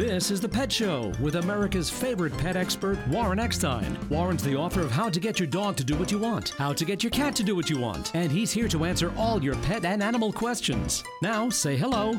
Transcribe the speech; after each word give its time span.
This 0.00 0.30
is 0.30 0.40
The 0.40 0.48
Pet 0.48 0.72
Show 0.72 1.12
with 1.20 1.34
America's 1.34 1.90
favorite 1.90 2.34
pet 2.38 2.56
expert, 2.56 2.96
Warren 3.08 3.38
Eckstein. 3.38 3.98
Warren's 4.08 4.42
the 4.42 4.56
author 4.56 4.80
of 4.80 4.90
How 4.90 5.10
to 5.10 5.20
Get 5.20 5.38
Your 5.38 5.46
Dog 5.46 5.76
to 5.76 5.84
Do 5.84 5.94
What 5.94 6.10
You 6.10 6.16
Want, 6.16 6.54
How 6.56 6.72
to 6.72 6.86
Get 6.86 7.04
Your 7.04 7.10
Cat 7.10 7.36
to 7.36 7.42
Do 7.42 7.54
What 7.54 7.68
You 7.68 7.78
Want, 7.78 8.14
and 8.14 8.32
he's 8.32 8.50
here 8.50 8.66
to 8.66 8.86
answer 8.86 9.12
all 9.18 9.44
your 9.44 9.56
pet 9.56 9.84
and 9.84 10.02
animal 10.02 10.32
questions. 10.32 11.04
Now, 11.20 11.50
say 11.50 11.76
hello 11.76 12.18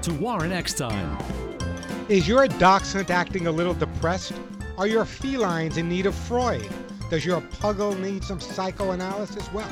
to 0.00 0.14
Warren 0.14 0.52
Eckstein. 0.52 1.18
Is 2.08 2.26
your 2.26 2.48
dachshund 2.48 3.10
acting 3.10 3.46
a 3.46 3.52
little 3.52 3.74
depressed? 3.74 4.32
Are 4.78 4.86
your 4.86 5.04
felines 5.04 5.76
in 5.76 5.86
need 5.86 6.06
of 6.06 6.14
Freud? 6.14 6.66
Does 7.10 7.26
your 7.26 7.42
puggle 7.42 8.00
need 8.00 8.24
some 8.24 8.40
psychoanalysis? 8.40 9.52
Well, 9.52 9.70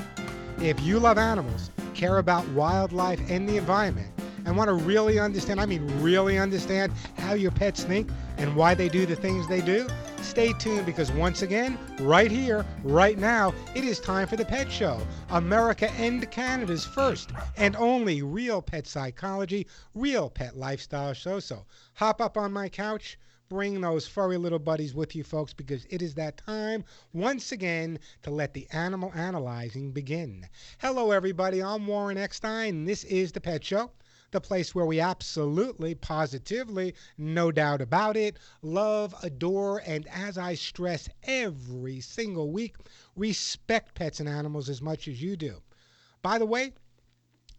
if 0.60 0.79
you 0.82 0.98
love 0.98 1.16
animals, 1.16 1.70
care 1.95 2.18
about 2.18 2.46
wildlife 2.48 3.30
and 3.30 3.48
the 3.48 3.57
environment, 3.57 4.10
and 4.46 4.56
want 4.56 4.68
to 4.68 4.74
really 4.74 5.18
understand, 5.18 5.60
I 5.60 5.66
mean, 5.66 5.84
really 6.00 6.38
understand 6.38 6.92
how 7.18 7.34
your 7.34 7.50
pets 7.50 7.82
think 7.82 8.09
and 8.38 8.54
why 8.54 8.74
they 8.74 8.88
do 8.88 9.04
the 9.04 9.16
things 9.16 9.48
they 9.48 9.60
do, 9.60 9.88
stay 10.23 10.52
tuned 10.52 10.87
because 10.87 11.10
once 11.12 11.42
again, 11.42 11.77
right 12.00 12.30
here, 12.30 12.64
right 12.84 13.18
now, 13.18 13.52
it 13.74 13.82
is 13.82 13.98
time 13.98 14.28
for 14.28 14.37
the 14.37 14.45
Pet 14.45 14.70
Show. 14.70 15.04
America 15.30 15.90
and 15.92 16.30
Canada's 16.30 16.84
first 16.84 17.30
and 17.56 17.74
only 17.74 18.23
real 18.23 18.62
pet 18.62 18.87
psychology, 18.87 19.66
real 19.95 20.30
pet 20.30 20.56
lifestyle 20.56 21.12
show. 21.12 21.40
So 21.40 21.66
hop 21.95 22.20
up 22.20 22.37
on 22.37 22.52
my 22.52 22.68
couch. 22.68 23.18
Bring 23.48 23.80
those 23.80 24.09
furry 24.09 24.37
little 24.37 24.59
buddies 24.59 24.95
with 24.95 25.15
you, 25.15 25.23
folks, 25.23 25.54
because 25.54 25.87
it 25.88 26.02
is 26.02 26.15
that 26.15 26.37
time 26.37 26.84
once 27.12 27.52
again 27.52 27.98
to 28.23 28.30
let 28.30 28.54
the 28.54 28.66
animal 28.73 29.12
analyzing 29.15 29.92
begin. 29.92 30.48
Hello, 30.78 31.12
everybody. 31.12 31.62
I'm 31.62 31.87
Warren 31.87 32.18
Eckstein. 32.18 32.84
This 32.84 33.04
is 33.04 33.30
The 33.30 33.40
Pet 33.40 33.65
Show 33.65 33.90
the 34.30 34.41
place 34.41 34.74
where 34.74 34.87
we 34.87 35.01
absolutely, 35.01 35.95
positively, 35.95 36.95
no 37.16 37.51
doubt 37.52 37.80
about 37.80 38.16
it, 38.16 38.38
love, 38.63 39.15
adore, 39.23 39.83
and 39.87 40.07
as 40.09 40.37
I 40.37 40.55
stress 40.55 41.09
every 41.23 42.01
single 42.01 42.51
week, 42.51 42.77
respect 43.15 43.95
pets 43.95 44.21
and 44.21 44.29
animals 44.29 44.68
as 44.68 44.83
much 44.83 45.09
as 45.09 45.23
you 45.23 45.37
do. 45.37 45.63
By 46.23 46.38
the 46.38 46.46
way, 46.46 46.73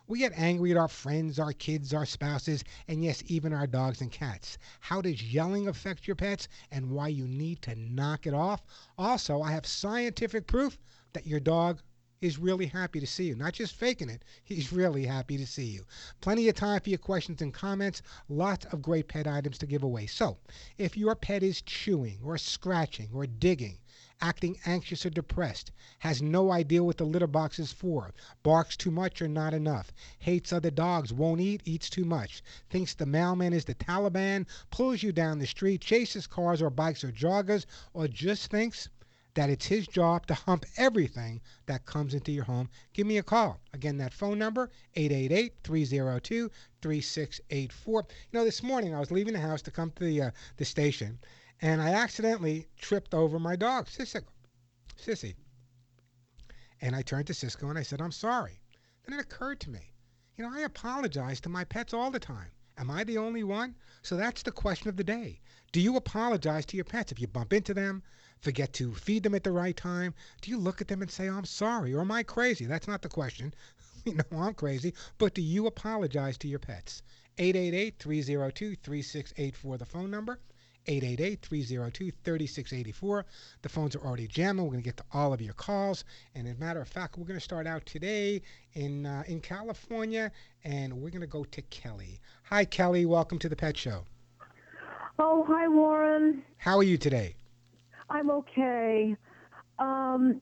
we 0.08 0.20
get 0.20 0.32
angry 0.36 0.70
at 0.70 0.76
our 0.76 0.88
friends, 0.88 1.38
our 1.38 1.52
kids, 1.52 1.92
our 1.92 2.06
spouses, 2.06 2.62
and 2.86 3.02
yes, 3.02 3.22
even 3.26 3.52
our 3.52 3.66
dogs 3.66 4.00
and 4.00 4.12
cats. 4.12 4.56
How 4.80 5.00
does 5.00 5.22
yelling 5.22 5.66
affect 5.66 6.06
your 6.06 6.16
pets 6.16 6.46
and 6.70 6.90
why 6.90 7.08
you 7.08 7.26
need 7.26 7.62
to 7.62 7.74
knock 7.74 8.26
it 8.26 8.34
off? 8.34 8.62
Also, 8.96 9.42
I 9.42 9.50
have 9.50 9.66
scientific 9.66 10.46
proof 10.46 10.78
that 11.12 11.26
your 11.26 11.40
dog 11.40 11.80
is 12.20 12.38
really 12.38 12.66
happy 12.66 13.00
to 13.00 13.06
see 13.06 13.24
you. 13.24 13.34
Not 13.34 13.52
just 13.52 13.74
faking 13.74 14.08
it, 14.08 14.22
he's 14.44 14.72
really 14.72 15.04
happy 15.04 15.36
to 15.38 15.46
see 15.46 15.66
you. 15.66 15.84
Plenty 16.20 16.48
of 16.48 16.54
time 16.54 16.80
for 16.80 16.90
your 16.90 16.98
questions 16.98 17.42
and 17.42 17.52
comments. 17.52 18.00
Lots 18.28 18.64
of 18.66 18.82
great 18.82 19.08
pet 19.08 19.26
items 19.26 19.58
to 19.58 19.66
give 19.66 19.82
away. 19.82 20.06
So, 20.06 20.38
if 20.78 20.96
your 20.96 21.14
pet 21.14 21.42
is 21.42 21.62
chewing 21.62 22.20
or 22.22 22.38
scratching 22.38 23.10
or 23.12 23.26
digging, 23.26 23.78
acting 24.20 24.58
anxious 24.64 25.04
or 25.04 25.10
depressed, 25.10 25.72
has 25.98 26.22
no 26.22 26.50
idea 26.50 26.82
what 26.82 26.96
the 26.96 27.04
litter 27.04 27.26
box 27.26 27.58
is 27.58 27.72
for, 27.72 28.14
barks 28.42 28.76
too 28.76 28.90
much 28.90 29.20
or 29.20 29.28
not 29.28 29.52
enough, 29.52 29.92
hates 30.18 30.52
other 30.52 30.70
dogs, 30.70 31.12
won't 31.12 31.40
eat, 31.40 31.60
eats 31.64 31.90
too 31.90 32.04
much, 32.04 32.42
thinks 32.70 32.94
the 32.94 33.04
mailman 33.04 33.52
is 33.52 33.64
the 33.64 33.74
Taliban, 33.74 34.46
pulls 34.70 35.02
you 35.02 35.12
down 35.12 35.38
the 35.38 35.46
street, 35.46 35.80
chases 35.80 36.26
cars 36.26 36.62
or 36.62 36.70
bikes 36.70 37.04
or 37.04 37.12
joggers, 37.12 37.66
or 37.92 38.08
just 38.08 38.50
thinks 38.50 38.88
that 39.36 39.50
it's 39.50 39.66
his 39.66 39.86
job 39.86 40.26
to 40.26 40.34
hump 40.34 40.64
everything 40.78 41.42
that 41.66 41.84
comes 41.84 42.14
into 42.14 42.32
your 42.32 42.44
home, 42.44 42.70
give 42.94 43.06
me 43.06 43.18
a 43.18 43.22
call. 43.22 43.60
Again, 43.74 43.98
that 43.98 44.14
phone 44.14 44.38
number, 44.38 44.70
888-302-3684. 44.96 47.86
You 47.86 48.02
know, 48.32 48.44
this 48.44 48.62
morning 48.62 48.94
I 48.94 48.98
was 48.98 49.10
leaving 49.10 49.34
the 49.34 49.40
house 49.40 49.60
to 49.62 49.70
come 49.70 49.92
to 49.96 50.04
the, 50.04 50.22
uh, 50.22 50.30
the 50.56 50.64
station, 50.64 51.18
and 51.62 51.80
I 51.80 51.90
accidentally 51.94 52.68
tripped 52.78 53.14
over 53.14 53.38
my 53.38 53.56
dog, 53.56 53.86
Sissy. 53.86 54.22
Sissy. 54.98 55.34
And 56.80 56.94
I 56.94 57.02
turned 57.02 57.26
to 57.28 57.34
Cisco 57.34 57.70
and 57.70 57.78
I 57.78 57.82
said, 57.82 58.00
I'm 58.00 58.12
sorry. 58.12 58.60
Then 59.04 59.18
it 59.18 59.22
occurred 59.22 59.60
to 59.60 59.70
me, 59.70 59.94
you 60.36 60.44
know, 60.44 60.52
I 60.52 60.60
apologize 60.60 61.40
to 61.40 61.48
my 61.48 61.64
pets 61.64 61.94
all 61.94 62.10
the 62.10 62.20
time. 62.20 62.50
Am 62.76 62.90
I 62.90 63.04
the 63.04 63.16
only 63.16 63.42
one? 63.42 63.74
So 64.02 64.16
that's 64.16 64.42
the 64.42 64.52
question 64.52 64.90
of 64.90 64.96
the 64.96 65.04
day. 65.04 65.40
Do 65.72 65.80
you 65.80 65.96
apologize 65.96 66.66
to 66.66 66.76
your 66.76 66.84
pets 66.84 67.10
if 67.10 67.18
you 67.18 67.26
bump 67.26 67.54
into 67.54 67.72
them, 67.72 68.02
forget 68.40 68.74
to 68.74 68.94
feed 68.94 69.22
them 69.22 69.34
at 69.34 69.44
the 69.44 69.50
right 69.50 69.76
time? 69.76 70.12
Do 70.42 70.50
you 70.50 70.58
look 70.58 70.82
at 70.82 70.88
them 70.88 71.00
and 71.00 71.10
say, 71.10 71.26
I'm 71.26 71.46
sorry, 71.46 71.94
or 71.94 72.02
am 72.02 72.12
I 72.12 72.22
crazy? 72.22 72.66
That's 72.66 72.86
not 72.86 73.00
the 73.00 73.08
question. 73.08 73.54
you 74.04 74.14
know, 74.14 74.38
I'm 74.38 74.52
crazy. 74.52 74.92
But 75.16 75.32
do 75.32 75.40
you 75.40 75.66
apologize 75.66 76.36
to 76.38 76.48
your 76.48 76.58
pets? 76.58 77.02
888 77.38 77.98
302 77.98 78.76
3684, 78.76 79.78
the 79.78 79.86
phone 79.86 80.10
number. 80.10 80.38
888-302-3684. 80.86 83.24
The 83.62 83.68
phones 83.68 83.96
are 83.96 84.00
already 84.00 84.26
jamming. 84.26 84.64
We're 84.64 84.72
going 84.72 84.82
to 84.82 84.88
get 84.88 84.96
to 84.98 85.04
all 85.12 85.32
of 85.32 85.40
your 85.40 85.54
calls. 85.54 86.04
And 86.34 86.46
as 86.46 86.56
a 86.56 86.58
matter 86.58 86.80
of 86.80 86.88
fact, 86.88 87.18
we're 87.18 87.26
going 87.26 87.38
to 87.38 87.44
start 87.44 87.66
out 87.66 87.86
today 87.86 88.42
in 88.74 89.06
uh, 89.06 89.24
in 89.26 89.40
California, 89.40 90.30
and 90.64 90.92
we're 90.92 91.10
going 91.10 91.20
to 91.20 91.26
go 91.26 91.44
to 91.44 91.62
Kelly. 91.62 92.20
Hi, 92.44 92.64
Kelly. 92.64 93.06
Welcome 93.06 93.38
to 93.40 93.48
the 93.48 93.56
Pet 93.56 93.76
Show. 93.76 94.04
Oh, 95.18 95.44
hi, 95.48 95.66
Warren. 95.68 96.42
How 96.58 96.76
are 96.76 96.82
you 96.82 96.98
today? 96.98 97.34
I'm 98.10 98.30
okay. 98.30 99.16
Um, 99.78 100.40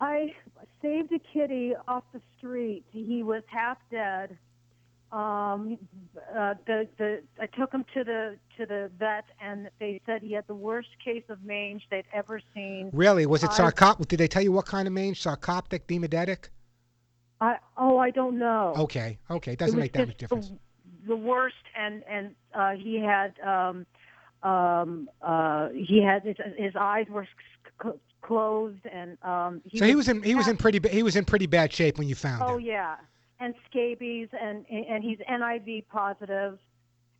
I 0.00 0.34
saved 0.82 1.12
a 1.12 1.18
kitty 1.18 1.74
off 1.86 2.04
the 2.12 2.20
street. 2.36 2.84
He 2.90 3.22
was 3.22 3.42
half 3.48 3.78
dead, 3.90 4.36
Um, 5.10 5.78
uh, 6.36 6.54
the 6.66 6.86
the 6.98 7.22
I 7.40 7.46
took 7.46 7.72
him 7.72 7.84
to 7.94 8.04
the 8.04 8.36
to 8.58 8.66
the 8.66 8.90
vet, 8.98 9.24
and 9.40 9.70
they 9.80 10.00
said 10.04 10.20
he 10.22 10.32
had 10.32 10.46
the 10.46 10.54
worst 10.54 10.88
case 11.02 11.24
of 11.30 11.42
mange 11.42 11.82
they'd 11.90 12.04
ever 12.12 12.40
seen. 12.54 12.90
Really? 12.92 13.24
Was 13.24 13.42
it 13.42 13.50
sarcoptic? 13.50 14.08
Did 14.08 14.18
they 14.18 14.28
tell 14.28 14.42
you 14.42 14.52
what 14.52 14.66
kind 14.66 14.86
of 14.86 14.92
mange? 14.92 15.22
Sarcoptic, 15.22 15.86
demodectic? 15.86 16.50
I 17.40 17.56
oh 17.76 17.96
I 17.98 18.10
don't 18.10 18.38
know. 18.38 18.74
Okay, 18.76 19.18
okay. 19.30 19.52
It 19.52 19.54
It 19.54 19.58
doesn't 19.60 19.76
was 19.76 19.82
make 19.84 19.92
that 19.92 20.08
much 20.08 20.18
difference. 20.18 20.48
The, 20.48 20.58
the 21.08 21.16
worst, 21.16 21.54
and 21.74 22.02
and 22.10 22.34
uh, 22.54 22.72
he 22.72 23.00
had 23.00 23.32
um, 23.40 23.86
um, 24.42 25.08
uh, 25.22 25.68
he 25.70 26.02
had 26.02 26.22
his, 26.24 26.36
his 26.56 26.74
eyes 26.78 27.06
were 27.08 27.26
c- 27.82 27.90
closed, 28.22 28.84
and 28.92 29.16
um, 29.22 29.62
he 29.64 29.78
So 29.78 29.86
he 29.86 29.94
was 29.94 30.08
in 30.08 30.22
he 30.22 30.34
was 30.34 30.48
in 30.48 30.56
pretty 30.56 30.86
he 30.90 31.02
was 31.02 31.16
in 31.16 31.24
pretty 31.24 31.46
bad 31.46 31.72
shape 31.72 31.98
when 31.98 32.08
you 32.08 32.14
found 32.14 32.42
Oh 32.42 32.48
him. 32.48 32.54
Oh 32.56 32.58
yeah, 32.58 32.96
and 33.40 33.54
scabies, 33.70 34.28
and 34.40 34.64
and 34.70 35.02
he's 35.02 35.18
FIV 35.30 35.86
positive, 35.88 36.58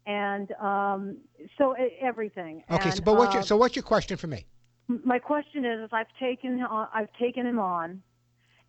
and 0.07 0.53
um, 0.53 1.19
so 1.57 1.75
everything. 2.01 2.63
Okay, 2.71 2.91
and, 2.91 2.95
so 2.95 3.03
but 3.03 3.17
what's 3.17 3.35
your 3.35 3.43
uh, 3.43 3.47
so 3.47 3.57
what's 3.57 3.77
your 3.77 3.83
question 3.83 4.17
for 4.17 4.27
me? 4.27 4.47
my 5.05 5.19
question 5.19 5.65
is, 5.65 5.85
is 5.85 5.91
I've 5.93 6.07
taken 6.19 6.63
I've 6.63 7.13
taken 7.21 7.47
him 7.47 7.59
on, 7.59 8.03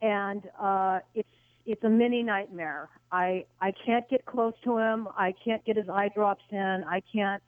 and 0.01 0.43
uh, 0.59 0.99
it's 1.15 1.29
it's 1.65 1.83
a 1.83 1.89
mini 1.89 2.23
nightmare. 2.23 2.89
I 3.11 3.45
I 3.61 3.73
can't 3.85 4.07
get 4.09 4.25
close 4.25 4.53
to 4.65 4.77
him. 4.77 5.07
I 5.17 5.33
can't 5.43 5.63
get 5.65 5.77
his 5.77 5.89
eye 5.89 6.09
drops 6.13 6.43
in. 6.51 6.83
I 6.87 7.01
can't. 7.13 7.41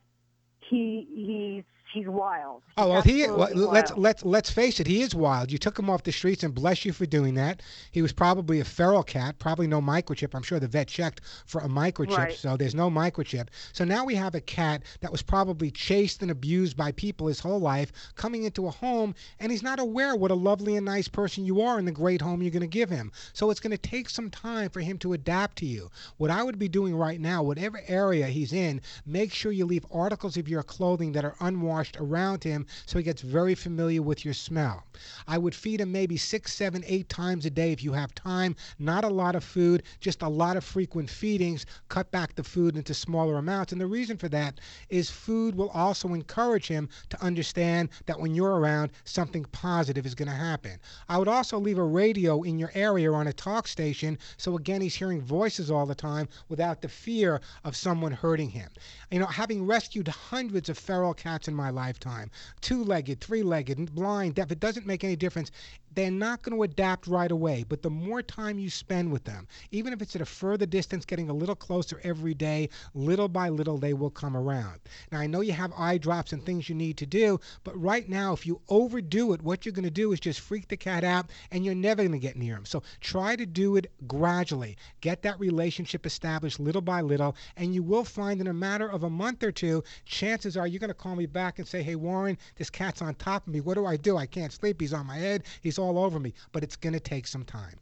He 0.70 1.08
he's 1.14 1.64
he's 1.94 2.08
wild. 2.08 2.62
Oh 2.78 2.90
well, 2.90 3.02
he 3.02 3.28
well, 3.28 3.50
let's 3.54 3.92
let's 3.96 4.24
let's 4.24 4.50
face 4.50 4.80
it. 4.80 4.88
He 4.88 5.02
is 5.02 5.14
wild. 5.14 5.52
You 5.52 5.58
took 5.58 5.78
him 5.78 5.90
off 5.90 6.04
the 6.04 6.12
streets, 6.12 6.44
and 6.44 6.54
bless 6.54 6.86
you 6.86 6.94
for 6.94 7.06
doing 7.06 7.36
that. 7.36 7.62
He 7.92 8.02
was 8.02 8.14
probably 8.14 8.60
a 8.60 8.66
feral 8.66 9.04
cat, 9.04 9.40
probably 9.40 9.68
no 9.68 9.82
microchip. 9.82 10.34
I'm 10.34 10.42
sure 10.44 10.60
the 10.60 10.68
vet 10.68 10.88
checked 10.88 11.22
for 11.46 11.62
a 11.62 11.68
microchip, 11.68 12.18
Right. 12.18 12.36
so 12.36 12.56
there's 12.58 12.76
no 12.76 12.90
microchip. 12.90 13.48
So 13.74 13.84
now 13.84 14.06
we 14.06 14.16
have 14.16 14.36
a 14.36 14.42
cat 14.42 14.84
that 15.02 15.12
was 15.12 15.22
probably 15.22 15.72
chased 15.72 16.22
and 16.22 16.32
abused 16.32 16.78
by 16.78 16.92
people 16.94 17.28
his 17.28 17.40
whole 17.40 17.60
life, 17.60 17.92
coming 18.16 18.44
into 18.44 18.68
a 18.68 18.72
home, 18.72 19.14
and 19.40 19.52
he's 19.52 19.64
not 19.64 19.80
aware 19.80 20.16
what 20.16 20.32
a 20.32 20.36
lovely 20.36 20.76
and 20.78 20.86
nice 20.86 21.08
person 21.08 21.46
you 21.46 21.62
are 21.62 21.78
and 21.78 21.88
the 21.88 21.92
great 21.92 22.22
home 22.22 22.42
you're 22.42 22.52
going 22.52 22.62
to 22.62 22.68
give 22.68 22.90
him. 22.90 23.12
So 23.34 23.50
it's 23.50 23.60
going 23.60 23.72
to 23.72 23.78
take 23.78 24.10
some 24.10 24.30
time 24.30 24.70
for 24.70 24.80
him 24.80 24.98
to 25.00 25.14
adapt 25.14 25.58
to 25.58 25.66
you. 25.66 25.90
What 26.18 26.32
I 26.32 26.44
would 26.44 26.58
be 26.60 26.68
doing 26.70 26.96
right 26.96 27.20
now, 27.20 27.44
whatever 27.44 27.82
area 27.88 28.28
he's 28.28 28.54
in, 28.54 28.82
make 29.06 29.34
sure 29.34 29.52
you 29.52 29.66
leave 29.66 29.86
articles 29.92 30.38
of 30.38 30.48
your 30.48 30.64
clothing 30.64 31.12
that 31.14 31.26
are 31.26 31.36
unwashed 31.42 31.81
around 31.98 32.44
him 32.44 32.66
so 32.86 32.98
he 32.98 33.04
gets 33.04 33.22
very 33.22 33.56
familiar 33.56 34.02
with 34.02 34.24
your 34.24 34.34
smell. 34.34 34.84
I 35.28 35.38
would 35.38 35.56
feed 35.56 35.82
him 35.82 35.92
maybe 35.92 36.18
six, 36.18 36.54
seven, 36.54 36.84
eight 36.86 37.10
times 37.10 37.46
a 37.46 37.50
day 37.50 37.72
if 37.72 37.84
you 37.84 37.94
have 37.94 38.14
time. 38.14 38.56
Not 38.78 39.04
a 39.04 39.10
lot 39.10 39.36
of 39.36 39.44
food, 39.44 39.84
just 40.00 40.22
a 40.22 40.30
lot 40.30 40.58
of 40.58 40.64
frequent 40.64 41.10
feedings. 41.10 41.66
Cut 41.90 42.12
back 42.12 42.36
the 42.36 42.44
food 42.44 42.78
into 42.78 42.94
smaller 42.94 43.38
amounts. 43.38 43.72
And 43.72 43.82
the 43.82 43.88
reason 43.88 44.18
for 44.18 44.30
that 44.30 44.60
is 44.90 45.10
food 45.10 45.56
will 45.56 45.70
also 45.70 46.14
encourage 46.14 46.68
him 46.68 46.88
to 47.10 47.22
understand 47.24 47.90
that 48.06 48.20
when 48.20 48.36
you're 48.36 48.60
around, 48.60 48.92
something 49.04 49.46
positive 49.46 50.06
is 50.06 50.16
going 50.16 50.30
to 50.30 50.36
happen. 50.36 50.80
I 51.10 51.18
would 51.18 51.28
also 51.28 51.58
leave 51.60 51.78
a 51.80 51.84
radio 51.84 52.44
in 52.44 52.60
your 52.60 52.72
area 52.76 53.12
or 53.12 53.16
on 53.16 53.28
a 53.28 53.34
talk 53.34 53.68
station 53.68 54.18
so 54.38 54.56
again 54.56 54.82
he's 54.82 54.96
hearing 54.96 55.22
voices 55.22 55.72
all 55.72 55.86
the 55.86 55.96
time 55.96 56.28
without 56.48 56.82
the 56.82 56.90
fear 56.90 57.42
of 57.64 57.76
someone 57.76 58.12
hurting 58.12 58.50
him. 58.52 58.70
You 59.10 59.20
know, 59.20 59.26
having 59.26 59.66
rescued 59.66 60.08
hundreds 60.08 60.70
of 60.70 60.78
feral 60.78 61.14
cats 61.14 61.48
in 61.48 61.56
my 61.56 61.71
lifetime, 61.72 62.30
two-legged, 62.62 63.22
three-legged, 63.22 63.94
blind, 63.94 64.36
deaf, 64.36 64.52
it 64.52 64.60
doesn't 64.60 64.86
make 64.86 65.04
any 65.04 65.16
difference. 65.16 65.52
They're 65.94 66.12
not 66.12 66.42
going 66.42 66.56
to 66.56 66.64
adapt 66.64 67.08
right 67.08 67.32
away, 67.32 67.66
but 67.68 67.82
the 67.82 67.90
more 67.90 68.22
time 68.22 68.60
you 68.60 68.70
spend 68.70 69.12
with 69.12 69.26
them, 69.26 69.48
even 69.72 69.92
if 69.94 70.02
it's 70.02 70.16
at 70.16 70.22
a 70.22 70.26
further 70.26 70.66
distance, 70.66 71.06
getting 71.06 71.30
a 71.30 71.34
little 71.34 71.56
closer 71.56 72.00
every 72.04 72.34
day, 72.34 72.70
little 72.94 73.28
by 73.28 73.50
little 73.50 73.78
they 73.78 73.94
will 73.94 74.10
come 74.10 74.38
around. 74.38 74.80
Now 75.12 75.20
I 75.20 75.28
know 75.28 75.42
you 75.42 75.54
have 75.54 75.74
eye 75.78 75.98
drops 75.98 76.32
and 76.34 76.44
things 76.44 76.70
you 76.70 76.76
need 76.76 76.98
to 76.98 77.06
do, 77.06 77.40
but 77.64 77.80
right 77.80 78.08
now 78.08 78.34
if 78.34 78.46
you 78.46 78.62
overdo 78.70 79.34
it, 79.34 79.42
what 79.42 79.66
you're 79.66 79.74
going 79.74 79.84
to 79.84 79.92
do 79.92 80.12
is 80.14 80.20
just 80.20 80.40
freak 80.40 80.68
the 80.68 80.78
cat 80.78 81.04
out 81.04 81.30
and 81.52 81.66
you're 81.66 81.76
never 81.76 82.04
going 82.04 82.12
to 82.14 82.20
get 82.20 82.38
near 82.38 82.56
him. 82.56 82.66
So 82.66 82.84
try 83.02 83.36
to 83.36 83.46
do 83.46 83.76
it 83.76 83.92
gradually. 84.08 84.78
Get 85.02 85.22
that 85.24 85.40
relationship 85.40 86.06
established 86.06 86.60
little 86.60 86.82
by 86.82 87.02
little, 87.02 87.36
and 87.58 87.74
you 87.76 87.84
will 87.84 88.04
find 88.04 88.40
in 88.40 88.48
a 88.48 88.54
matter 88.54 88.90
of 88.90 89.04
a 89.04 89.10
month 89.10 89.44
or 89.44 89.52
two, 89.52 89.84
chances 90.06 90.56
are 90.56 90.68
you're 90.68 90.80
going 90.80 90.90
to 90.90 90.94
call 90.94 91.16
me 91.16 91.26
back 91.26 91.60
and 91.60 91.68
say, 91.68 91.84
Hey, 91.84 91.96
Warren, 91.96 92.38
this 92.56 92.70
cat's 92.70 93.02
on 93.02 93.16
top 93.16 93.48
of 93.48 93.54
me. 93.54 93.62
What 93.62 93.76
do 93.76 93.86
I 93.86 93.98
do? 93.98 94.18
I 94.18 94.26
can't 94.26 94.54
sleep. 94.54 94.80
He's 94.80 94.94
on 94.94 95.06
my 95.06 95.18
head. 95.18 95.44
He's 95.62 95.78
all 95.82 95.98
over 96.00 96.20
me. 96.20 96.34
But 96.52 96.64
it's 96.64 96.76
going 96.76 96.94
to 96.94 97.00
take 97.00 97.28
some 97.28 97.44
time. 97.44 97.78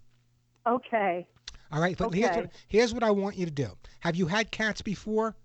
Okay. 0.68 1.28
All 1.72 1.82
right. 1.82 1.98
But 1.98 2.14
here's, 2.14 2.30
Okay. 2.32 2.42
what, 2.42 2.52
here's 2.68 2.94
what 2.94 3.04
I 3.04 3.12
want 3.12 3.36
you 3.38 3.46
to 3.46 3.52
do. 3.52 3.70
Have 4.00 4.16
you 4.16 4.26
had 4.28 4.52
cats 4.52 4.82
before? 4.82 5.36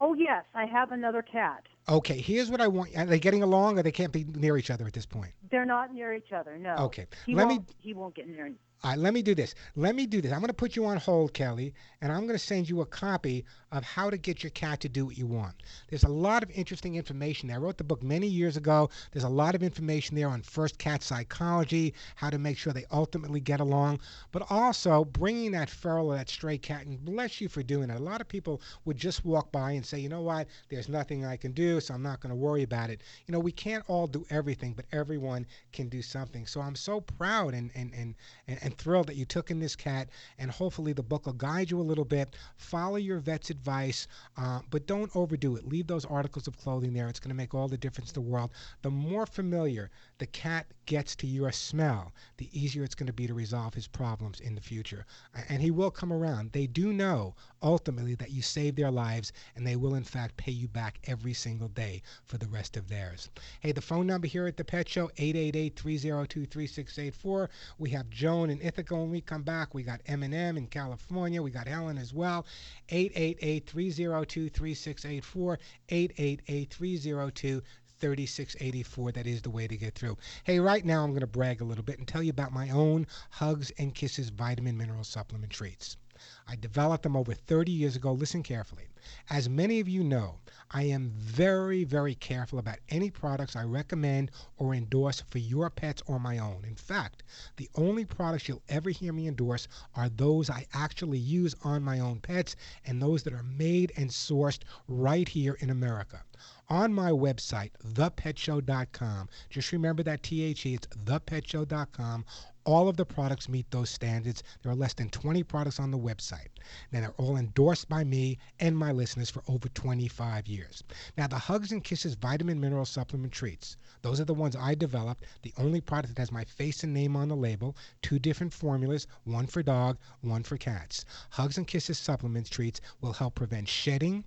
Oh 0.00 0.14
yes, 0.14 0.44
I 0.54 0.66
have 0.66 0.90
another 0.90 1.22
cat. 1.22 1.62
Okay. 1.88 2.18
Here's 2.20 2.50
what 2.50 2.60
I 2.60 2.66
want. 2.66 2.96
Are 2.96 3.04
they 3.06 3.20
getting 3.20 3.42
along 3.42 3.78
or 3.78 3.82
they 3.82 3.92
can't 3.92 4.12
be 4.12 4.24
near 4.24 4.56
each 4.56 4.70
other 4.70 4.84
at 4.86 4.92
this 4.92 5.06
point? 5.06 5.32
They're 5.50 5.64
not 5.64 5.94
near 5.94 6.12
each 6.12 6.32
other. 6.32 6.58
No. 6.58 6.74
Okay. 6.76 7.06
He 7.26 7.34
Let 7.34 7.46
me- 7.48 7.58
won't. 7.58 7.74
He 7.78 7.94
won't 7.94 8.14
get 8.14 8.28
near. 8.28 8.52
Let 8.84 9.14
me 9.14 9.22
do 9.22 9.34
this. 9.34 9.54
Let 9.76 9.94
me 9.94 10.06
do 10.06 10.20
this. 10.20 10.32
I'm 10.32 10.40
going 10.40 10.48
to 10.48 10.54
put 10.54 10.74
you 10.74 10.84
on 10.86 10.96
hold, 10.96 11.32
Kelly, 11.34 11.72
and 12.00 12.10
I'm 12.10 12.22
going 12.22 12.38
to 12.38 12.38
send 12.38 12.68
you 12.68 12.80
a 12.80 12.86
copy 12.86 13.44
of 13.70 13.84
how 13.84 14.10
to 14.10 14.18
get 14.18 14.42
your 14.42 14.50
cat 14.50 14.80
to 14.80 14.88
do 14.88 15.06
what 15.06 15.16
you 15.16 15.26
want. 15.26 15.54
There's 15.88 16.02
a 16.02 16.08
lot 16.08 16.42
of 16.42 16.50
interesting 16.50 16.96
information. 16.96 17.50
I 17.50 17.56
wrote 17.56 17.78
the 17.78 17.84
book 17.84 18.02
many 18.02 18.26
years 18.26 18.56
ago. 18.56 18.90
There's 19.12 19.24
a 19.24 19.28
lot 19.28 19.54
of 19.54 19.62
information 19.62 20.16
there 20.16 20.28
on 20.28 20.42
first 20.42 20.78
cat 20.78 21.02
psychology, 21.02 21.94
how 22.16 22.28
to 22.28 22.38
make 22.38 22.58
sure 22.58 22.72
they 22.72 22.84
ultimately 22.90 23.40
get 23.40 23.60
along, 23.60 24.00
but 24.32 24.50
also 24.50 25.04
bringing 25.04 25.52
that 25.52 25.70
feral 25.70 26.12
or 26.12 26.16
that 26.16 26.28
stray 26.28 26.58
cat, 26.58 26.84
and 26.84 27.02
bless 27.04 27.40
you 27.40 27.48
for 27.48 27.62
doing 27.62 27.88
it. 27.88 27.96
A 27.96 28.02
lot 28.02 28.20
of 28.20 28.28
people 28.28 28.60
would 28.84 28.96
just 28.96 29.24
walk 29.24 29.52
by 29.52 29.72
and 29.72 29.86
say, 29.86 30.00
you 30.00 30.08
know 30.08 30.22
what, 30.22 30.48
there's 30.68 30.88
nothing 30.88 31.24
I 31.24 31.36
can 31.36 31.52
do, 31.52 31.80
so 31.80 31.94
I'm 31.94 32.02
not 32.02 32.20
going 32.20 32.30
to 32.30 32.36
worry 32.36 32.64
about 32.64 32.90
it. 32.90 33.00
You 33.26 33.32
know, 33.32 33.40
we 33.40 33.52
can't 33.52 33.84
all 33.86 34.08
do 34.08 34.26
everything, 34.28 34.72
but 34.74 34.86
everyone 34.92 35.46
can 35.72 35.88
do 35.88 36.02
something. 36.02 36.46
So 36.46 36.60
I'm 36.60 36.76
so 36.76 37.00
proud 37.00 37.54
and, 37.54 37.70
and, 37.74 37.92
and, 37.94 38.14
and, 38.48 38.58
and 38.60 38.71
thrilled 38.72 39.06
that 39.06 39.16
you 39.16 39.24
took 39.24 39.50
in 39.50 39.60
this 39.60 39.76
cat, 39.76 40.08
and 40.38 40.50
hopefully 40.50 40.92
the 40.92 41.02
book 41.02 41.26
will 41.26 41.32
guide 41.32 41.70
you 41.70 41.80
a 41.80 41.82
little 41.82 42.04
bit. 42.04 42.36
Follow 42.56 42.96
your 42.96 43.18
vet's 43.18 43.50
advice, 43.50 44.08
uh, 44.36 44.60
but 44.70 44.86
don't 44.86 45.14
overdo 45.14 45.56
it. 45.56 45.66
Leave 45.66 45.86
those 45.86 46.04
articles 46.04 46.46
of 46.46 46.56
clothing 46.56 46.92
there. 46.92 47.08
It's 47.08 47.20
going 47.20 47.30
to 47.30 47.34
make 47.34 47.54
all 47.54 47.68
the 47.68 47.78
difference 47.78 48.10
in 48.10 48.14
the 48.14 48.28
world. 48.28 48.50
The 48.82 48.90
more 48.90 49.26
familiar 49.26 49.90
the 50.22 50.26
cat 50.28 50.66
gets 50.86 51.16
to 51.16 51.26
your 51.26 51.50
smell, 51.50 52.12
the 52.36 52.48
easier 52.52 52.84
it's 52.84 52.94
going 52.94 53.08
to 53.08 53.12
be 53.12 53.26
to 53.26 53.34
resolve 53.34 53.74
his 53.74 53.88
problems 53.88 54.38
in 54.38 54.54
the 54.54 54.60
future. 54.60 55.04
And 55.48 55.60
he 55.60 55.72
will 55.72 55.90
come 55.90 56.12
around. 56.12 56.52
They 56.52 56.68
do 56.68 56.92
know 56.92 57.34
ultimately 57.60 58.14
that 58.14 58.30
you 58.30 58.40
saved 58.40 58.76
their 58.76 58.92
lives, 58.92 59.32
and 59.56 59.66
they 59.66 59.74
will 59.74 59.96
in 59.96 60.04
fact 60.04 60.36
pay 60.36 60.52
you 60.52 60.68
back 60.68 61.00
every 61.08 61.32
single 61.32 61.66
day 61.66 62.02
for 62.24 62.38
the 62.38 62.46
rest 62.46 62.76
of 62.76 62.88
theirs. 62.88 63.30
Hey, 63.58 63.72
the 63.72 63.80
phone 63.80 64.06
number 64.06 64.28
here 64.28 64.46
at 64.46 64.56
the 64.56 64.62
Pet 64.62 64.88
Show 64.88 65.08
888-302-3684. 65.18 67.48
We 67.78 67.90
have 67.90 68.08
Joan 68.08 68.50
in 68.50 68.62
Ithaca 68.62 68.94
when 68.94 69.10
we 69.10 69.22
come 69.22 69.42
back. 69.42 69.74
We 69.74 69.82
got 69.82 70.04
Eminem 70.04 70.56
in 70.56 70.68
California. 70.68 71.42
We 71.42 71.50
got 71.50 71.66
Helen 71.66 71.98
as 71.98 72.14
well. 72.14 72.46
888-302-3684. 72.90 75.58
888-302 75.88 76.70
3684. 76.70 77.62
That 78.02 79.26
is 79.26 79.42
the 79.42 79.50
way 79.50 79.68
to 79.68 79.76
get 79.76 79.94
through. 79.94 80.18
Hey, 80.42 80.58
right 80.58 80.84
now 80.84 81.04
I'm 81.04 81.10
going 81.10 81.20
to 81.20 81.26
brag 81.26 81.60
a 81.60 81.64
little 81.64 81.84
bit 81.84 81.98
and 81.98 82.08
tell 82.08 82.22
you 82.22 82.30
about 82.30 82.52
my 82.52 82.68
own 82.70 83.06
Hugs 83.30 83.70
and 83.78 83.94
Kisses 83.94 84.30
vitamin 84.30 84.76
mineral 84.76 85.04
supplement 85.04 85.52
treats. 85.52 85.96
I 86.46 86.56
developed 86.56 87.02
them 87.02 87.16
over 87.16 87.34
30 87.34 87.72
years 87.72 87.96
ago. 87.96 88.12
Listen 88.12 88.42
carefully. 88.42 88.88
As 89.30 89.48
many 89.48 89.80
of 89.80 89.88
you 89.88 90.04
know, 90.04 90.38
I 90.70 90.84
am 90.84 91.10
very, 91.10 91.84
very 91.84 92.14
careful 92.14 92.58
about 92.58 92.78
any 92.88 93.10
products 93.10 93.56
I 93.56 93.64
recommend 93.64 94.30
or 94.56 94.74
endorse 94.74 95.20
for 95.28 95.38
your 95.38 95.70
pets 95.70 96.02
or 96.06 96.18
my 96.18 96.38
own. 96.38 96.64
In 96.64 96.76
fact, 96.76 97.22
the 97.56 97.68
only 97.74 98.04
products 98.04 98.48
you'll 98.48 98.62
ever 98.68 98.90
hear 98.90 99.12
me 99.12 99.26
endorse 99.26 99.66
are 99.94 100.08
those 100.08 100.50
I 100.50 100.66
actually 100.72 101.18
use 101.18 101.54
on 101.62 101.82
my 101.82 101.98
own 101.98 102.20
pets 102.20 102.56
and 102.84 103.02
those 103.02 103.22
that 103.24 103.32
are 103.32 103.42
made 103.42 103.92
and 103.96 104.10
sourced 104.10 104.60
right 104.86 105.28
here 105.28 105.54
in 105.54 105.70
America 105.70 106.22
on 106.68 106.94
my 106.94 107.10
website, 107.10 107.70
thepetshow.com. 107.86 109.28
Just 109.50 109.72
remember 109.72 110.02
that 110.02 110.22
THE, 110.22 110.50
it's 110.50 110.64
thepetshow.com. 110.64 112.24
All 112.64 112.88
of 112.88 112.96
the 112.96 113.04
products 113.04 113.48
meet 113.48 113.70
those 113.70 113.90
standards. 113.90 114.42
There 114.62 114.70
are 114.70 114.76
less 114.76 114.94
than 114.94 115.10
20 115.10 115.42
products 115.42 115.80
on 115.80 115.90
the 115.90 115.98
website. 115.98 116.48
Now, 116.92 117.00
they're 117.00 117.14
all 117.18 117.36
endorsed 117.36 117.88
by 117.88 118.04
me 118.04 118.38
and 118.60 118.78
my 118.78 118.92
listeners 118.92 119.30
for 119.30 119.42
over 119.48 119.68
25 119.68 120.46
years. 120.46 120.84
Now, 121.16 121.26
the 121.26 121.38
Hugs 121.38 121.72
and 121.72 121.82
Kisses 121.82 122.14
Vitamin 122.14 122.60
Mineral 122.60 122.84
Supplement 122.84 123.32
Treats, 123.32 123.76
those 124.02 124.20
are 124.20 124.24
the 124.24 124.34
ones 124.34 124.54
I 124.54 124.74
developed. 124.76 125.24
The 125.42 125.52
only 125.58 125.80
product 125.80 126.14
that 126.14 126.20
has 126.20 126.30
my 126.30 126.44
face 126.44 126.84
and 126.84 126.94
name 126.94 127.16
on 127.16 127.28
the 127.28 127.36
label. 127.36 127.76
Two 128.00 128.20
different 128.20 128.52
formulas, 128.52 129.08
one 129.24 129.46
for 129.46 129.62
dog, 129.62 129.98
one 130.20 130.44
for 130.44 130.56
cats. 130.56 131.04
Hugs 131.30 131.58
and 131.58 131.66
Kisses 131.66 131.98
Supplements 131.98 132.48
Treats 132.48 132.80
will 133.00 133.12
help 133.12 133.34
prevent 133.34 133.68
shedding, 133.68 134.24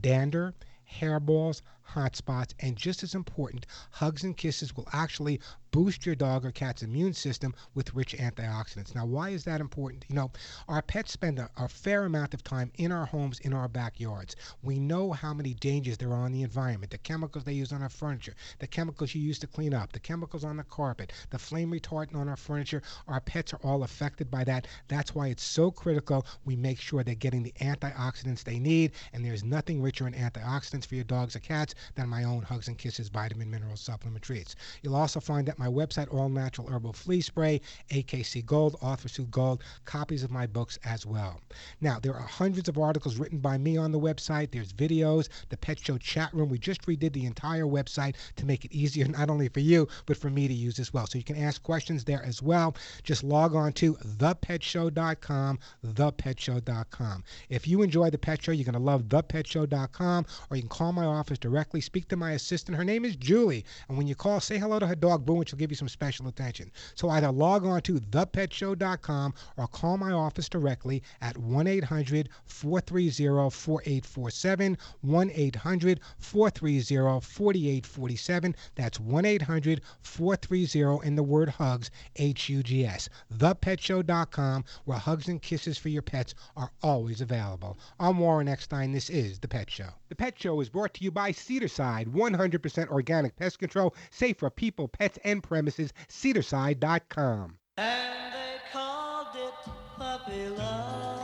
dander, 0.00 0.54
hairballs, 0.90 1.62
hot 1.88 2.14
spots, 2.14 2.54
and 2.60 2.76
just 2.76 3.02
as 3.02 3.14
important, 3.14 3.66
hugs 3.90 4.22
and 4.22 4.36
kisses 4.36 4.76
will 4.76 4.86
actually 4.92 5.40
boost 5.70 6.06
your 6.06 6.14
dog 6.14 6.44
or 6.44 6.50
cat's 6.50 6.82
immune 6.82 7.12
system 7.12 7.54
with 7.74 7.94
rich 7.94 8.14
antioxidants. 8.16 8.94
Now, 8.94 9.04
why 9.04 9.30
is 9.30 9.44
that 9.44 9.60
important? 9.60 10.04
You 10.08 10.14
know, 10.14 10.30
our 10.66 10.82
pets 10.82 11.12
spend 11.12 11.38
a, 11.38 11.50
a, 11.56 11.68
fair 11.68 12.04
amount 12.04 12.32
of 12.34 12.42
time 12.42 12.72
in 12.76 12.90
our 12.90 13.04
homes, 13.04 13.38
in 13.40 13.52
our 13.52 13.68
backyards. 13.68 14.34
We 14.62 14.78
know 14.78 15.12
how 15.12 15.34
many 15.34 15.54
dangers 15.54 15.98
there 15.98 16.10
are 16.10 16.24
on 16.24 16.32
the 16.32 16.42
environment, 16.42 16.90
the 16.90 16.98
chemicals 16.98 17.44
they 17.44 17.52
use 17.52 17.72
on 17.72 17.82
our 17.82 17.88
furniture, 17.88 18.34
the 18.58 18.66
chemicals 18.66 19.14
you 19.14 19.20
use 19.20 19.38
to 19.40 19.46
clean 19.46 19.74
up, 19.74 19.92
the 19.92 20.00
chemicals 20.00 20.44
on 20.44 20.56
the 20.56 20.64
carpet, 20.64 21.12
the 21.30 21.38
flame 21.38 21.70
retardant 21.70 22.16
on 22.16 22.28
our 22.28 22.36
furniture. 22.36 22.82
Our 23.06 23.20
pets 23.20 23.52
are 23.52 23.60
all 23.62 23.82
affected 23.82 24.30
by 24.30 24.44
that. 24.44 24.66
That's 24.88 25.14
why 25.14 25.28
it's 25.28 25.44
so 25.44 25.70
critical 25.70 26.26
we 26.44 26.56
make 26.56 26.80
sure 26.80 27.02
they're 27.02 27.14
getting 27.14 27.42
the 27.42 27.54
antioxidants 27.60 28.42
they 28.42 28.58
need, 28.58 28.92
and 29.12 29.24
there's 29.24 29.44
nothing 29.44 29.82
richer 29.82 30.06
in 30.06 30.14
antioxidants 30.14 30.86
for 30.86 30.94
your 30.94 31.04
dogs 31.04 31.36
or 31.36 31.40
cats 31.40 31.74
than 31.94 32.08
my 32.08 32.24
own 32.24 32.42
Hugs 32.42 32.68
and 32.68 32.78
Kisses 32.78 33.08
vitamin 33.08 33.50
mineral 33.50 33.76
supplement 33.76 34.22
treats. 34.22 34.56
You'll 34.82 34.96
also 34.96 35.20
find 35.20 35.48
at 35.48 35.58
my 35.58 35.68
website 35.68 36.12
All 36.12 36.28
Natural 36.28 36.68
Herbal 36.68 36.92
Flea 36.92 37.20
Spray, 37.20 37.60
AKC 37.90 38.44
Gold, 38.44 38.76
Arthur 38.80 39.08
Gold, 39.24 39.62
copies 39.84 40.22
of 40.22 40.30
my 40.30 40.46
books 40.46 40.78
as 40.84 41.06
well. 41.06 41.40
Now, 41.80 41.98
there 41.98 42.14
are 42.14 42.26
hundreds 42.26 42.68
of 42.68 42.78
articles 42.78 43.16
written 43.16 43.38
by 43.38 43.58
me 43.58 43.76
on 43.76 43.92
the 43.92 43.98
website. 43.98 44.50
There's 44.50 44.72
videos, 44.72 45.28
the 45.48 45.56
Pet 45.56 45.78
Show 45.78 45.98
chat 45.98 46.32
room. 46.32 46.48
We 46.48 46.58
just 46.58 46.82
redid 46.82 47.12
the 47.12 47.26
entire 47.26 47.64
website 47.64 48.14
to 48.36 48.46
make 48.46 48.64
it 48.64 48.72
easier 48.72 49.06
not 49.08 49.30
only 49.30 49.48
for 49.48 49.60
you, 49.60 49.88
but 50.06 50.16
for 50.16 50.30
me 50.30 50.48
to 50.48 50.54
use 50.54 50.78
as 50.78 50.92
well. 50.92 51.06
So 51.06 51.18
you 51.18 51.24
can 51.24 51.36
ask 51.36 51.62
questions 51.62 52.04
there 52.04 52.22
as 52.24 52.42
well. 52.42 52.74
Just 53.02 53.24
log 53.24 53.54
on 53.54 53.72
to 53.74 53.94
thepetshow.com, 53.94 55.58
thepetshow.com. 55.84 57.24
If 57.48 57.68
you 57.68 57.82
enjoy 57.82 58.10
the 58.10 58.18
Pet 58.18 58.42
Show, 58.42 58.52
you're 58.52 58.64
going 58.64 58.72
to 58.72 58.78
love 58.78 59.04
thepetshow.com, 59.04 60.26
or 60.50 60.56
you 60.56 60.62
can 60.62 60.68
call 60.68 60.92
my 60.92 61.04
office 61.04 61.38
directly, 61.38 61.67
speak 61.76 62.08
to 62.08 62.16
my 62.16 62.32
assistant. 62.32 62.76
Her 62.76 62.84
name 62.84 63.04
is 63.04 63.16
Julie. 63.16 63.64
And 63.88 63.96
when 63.96 64.06
you 64.06 64.14
call, 64.14 64.40
say 64.40 64.58
hello 64.58 64.78
to 64.78 64.86
her 64.86 64.94
dog, 64.94 65.24
Boo, 65.24 65.36
and 65.36 65.48
she'll 65.48 65.58
give 65.58 65.70
you 65.70 65.76
some 65.76 65.88
special 65.88 66.28
attention. 66.28 66.72
So 66.94 67.08
either 67.10 67.30
log 67.30 67.64
on 67.64 67.82
to 67.82 68.00
thepetshow.com 68.00 69.34
or 69.56 69.66
call 69.68 69.98
my 69.98 70.12
office 70.12 70.48
directly 70.48 71.02
at 71.20 71.36
1 71.36 71.66
800 71.66 72.28
430 72.46 73.50
4847. 73.50 74.78
1 75.02 75.30
800 75.34 76.00
430 76.18 77.20
4847. 77.20 78.56
That's 78.74 78.98
1 78.98 79.24
800 79.24 79.82
430 80.02 81.06
in 81.06 81.14
the 81.14 81.22
word 81.22 81.48
hugs, 81.48 81.90
H 82.16 82.48
U 82.48 82.62
G 82.62 82.86
S. 82.86 83.08
Thepetshow.com, 83.34 84.64
where 84.84 84.98
hugs 84.98 85.28
and 85.28 85.40
kisses 85.42 85.78
for 85.78 85.88
your 85.88 86.02
pets 86.02 86.34
are 86.56 86.70
always 86.82 87.20
available. 87.20 87.78
I'm 88.00 88.18
Warren 88.18 88.48
Eckstein. 88.48 88.92
This 88.92 89.10
is 89.10 89.38
The 89.38 89.48
Pet 89.48 89.70
Show. 89.70 89.90
The 90.08 90.14
Pet 90.14 90.38
Show 90.38 90.60
is 90.60 90.68
brought 90.68 90.94
to 90.94 91.04
you 91.04 91.10
by 91.10 91.32
Cedarcide, 91.58 92.08
100% 92.08 92.88
organic 92.88 93.36
pest 93.36 93.58
control, 93.58 93.94
safe 94.10 94.38
for 94.38 94.50
people, 94.50 94.88
pets, 94.88 95.18
and 95.24 95.42
premises. 95.42 95.92
Cedarcide.com. 96.08 97.58
And 97.76 98.34
they 98.34 98.56
called 98.72 99.28
it 99.34 99.54
puppy 99.96 100.48
love. 100.48 101.17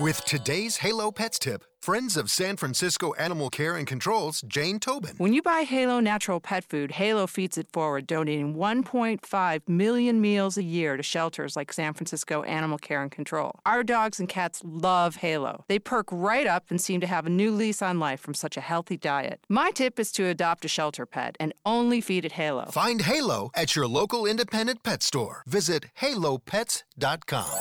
With 0.00 0.24
today's 0.24 0.78
Halo 0.78 1.12
Pets 1.12 1.38
tip, 1.38 1.64
friends 1.80 2.16
of 2.16 2.28
San 2.28 2.56
Francisco 2.56 3.14
Animal 3.14 3.48
Care 3.48 3.76
and 3.76 3.86
Control's 3.86 4.42
Jane 4.42 4.80
Tobin. 4.80 5.14
When 5.18 5.32
you 5.32 5.40
buy 5.40 5.60
Halo 5.60 6.00
natural 6.00 6.40
pet 6.40 6.64
food, 6.64 6.90
Halo 6.90 7.28
feeds 7.28 7.56
it 7.56 7.68
forward, 7.72 8.08
donating 8.08 8.56
1.5 8.56 9.68
million 9.68 10.20
meals 10.20 10.58
a 10.58 10.64
year 10.64 10.96
to 10.96 11.02
shelters 11.04 11.54
like 11.54 11.72
San 11.72 11.94
Francisco 11.94 12.42
Animal 12.42 12.78
Care 12.78 13.02
and 13.02 13.10
Control. 13.12 13.60
Our 13.64 13.84
dogs 13.84 14.18
and 14.18 14.28
cats 14.28 14.62
love 14.64 15.14
Halo. 15.14 15.64
They 15.68 15.78
perk 15.78 16.08
right 16.10 16.48
up 16.48 16.64
and 16.70 16.80
seem 16.80 17.00
to 17.00 17.06
have 17.06 17.26
a 17.26 17.30
new 17.30 17.52
lease 17.52 17.80
on 17.80 18.00
life 18.00 18.18
from 18.18 18.34
such 18.34 18.56
a 18.56 18.60
healthy 18.60 18.96
diet. 18.96 19.44
My 19.48 19.70
tip 19.70 20.00
is 20.00 20.10
to 20.12 20.26
adopt 20.26 20.64
a 20.64 20.68
shelter 20.68 21.06
pet 21.06 21.36
and 21.38 21.54
only 21.64 22.00
feed 22.00 22.24
it 22.24 22.32
Halo. 22.32 22.66
Find 22.72 23.02
Halo 23.02 23.52
at 23.54 23.76
your 23.76 23.86
local 23.86 24.26
independent 24.26 24.82
pet 24.82 25.04
store. 25.04 25.44
Visit 25.46 25.86
halopets.com. 26.00 27.60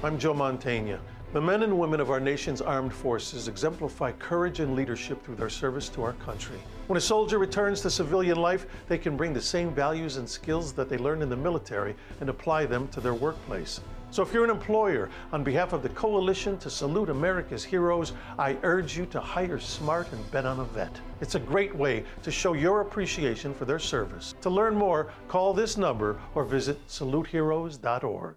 I'm 0.00 0.16
Joe 0.16 0.32
Mantegna. 0.32 1.00
The 1.32 1.40
men 1.40 1.64
and 1.64 1.76
women 1.76 1.98
of 1.98 2.08
our 2.08 2.20
nation's 2.20 2.62
armed 2.62 2.92
forces 2.92 3.48
exemplify 3.48 4.12
courage 4.12 4.60
and 4.60 4.76
leadership 4.76 5.24
through 5.24 5.34
their 5.34 5.50
service 5.50 5.88
to 5.88 6.04
our 6.04 6.12
country. 6.12 6.58
When 6.86 6.96
a 6.96 7.00
soldier 7.00 7.38
returns 7.38 7.80
to 7.80 7.90
civilian 7.90 8.36
life, 8.36 8.66
they 8.86 8.96
can 8.96 9.16
bring 9.16 9.32
the 9.32 9.40
same 9.40 9.74
values 9.74 10.16
and 10.16 10.28
skills 10.28 10.72
that 10.74 10.88
they 10.88 10.98
learned 10.98 11.24
in 11.24 11.28
the 11.28 11.36
military 11.36 11.96
and 12.20 12.30
apply 12.30 12.66
them 12.66 12.86
to 12.88 13.00
their 13.00 13.14
workplace. 13.14 13.80
So 14.12 14.22
if 14.22 14.32
you're 14.32 14.44
an 14.44 14.50
employer, 14.50 15.10
on 15.32 15.42
behalf 15.42 15.72
of 15.72 15.82
the 15.82 15.88
Coalition 15.88 16.58
to 16.58 16.70
Salute 16.70 17.10
America's 17.10 17.64
Heroes, 17.64 18.12
I 18.38 18.56
urge 18.62 18.96
you 18.96 19.04
to 19.06 19.18
hire 19.18 19.58
smart 19.58 20.12
and 20.12 20.30
bet 20.30 20.46
on 20.46 20.60
a 20.60 20.64
vet. 20.64 20.96
It's 21.20 21.34
a 21.34 21.40
great 21.40 21.74
way 21.74 22.04
to 22.22 22.30
show 22.30 22.52
your 22.52 22.82
appreciation 22.82 23.52
for 23.52 23.64
their 23.64 23.80
service. 23.80 24.36
To 24.42 24.48
learn 24.48 24.76
more, 24.76 25.08
call 25.26 25.52
this 25.52 25.76
number 25.76 26.20
or 26.36 26.44
visit 26.44 26.78
saluteheroes.org. 26.86 28.36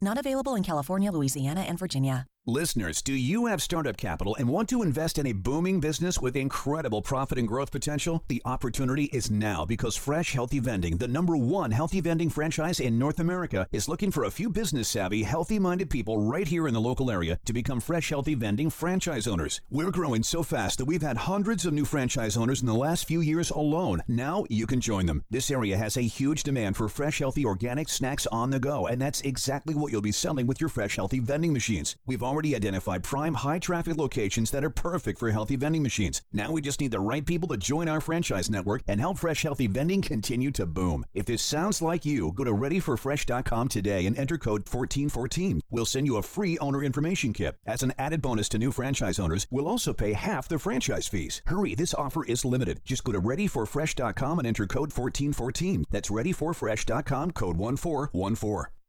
Not 0.00 0.18
available 0.18 0.54
in 0.54 0.62
California, 0.62 1.10
Louisiana, 1.10 1.62
and 1.62 1.78
Virginia. 1.78 2.26
Listeners, 2.46 3.00
do 3.00 3.14
you 3.14 3.46
have 3.46 3.62
startup 3.62 3.96
capital 3.96 4.36
and 4.38 4.46
want 4.46 4.68
to 4.68 4.82
invest 4.82 5.18
in 5.18 5.26
a 5.28 5.32
booming 5.32 5.80
business 5.80 6.20
with 6.20 6.36
incredible 6.36 7.00
profit 7.00 7.38
and 7.38 7.48
growth 7.48 7.72
potential? 7.72 8.22
The 8.28 8.42
opportunity 8.44 9.04
is 9.14 9.30
now 9.30 9.64
because 9.64 9.96
Fresh 9.96 10.34
Healthy 10.34 10.58
Vending, 10.58 10.98
the 10.98 11.08
number 11.08 11.38
one 11.38 11.70
healthy 11.70 12.02
vending 12.02 12.28
franchise 12.28 12.80
in 12.80 12.98
North 12.98 13.18
America, 13.18 13.66
is 13.72 13.88
looking 13.88 14.10
for 14.10 14.24
a 14.24 14.30
few 14.30 14.50
business 14.50 14.90
savvy, 14.90 15.22
healthy 15.22 15.58
minded 15.58 15.88
people 15.88 16.18
right 16.18 16.46
here 16.46 16.68
in 16.68 16.74
the 16.74 16.80
local 16.82 17.10
area 17.10 17.38
to 17.46 17.54
become 17.54 17.80
Fresh 17.80 18.10
Healthy 18.10 18.34
Vending 18.34 18.68
franchise 18.68 19.26
owners. 19.26 19.62
We're 19.70 19.90
growing 19.90 20.22
so 20.22 20.42
fast 20.42 20.76
that 20.76 20.84
we've 20.84 21.00
had 21.00 21.16
hundreds 21.16 21.64
of 21.64 21.72
new 21.72 21.86
franchise 21.86 22.36
owners 22.36 22.60
in 22.60 22.66
the 22.66 22.74
last 22.74 23.08
few 23.08 23.22
years 23.22 23.48
alone. 23.52 24.02
Now 24.06 24.44
you 24.50 24.66
can 24.66 24.82
join 24.82 25.06
them. 25.06 25.24
This 25.30 25.50
area 25.50 25.78
has 25.78 25.96
a 25.96 26.02
huge 26.02 26.42
demand 26.42 26.76
for 26.76 26.90
fresh, 26.90 27.20
healthy, 27.20 27.46
organic 27.46 27.88
snacks 27.88 28.26
on 28.26 28.50
the 28.50 28.60
go, 28.60 28.86
and 28.86 29.00
that's 29.00 29.22
exactly 29.22 29.74
what 29.74 29.90
you'll 29.90 30.02
be 30.02 30.12
selling 30.12 30.46
with 30.46 30.60
your 30.60 30.68
Fresh 30.68 30.96
Healthy 30.96 31.20
Vending 31.20 31.54
machines. 31.54 31.96
We've 32.04 32.22
identified 32.42 33.02
prime 33.02 33.34
high 33.34 33.58
traffic 33.58 33.96
locations 33.96 34.50
that 34.50 34.64
are 34.64 34.70
perfect 34.70 35.18
for 35.18 35.30
healthy 35.30 35.56
vending 35.56 35.82
machines. 35.82 36.22
Now 36.32 36.50
we 36.50 36.60
just 36.60 36.80
need 36.80 36.90
the 36.90 37.00
right 37.00 37.24
people 37.24 37.48
to 37.48 37.56
join 37.56 37.88
our 37.88 38.00
franchise 38.00 38.50
network 38.50 38.82
and 38.88 39.00
help 39.00 39.18
Fresh 39.18 39.42
Healthy 39.42 39.68
Vending 39.68 40.02
continue 40.02 40.50
to 40.52 40.66
boom. 40.66 41.04
If 41.14 41.26
this 41.26 41.42
sounds 41.42 41.80
like 41.80 42.04
you, 42.04 42.32
go 42.32 42.44
to 42.44 42.52
readyforfresh.com 42.52 43.68
today 43.68 44.06
and 44.06 44.18
enter 44.18 44.38
code 44.38 44.68
1414. 44.68 45.60
We'll 45.70 45.86
send 45.86 46.06
you 46.06 46.16
a 46.16 46.22
free 46.22 46.58
owner 46.58 46.82
information 46.82 47.32
kit. 47.32 47.56
As 47.66 47.82
an 47.82 47.92
added 47.98 48.20
bonus 48.22 48.48
to 48.50 48.58
new 48.58 48.72
franchise 48.72 49.18
owners, 49.18 49.46
we'll 49.50 49.68
also 49.68 49.92
pay 49.92 50.12
half 50.12 50.48
the 50.48 50.58
franchise 50.58 51.08
fees. 51.08 51.42
Hurry, 51.46 51.74
this 51.74 51.94
offer 51.94 52.24
is 52.24 52.44
limited. 52.44 52.80
Just 52.84 53.04
go 53.04 53.12
to 53.12 53.20
readyforfresh.com 53.20 54.38
and 54.38 54.48
enter 54.48 54.66
code 54.66 54.92
1414. 54.92 55.84
That's 55.90 56.10
readyforfresh.com, 56.10 57.30
code 57.32 57.56
1414. 57.56 58.83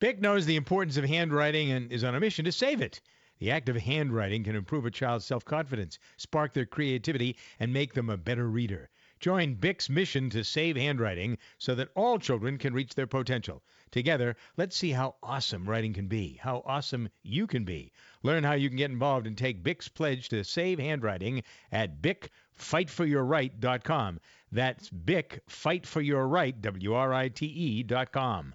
Bic 0.00 0.18
knows 0.18 0.46
the 0.46 0.56
importance 0.56 0.96
of 0.96 1.04
handwriting 1.04 1.70
and 1.70 1.92
is 1.92 2.02
on 2.04 2.14
a 2.14 2.20
mission 2.20 2.46
to 2.46 2.52
save 2.52 2.80
it. 2.80 3.02
The 3.38 3.50
act 3.50 3.68
of 3.68 3.76
handwriting 3.76 4.44
can 4.44 4.56
improve 4.56 4.86
a 4.86 4.90
child's 4.90 5.26
self 5.26 5.44
confidence, 5.44 5.98
spark 6.16 6.54
their 6.54 6.64
creativity, 6.64 7.36
and 7.58 7.70
make 7.70 7.92
them 7.92 8.08
a 8.08 8.16
better 8.16 8.48
reader. 8.48 8.88
Join 9.18 9.56
BIC's 9.56 9.90
mission 9.90 10.30
to 10.30 10.42
save 10.42 10.76
handwriting 10.76 11.36
so 11.58 11.74
that 11.74 11.90
all 11.94 12.18
children 12.18 12.56
can 12.56 12.72
reach 12.72 12.94
their 12.94 13.06
potential. 13.06 13.62
Together, 13.90 14.36
let's 14.56 14.74
see 14.74 14.92
how 14.92 15.16
awesome 15.22 15.68
writing 15.68 15.92
can 15.92 16.06
be, 16.06 16.38
how 16.40 16.62
awesome 16.64 17.10
you 17.22 17.46
can 17.46 17.64
be. 17.64 17.92
Learn 18.22 18.42
how 18.42 18.54
you 18.54 18.70
can 18.70 18.78
get 18.78 18.90
involved 18.90 19.26
and 19.26 19.36
take 19.36 19.62
BIC's 19.62 19.88
pledge 19.88 20.30
to 20.30 20.44
save 20.44 20.78
handwriting 20.78 21.42
at 21.70 22.00
bicfightforyourright.com. 22.00 24.18
That's 24.50 24.88
Bic 24.88 25.42
Fight 25.46 25.84
for 25.84 26.00
Your 26.00 26.26
Right, 26.26 26.58
W 26.62 26.94
R 26.94 27.12
I 27.12 27.28
T 27.28 27.44
E 27.44 27.82
dot 27.82 28.12
com. 28.12 28.54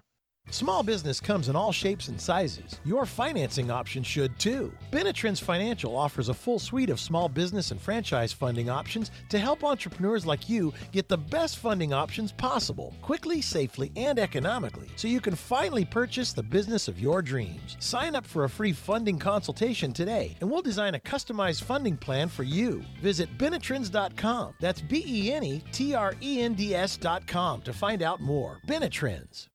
Small 0.50 0.84
business 0.84 1.18
comes 1.18 1.48
in 1.48 1.56
all 1.56 1.72
shapes 1.72 2.06
and 2.06 2.20
sizes. 2.20 2.80
Your 2.84 3.04
financing 3.04 3.68
options 3.68 4.06
should 4.06 4.38
too. 4.38 4.72
Benetrends 4.92 5.42
Financial 5.42 5.96
offers 5.96 6.28
a 6.28 6.34
full 6.34 6.60
suite 6.60 6.88
of 6.88 7.00
small 7.00 7.28
business 7.28 7.72
and 7.72 7.80
franchise 7.80 8.32
funding 8.32 8.70
options 8.70 9.10
to 9.28 9.40
help 9.40 9.64
entrepreneurs 9.64 10.24
like 10.24 10.48
you 10.48 10.72
get 10.92 11.08
the 11.08 11.18
best 11.18 11.58
funding 11.58 11.92
options 11.92 12.30
possible, 12.30 12.94
quickly, 13.02 13.42
safely, 13.42 13.90
and 13.96 14.20
economically, 14.20 14.88
so 14.94 15.08
you 15.08 15.20
can 15.20 15.34
finally 15.34 15.84
purchase 15.84 16.32
the 16.32 16.42
business 16.42 16.86
of 16.86 17.00
your 17.00 17.22
dreams. 17.22 17.76
Sign 17.80 18.14
up 18.14 18.24
for 18.24 18.44
a 18.44 18.50
free 18.50 18.72
funding 18.72 19.18
consultation 19.18 19.92
today, 19.92 20.36
and 20.40 20.48
we'll 20.48 20.62
design 20.62 20.94
a 20.94 21.00
customized 21.00 21.64
funding 21.64 21.96
plan 21.96 22.28
for 22.28 22.44
you. 22.44 22.82
Visit 23.02 23.36
Benetrends.com. 23.36 24.54
That's 24.60 24.80
B 24.80 25.04
E 25.06 25.32
N 25.32 25.42
E 25.42 25.64
T 25.72 25.94
R 25.94 26.14
E 26.22 26.40
N 26.40 26.54
D 26.54 26.74
S.com 26.74 27.62
to 27.62 27.72
find 27.72 28.02
out 28.02 28.20
more. 28.20 28.60
Benetrends. 28.66 29.48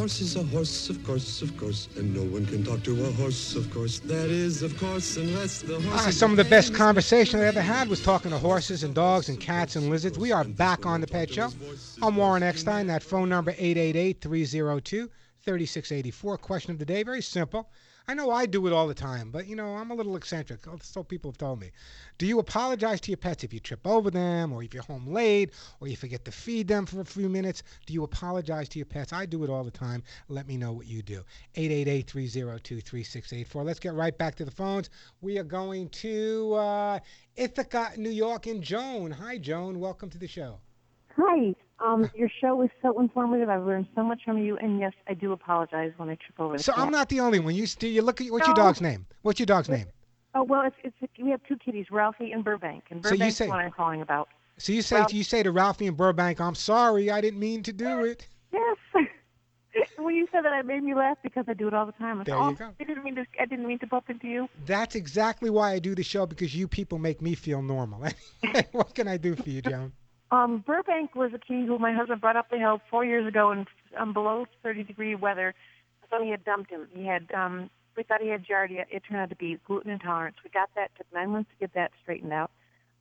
Horse 0.00 0.20
is 0.22 0.36
a 0.36 0.42
horse, 0.44 0.88
of 0.88 1.04
course, 1.04 1.42
of 1.42 1.54
course, 1.58 1.90
and 1.96 2.14
no 2.14 2.22
one 2.22 2.46
can 2.46 2.64
talk 2.64 2.82
to 2.82 3.04
a 3.04 3.10
horse, 3.12 3.54
of 3.54 3.70
course. 3.70 3.98
That 4.00 4.30
is, 4.30 4.62
of 4.62 4.74
course, 4.78 5.18
unless 5.18 5.60
the 5.60 5.78
horse. 5.78 6.04
Ah, 6.06 6.08
is 6.08 6.18
some 6.18 6.30
of 6.30 6.38
the 6.38 6.44
best 6.44 6.72
conversation 6.72 7.38
I 7.38 7.44
ever 7.44 7.60
had 7.60 7.86
was 7.86 8.02
talking 8.02 8.30
to 8.30 8.38
horses 8.38 8.82
and 8.82 8.94
dogs 8.94 9.28
and 9.28 9.38
cats 9.38 9.76
and 9.76 9.90
lizards. 9.90 10.18
We 10.18 10.32
are 10.32 10.42
back 10.42 10.86
on 10.86 11.02
the 11.02 11.06
Pet 11.06 11.30
Show. 11.30 11.50
I'm 12.00 12.16
Warren 12.16 12.42
Eckstein. 12.42 12.86
That 12.86 13.02
phone 13.02 13.28
number 13.28 13.52
888-302-3684. 13.52 16.40
Question 16.40 16.72
of 16.72 16.78
the 16.78 16.86
day, 16.86 17.02
very 17.02 17.20
simple. 17.20 17.68
I 18.10 18.14
know 18.14 18.30
I 18.32 18.44
do 18.44 18.66
it 18.66 18.72
all 18.72 18.88
the 18.88 18.94
time, 18.94 19.30
but 19.30 19.46
you 19.46 19.54
know 19.54 19.76
I'm 19.76 19.92
a 19.92 19.94
little 19.94 20.16
eccentric. 20.16 20.62
So 20.82 21.04
people 21.04 21.30
have 21.30 21.38
told 21.38 21.60
me. 21.60 21.70
Do 22.18 22.26
you 22.26 22.40
apologize 22.40 23.00
to 23.02 23.12
your 23.12 23.18
pets 23.18 23.44
if 23.44 23.54
you 23.54 23.60
trip 23.60 23.86
over 23.86 24.10
them, 24.10 24.52
or 24.52 24.64
if 24.64 24.74
you're 24.74 24.82
home 24.82 25.06
late, 25.06 25.52
or 25.78 25.86
you 25.86 25.94
forget 25.94 26.24
to 26.24 26.32
feed 26.32 26.66
them 26.66 26.86
for 26.86 27.02
a 27.02 27.04
few 27.04 27.28
minutes? 27.28 27.62
Do 27.86 27.92
you 27.92 28.02
apologize 28.02 28.68
to 28.70 28.80
your 28.80 28.86
pets? 28.86 29.12
I 29.12 29.26
do 29.26 29.44
it 29.44 29.48
all 29.48 29.62
the 29.62 29.70
time. 29.70 30.02
Let 30.28 30.48
me 30.48 30.56
know 30.56 30.72
what 30.72 30.88
you 30.88 31.02
do. 31.02 31.22
888-302-3684. 31.54 33.64
Let's 33.64 33.78
get 33.78 33.94
right 33.94 34.18
back 34.18 34.34
to 34.34 34.44
the 34.44 34.50
phones. 34.50 34.90
We 35.20 35.38
are 35.38 35.44
going 35.44 35.88
to 35.90 36.54
uh, 36.54 36.98
Ithaca, 37.36 37.92
New 37.96 38.10
York, 38.10 38.48
and 38.48 38.60
Joan. 38.60 39.12
Hi, 39.12 39.38
Joan. 39.38 39.78
Welcome 39.78 40.10
to 40.10 40.18
the 40.18 40.26
show. 40.26 40.58
Hi. 41.16 41.54
Um, 41.84 42.10
your 42.14 42.28
show 42.40 42.56
was 42.56 42.68
so 42.82 43.00
informative. 43.00 43.48
I've 43.48 43.64
learned 43.64 43.86
so 43.94 44.02
much 44.02 44.20
from 44.24 44.38
you, 44.38 44.56
and 44.58 44.78
yes, 44.78 44.92
I 45.08 45.14
do 45.14 45.32
apologize 45.32 45.92
when 45.96 46.10
I 46.10 46.14
trip 46.16 46.38
over. 46.38 46.56
the 46.56 46.62
So 46.62 46.72
I'm 46.76 46.90
not 46.90 47.08
the 47.08 47.20
only 47.20 47.38
one. 47.38 47.54
You 47.54 47.66
do 47.66 47.88
you 47.88 48.02
look 48.02 48.20
at 48.20 48.30
what's 48.30 48.46
your 48.46 48.54
dog's 48.56 48.80
name? 48.80 49.06
What's 49.22 49.40
your 49.40 49.46
dog's 49.46 49.68
name? 49.68 49.86
Oh 50.34 50.42
well, 50.42 50.62
it's, 50.66 50.76
it's 50.82 51.12
we 51.20 51.30
have 51.30 51.40
two 51.48 51.56
kitties, 51.56 51.86
Ralphie 51.90 52.32
and 52.32 52.44
Burbank, 52.44 52.84
and 52.90 53.04
So 53.04 53.14
you 53.14 53.30
say- 53.30 53.48
one 53.48 53.60
I'm 53.60 53.72
calling 53.72 54.02
about. 54.02 54.28
So 54.58 54.72
you 54.72 54.82
say 54.82 54.96
Ralph- 54.96 55.14
you 55.14 55.24
say 55.24 55.42
to 55.42 55.50
Ralphie 55.50 55.86
and 55.86 55.96
Burbank, 55.96 56.38
"I'm 56.40 56.54
sorry, 56.54 57.10
I 57.10 57.22
didn't 57.22 57.40
mean 57.40 57.62
to 57.62 57.72
do 57.72 58.04
it." 58.04 58.28
Yes. 58.52 58.76
when 59.98 60.14
you 60.14 60.28
said 60.30 60.44
that, 60.44 60.58
it 60.58 60.66
made 60.66 60.82
me 60.82 60.94
laugh 60.94 61.16
because 61.22 61.46
I 61.48 61.54
do 61.54 61.66
it 61.66 61.72
all 61.72 61.86
the 61.86 61.92
time. 61.92 62.20
I 62.20 62.24
There 62.24 62.34
thought, 62.34 62.50
you 62.50 62.56
oh, 62.60 62.68
go. 62.68 62.74
I 62.78 62.84
didn't 62.84 63.04
mean 63.04 63.14
to. 63.14 63.24
I 63.40 63.46
didn't 63.46 63.66
mean 63.66 63.78
to 63.78 63.86
bump 63.86 64.10
into 64.10 64.26
you. 64.26 64.48
That's 64.66 64.94
exactly 64.94 65.48
why 65.48 65.72
I 65.72 65.78
do 65.78 65.94
the 65.94 66.02
show 66.02 66.26
because 66.26 66.54
you 66.54 66.68
people 66.68 66.98
make 66.98 67.22
me 67.22 67.34
feel 67.34 67.62
normal. 67.62 68.04
what 68.72 68.94
can 68.94 69.08
I 69.08 69.16
do 69.16 69.34
for 69.34 69.48
you, 69.48 69.62
Joan? 69.62 69.92
Um, 70.30 70.62
Burbank 70.66 71.14
was 71.16 71.32
a 71.34 71.38
kitty 71.38 71.66
who 71.66 71.78
my 71.78 71.92
husband 71.92 72.20
brought 72.20 72.36
up 72.36 72.50
the 72.50 72.58
hill 72.58 72.80
four 72.90 73.04
years 73.04 73.26
ago 73.26 73.50
in 73.50 73.66
um, 73.98 74.12
below 74.12 74.46
30 74.62 74.84
degree 74.84 75.14
weather. 75.14 75.54
So 76.10 76.22
he 76.22 76.30
had 76.30 76.44
dumped 76.44 76.70
him. 76.70 76.86
He 76.92 77.04
had, 77.06 77.30
um, 77.34 77.70
we 77.96 78.02
thought 78.04 78.20
he 78.20 78.28
had 78.28 78.44
giardia. 78.44 78.84
It 78.90 79.02
turned 79.08 79.20
out 79.20 79.30
to 79.30 79.36
be 79.36 79.58
gluten 79.66 79.90
intolerance. 79.90 80.36
We 80.44 80.50
got 80.50 80.70
that. 80.76 80.90
Took 80.96 81.06
nine 81.12 81.30
months 81.30 81.50
to 81.50 81.56
get 81.66 81.74
that 81.74 81.90
straightened 82.02 82.32
out. 82.32 82.50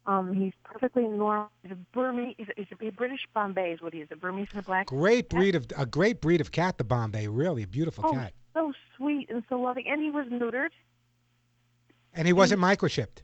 Um, 0.05 0.33
he's 0.33 0.53
perfectly 0.63 1.03
normal. 1.03 1.49
He's 1.61 1.71
a 1.71 1.75
Burmese. 1.93 2.35
He's 2.37 2.47
a, 2.49 2.53
he's 2.79 2.89
a 2.89 2.91
British 2.91 3.27
Bombay 3.33 3.73
is 3.73 3.81
what 3.81 3.93
he 3.93 3.99
is. 3.99 4.07
A 4.11 4.15
Burmese 4.15 4.47
and 4.53 4.61
a 4.61 4.65
black. 4.65 4.87
Great 4.87 5.29
breed 5.29 5.53
of 5.55 5.67
a 5.77 5.85
great 5.85 6.21
breed 6.21 6.41
of 6.41 6.51
cat, 6.51 6.77
the 6.79 6.83
Bombay. 6.83 7.27
Really 7.27 7.63
a 7.63 7.67
beautiful 7.67 8.03
cat 8.05 8.13
Oh, 8.13 8.15
cat. 8.17 8.33
so 8.55 8.73
sweet 8.97 9.29
and 9.29 9.43
so 9.49 9.59
loving. 9.59 9.85
And 9.87 10.01
he 10.01 10.09
was 10.09 10.25
neutered. 10.27 10.69
And 12.13 12.25
he 12.25 12.33
wasn't 12.33 12.61
microchipped. 12.61 13.21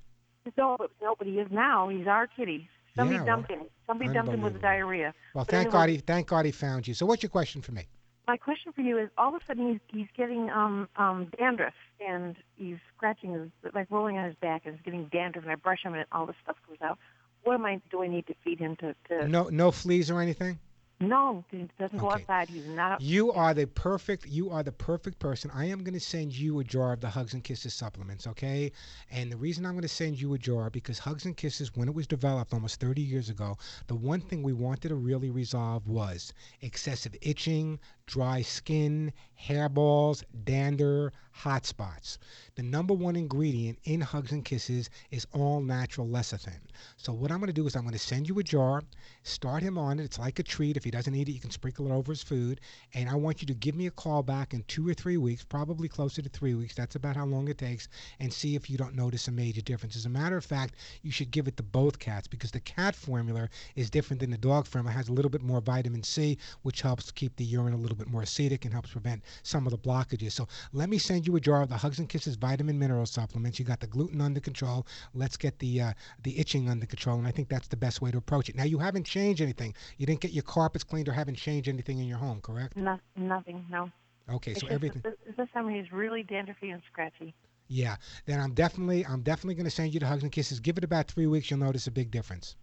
No, 0.58 0.76
but 0.78 0.92
nobody 1.02 1.40
is 1.40 1.48
now. 1.50 1.90
He's 1.90 2.06
our 2.06 2.28
kitty. 2.28 2.70
Somebody 2.96 3.20
Yeah, 3.20 3.26
dumped 3.26 3.50
well, 3.50 3.60
him. 3.60 3.68
Somebody 3.88 4.14
dumped 4.14 4.34
him 4.34 4.42
with 4.42 4.62
diarrhea. 4.62 5.14
Well, 5.34 5.44
But 5.46 5.52
thank 5.52 5.68
anyway, 5.68 5.72
God 5.72 5.90
he 5.90 5.98
thank 5.98 6.28
God 6.28 6.46
he 6.46 6.52
found 6.52 6.88
you. 6.88 6.94
So 6.94 7.06
what's 7.06 7.22
your 7.24 7.30
question 7.30 7.62
for 7.62 7.72
me? 7.72 7.88
My 8.28 8.38
question 8.38 8.72
for 8.74 8.82
you 8.82 8.98
is: 8.98 9.10
all 9.18 9.36
of 9.36 9.42
a 9.42 9.46
sudden 9.46 9.72
he's 9.72 9.82
he's 9.88 10.08
getting 10.16 10.50
um 10.50 10.88
um 10.96 11.28
dandruff 11.38 11.74
and 12.00 12.36
he's 12.56 12.78
scratching 12.96 13.34
his 13.34 13.50
like 13.74 13.88
rolling 13.92 14.18
on 14.18 14.26
his 14.26 14.36
back 14.36 14.64
and 14.66 14.76
he's 14.76 14.84
getting 14.84 15.06
dandruff 15.12 15.44
and 15.44 15.52
I 15.52 15.56
brush 15.56 15.84
him 15.84 15.94
and 15.94 16.06
all 16.12 16.26
this 16.26 16.36
stuff 16.44 16.56
comes 16.66 16.82
out. 16.82 16.98
What 17.44 17.56
am 17.56 17.66
I 17.66 17.82
do 17.92 18.02
I 18.02 18.08
need 18.08 18.28
to 18.28 18.36
feed 18.44 18.60
him 18.60 18.76
to? 18.78 18.96
to 19.10 19.28
No 19.28 19.50
no 19.50 19.72
fleas 19.72 20.10
or 20.10 20.22
anything? 20.22 20.60
No, 21.00 21.44
he 21.52 21.68
doesn't 21.78 21.98
go 21.98 22.08
Okay. 22.08 22.22
outside. 22.22 22.50
He's 22.50 22.66
not. 22.66 23.02
You 23.02 23.32
are 23.32 23.54
the 23.54 23.68
perfect. 23.68 24.26
You 24.28 24.50
are 24.50 24.64
the 24.64 24.72
perfect 24.72 25.20
person. 25.20 25.52
I 25.54 25.66
am 25.66 25.84
going 25.84 25.94
to 25.94 26.00
send 26.00 26.34
you 26.38 26.60
a 26.60 26.64
jar 26.64 26.94
of 26.94 27.02
the 27.02 27.10
Hugs 27.10 27.34
and 27.34 27.44
Kisses 27.44 27.74
supplements, 27.74 28.26
okay? 28.28 28.72
And 29.12 29.32
the 29.32 29.38
reason 29.38 29.66
I'm 29.66 29.74
going 29.74 29.82
to 29.82 29.88
send 29.88 30.20
you 30.20 30.34
a 30.34 30.38
jar 30.38 30.70
because 30.70 31.00
Hugs 31.00 31.26
and 31.26 31.36
Kisses, 31.36 31.76
when 31.76 31.88
it 31.90 31.94
was 31.94 32.08
developed 32.08 32.54
almost 32.54 32.80
30 32.80 33.02
years 33.02 33.30
ago, 33.30 33.58
the 33.88 33.96
one 33.96 34.22
thing 34.22 34.42
we 34.42 34.54
wanted 34.54 34.90
to 34.90 34.96
really 34.96 35.30
resolve 35.30 35.88
was 35.88 36.34
excessive 36.62 37.16
itching, 37.22 37.80
dry 38.08 38.42
skin, 38.42 39.12
hairballs, 39.40 40.24
dander, 40.44 41.12
hot 41.32 41.66
spots. 41.66 42.18
The 42.56 42.64
number 42.64 42.94
one 42.94 43.18
ingredient 43.18 43.78
in 43.84 44.00
Hugs 44.00 44.32
and 44.32 44.46
Kisses 44.46 44.90
is 45.12 45.28
all 45.34 45.60
natural 45.60 46.08
lecithin. 46.08 46.62
So 46.96 47.12
what 47.12 47.30
I'm 47.30 47.40
going 47.40 47.48
to 47.48 47.54
do 47.54 47.68
is 47.68 47.76
I'm 47.76 47.82
going 47.82 47.92
to 47.92 48.00
send 48.00 48.30
you 48.30 48.40
a 48.40 48.44
jar, 48.44 48.82
start 49.24 49.62
him 49.62 49.78
on 49.78 50.00
it. 50.00 50.06
It's 50.06 50.20
like 50.20 50.40
a 50.40 50.44
treat. 50.44 50.78
If 50.78 50.86
he 50.86 50.92
doesn't 50.92 51.14
eat 51.14 51.28
it, 51.28 51.34
you 51.34 51.42
can 51.42 51.52
sprinkle 51.52 51.88
it 51.88 51.92
over 51.92 52.14
his 52.14 52.24
food. 52.24 52.62
And 52.94 53.10
I 53.10 53.16
want 53.16 53.42
you 53.42 53.48
to 53.48 53.54
give 53.54 53.76
me 53.76 53.88
a 53.88 53.92
call 53.92 54.24
back 54.24 54.54
in 54.54 54.64
two 54.64 54.88
or 54.88 54.94
three 54.94 55.18
weeks, 55.18 55.44
probably 55.44 55.90
closer 55.90 56.22
to 56.22 56.30
three 56.30 56.56
weeks. 56.56 56.76
That's 56.76 56.96
about 56.96 57.18
how 57.18 57.26
long 57.26 57.50
it 57.50 57.58
takes, 57.58 57.90
and 58.20 58.32
see 58.32 58.56
if 58.56 58.70
you 58.70 58.78
don't 58.78 58.96
notice 58.96 59.28
a 59.28 59.32
major 59.32 59.62
difference. 59.62 59.98
As 59.98 60.06
a 60.06 60.10
matter 60.10 60.38
of 60.38 60.46
fact, 60.46 60.76
you 61.02 61.12
should 61.12 61.32
give 61.32 61.48
it 61.48 61.58
to 61.58 61.64
both 61.64 62.00
cats 62.00 62.28
because 62.28 62.52
the 62.52 62.62
cat 62.62 62.96
formula 62.96 63.50
is 63.76 63.90
different 63.90 64.22
than 64.22 64.32
the 64.32 64.38
dog 64.38 64.68
formula. 64.68 64.94
It 64.94 64.98
has 64.98 65.10
a 65.10 65.14
little 65.14 65.32
bit 65.32 65.42
more 65.42 65.60
vitamin 65.60 66.04
C, 66.04 66.38
which 66.62 66.82
helps 66.82 67.12
keep 67.12 67.36
the 67.36 67.44
urine 67.44 67.74
a 67.74 67.78
little 67.78 67.95
bit 67.96 68.08
more 68.08 68.22
acidic 68.22 68.64
and 68.66 68.74
helps 68.74 68.92
prevent 68.92 69.24
some 69.44 69.66
of 69.66 69.72
the 69.72 69.78
blockages. 69.78 70.32
So 70.32 70.48
let 70.74 70.90
me 70.90 70.98
send 70.98 71.28
you 71.28 71.36
a 71.36 71.40
jar 71.40 71.62
of 71.62 71.70
the 71.70 71.78
Hugs 71.78 72.00
and 72.00 72.10
Kisses 72.10 72.36
vitamin 72.36 72.78
mineral 72.78 73.06
supplements. 73.06 73.60
You 73.60 73.66
got 73.66 73.80
the 73.80 73.88
gluten 73.88 74.22
under 74.22 74.40
control. 74.40 74.86
Let's 75.14 75.38
get 75.38 75.60
the 75.60 75.82
uh, 75.82 75.94
the 76.24 76.38
itching 76.40 76.70
under 76.70 76.86
control, 76.86 77.18
and 77.18 77.28
I 77.28 77.32
think 77.32 77.50
that's 77.50 77.68
the 77.68 77.78
best 77.78 78.02
way 78.02 78.12
to 78.12 78.18
approach 78.18 78.50
it. 78.50 78.56
Now 78.56 78.64
you 78.64 78.80
haven't 78.80 79.06
changed 79.06 79.42
anything. 79.42 79.74
You 79.98 80.06
didn't 80.06 80.22
get 80.22 80.32
your 80.32 80.44
carpets 80.44 80.84
cleaned 80.84 81.10
or 81.10 81.14
haven't 81.14 81.36
changed 81.36 81.68
anything 81.68 82.00
in 82.00 82.06
your 82.06 82.18
home, 82.18 82.42
correct? 82.42 82.76
No, 82.76 83.00
nothing. 83.16 83.66
No. 83.70 83.92
Okay, 84.30 84.52
It's 84.52 84.62
so 84.62 84.68
everything. 84.68 85.04
This, 85.04 85.36
this 85.38 85.48
time 85.54 85.70
he's 85.70 85.92
really 85.92 86.24
dandruffy 86.24 86.74
and 86.74 86.82
scratchy. 86.92 87.36
Yeah. 87.68 87.96
Then 88.26 88.40
I'm 88.40 88.54
definitely 88.54 89.06
I'm 89.06 89.22
definitely 89.22 89.56
going 89.56 89.66
to 89.66 89.72
send 89.72 89.94
you 89.94 90.00
the 90.00 90.08
Hugs 90.08 90.24
and 90.24 90.32
Kisses. 90.32 90.60
Give 90.60 90.78
it 90.78 90.84
about 90.84 91.08
three 91.08 91.28
weeks. 91.28 91.50
You'll 91.50 91.60
notice 91.60 91.88
a 91.88 91.92
big 91.92 92.12
difference. 92.12 92.56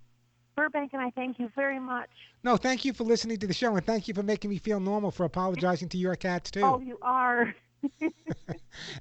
Burbank 0.56 0.92
and 0.92 1.02
I 1.02 1.10
thank 1.10 1.38
you 1.38 1.50
very 1.54 1.80
much. 1.80 2.10
No, 2.44 2.56
thank 2.56 2.84
you 2.84 2.92
for 2.92 3.04
listening 3.04 3.38
to 3.38 3.46
the 3.46 3.54
show, 3.54 3.74
and 3.76 3.84
thank 3.84 4.08
you 4.08 4.14
for 4.14 4.22
making 4.22 4.50
me 4.50 4.58
feel 4.58 4.80
normal 4.80 5.10
for 5.10 5.24
apologizing 5.24 5.88
to 5.90 5.98
your 5.98 6.16
cats 6.16 6.50
too. 6.50 6.62
Oh, 6.62 6.80
you 6.80 6.98
are. 7.02 7.54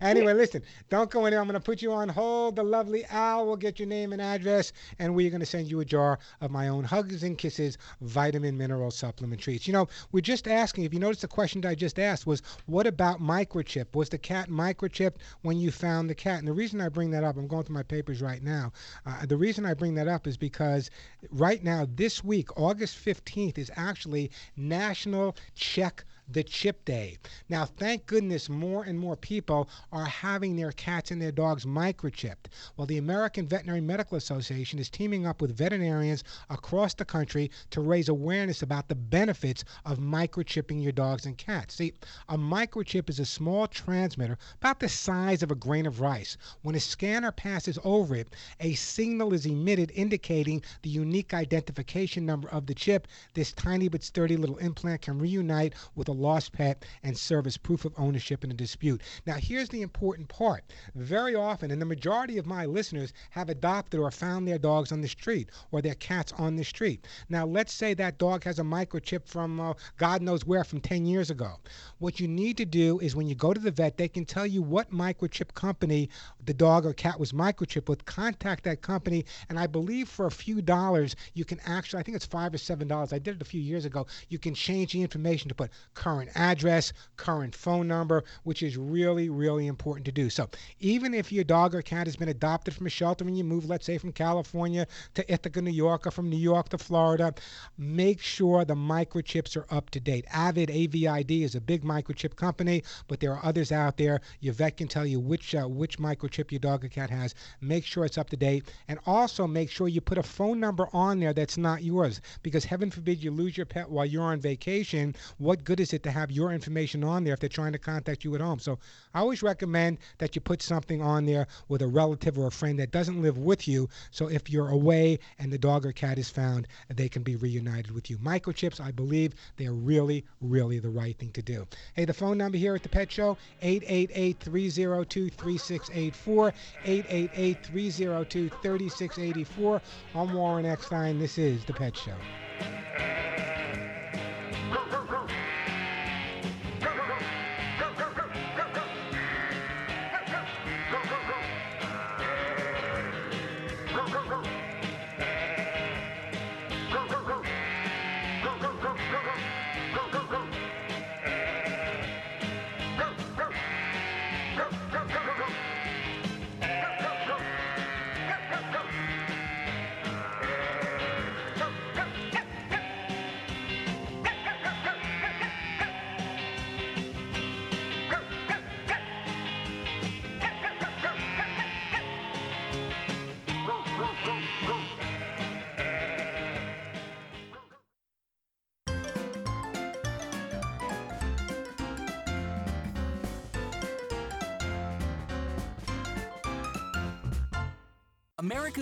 Anyway, 0.02 0.34
listen, 0.34 0.62
don't 0.89 1.10
go 1.10 1.26
anywhere. 1.26 1.41
I'm 1.41 1.48
going 1.48 1.60
to 1.60 1.63
put 1.65 1.82
you 1.82 1.91
on 1.94 2.10
hold. 2.10 2.56
The 2.56 2.63
lovely 2.63 3.06
Al 3.06 3.46
will 3.46 3.56
get 3.56 3.80
your 3.80 3.88
name 3.88 4.12
and 4.13 4.22
address, 4.22 4.74
and 5.00 5.15
we're 5.15 5.30
going 5.30 5.39
to 5.39 5.46
send 5.46 5.67
you 5.70 5.80
a 5.80 5.86
jar 5.86 6.20
of 6.41 6.52
my 6.52 6.67
own 6.67 6.84
Hugs 6.84 7.24
and 7.24 7.38
Kisses 7.38 7.78
vitamin 8.02 8.58
mineral 8.58 8.91
supplement 8.91 9.41
treats. 9.41 9.67
You 9.67 9.74
know, 9.74 9.88
we're 10.12 10.22
just 10.22 10.48
asking, 10.48 10.84
if 10.84 10.94
you 10.94 11.00
notice 11.00 11.22
the 11.22 11.28
question 11.28 11.65
I 11.65 11.76
just 11.76 12.00
asked 12.00 12.28
was, 12.28 12.41
what 12.65 12.86
about 12.88 13.22
microchip? 13.22 13.96
Was 13.96 14.10
the 14.10 14.17
cat 14.17 14.50
microchipped 14.50 15.17
when 15.41 15.58
you 15.58 15.72
found 15.72 16.10
the 16.10 16.15
cat? 16.15 16.39
And 16.39 16.48
the 16.48 16.54
reason 16.54 16.82
I 16.82 16.89
bring 16.89 17.12
that 17.12 17.24
up, 17.24 17.38
I'm 17.38 17.48
going 17.48 17.63
through 17.63 17.76
my 17.76 17.84
papers 17.84 18.22
right 18.22 18.44
now. 18.44 18.72
Uh, 19.06 19.26
the 19.26 19.38
reason 19.38 19.65
I 19.65 19.74
bring 19.74 19.96
that 19.96 20.08
up 20.08 20.28
is 20.28 20.38
because 20.38 20.89
right 21.32 21.63
now, 21.63 21.88
this 21.96 22.24
week, 22.24 22.58
August 22.58 22.98
15th, 22.98 23.58
is 23.58 23.72
actually 23.76 24.32
National 24.56 25.36
Check 25.56 26.04
the 26.30 26.44
chip 26.44 26.86
day. 26.86 27.18
Now, 27.50 27.66
thank 27.66 28.06
goodness 28.06 28.50
more 28.50 28.84
and 28.84 29.00
more 29.00 29.16
people 29.16 29.70
are 29.92 30.06
having 30.06 30.56
their 30.56 30.72
cats 30.72 31.12
and 31.12 31.22
their 31.22 31.32
dogs 31.32 31.66
microchipped. 31.66 32.48
Well, 32.78 32.88
the 32.88 32.98
American 32.98 33.48
Veterinary 33.48 33.82
Medical 33.82 34.18
Association 34.18 34.80
is 34.80 34.90
teaming 34.90 35.26
up 35.26 35.42
with 35.42 35.56
veterinarians 35.56 36.24
across 36.50 36.94
the 36.94 37.06
country 37.06 37.52
to 37.72 37.82
raise 37.82 38.10
awareness 38.10 38.62
about 38.62 38.88
the 38.88 38.96
benefits 38.96 39.64
of 39.86 39.98
microchipping 40.00 40.82
your 40.82 40.92
dogs 40.92 41.26
and 41.26 41.38
cats. 41.38 41.76
See, 41.76 41.94
a 42.30 42.38
microchip 42.38 43.10
is 43.10 43.20
a 43.20 43.26
small 43.26 43.68
transmitter 43.68 44.38
about 44.60 44.80
the 44.80 44.90
size 44.90 45.44
of 45.44 45.52
a 45.52 45.56
grain 45.56 45.86
of 45.86 46.02
rice. 46.02 46.38
When 46.62 46.76
a 46.76 46.80
scanner 46.80 47.32
passes 47.32 47.78
over 47.84 48.16
it, 48.16 48.36
a 48.60 48.74
signal 48.74 49.34
is 49.34 49.46
emitted 49.46 49.92
indicating 49.96 50.62
the 50.82 50.90
unique 50.90 51.34
identification 51.34 52.26
number 52.26 52.48
of 52.50 52.66
the 52.66 52.76
chip. 52.76 53.08
This 53.34 53.52
tiny 53.52 53.88
but 53.88 54.04
sturdy 54.04 54.38
little 54.38 54.58
implant 54.58 55.02
can 55.02 55.20
reunite 55.20 55.74
with 55.96 56.10
a 56.12 56.13
lost 56.13 56.52
pet 56.52 56.86
and 57.04 57.17
serve 57.17 57.47
as 57.47 57.58
proof 57.58 57.86
of 57.86 57.93
ownership 57.97 58.43
in 58.43 58.52
a 58.52 58.54
dispute. 58.54 59.02
Now, 59.26 59.36
here's 59.36 59.69
the 59.69 59.82
important 59.82 60.28
part. 60.28 60.63
Very 60.95 61.36
often, 61.36 61.71
and 61.71 61.82
the 61.82 61.86
majority 61.86 62.38
of 62.38 62.45
my 62.45 62.65
listeners 62.65 63.13
have 63.32 63.50
adopted 63.50 64.00
or 64.00 64.12
found 64.12 64.47
their 64.47 64.58
dogs 64.58 64.91
on 64.91 65.02
the 65.02 65.08
street 65.08 65.50
or 65.71 65.82
their 65.82 65.95
cats 65.95 66.34
on 66.38 66.56
the 66.56 66.63
street. 66.63 67.08
Now, 67.30 67.45
let's 67.45 67.74
say 67.74 67.93
that 67.95 68.17
dog 68.17 68.43
has 68.43 68.60
a 68.60 68.63
microchip 68.63 69.28
from 69.28 69.60
uh, 69.60 69.74
God 69.97 70.21
knows 70.21 70.45
where, 70.45 70.63
from 70.63 70.82
10 70.82 71.06
years 71.06 71.30
ago. 71.30 71.60
What 72.00 72.19
you 72.19 72.28
need 72.28 72.58
to 72.58 72.65
do 72.65 73.00
is 73.00 73.15
when 73.15 73.28
you 73.28 73.36
go 73.36 73.54
to 73.54 73.60
the 73.60 73.71
vet, 73.71 73.97
they 73.97 74.08
can 74.08 74.26
tell 74.26 74.45
you 74.45 74.62
what 74.62 74.91
microchip 74.91 75.54
company 75.54 76.10
the 76.45 76.54
dog 76.54 76.86
or 76.86 76.93
cat 76.93 77.19
was 77.19 77.32
microchipped 77.32 77.89
with. 77.89 78.06
Contact 78.06 78.63
that 78.63 78.82
company, 78.82 79.26
and 79.50 79.58
I 79.60 79.67
believe 79.67 80.10
for 80.10 80.26
a 80.26 80.32
few 80.32 80.62
dollars, 80.62 81.15
you 81.34 81.45
can 81.45 81.60
actually, 81.65 82.00
I 82.00 82.04
think 82.04 82.15
it's 82.15 82.26
five 82.26 82.54
or 82.54 82.58
seven 82.58 82.88
dollars. 82.88 83.13
I 83.13 83.19
did 83.19 83.36
it 83.36 83.41
a 83.41 83.45
few 83.45 83.62
years 83.62 83.86
ago. 83.86 84.08
You 84.30 84.39
can 84.39 84.54
change 84.54 84.93
the 84.93 85.02
information 85.02 85.50
to 85.50 85.56
put 85.56 85.71
current 86.02 86.32
address, 86.34 86.94
current 87.16 87.54
phone 87.56 87.88
number, 87.88 88.24
which 88.44 88.64
is 88.64 88.76
really, 88.76 89.30
really 89.30 89.68
important 89.68 90.04
to 90.04 90.12
do. 90.12 90.32
So 90.32 90.50
even 90.80 91.14
if 91.14 91.32
your 91.32 91.44
dog 91.44 91.76
or 91.76 91.84
cat 91.84 92.08
has 92.08 92.16
been 92.16 92.30
adopted 92.30 92.74
from 92.74 92.88
a 92.88 92.90
shelter 92.90 93.24
and 93.24 93.38
you 93.38 93.44
move, 93.44 93.70
let's 93.70 93.86
say, 93.86 94.00
from 94.00 94.12
California 94.12 94.88
to 95.14 95.32
Ithaca, 95.32 95.62
New 95.62 95.70
York, 95.70 96.08
or 96.08 96.12
from 96.12 96.28
New 96.28 96.38
York 96.38 96.70
to 96.70 96.80
Florida, 96.80 97.32
make 97.78 98.20
sure 98.20 98.66
the 98.66 98.74
microchips 98.74 99.56
are 99.56 99.68
up 99.70 99.92
to 99.92 100.00
date. 100.00 100.26
Avid 100.34 100.72
AVID 100.72 101.44
is 101.44 101.54
a 101.54 101.62
big 101.62 101.84
microchip 101.84 102.36
company, 102.36 102.82
but 103.08 103.20
there 103.20 103.34
are 103.34 103.46
others 103.46 103.72
out 103.72 103.98
there. 103.98 104.22
Your 104.40 104.56
vet 104.56 104.78
can 104.78 104.88
tell 104.88 105.06
you 105.06 105.20
which 105.20 105.54
uh, 105.54 105.68
which 105.68 106.00
microchip 106.00 106.52
your 106.52 106.60
dog 106.60 106.84
or 106.84 106.88
cat 106.88 107.12
has. 107.12 107.36
Make 107.62 107.86
sure 107.86 108.06
it's 108.06 108.18
up 108.18 108.32
to 108.32 108.38
date, 108.38 108.72
and 108.88 108.98
also 109.06 109.46
make 109.46 109.70
sure 109.70 109.88
you 109.88 110.02
put 110.02 110.18
a 110.18 110.24
phone 110.24 110.60
number 110.60 110.88
on 110.94 111.20
there 111.20 111.34
that's 111.34 111.60
not 111.60 111.84
yours, 111.84 112.22
because 112.42 112.66
heaven 112.66 112.90
forbid 112.90 113.24
you 113.24 113.30
lose 113.30 113.56
your 113.56 113.68
pet 113.68 113.88
while 113.88 114.08
you're 114.08 114.24
on 114.24 114.42
vacation. 114.42 115.14
What 115.38 115.64
good 115.64 115.80
is 115.80 115.91
it 115.94 116.04
to 116.04 116.12
have 116.12 116.32
your 116.32 116.52
information 116.52 117.04
on 117.04 117.24
there 117.24 117.34
if 117.34 117.40
they're 117.40 117.50
trying 117.50 117.74
to 117.74 117.80
contact 117.80 118.24
you 118.24 118.34
at 118.36 118.42
home? 118.42 118.60
So 118.60 118.80
I 119.14 119.20
always 119.20 119.44
recommend 119.44 119.98
that 120.18 120.36
you 120.36 120.42
put 120.42 120.62
something 120.62 121.02
on 121.02 121.26
there 121.26 121.48
with 121.68 121.82
a 121.82 121.88
relative 121.88 122.38
or 122.38 122.48
a 122.48 122.52
friend 122.52 122.80
that 122.80 122.92
doesn't 122.92 123.22
live 123.22 123.38
with 123.38 123.68
you. 123.68 123.90
So 124.12 124.28
if 124.28 124.50
you're 124.50 124.70
away 124.70 125.20
and 125.40 125.52
the 125.52 125.58
dog 125.58 125.86
or 125.86 125.92
cat 125.92 126.18
is 126.18 126.30
found, 126.30 126.68
they 126.90 127.10
can 127.10 127.24
be 127.24 127.36
reunited 127.36 127.92
with 127.92 128.10
you. 128.10 128.18
Microchips, 128.18 128.80
I 128.80 128.92
believe 128.92 129.34
they're 129.58 129.74
really, 129.74 130.24
really 130.40 130.80
the 130.80 130.90
right 130.90 131.18
thing 131.18 131.32
to 131.32 131.42
do. 131.42 131.68
Hey, 131.94 132.06
the 132.06 132.14
phone 132.14 132.38
number 132.38 132.58
here 132.58 132.76
at 132.76 132.84
the 132.84 132.90
Pet 132.90 133.12
Show, 133.12 133.38
888-302-3684, 133.62 136.54
888-302-3684. 136.86 139.82
I'm 140.16 140.34
Warren 140.34 140.66
Eckstein. 140.66 141.20
This 141.20 141.38
is 141.38 141.66
the 141.66 141.74
Pet 141.74 141.96
Show. 141.96 142.16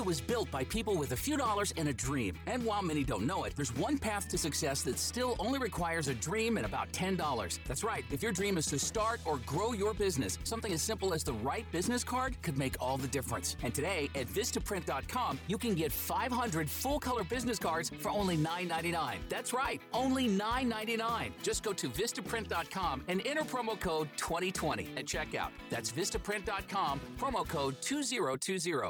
Was 0.10 0.20
built 0.20 0.50
by 0.50 0.64
people 0.64 0.96
with 0.96 1.12
a 1.12 1.16
few 1.16 1.38
dollars 1.38 1.72
and 1.78 1.88
a 1.88 1.94
dream. 1.94 2.34
And 2.48 2.66
while 2.66 2.82
many 2.82 3.04
don't 3.04 3.28
know 3.28 3.44
it, 3.44 3.56
there's 3.56 3.76
one 3.76 4.00
path 4.00 4.28
to 4.30 4.40
success 4.40 4.82
that 4.82 4.98
still 4.98 5.36
only 5.38 5.60
requires 5.60 6.08
a 6.08 6.16
dream 6.16 6.58
and 6.58 6.66
about 6.66 6.92
$10. 6.92 7.60
That's 7.68 7.84
right. 7.84 8.04
If 8.10 8.24
your 8.24 8.32
dream 8.32 8.58
is 8.58 8.66
to 8.68 8.80
start 8.80 9.20
or 9.24 9.38
grow 9.46 9.74
your 9.74 9.94
business, 9.94 10.40
something 10.46 10.74
as 10.74 10.82
simple 10.82 11.14
as 11.14 11.24
the 11.24 11.34
right 11.34 11.72
business 11.72 12.04
card 12.04 12.42
could 12.42 12.58
make 12.58 12.76
all 12.82 12.98
the 12.98 13.08
difference. 13.08 13.56
And 13.62 13.72
today 13.72 14.10
at 14.16 14.26
Vistaprint.com, 14.26 15.40
you 15.48 15.60
can 15.60 15.76
get 15.76 15.92
500 15.92 16.68
full 16.68 17.00
color 17.00 17.24
business 17.24 17.60
cards 17.60 17.92
for 18.00 18.10
only 18.10 18.36
$9.99. 18.36 19.18
That's 19.30 19.54
right, 19.54 19.80
only 19.94 20.28
$9.99. 20.28 21.34
Just 21.44 21.62
go 21.62 21.72
to 21.72 21.88
Vistaprint.com 21.88 23.04
and 23.08 23.22
enter 23.28 23.44
promo 23.44 23.80
code 23.80 24.10
2020 24.18 24.90
at 24.98 25.06
checkout. 25.06 25.52
That's 25.70 25.92
Vistaprint.com, 25.92 27.00
promo 27.20 27.48
code 27.48 27.80
2020. 27.82 28.90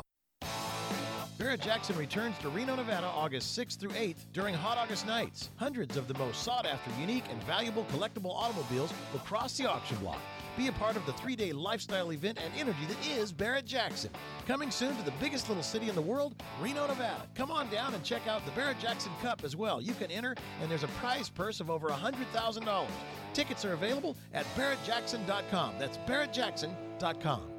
Barrett 1.39 1.61
Jackson 1.61 1.95
returns 1.95 2.37
to 2.39 2.49
Reno, 2.49 2.75
Nevada, 2.75 3.07
August 3.07 3.57
6th 3.57 3.79
through 3.79 3.91
8th 3.91 4.25
during 4.33 4.53
Hot 4.53 4.77
August 4.77 5.07
Nights. 5.07 5.51
Hundreds 5.55 5.95
of 5.95 6.09
the 6.09 6.13
most 6.15 6.43
sought 6.43 6.65
after, 6.65 6.91
unique, 6.99 7.23
and 7.31 7.41
valuable 7.45 7.85
collectible 7.85 8.35
automobiles 8.35 8.93
will 9.13 9.21
cross 9.21 9.57
the 9.57 9.65
auction 9.65 9.95
block. 9.99 10.19
Be 10.57 10.67
a 10.67 10.73
part 10.73 10.97
of 10.97 11.05
the 11.05 11.13
three 11.13 11.37
day 11.37 11.53
lifestyle 11.53 12.11
event 12.11 12.39
and 12.43 12.53
energy 12.57 12.85
that 12.89 13.07
is 13.07 13.31
Barrett 13.31 13.65
Jackson. 13.65 14.11
Coming 14.47 14.69
soon 14.69 14.97
to 14.97 15.03
the 15.03 15.13
biggest 15.21 15.47
little 15.47 15.63
city 15.63 15.87
in 15.87 15.95
the 15.95 16.01
world, 16.01 16.35
Reno, 16.59 16.85
Nevada. 16.85 17.23
Come 17.35 17.51
on 17.51 17.69
down 17.69 17.93
and 17.93 18.03
check 18.03 18.27
out 18.27 18.43
the 18.43 18.51
Barrett 18.51 18.79
Jackson 18.81 19.13
Cup 19.21 19.45
as 19.45 19.55
well. 19.55 19.79
You 19.79 19.93
can 19.93 20.11
enter, 20.11 20.35
and 20.61 20.69
there's 20.69 20.83
a 20.83 20.89
prize 20.99 21.29
purse 21.29 21.61
of 21.61 21.69
over 21.69 21.87
$100,000. 21.87 22.85
Tickets 23.33 23.63
are 23.63 23.71
available 23.71 24.17
at 24.33 24.45
barrettjackson.com. 24.57 25.75
That's 25.79 25.97
barrettjackson.com. 25.99 27.58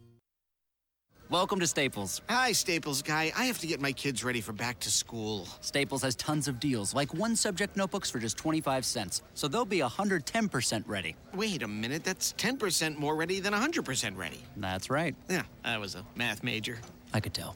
Welcome 1.31 1.61
to 1.61 1.67
Staples. 1.67 2.21
Hi, 2.27 2.51
Staples 2.51 3.01
guy. 3.01 3.31
I 3.37 3.45
have 3.45 3.57
to 3.59 3.67
get 3.67 3.79
my 3.79 3.93
kids 3.93 4.21
ready 4.21 4.41
for 4.41 4.51
back 4.51 4.79
to 4.81 4.91
school. 4.91 5.47
Staples 5.61 6.01
has 6.01 6.13
tons 6.15 6.49
of 6.49 6.59
deals, 6.59 6.93
like 6.93 7.13
one 7.13 7.37
subject 7.37 7.77
notebooks 7.77 8.11
for 8.11 8.19
just 8.19 8.35
25 8.35 8.83
cents. 8.83 9.21
So 9.33 9.47
they'll 9.47 9.63
be 9.63 9.79
110% 9.79 10.83
ready. 10.87 11.15
Wait 11.33 11.63
a 11.63 11.69
minute, 11.69 12.03
that's 12.03 12.33
10% 12.33 12.97
more 12.97 13.15
ready 13.15 13.39
than 13.39 13.53
100% 13.53 14.17
ready. 14.17 14.41
That's 14.57 14.89
right. 14.89 15.15
Yeah, 15.29 15.43
I 15.63 15.77
was 15.77 15.95
a 15.95 16.05
math 16.17 16.43
major. 16.43 16.79
I 17.13 17.21
could 17.21 17.33
tell. 17.33 17.55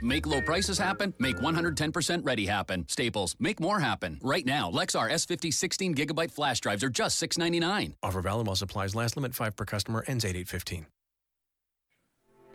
Make 0.00 0.28
low 0.28 0.40
prices 0.40 0.78
happen. 0.78 1.12
Make 1.18 1.38
110% 1.38 2.24
ready 2.24 2.46
happen. 2.46 2.86
Staples. 2.86 3.34
Make 3.40 3.58
more 3.58 3.80
happen. 3.80 4.20
Right 4.22 4.46
now, 4.46 4.70
Lexar 4.70 5.10
S50 5.10 5.52
16 5.52 5.96
gigabyte 5.96 6.30
flash 6.30 6.60
drives 6.60 6.84
are 6.84 6.90
just 6.90 7.20
$6.99. 7.20 7.94
Offer 8.04 8.20
valid 8.20 8.46
while 8.46 8.54
supplies 8.54 8.94
last. 8.94 9.16
Limit 9.16 9.34
5 9.34 9.56
per 9.56 9.64
customer. 9.64 10.04
Ends 10.06 10.24
8815. 10.24 10.86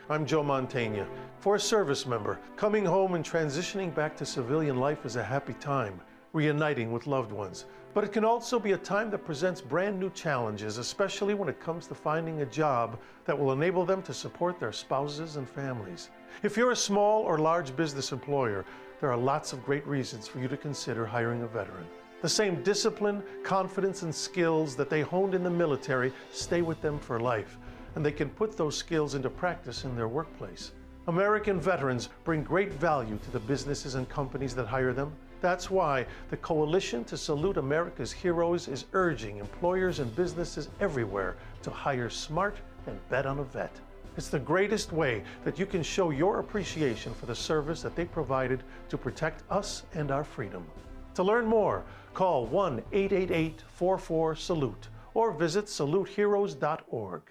I'm 0.08 0.24
Joe 0.24 0.44
Mantegna. 0.44 1.04
For 1.40 1.56
a 1.56 1.60
service 1.60 2.06
member, 2.06 2.38
coming 2.54 2.84
home 2.84 3.14
and 3.14 3.24
transitioning 3.24 3.92
back 3.92 4.16
to 4.18 4.24
civilian 4.24 4.76
life 4.76 5.04
is 5.04 5.16
a 5.16 5.24
happy 5.24 5.54
time, 5.54 6.00
reuniting 6.32 6.92
with 6.92 7.08
loved 7.08 7.32
ones. 7.32 7.64
But 7.92 8.04
it 8.04 8.12
can 8.12 8.24
also 8.24 8.60
be 8.60 8.70
a 8.70 8.78
time 8.78 9.10
that 9.10 9.24
presents 9.24 9.60
brand 9.60 9.98
new 9.98 10.10
challenges, 10.10 10.78
especially 10.78 11.34
when 11.34 11.48
it 11.48 11.58
comes 11.58 11.88
to 11.88 11.96
finding 11.96 12.42
a 12.42 12.46
job 12.46 13.00
that 13.24 13.36
will 13.36 13.50
enable 13.50 13.84
them 13.84 14.00
to 14.02 14.14
support 14.14 14.60
their 14.60 14.70
spouses 14.70 15.34
and 15.34 15.48
families. 15.48 16.10
If 16.44 16.56
you're 16.56 16.70
a 16.70 16.76
small 16.76 17.22
or 17.22 17.38
large 17.38 17.74
business 17.74 18.12
employer, 18.12 18.64
there 19.00 19.10
are 19.10 19.16
lots 19.16 19.52
of 19.52 19.64
great 19.64 19.84
reasons 19.88 20.28
for 20.28 20.38
you 20.38 20.46
to 20.46 20.56
consider 20.56 21.04
hiring 21.04 21.42
a 21.42 21.48
veteran. 21.48 21.84
The 22.22 22.28
same 22.28 22.62
discipline, 22.62 23.24
confidence, 23.42 24.02
and 24.02 24.14
skills 24.14 24.76
that 24.76 24.88
they 24.88 25.00
honed 25.00 25.34
in 25.34 25.42
the 25.42 25.50
military 25.50 26.12
stay 26.30 26.62
with 26.62 26.80
them 26.80 27.00
for 27.00 27.18
life, 27.18 27.58
and 27.96 28.04
they 28.04 28.12
can 28.12 28.28
put 28.30 28.56
those 28.56 28.76
skills 28.76 29.14
into 29.14 29.28
practice 29.28 29.84
in 29.84 29.96
their 29.96 30.06
workplace. 30.06 30.72
American 31.08 31.58
veterans 31.58 32.10
bring 32.24 32.42
great 32.42 32.72
value 32.74 33.18
to 33.24 33.30
the 33.30 33.40
businesses 33.40 33.94
and 33.94 34.08
companies 34.08 34.54
that 34.54 34.66
hire 34.66 34.92
them. 34.92 35.12
That's 35.40 35.70
why 35.70 36.06
the 36.30 36.36
Coalition 36.36 37.04
to 37.04 37.16
Salute 37.16 37.56
America's 37.56 38.12
Heroes 38.12 38.68
is 38.68 38.84
urging 38.92 39.38
employers 39.38 39.98
and 39.98 40.14
businesses 40.14 40.68
everywhere 40.78 41.36
to 41.62 41.70
hire 41.70 42.10
smart 42.10 42.56
and 42.86 42.98
bet 43.08 43.24
on 43.24 43.38
a 43.38 43.44
vet. 43.44 43.74
It's 44.16 44.28
the 44.28 44.38
greatest 44.38 44.92
way 44.92 45.22
that 45.44 45.58
you 45.58 45.66
can 45.66 45.82
show 45.82 46.10
your 46.10 46.40
appreciation 46.40 47.14
for 47.14 47.26
the 47.26 47.34
service 47.34 47.82
that 47.82 47.96
they 47.96 48.04
provided 48.04 48.62
to 48.88 48.98
protect 48.98 49.42
us 49.50 49.84
and 49.94 50.10
our 50.10 50.24
freedom. 50.24 50.66
To 51.14 51.22
learn 51.22 51.46
more, 51.46 51.84
call 52.14 52.46
1 52.46 52.82
888 52.92 53.62
44 53.68 54.36
Salute 54.36 54.88
or 55.14 55.32
visit 55.32 55.66
saluteheroes.org. 55.66 57.22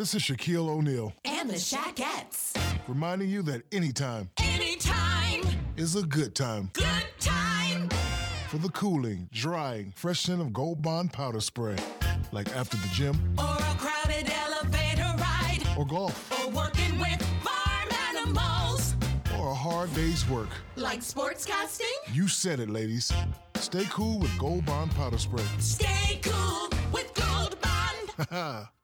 This 0.00 0.14
is 0.14 0.22
Shaquille 0.22 0.66
O'Neal. 0.66 1.12
And 1.26 1.50
the 1.50 1.56
Shaquettes. 1.56 2.56
Reminding 2.88 3.28
you 3.28 3.42
that 3.42 3.64
anytime. 3.70 4.30
Anytime. 4.38 5.42
Is 5.76 5.94
a 5.94 6.02
good 6.02 6.34
time. 6.34 6.70
Good 6.72 7.04
time. 7.18 7.86
For 8.48 8.56
the 8.56 8.70
cooling, 8.70 9.28
drying, 9.30 9.92
fresh 9.94 10.20
scent 10.20 10.40
of 10.40 10.54
Gold 10.54 10.80
Bond 10.80 11.12
powder 11.12 11.42
spray. 11.42 11.76
Like 12.32 12.48
after 12.56 12.78
the 12.78 12.88
gym. 12.94 13.14
Or 13.36 13.44
a 13.44 13.76
crowded 13.76 14.32
elevator 14.32 15.12
ride. 15.18 15.60
Or 15.76 15.84
golf. 15.84 16.32
Or 16.32 16.50
working 16.50 16.98
with 16.98 17.22
farm 17.44 18.16
animals. 18.16 18.94
Or 19.38 19.50
a 19.50 19.54
hard 19.54 19.92
day's 19.94 20.26
work. 20.30 20.48
Like 20.76 21.00
sportscasting. 21.00 21.92
You 22.10 22.26
said 22.26 22.58
it, 22.58 22.70
ladies. 22.70 23.12
Stay 23.56 23.84
cool 23.90 24.18
with 24.18 24.38
Gold 24.38 24.64
Bond 24.64 24.92
powder 24.92 25.18
spray. 25.18 25.44
Stay 25.58 26.20
cool 26.22 26.70
with 26.90 27.12
Gold 27.12 27.58
Bond. 27.60 28.68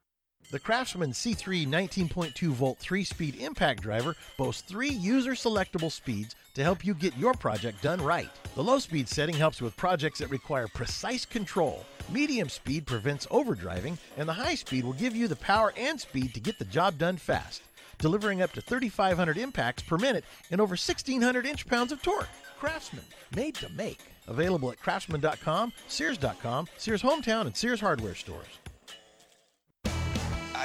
The 0.53 0.61
Craftsman 0.61 1.11
C3 1.11 1.67
19.2 1.67 2.51
volt 2.51 2.79
3 2.79 3.03
speed 3.03 3.35
impact 3.41 3.83
driver 3.83 4.15
boasts 4.37 4.63
three 4.63 4.91
user 4.91 5.33
selectable 5.33 5.91
speeds 5.91 6.37
to 6.55 6.63
help 6.63 6.85
you 6.87 6.95
get 6.95 7.17
your 7.17 7.35
project 7.35 7.83
done 7.83 8.01
right. 8.01 8.31
The 8.55 8.63
low 8.63 8.79
speed 8.79 9.09
setting 9.09 9.35
helps 9.35 9.61
with 9.61 9.77
projects 9.77 10.21
that 10.21 10.31
require 10.31 10.69
precise 10.69 11.27
control. 11.27 11.85
Medium 12.11 12.49
speed 12.49 12.87
prevents 12.87 13.27
overdriving, 13.27 13.99
and 14.17 14.29
the 14.29 14.35
high 14.35 14.55
speed 14.55 14.85
will 14.85 14.93
give 14.93 15.17
you 15.17 15.27
the 15.27 15.35
power 15.35 15.73
and 15.77 16.01
speed 16.01 16.33
to 16.35 16.41
get 16.41 16.61
the 16.61 16.65
job 16.65 16.97
done 16.97 17.17
fast, 17.17 17.63
delivering 17.99 18.41
up 18.41 18.53
to 18.53 18.61
3,500 18.61 19.37
impacts 19.37 19.83
per 19.83 19.99
minute 19.99 20.25
and 20.53 20.61
over 20.61 20.73
1,600 20.73 21.45
inch 21.45 21.67
pounds 21.67 21.91
of 21.91 22.01
torque. 22.03 22.29
Craftsman, 22.61 23.05
made 23.35 23.57
to 23.57 23.69
make. 23.71 23.99
Available 24.29 24.71
at 24.71 24.81
craftsman.com, 24.81 25.73
Sears.com, 25.89 26.69
Sears 26.79 27.03
Hometown, 27.03 27.47
and 27.47 27.57
Sears 27.57 27.81
Hardware 27.81 28.15
stores. 28.15 28.47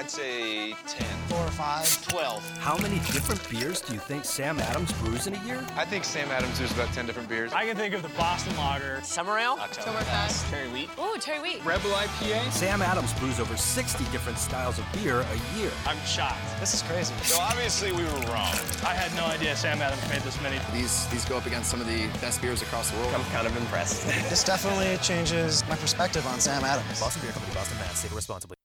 I'd 0.02 0.10
say 0.10 0.74
10. 0.88 1.06
Four 1.28 1.46
or 1.46 1.52
five. 1.52 2.08
12. 2.08 2.58
How 2.58 2.76
many 2.78 2.96
different 3.14 3.48
beers 3.52 3.82
do 3.82 3.94
you 3.94 4.00
think 4.00 4.26
Sam 4.26 4.60
Adams 4.60 4.92
brews 4.94 5.28
in 5.28 5.36
a 5.36 5.46
year? 5.46 5.64
I 5.76 5.86
think 5.86 6.06
Sam 6.06 6.28
Adams 6.32 6.58
brews 6.58 6.72
about 6.72 6.92
10 6.92 7.06
different 7.06 7.30
beers. 7.30 7.54
I 7.54 7.68
can 7.68 7.78
think 7.78 7.94
of 7.94 8.02
the 8.02 8.10
Boston 8.18 8.58
Lager. 8.58 9.00
Summer 9.04 9.38
Ale. 9.38 9.58
Oktoberfest. 9.58 10.50
Cherry 10.50 10.70
Wheat. 10.70 10.90
Ooh, 11.00 11.20
Cherry 11.20 11.42
Wheat. 11.42 11.64
Rebel 11.64 11.92
IPA. 11.92 12.52
Sam 12.52 12.82
Adams 12.82 13.14
brews 13.20 13.40
over 13.40 13.56
60 13.56 14.04
different 14.06 14.40
styles 14.40 14.80
of 14.80 14.86
beer 14.92 15.20
a 15.22 15.60
year. 15.60 15.70
I'm 15.86 16.00
shocked. 16.04 16.42
This 16.60 16.74
is 16.74 16.82
crazy. 16.82 17.14
So 17.22 17.40
obviously 17.40 17.92
we 17.92 18.02
were 18.02 18.22
wrong. 18.34 18.56
I 18.84 18.96
had 18.98 19.16
no 19.16 19.28
idea 19.28 19.56
Sam 19.56 19.84
Adams 19.84 20.02
made 20.10 20.22
this 20.24 20.42
many. 20.42 20.58
These 20.74 21.06
these 21.10 21.26
go 21.26 21.38
up 21.38 21.46
against 21.46 21.70
some 21.70 21.80
of 21.80 21.86
the 21.86 22.08
best 22.22 22.42
beers 22.42 22.64
across 22.64 22.90
the 22.90 22.98
world. 22.98 23.14
I'm 23.14 23.24
kind 23.26 23.46
of 23.46 23.56
impressed. 23.56 24.08
this 24.32 24.44
definitely 24.44 24.98
changes 25.04 25.64
my 25.70 25.76
perspective 25.76 26.26
on 26.26 26.40
Sam 26.40 26.64
Adams. 26.64 27.00
Boston 27.00 27.22
Beer 27.22 27.34
Company, 27.34 27.54
Boston, 27.54 27.78
Mass. 27.78 28.00
Save 28.00 28.16
responsibly. 28.16 28.58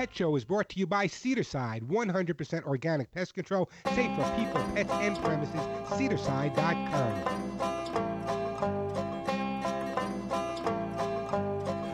Pet 0.00 0.16
Show 0.16 0.34
is 0.34 0.46
brought 0.46 0.70
to 0.70 0.78
you 0.78 0.86
by 0.86 1.06
Cedarcide, 1.06 1.82
100% 1.82 2.64
organic 2.64 3.12
pest 3.12 3.34
control, 3.34 3.68
safe 3.94 4.10
for 4.16 4.24
people, 4.34 4.64
pets, 4.74 4.90
and 4.92 5.14
premises. 5.18 5.60
Cedarcide.com. 5.90 7.58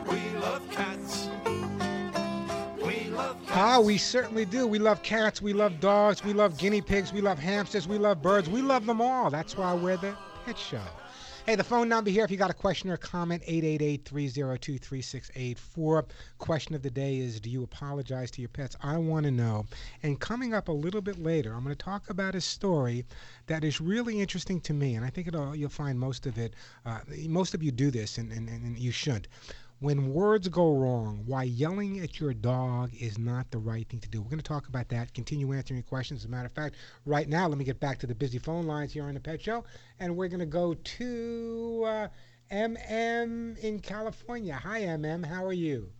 We 0.07 0.39
love 0.39 0.71
cats. 0.71 1.27
We 2.77 3.09
love 3.09 3.45
cats. 3.45 3.57
Ah, 3.57 3.81
we 3.81 3.97
certainly 3.97 4.45
do. 4.45 4.65
We 4.65 4.79
love 4.79 5.03
cats, 5.03 5.41
we 5.41 5.51
love 5.51 5.81
dogs, 5.81 6.23
we 6.23 6.31
love 6.31 6.57
guinea 6.57 6.79
pigs, 6.79 7.11
we 7.11 7.19
love 7.19 7.37
hamsters, 7.37 7.89
we 7.89 7.97
love 7.97 8.21
birds, 8.21 8.47
we 8.47 8.61
love 8.61 8.85
them 8.85 9.01
all. 9.01 9.29
That's 9.29 9.57
why 9.57 9.73
we're 9.73 9.97
the 9.97 10.15
Pet 10.45 10.57
Show. 10.57 10.79
Hey, 11.47 11.55
the 11.55 11.63
phone 11.63 11.87
number 11.87 12.09
here, 12.09 12.25
if 12.25 12.31
you 12.31 12.35
got 12.35 12.49
a 12.49 12.53
question 12.53 12.89
or 12.89 12.95
a 12.95 12.97
comment, 12.97 13.41
888-302-3684. 13.43 16.03
Question 16.39 16.75
of 16.75 16.81
the 16.81 16.89
day 16.89 17.19
is, 17.19 17.39
do 17.39 17.49
you 17.49 17.63
apologize 17.63 18.29
to 18.31 18.41
your 18.41 18.49
pets? 18.49 18.75
I 18.83 18.97
want 18.97 19.23
to 19.27 19.31
know. 19.31 19.65
And 20.03 20.19
coming 20.19 20.53
up 20.53 20.67
a 20.67 20.73
little 20.73 20.99
bit 20.99 21.23
later, 21.23 21.53
I'm 21.53 21.63
going 21.63 21.73
to 21.73 21.81
talk 21.81 22.09
about 22.09 22.35
a 22.35 22.41
story 22.41 23.05
that 23.45 23.63
is 23.63 23.79
really 23.79 24.19
interesting 24.19 24.59
to 24.59 24.73
me, 24.73 24.95
and 24.95 25.05
I 25.05 25.09
think 25.09 25.29
you'll 25.31 25.69
find 25.69 25.97
most 25.97 26.25
of 26.25 26.37
it, 26.37 26.53
uh, 26.85 26.99
most 27.29 27.53
of 27.53 27.63
you 27.63 27.71
do 27.71 27.91
this, 27.91 28.17
and, 28.17 28.29
and, 28.33 28.49
and 28.49 28.77
you 28.77 28.91
shouldn't. 28.91 29.29
When 29.79 30.11
words 30.11 30.47
go 30.47 30.73
wrong, 30.73 31.21
why 31.27 31.43
yelling 31.43 31.99
at 31.99 32.19
your 32.19 32.33
dog 32.33 32.89
is 32.99 33.19
not 33.19 33.51
the 33.51 33.59
right 33.59 33.87
thing 33.87 33.99
to 33.99 34.09
do. 34.09 34.23
We're 34.23 34.29
going 34.29 34.39
to 34.39 34.43
talk 34.43 34.67
about 34.67 34.89
that, 34.89 35.13
continue 35.13 35.53
answering 35.53 35.83
questions. 35.83 36.21
As 36.21 36.25
a 36.25 36.29
matter 36.29 36.47
of 36.47 36.53
fact, 36.53 36.75
right 37.05 37.29
now, 37.29 37.47
let 37.47 37.59
me 37.59 37.63
get 37.63 37.79
back 37.79 37.99
to 37.99 38.07
the 38.07 38.15
busy 38.15 38.39
phone 38.39 38.65
lines 38.65 38.91
here 38.91 39.03
on 39.03 39.13
the 39.13 39.19
Pet 39.19 39.39
Show, 39.39 39.65
and 39.99 40.17
we're 40.17 40.29
going 40.29 40.39
to 40.39 40.47
go 40.47 40.73
to 40.73 41.83
uh, 41.85 42.07
MM 42.51 43.55
in 43.59 43.79
California. 43.79 44.55
Hi, 44.55 44.81
MM. 44.81 45.23
How 45.23 45.45
are 45.45 45.53
you? 45.53 45.91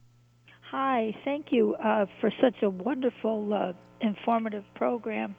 Hi, 0.71 1.15
thank 1.23 1.51
you 1.51 1.75
uh, 1.75 2.07
for 2.19 2.31
such 2.41 2.55
a 2.63 2.69
wonderful, 2.71 3.53
uh, 3.53 3.73
informative 4.01 4.63
program. 4.73 5.35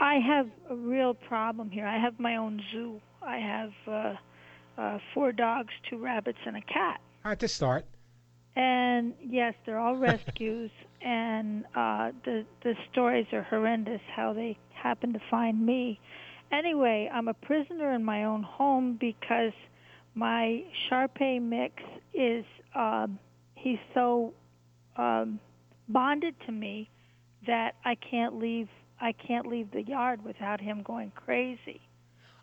I 0.00 0.14
have 0.26 0.48
a 0.70 0.74
real 0.74 1.12
problem 1.12 1.70
here. 1.70 1.86
I 1.86 2.00
have 2.00 2.18
my 2.18 2.36
own 2.36 2.62
zoo. 2.72 2.98
I 3.20 3.36
have 3.36 3.72
uh, 3.86 4.80
uh, 4.80 4.98
four 5.12 5.32
dogs, 5.32 5.74
two 5.90 5.98
rabbits, 5.98 6.38
and 6.46 6.56
a 6.56 6.62
cat. 6.62 6.98
All 7.24 7.30
right, 7.30 7.38
to 7.38 7.48
start. 7.48 7.84
And 8.56 9.14
yes, 9.22 9.54
they're 9.64 9.78
all 9.78 9.96
rescues, 10.12 10.70
and 11.00 11.64
uh, 11.74 12.10
the 12.24 12.44
the 12.62 12.74
stories 12.90 13.26
are 13.32 13.42
horrendous. 13.42 14.00
How 14.14 14.32
they 14.32 14.58
happened 14.74 15.14
to 15.14 15.20
find 15.30 15.64
me. 15.64 16.00
Anyway, 16.50 17.08
I'm 17.12 17.28
a 17.28 17.34
prisoner 17.34 17.92
in 17.94 18.04
my 18.04 18.24
own 18.24 18.42
home 18.42 18.98
because 19.00 19.52
my 20.14 20.62
Sharpei 20.90 21.40
mix 21.40 21.82
is 22.12 22.44
um, 22.74 23.18
he's 23.54 23.78
so 23.94 24.34
um, 24.96 25.40
bonded 25.88 26.34
to 26.46 26.52
me 26.52 26.90
that 27.46 27.76
I 27.84 27.94
can't 27.94 28.38
leave. 28.38 28.68
I 29.00 29.12
can't 29.12 29.46
leave 29.46 29.70
the 29.72 29.82
yard 29.82 30.22
without 30.24 30.60
him 30.60 30.82
going 30.82 31.10
crazy. 31.16 31.80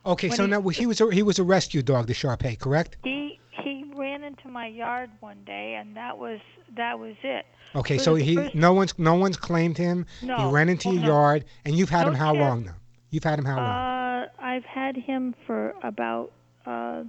Okay, 0.06 0.30
When 0.30 0.38
so 0.38 0.44
he- 0.46 0.50
now 0.50 0.62
he 0.70 0.86
was 0.88 1.00
a, 1.02 1.12
he 1.14 1.22
was 1.24 1.38
a 1.40 1.44
rescue 1.44 1.82
dog, 1.84 2.08
the 2.08 2.14
Sharpei, 2.14 2.58
correct? 2.58 2.98
He 3.04 3.40
he 3.64 3.86
ran 3.96 4.24
into 4.24 4.48
my 4.48 4.68
yard 4.68 5.10
one 5.20 5.44
day, 5.46 5.76
and 5.80 5.96
that 5.96 6.18
was 6.18 6.40
that 6.76 7.00
was 7.00 7.16
it. 7.24 7.46
Okay, 7.76 7.98
For 7.98 8.04
so 8.04 8.16
he 8.16 8.36
first- 8.36 8.56
no 8.56 8.74
one's 8.74 8.98
no 8.98 9.16
one's 9.16 9.38
claimed 9.38 9.78
him. 9.78 10.06
he 10.22 10.28
ran 10.30 10.70
into 10.70 10.90
your 10.92 11.02
no. 11.02 11.08
yard, 11.08 11.46
and 11.66 11.76
you've 11.76 11.90
had 11.90 12.08
him 12.08 12.14
how 12.16 12.34
chance. 12.34 12.40
long 12.42 12.66
now? 12.66 12.76
You've 13.12 13.24
had 13.24 13.40
him 13.40 13.46
how 13.46 13.58
long? 13.58 13.66
Uh, 13.66 14.28
I've 14.40 14.66
had 14.66 14.96
him 14.96 15.34
for 15.48 15.74
about 15.84 16.32
uh, 16.66 17.04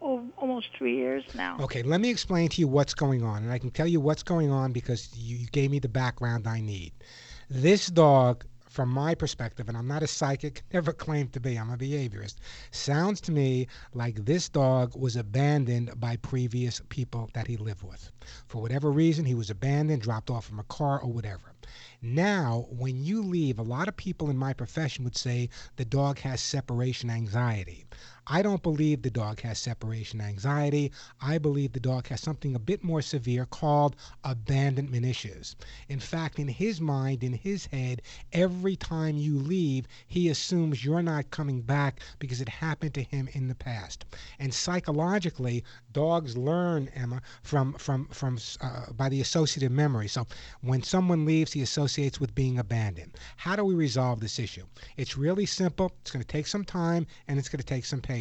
almost 0.00 0.68
three 0.76 0.96
years 0.96 1.24
now. 1.34 1.56
Okay, 1.60 1.82
let 1.82 2.00
me 2.00 2.10
explain 2.10 2.48
to 2.50 2.60
you 2.60 2.68
what's 2.68 2.94
going 2.94 3.22
on, 3.22 3.42
and 3.42 3.52
I 3.52 3.58
can 3.58 3.70
tell 3.70 3.86
you 3.86 4.00
what's 4.00 4.22
going 4.22 4.50
on 4.50 4.72
because 4.72 5.10
you 5.16 5.36
you 5.36 5.46
gave 5.48 5.70
me 5.70 5.78
the 5.78 5.88
background 5.88 6.46
I 6.46 6.60
need. 6.60 6.92
This 7.50 7.88
dog, 7.88 8.44
from 8.74 8.88
my 8.88 9.14
perspective, 9.14 9.68
and 9.68 9.78
I'm 9.78 9.86
not 9.86 10.02
a 10.02 10.08
psychic, 10.08 10.64
never 10.72 10.92
claimed 10.92 11.32
to 11.34 11.40
be, 11.40 11.56
I'm 11.56 11.70
a 11.70 11.76
behaviorist, 11.76 12.34
sounds 12.72 13.20
to 13.20 13.30
me 13.30 13.68
like 13.92 14.24
this 14.24 14.48
dog 14.48 14.96
was 14.96 15.14
abandoned 15.14 16.00
by 16.00 16.16
previous 16.16 16.82
people 16.88 17.30
that 17.34 17.46
he 17.46 17.56
lived 17.56 17.84
with. 17.84 18.10
For 18.48 18.60
whatever 18.60 18.90
reason, 18.90 19.26
he 19.26 19.34
was 19.36 19.48
abandoned, 19.48 20.02
dropped 20.02 20.28
off 20.28 20.46
from 20.46 20.58
a 20.58 20.64
car, 20.64 21.00
or 21.00 21.12
whatever. 21.12 21.52
Now, 22.02 22.66
when 22.68 23.04
you 23.04 23.22
leave, 23.22 23.60
a 23.60 23.62
lot 23.62 23.86
of 23.86 23.96
people 23.96 24.28
in 24.28 24.36
my 24.36 24.52
profession 24.52 25.04
would 25.04 25.16
say 25.16 25.50
the 25.76 25.84
dog 25.84 26.18
has 26.18 26.40
separation 26.40 27.10
anxiety. 27.10 27.86
I 28.26 28.40
don't 28.40 28.62
believe 28.62 29.02
the 29.02 29.10
dog 29.10 29.42
has 29.42 29.58
separation 29.58 30.18
anxiety. 30.20 30.90
I 31.20 31.36
believe 31.36 31.72
the 31.72 31.80
dog 31.80 32.08
has 32.08 32.22
something 32.22 32.54
a 32.54 32.58
bit 32.58 32.82
more 32.82 33.02
severe 33.02 33.44
called 33.44 33.96
abandonment 34.24 35.04
issues. 35.04 35.56
In 35.90 36.00
fact, 36.00 36.38
in 36.38 36.48
his 36.48 36.80
mind, 36.80 37.22
in 37.22 37.34
his 37.34 37.66
head, 37.66 38.00
every 38.32 38.76
time 38.76 39.18
you 39.18 39.38
leave, 39.38 39.86
he 40.06 40.30
assumes 40.30 40.82
you're 40.82 41.02
not 41.02 41.30
coming 41.30 41.60
back 41.60 42.00
because 42.18 42.40
it 42.40 42.48
happened 42.48 42.94
to 42.94 43.02
him 43.02 43.28
in 43.32 43.48
the 43.48 43.54
past. 43.54 44.06
And 44.38 44.54
psychologically, 44.54 45.62
dogs 45.92 46.34
learn, 46.34 46.88
Emma, 46.94 47.20
from 47.42 47.74
from 47.74 48.06
from 48.06 48.38
uh, 48.62 48.90
by 48.92 49.10
the 49.10 49.20
associative 49.20 49.70
memory. 49.70 50.08
So 50.08 50.26
when 50.62 50.82
someone 50.82 51.26
leaves, 51.26 51.52
he 51.52 51.60
associates 51.60 52.20
with 52.20 52.34
being 52.34 52.58
abandoned. 52.58 53.18
How 53.36 53.54
do 53.54 53.64
we 53.64 53.74
resolve 53.74 54.20
this 54.20 54.38
issue? 54.38 54.64
It's 54.96 55.18
really 55.18 55.44
simple. 55.46 55.92
It's 56.00 56.10
going 56.10 56.22
to 56.22 56.26
take 56.26 56.46
some 56.46 56.64
time 56.64 57.06
and 57.28 57.38
it's 57.38 57.50
going 57.50 57.60
to 57.60 57.66
take 57.66 57.84
some 57.84 58.00
patience. 58.00 58.13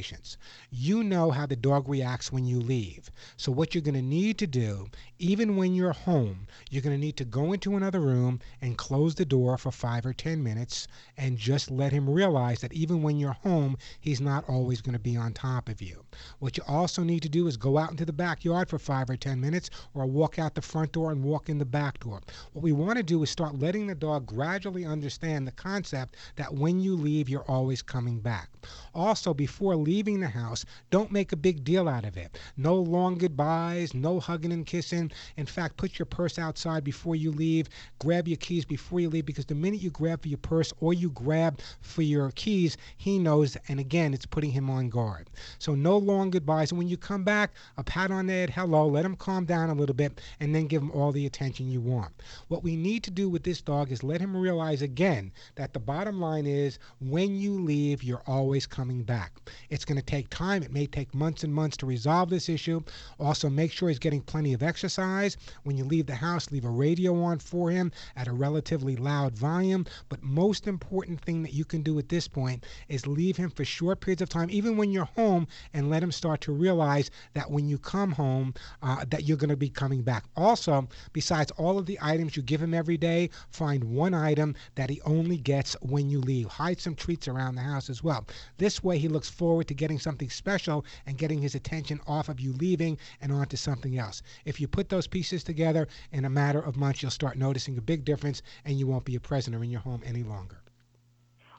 You 0.72 1.04
know 1.04 1.30
how 1.30 1.46
the 1.46 1.56
dog 1.56 1.88
reacts 1.88 2.32
when 2.32 2.46
you 2.46 2.60
leave. 2.60 3.12
So 3.38 3.52
what 3.52 3.76
you're 3.76 3.82
going 3.84 3.94
to 3.94 4.02
need 4.02 4.38
to 4.40 4.48
do, 4.48 4.88
even 5.20 5.56
when 5.56 5.74
you're 5.76 5.94
home, 5.94 6.48
you're 6.70 6.82
going 6.82 6.96
to 6.96 7.06
need 7.06 7.18
to 7.18 7.26
go 7.26 7.54
into 7.54 7.76
another 7.76 8.00
room 8.00 8.40
and 8.62 8.78
close 8.78 9.16
the 9.16 9.26
door 9.26 9.58
for 9.58 9.72
5 9.72 10.06
or 10.06 10.14
10 10.14 10.42
minutes 10.42 10.88
and 11.18 11.38
just 11.38 11.70
let 11.70 11.92
him 11.92 12.10
realize 12.10 12.62
that 12.62 12.74
even 12.74 13.04
when 13.04 13.18
you're 13.18 13.34
home, 13.34 13.78
he's 14.00 14.22
not 14.22 14.48
always 14.50 14.82
going 14.82 14.94
to 14.94 15.00
be 15.00 15.16
on 15.16 15.34
top 15.34 15.70
of 15.70 15.82
you. 15.82 16.04
What 16.40 16.58
you 16.58 16.64
also 16.68 17.04
need 17.04 17.22
to 17.24 17.30
do 17.30 17.48
is 17.48 17.58
go 17.58 17.78
out 17.78 17.92
into 17.92 18.06
the 18.06 18.14
backyard 18.14 18.70
for 18.70 18.80
5 18.80 19.10
or 19.10 19.18
10 19.18 19.40
minutes 19.40 19.70
or 19.94 20.06
walk 20.06 20.40
out 20.40 20.56
the 20.56 20.62
front 20.62 20.92
door 20.92 21.12
and 21.12 21.24
walk 21.24 21.50
in 21.50 21.58
the 21.58 21.66
back 21.66 22.00
door. 22.00 22.22
What 22.54 22.64
we 22.64 22.72
want 22.72 22.98
to 22.98 23.04
do 23.04 23.22
is 23.24 23.30
start 23.30 23.60
letting 23.60 23.88
the 23.88 23.96
dog 23.96 24.26
gradually 24.26 24.86
understand 24.86 25.48
the 25.48 25.52
concept 25.52 26.16
that 26.36 26.54
when 26.54 26.80
you 26.80 26.96
leave, 26.96 27.30
you're 27.30 27.50
always 27.50 27.82
coming 27.82 28.20
back. 28.20 28.50
Also, 28.94 29.34
before 29.34 29.76
leaving 29.84 30.20
the 30.20 30.28
house, 30.28 30.66
don't 30.92 31.12
make 31.12 31.32
a 31.32 31.38
big 31.38 31.64
deal 31.64 31.88
out 31.88 32.06
of 32.06 32.16
it. 32.16 32.38
No 32.58 32.76
long 32.76 33.18
goodbyes, 33.18 33.94
no 33.94 34.20
hugging 34.20 34.52
and 34.52 34.66
kissing. 34.66 35.12
In 35.38 35.46
fact, 35.46 35.78
put 35.78 35.98
your 35.98 36.06
purse 36.06 36.38
outside 36.38 36.84
before 36.84 37.16
you 37.16 37.32
leave. 37.32 37.70
Grab 38.00 38.28
your 38.28 38.38
keys 38.38 38.66
before 38.66 39.00
you 39.00 39.10
leave 39.10 39.26
because 39.26 39.46
the 39.46 39.56
minute 39.56 39.82
you 39.82 39.90
grab 39.90 40.22
for 40.22 40.28
your 40.28 40.38
purse 40.38 40.72
or 40.80 40.94
you 40.94 41.10
grab 41.10 41.60
for 41.82 42.02
your 42.02 42.32
keys, 42.32 42.78
he 42.98 43.18
knows, 43.18 43.58
and 43.68 43.80
again, 43.80 44.14
it's 44.14 44.26
putting 44.26 44.52
him 44.52 44.70
on 44.70 44.90
guard. 44.90 45.30
So, 45.60 45.76
no 45.76 45.98
long 45.98 46.30
goodbyes. 46.30 46.72
And 46.72 46.78
when 46.78 46.88
you 46.88 46.98
come 46.98 47.24
back, 47.24 47.54
a 47.78 47.84
pat 47.84 48.12
on 48.12 48.28
the 48.28 48.34
head, 48.34 48.50
hello, 48.50 48.88
let 48.88 49.06
him 49.06 49.16
calm 49.16 49.46
down 49.46 49.70
a 49.70 49.74
little 49.74 49.96
bit, 49.96 50.20
and 50.40 50.54
then 50.54 50.68
give 50.68 50.82
him 50.82 50.92
all 50.92 51.12
the 51.12 51.26
attention 51.26 51.70
you 51.70 51.80
want. 51.80 52.12
What 52.50 52.64
we 52.64 52.76
need 52.76 53.04
to 53.04 53.12
do 53.12 53.30
with 53.30 53.44
this 53.44 53.62
dog 53.62 53.92
is 53.92 54.04
let 54.04 54.20
him 54.20 54.36
realize 54.36 54.82
again 54.82 55.32
that 55.56 55.74
the 55.74 55.80
bottom 55.80 56.20
line 56.20 56.46
is 56.46 56.80
when 57.00 57.36
you 57.36 57.62
leave, 57.62 58.04
you're 58.04 58.24
always 58.28 58.66
coming 58.66 59.04
back. 59.04 59.40
It's 59.74 59.86
going 59.86 59.98
to 59.98 60.06
take 60.06 60.30
time. 60.30 60.62
It 60.62 60.72
may 60.72 60.86
take 60.86 61.16
months 61.16 61.44
and 61.44 61.52
months 61.52 61.78
to 61.78 61.88
resolve 61.88 62.30
this 62.30 62.48
issue. 62.48 62.84
Also, 63.20 63.50
make 63.50 63.72
sure 63.72 63.90
he's 63.90 63.98
getting 63.98 64.22
plenty 64.22 64.54
of 64.54 64.62
exercise. 64.62 65.36
When 65.64 65.78
you 65.78 65.84
leave 65.84 66.06
the 66.06 66.14
house, 66.14 66.52
leave 66.52 66.66
a 66.66 66.70
radio 66.70 67.20
on 67.24 67.40
for 67.40 67.72
him 67.72 67.92
at 68.16 68.28
a 68.28 68.34
relatively 68.34 68.96
loud 68.96 69.36
volume. 69.36 69.88
But 70.10 70.22
most 70.22 70.68
important 70.68 71.20
thing 71.22 71.42
that 71.42 71.54
you 71.54 71.66
can 71.66 71.82
do 71.82 71.98
at 71.98 72.08
this 72.08 72.28
point 72.28 72.68
is 72.88 73.08
leave 73.08 73.36
him 73.36 73.50
for 73.50 73.66
short 73.66 74.00
periods 74.00 74.22
of 74.22 74.30
time, 74.30 74.52
even 74.52 74.78
when 74.78 74.92
you're 74.92 75.06
home, 75.06 75.48
and 75.74 75.90
let 75.90 76.04
him 76.04 76.12
start 76.12 76.42
to 76.42 76.52
realize 76.52 77.10
that 77.34 77.50
when 77.50 77.68
you 77.68 77.80
come 77.80 78.12
home, 78.12 78.54
uh, 78.84 79.04
that 79.10 79.24
you're 79.24 79.38
going 79.38 79.50
to 79.50 79.58
be 79.58 79.70
coming 79.70 80.04
back. 80.04 80.24
Also, 80.36 80.88
besides 81.14 81.50
all 81.58 81.80
of 81.80 81.88
the 81.88 81.98
items 82.00 82.38
you 82.38 82.44
give 82.44 82.62
him 82.62 82.76
every 82.76 82.98
day, 82.98 83.28
find 83.50 83.84
one 83.84 84.14
item 84.14 84.54
that 84.76 84.92
he 84.92 85.02
only 85.02 85.38
gets 85.38 85.74
when 85.82 86.12
you 86.12 86.22
leave. 86.22 86.48
Hide 86.48 86.80
some 86.80 86.94
treats 86.94 87.28
around 87.28 87.56
the 87.56 87.62
house 87.62 87.90
as 87.90 88.04
well. 88.04 88.28
This 88.60 88.84
way, 88.84 89.00
he 89.00 89.08
looks 89.08 89.32
forward 89.32 89.63
to 89.68 89.74
getting 89.74 90.00
something 90.00 90.30
special 90.30 90.86
and 91.06 91.18
getting 91.18 91.42
his 91.42 91.56
attention 91.56 92.00
off 92.08 92.30
of 92.30 92.40
you 92.40 92.54
leaving 92.54 92.98
and 93.22 93.32
onto 93.32 93.58
something 93.58 93.98
else. 93.98 94.22
If 94.46 94.60
you 94.62 94.68
put 94.68 94.90
those 94.90 95.08
pieces 95.08 95.44
together 95.44 95.88
in 96.12 96.26
a 96.26 96.30
matter 96.30 96.60
of 96.60 96.78
months, 96.78 97.02
you'll 97.02 97.12
start 97.12 97.38
noticing 97.38 97.78
a 97.78 97.82
big 97.82 98.06
difference 98.06 98.42
and 98.66 98.78
you 98.78 98.88
won't 98.88 99.06
be 99.06 99.16
a 99.16 99.20
prisoner 99.20 99.64
in 99.64 99.70
your 99.70 99.82
home 99.82 100.02
any 100.06 100.24
longer. 100.24 100.58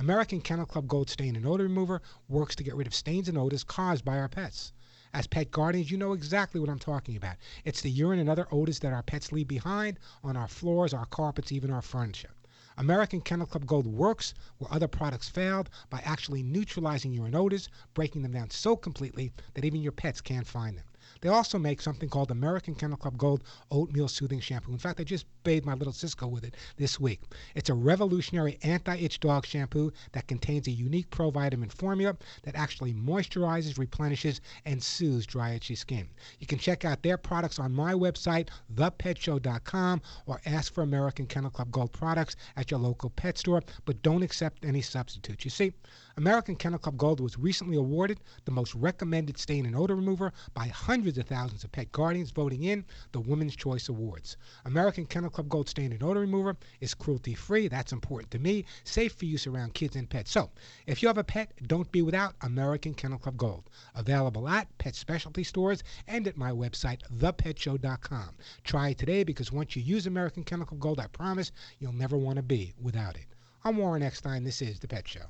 American 0.00 0.40
Kennel 0.40 0.64
Club 0.64 0.86
Gold 0.86 1.10
Stain 1.10 1.34
and 1.34 1.44
Odor 1.44 1.64
Remover 1.64 2.00
works 2.28 2.54
to 2.54 2.62
get 2.62 2.76
rid 2.76 2.86
of 2.86 2.94
stains 2.94 3.28
and 3.28 3.36
odors 3.36 3.64
caused 3.64 4.04
by 4.04 4.16
our 4.16 4.28
pets. 4.28 4.72
As 5.12 5.26
pet 5.26 5.50
guardians, 5.50 5.90
you 5.90 5.98
know 5.98 6.12
exactly 6.12 6.60
what 6.60 6.70
I'm 6.70 6.78
talking 6.78 7.16
about. 7.16 7.34
It's 7.64 7.80
the 7.80 7.90
urine 7.90 8.20
and 8.20 8.30
other 8.30 8.46
odors 8.52 8.78
that 8.78 8.92
our 8.92 9.02
pets 9.02 9.32
leave 9.32 9.48
behind 9.48 9.98
on 10.22 10.36
our 10.36 10.46
floors, 10.46 10.94
our 10.94 11.06
carpets, 11.06 11.50
even 11.50 11.72
our 11.72 11.82
furniture. 11.82 12.30
American 12.76 13.20
Kennel 13.20 13.48
Club 13.48 13.66
Gold 13.66 13.88
works 13.88 14.34
where 14.58 14.72
other 14.72 14.86
products 14.86 15.28
failed 15.28 15.68
by 15.90 16.00
actually 16.04 16.44
neutralizing 16.44 17.12
urine 17.12 17.34
odors, 17.34 17.68
breaking 17.92 18.22
them 18.22 18.30
down 18.30 18.50
so 18.50 18.76
completely 18.76 19.32
that 19.54 19.64
even 19.64 19.82
your 19.82 19.90
pets 19.90 20.20
can't 20.20 20.46
find 20.46 20.78
them. 20.78 20.84
They 21.20 21.28
also 21.28 21.58
make 21.58 21.80
something 21.80 22.08
called 22.08 22.30
American 22.30 22.74
Kennel 22.74 22.96
Club 22.96 23.16
Gold 23.16 23.42
Oatmeal 23.70 24.08
Soothing 24.08 24.40
Shampoo. 24.40 24.72
In 24.72 24.78
fact, 24.78 25.00
I 25.00 25.04
just 25.04 25.26
bathed 25.42 25.66
my 25.66 25.74
little 25.74 25.92
Cisco 25.92 26.26
with 26.26 26.44
it 26.44 26.54
this 26.76 27.00
week. 27.00 27.20
It's 27.54 27.70
a 27.70 27.74
revolutionary 27.74 28.58
anti 28.62 28.96
itch 28.96 29.20
dog 29.20 29.46
shampoo 29.46 29.92
that 30.12 30.28
contains 30.28 30.66
a 30.66 30.72
unique 30.72 31.10
provitamin 31.10 31.72
formula 31.72 32.16
that 32.42 32.54
actually 32.54 32.92
moisturizes, 32.94 33.78
replenishes, 33.78 34.40
and 34.64 34.82
soothes 34.82 35.26
dry, 35.26 35.52
itchy 35.54 35.74
skin. 35.74 36.08
You 36.38 36.46
can 36.46 36.58
check 36.58 36.84
out 36.84 37.02
their 37.02 37.18
products 37.18 37.58
on 37.58 37.72
my 37.72 37.94
website, 37.94 38.48
thepetshow.com, 38.74 40.02
or 40.26 40.40
ask 40.46 40.72
for 40.72 40.82
American 40.82 41.26
Kennel 41.26 41.50
Club 41.50 41.70
Gold 41.70 41.92
products 41.92 42.36
at 42.56 42.70
your 42.70 42.80
local 42.80 43.10
pet 43.10 43.38
store, 43.38 43.62
but 43.84 44.02
don't 44.02 44.22
accept 44.22 44.64
any 44.64 44.82
substitutes. 44.82 45.44
You 45.44 45.50
see, 45.50 45.72
American 46.18 46.56
Kennel 46.56 46.80
Club 46.80 46.96
Gold 46.96 47.20
was 47.20 47.38
recently 47.38 47.76
awarded 47.76 48.18
the 48.44 48.50
most 48.50 48.74
recommended 48.74 49.38
stain 49.38 49.64
and 49.66 49.76
odor 49.76 49.94
remover 49.94 50.32
by 50.52 50.66
hundreds 50.66 51.16
of 51.16 51.28
thousands 51.28 51.62
of 51.62 51.70
pet 51.70 51.92
guardians 51.92 52.32
voting 52.32 52.64
in 52.64 52.84
the 53.12 53.20
Women's 53.20 53.54
Choice 53.54 53.88
Awards. 53.88 54.36
American 54.64 55.06
Kennel 55.06 55.30
Club 55.30 55.48
Gold 55.48 55.68
stain 55.68 55.92
and 55.92 56.02
odor 56.02 56.18
remover 56.18 56.56
is 56.80 56.92
cruelty 56.92 57.34
free. 57.34 57.68
That's 57.68 57.92
important 57.92 58.32
to 58.32 58.40
me. 58.40 58.64
Safe 58.82 59.12
for 59.12 59.26
use 59.26 59.46
around 59.46 59.74
kids 59.74 59.94
and 59.94 60.10
pets. 60.10 60.32
So, 60.32 60.50
if 60.88 61.00
you 61.02 61.06
have 61.06 61.18
a 61.18 61.22
pet, 61.22 61.52
don't 61.68 61.92
be 61.92 62.02
without 62.02 62.34
American 62.40 62.94
Kennel 62.94 63.20
Club 63.20 63.36
Gold. 63.36 63.70
Available 63.94 64.48
at 64.48 64.76
pet 64.78 64.96
specialty 64.96 65.44
stores 65.44 65.84
and 66.08 66.26
at 66.26 66.36
my 66.36 66.50
website, 66.50 66.98
thepetshow.com. 67.14 68.30
Try 68.64 68.88
it 68.88 68.98
today 68.98 69.22
because 69.22 69.52
once 69.52 69.76
you 69.76 69.82
use 69.82 70.08
American 70.08 70.42
Kennel 70.42 70.66
Club 70.66 70.80
Gold, 70.80 70.98
I 70.98 71.06
promise 71.06 71.52
you'll 71.78 71.92
never 71.92 72.18
want 72.18 72.38
to 72.38 72.42
be 72.42 72.74
without 72.82 73.16
it. 73.16 73.26
I'm 73.62 73.76
Warren 73.76 74.02
Eckstein. 74.02 74.42
This 74.42 74.60
is 74.60 74.80
The 74.80 74.88
Pet 74.88 75.06
Show. 75.06 75.26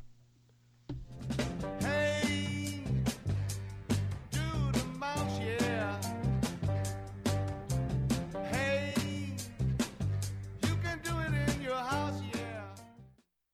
Hey! 0.91 1.88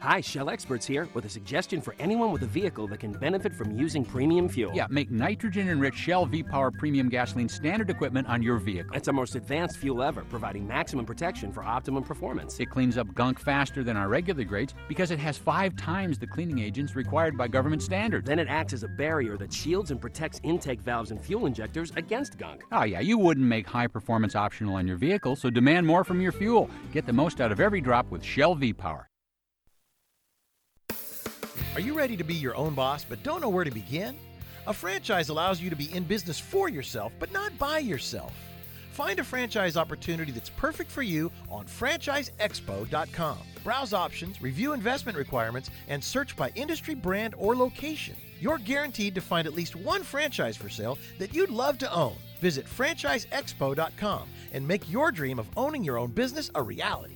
Hi, 0.00 0.20
Shell 0.20 0.50
Experts 0.50 0.86
here 0.86 1.08
with 1.14 1.24
a 1.24 1.28
suggestion 1.28 1.80
for 1.80 1.94
anyone 1.98 2.30
with 2.30 2.42
a 2.42 2.46
vehicle 2.46 2.86
that 2.88 3.00
can 3.00 3.12
benefit 3.12 3.54
from 3.54 3.76
using 3.76 4.04
premium 4.04 4.46
fuel. 4.46 4.72
Yeah, 4.74 4.86
make 4.90 5.10
nitrogen 5.10 5.68
enriched 5.70 5.98
Shell 5.98 6.26
V 6.26 6.42
Power 6.42 6.70
Premium 6.70 7.08
Gasoline 7.08 7.48
standard 7.48 7.88
equipment 7.88 8.28
on 8.28 8.42
your 8.42 8.58
vehicle. 8.58 8.94
It's 8.94 9.08
our 9.08 9.14
most 9.14 9.36
advanced 9.36 9.78
fuel 9.78 10.02
ever, 10.02 10.22
providing 10.28 10.66
maximum 10.66 11.06
protection 11.06 11.50
for 11.50 11.64
optimum 11.64 12.04
performance. 12.04 12.60
It 12.60 12.66
cleans 12.66 12.98
up 12.98 13.12
gunk 13.14 13.40
faster 13.40 13.82
than 13.82 13.96
our 13.96 14.08
regular 14.08 14.44
grades 14.44 14.74
because 14.86 15.10
it 15.10 15.18
has 15.18 15.38
five 15.38 15.74
times 15.76 16.18
the 16.18 16.26
cleaning 16.26 16.58
agents 16.58 16.94
required 16.94 17.36
by 17.36 17.48
government 17.48 17.82
standards. 17.82 18.26
Then 18.26 18.38
it 18.38 18.48
acts 18.48 18.74
as 18.74 18.82
a 18.82 18.88
barrier 18.88 19.38
that 19.38 19.52
shields 19.52 19.90
and 19.90 20.00
protects 20.00 20.40
intake 20.42 20.82
valves 20.82 21.10
and 21.10 21.20
fuel 21.20 21.46
injectors 21.46 21.90
against 21.96 22.36
gunk. 22.36 22.62
Oh, 22.70 22.84
yeah, 22.84 23.00
you 23.00 23.16
wouldn't 23.16 23.46
make 23.46 23.66
high 23.66 23.86
performance 23.86 24.36
optional 24.36 24.74
on 24.74 24.86
your 24.86 24.98
vehicle, 24.98 25.36
so 25.36 25.48
demand 25.48 25.86
more 25.86 26.04
from 26.04 26.20
your 26.20 26.32
fuel. 26.32 26.68
Get 26.92 27.06
the 27.06 27.14
most 27.14 27.40
out 27.40 27.50
of 27.50 27.60
every 27.60 27.80
drop 27.80 28.10
with 28.10 28.22
Shell 28.22 28.56
V 28.56 28.74
Power. 28.74 29.08
Are 31.76 31.80
you 31.80 31.92
ready 31.92 32.16
to 32.16 32.24
be 32.24 32.32
your 32.32 32.56
own 32.56 32.72
boss 32.72 33.04
but 33.04 33.22
don't 33.22 33.42
know 33.42 33.50
where 33.50 33.62
to 33.62 33.70
begin? 33.70 34.16
A 34.66 34.72
franchise 34.72 35.28
allows 35.28 35.60
you 35.60 35.68
to 35.68 35.76
be 35.76 35.92
in 35.94 36.04
business 36.04 36.40
for 36.40 36.70
yourself 36.70 37.12
but 37.18 37.30
not 37.32 37.56
by 37.58 37.80
yourself. 37.80 38.32
Find 38.92 39.18
a 39.18 39.24
franchise 39.24 39.76
opportunity 39.76 40.32
that's 40.32 40.48
perfect 40.48 40.90
for 40.90 41.02
you 41.02 41.30
on 41.50 41.66
franchiseexpo.com. 41.66 43.38
Browse 43.62 43.92
options, 43.92 44.40
review 44.40 44.72
investment 44.72 45.18
requirements, 45.18 45.68
and 45.88 46.02
search 46.02 46.34
by 46.34 46.50
industry, 46.54 46.94
brand, 46.94 47.34
or 47.36 47.54
location. 47.54 48.16
You're 48.40 48.56
guaranteed 48.56 49.14
to 49.14 49.20
find 49.20 49.46
at 49.46 49.52
least 49.52 49.76
one 49.76 50.02
franchise 50.02 50.56
for 50.56 50.70
sale 50.70 50.96
that 51.18 51.34
you'd 51.34 51.50
love 51.50 51.76
to 51.80 51.94
own. 51.94 52.16
Visit 52.40 52.64
franchiseexpo.com 52.64 54.28
and 54.54 54.66
make 54.66 54.90
your 54.90 55.12
dream 55.12 55.38
of 55.38 55.50
owning 55.58 55.84
your 55.84 55.98
own 55.98 56.10
business 56.10 56.50
a 56.54 56.62
reality. 56.62 57.15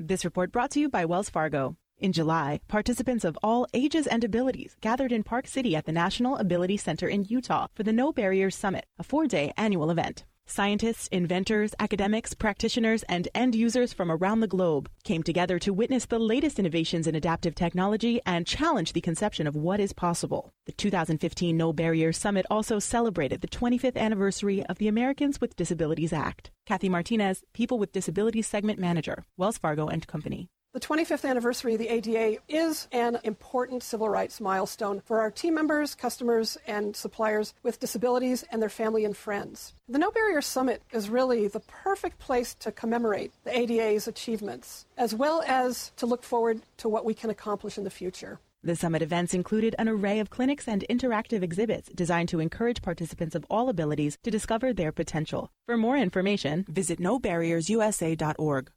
This 0.00 0.24
report 0.24 0.52
brought 0.52 0.70
to 0.70 0.80
you 0.80 0.88
by 0.88 1.04
Wells 1.04 1.28
Fargo. 1.28 1.76
In 1.98 2.12
July, 2.12 2.60
participants 2.68 3.24
of 3.24 3.36
all 3.42 3.66
ages 3.74 4.06
and 4.06 4.22
abilities 4.22 4.76
gathered 4.80 5.10
in 5.10 5.24
Park 5.24 5.48
City 5.48 5.74
at 5.74 5.86
the 5.86 5.92
National 5.92 6.36
Ability 6.36 6.76
Center 6.76 7.08
in 7.08 7.24
Utah 7.24 7.66
for 7.74 7.82
the 7.82 7.92
No 7.92 8.12
Barriers 8.12 8.54
Summit, 8.54 8.86
a 9.00 9.02
four 9.02 9.26
day 9.26 9.52
annual 9.56 9.90
event. 9.90 10.24
Scientists, 10.50 11.08
inventors, 11.08 11.74
academics, 11.78 12.32
practitioners, 12.32 13.02
and 13.02 13.28
end 13.34 13.54
users 13.54 13.92
from 13.92 14.10
around 14.10 14.40
the 14.40 14.46
globe 14.46 14.88
came 15.04 15.22
together 15.22 15.58
to 15.58 15.74
witness 15.74 16.06
the 16.06 16.18
latest 16.18 16.58
innovations 16.58 17.06
in 17.06 17.14
adaptive 17.14 17.54
technology 17.54 18.18
and 18.24 18.46
challenge 18.46 18.94
the 18.94 19.00
conception 19.02 19.46
of 19.46 19.54
what 19.54 19.78
is 19.78 19.92
possible. 19.92 20.50
The 20.64 20.72
2015 20.72 21.54
No 21.54 21.74
Barriers 21.74 22.16
Summit 22.16 22.46
also 22.50 22.78
celebrated 22.78 23.42
the 23.42 23.48
25th 23.48 23.98
anniversary 23.98 24.64
of 24.64 24.78
the 24.78 24.88
Americans 24.88 25.38
with 25.38 25.54
Disabilities 25.54 26.14
Act. 26.14 26.50
Kathy 26.64 26.88
Martinez, 26.88 27.42
People 27.52 27.78
with 27.78 27.92
Disabilities 27.92 28.46
Segment 28.46 28.78
Manager, 28.78 29.24
Wells 29.36 29.58
Fargo 29.58 29.86
and 29.86 30.06
Company. 30.06 30.48
The 30.78 30.86
25th 30.86 31.28
anniversary 31.28 31.72
of 31.72 31.80
the 31.80 31.88
ADA 31.88 32.38
is 32.48 32.86
an 32.92 33.18
important 33.24 33.82
civil 33.82 34.08
rights 34.08 34.40
milestone 34.40 35.02
for 35.04 35.18
our 35.18 35.28
team 35.28 35.54
members, 35.54 35.96
customers, 35.96 36.56
and 36.68 36.94
suppliers 36.94 37.52
with 37.64 37.80
disabilities 37.80 38.44
and 38.52 38.62
their 38.62 38.68
family 38.68 39.04
and 39.04 39.16
friends. 39.16 39.74
The 39.88 39.98
No 39.98 40.12
Barrier 40.12 40.40
Summit 40.40 40.84
is 40.92 41.10
really 41.10 41.48
the 41.48 41.58
perfect 41.58 42.20
place 42.20 42.54
to 42.60 42.70
commemorate 42.70 43.32
the 43.42 43.58
ADA's 43.58 44.06
achievements, 44.06 44.86
as 44.96 45.16
well 45.16 45.42
as 45.48 45.90
to 45.96 46.06
look 46.06 46.22
forward 46.22 46.60
to 46.76 46.88
what 46.88 47.04
we 47.04 47.12
can 47.12 47.28
accomplish 47.28 47.76
in 47.76 47.82
the 47.82 47.90
future. 47.90 48.38
The 48.62 48.76
summit 48.76 49.02
events 49.02 49.34
included 49.34 49.74
an 49.80 49.88
array 49.88 50.20
of 50.20 50.30
clinics 50.30 50.68
and 50.68 50.84
interactive 50.88 51.42
exhibits 51.42 51.88
designed 51.92 52.28
to 52.28 52.38
encourage 52.38 52.82
participants 52.82 53.34
of 53.34 53.44
all 53.50 53.68
abilities 53.68 54.16
to 54.22 54.30
discover 54.30 54.72
their 54.72 54.92
potential. 54.92 55.50
For 55.66 55.76
more 55.76 55.96
information, 55.96 56.66
visit 56.68 57.00
nobarriersusa.org. 57.00 58.70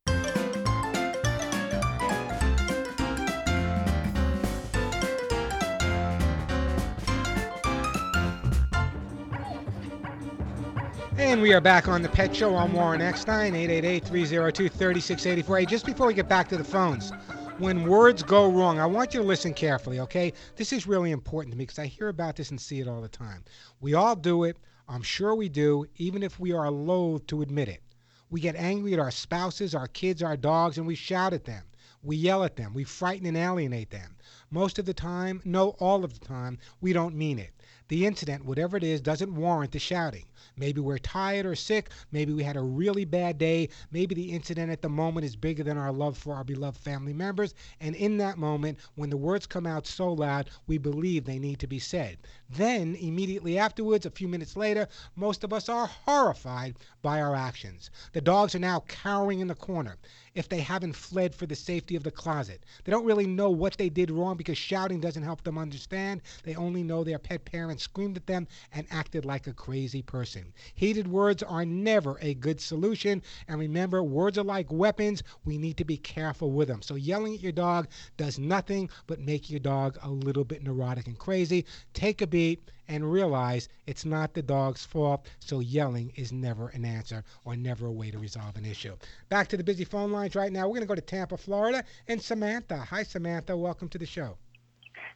And 11.32 11.42
we 11.42 11.54
are 11.54 11.62
back 11.62 11.88
on 11.88 12.02
the 12.02 12.10
Pet 12.10 12.36
Show. 12.36 12.58
I'm 12.58 12.74
Warren 12.74 13.00
Eckstein, 13.00 13.54
888-302-3684. 13.54 15.60
Hey, 15.60 15.66
just 15.66 15.86
before 15.86 16.08
we 16.08 16.14
get 16.14 16.28
back 16.28 16.50
to 16.50 16.58
the 16.58 16.64
phones, 16.66 17.14
when 17.58 17.88
words 17.88 18.22
go 18.22 18.52
wrong, 18.52 18.80
I 18.80 18.86
want 18.86 19.14
you 19.14 19.22
to 19.22 19.26
listen 19.26 19.54
carefully, 19.54 20.02
okay? 20.02 20.34
This 20.58 20.74
is 20.74 20.88
really 20.88 21.12
important 21.12 21.54
to 21.54 21.58
me 21.58 21.64
because 21.64 21.80
I 21.80 21.86
hear 21.86 22.10
about 22.10 22.36
this 22.36 22.50
and 22.50 22.60
see 22.60 22.82
it 22.82 22.88
all 22.90 23.00
the 23.00 23.08
time. 23.08 23.46
We 23.80 23.94
all 23.94 24.14
do 24.14 24.44
it. 24.44 24.58
I'm 24.90 25.04
sure 25.04 25.34
we 25.34 25.48
do, 25.48 25.86
even 25.96 26.22
if 26.22 26.38
we 26.38 26.52
are 26.52 26.70
loath 26.70 27.26
to 27.28 27.42
admit 27.42 27.70
it. 27.70 27.82
We 28.30 28.42
get 28.42 28.58
angry 28.58 28.92
at 28.92 29.00
our 29.00 29.10
spouses, 29.10 29.74
our 29.74 29.88
kids, 29.88 30.22
our 30.22 30.36
dogs, 30.36 30.80
and 30.80 30.86
we 30.86 30.96
shout 30.96 31.32
at 31.32 31.46
them. 31.46 31.64
We 32.04 32.18
yell 32.18 32.44
at 32.44 32.58
them. 32.58 32.74
We 32.74 32.84
frighten 32.84 33.28
and 33.28 33.38
alienate 33.38 33.92
them. 33.92 34.18
Most 34.50 34.80
of 34.80 34.86
the 34.86 34.94
time, 34.94 35.42
no, 35.46 35.70
all 35.80 36.04
of 36.04 36.20
the 36.20 36.26
time, 36.26 36.58
we 36.82 36.92
don't 36.92 37.16
mean 37.16 37.40
it. 37.40 37.54
The 37.92 38.06
incident, 38.06 38.46
whatever 38.46 38.78
it 38.78 38.86
is, 38.86 39.02
doesn't 39.02 39.36
warrant 39.36 39.74
the 39.74 39.80
shouting. 39.80 40.24
Maybe 40.56 40.80
we're 40.80 40.98
tired 40.98 41.46
or 41.46 41.56
sick. 41.56 41.90
Maybe 42.10 42.32
we 42.32 42.42
had 42.42 42.56
a 42.56 42.62
really 42.62 43.04
bad 43.04 43.38
day. 43.38 43.68
Maybe 43.92 44.16
the 44.16 44.32
incident 44.32 44.72
at 44.72 44.82
the 44.82 44.88
moment 44.88 45.26
is 45.26 45.36
bigger 45.36 45.62
than 45.62 45.78
our 45.78 45.92
love 45.92 46.18
for 46.18 46.34
our 46.34 46.46
beloved 46.46 46.80
family 46.80 47.12
members. 47.12 47.54
And 47.82 47.94
in 47.98 48.16
that 48.20 48.38
moment, 48.38 48.78
when 48.96 49.10
the 49.10 49.18
words 49.18 49.46
come 49.46 49.68
out 49.68 49.86
so 49.86 50.14
loud, 50.14 50.50
we 50.68 50.78
believe 50.78 51.26
they 51.26 51.38
need 51.38 51.60
to 51.60 51.68
be 51.68 51.80
said. 51.80 52.20
Then, 52.50 52.96
immediately 52.96 53.58
afterwards, 53.58 54.06
a 54.06 54.10
few 54.10 54.30
minutes 54.30 54.56
later, 54.56 54.88
most 55.18 55.44
of 55.44 55.52
us 55.52 55.68
are 55.68 55.88
horrified 55.88 56.78
by 57.02 57.20
our 57.20 57.36
actions. 57.36 57.90
The 58.14 58.22
dogs 58.22 58.56
are 58.56 58.60
now 58.60 58.86
cowering 58.88 59.42
in 59.42 59.48
the 59.48 59.56
corner 59.56 59.98
if 60.34 60.48
they 60.48 60.62
haven't 60.62 60.96
fled 60.96 61.36
for 61.36 61.46
the 61.46 61.56
safety 61.56 61.98
of 61.98 62.04
the 62.04 62.12
closet. 62.12 62.64
They 62.86 62.92
don't 62.92 63.06
really 63.06 63.28
know 63.28 63.50
what 63.50 63.78
they 63.78 63.90
did 63.90 64.10
wrong 64.10 64.38
because 64.38 64.58
shouting 64.58 65.02
doesn't 65.02 65.24
help 65.24 65.44
them 65.44 65.58
understand. 65.58 66.22
They 66.44 66.56
only 66.56 66.84
know 66.84 67.04
their 67.04 67.20
pet 67.20 67.44
parents 67.44 67.81
screamed 67.82 68.18
at 68.18 68.28
them 68.28 68.48
and 68.72 68.88
acted 68.92 69.26
like 69.26 69.48
a 69.48 69.54
crazy 69.54 70.02
person. 70.02 70.54
Heated 70.76 71.08
words 71.08 71.44
are 71.44 71.66
never 71.66 72.18
a 72.22 72.36
good 72.36 72.62
solution. 72.62 73.22
And 73.48 73.60
remember, 73.60 74.04
words 74.04 74.38
are 74.38 74.44
like 74.44 74.72
weapons. 74.72 75.24
We 75.46 75.58
need 75.58 75.78
to 75.78 75.86
be 75.86 75.98
careful 75.98 76.52
with 76.52 76.68
them. 76.68 76.82
So 76.82 76.96
yelling 76.96 77.34
at 77.34 77.42
your 77.42 77.52
dog 77.52 77.88
does 78.18 78.40
nothing 78.40 78.90
but 79.08 79.20
make 79.20 79.50
your 79.50 79.60
dog 79.60 79.98
a 80.02 80.10
little 80.10 80.44
bit 80.44 80.64
neurotic 80.64 81.08
and 81.08 81.18
crazy. 81.18 81.66
Take 81.94 82.22
a 82.22 82.28
beat 82.28 82.70
and 82.88 83.10
realize 83.10 83.70
it's 83.88 84.04
not 84.04 84.34
the 84.34 84.42
dog's 84.42 84.86
fault, 84.86 85.26
so 85.40 85.60
yelling 85.60 86.12
is 86.16 86.34
never 86.34 86.68
an 86.70 86.84
answer 86.84 87.24
or 87.46 87.56
never 87.56 87.88
a 87.88 87.92
way 87.92 88.12
to 88.12 88.20
resolve 88.20 88.58
an 88.58 88.66
issue. 88.66 88.96
Back 89.30 89.48
to 89.48 89.58
the 89.58 89.64
busy 89.64 89.86
phone 89.86 90.12
lines 90.12 90.36
right 90.36 90.52
now. 90.52 90.68
We're 90.68 90.76
going 90.76 90.82
to 90.82 90.88
go 90.88 90.96
to 90.96 91.02
Tampa, 91.02 91.38
Florida, 91.38 91.86
and 92.08 92.22
Samantha. 92.22 92.78
Hi, 92.78 93.04
Samantha. 93.04 93.56
Welcome 93.56 93.88
to 93.90 93.98
the 93.98 94.06
show. 94.06 94.38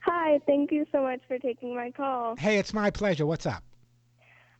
Hi, 0.06 0.38
thank 0.46 0.70
you 0.70 0.86
so 0.92 1.02
much 1.02 1.20
for 1.26 1.36
taking 1.38 1.74
my 1.74 1.90
call. 1.90 2.36
Hey, 2.36 2.58
it's 2.58 2.72
my 2.72 2.90
pleasure. 2.90 3.26
What's 3.26 3.44
up? 3.44 3.64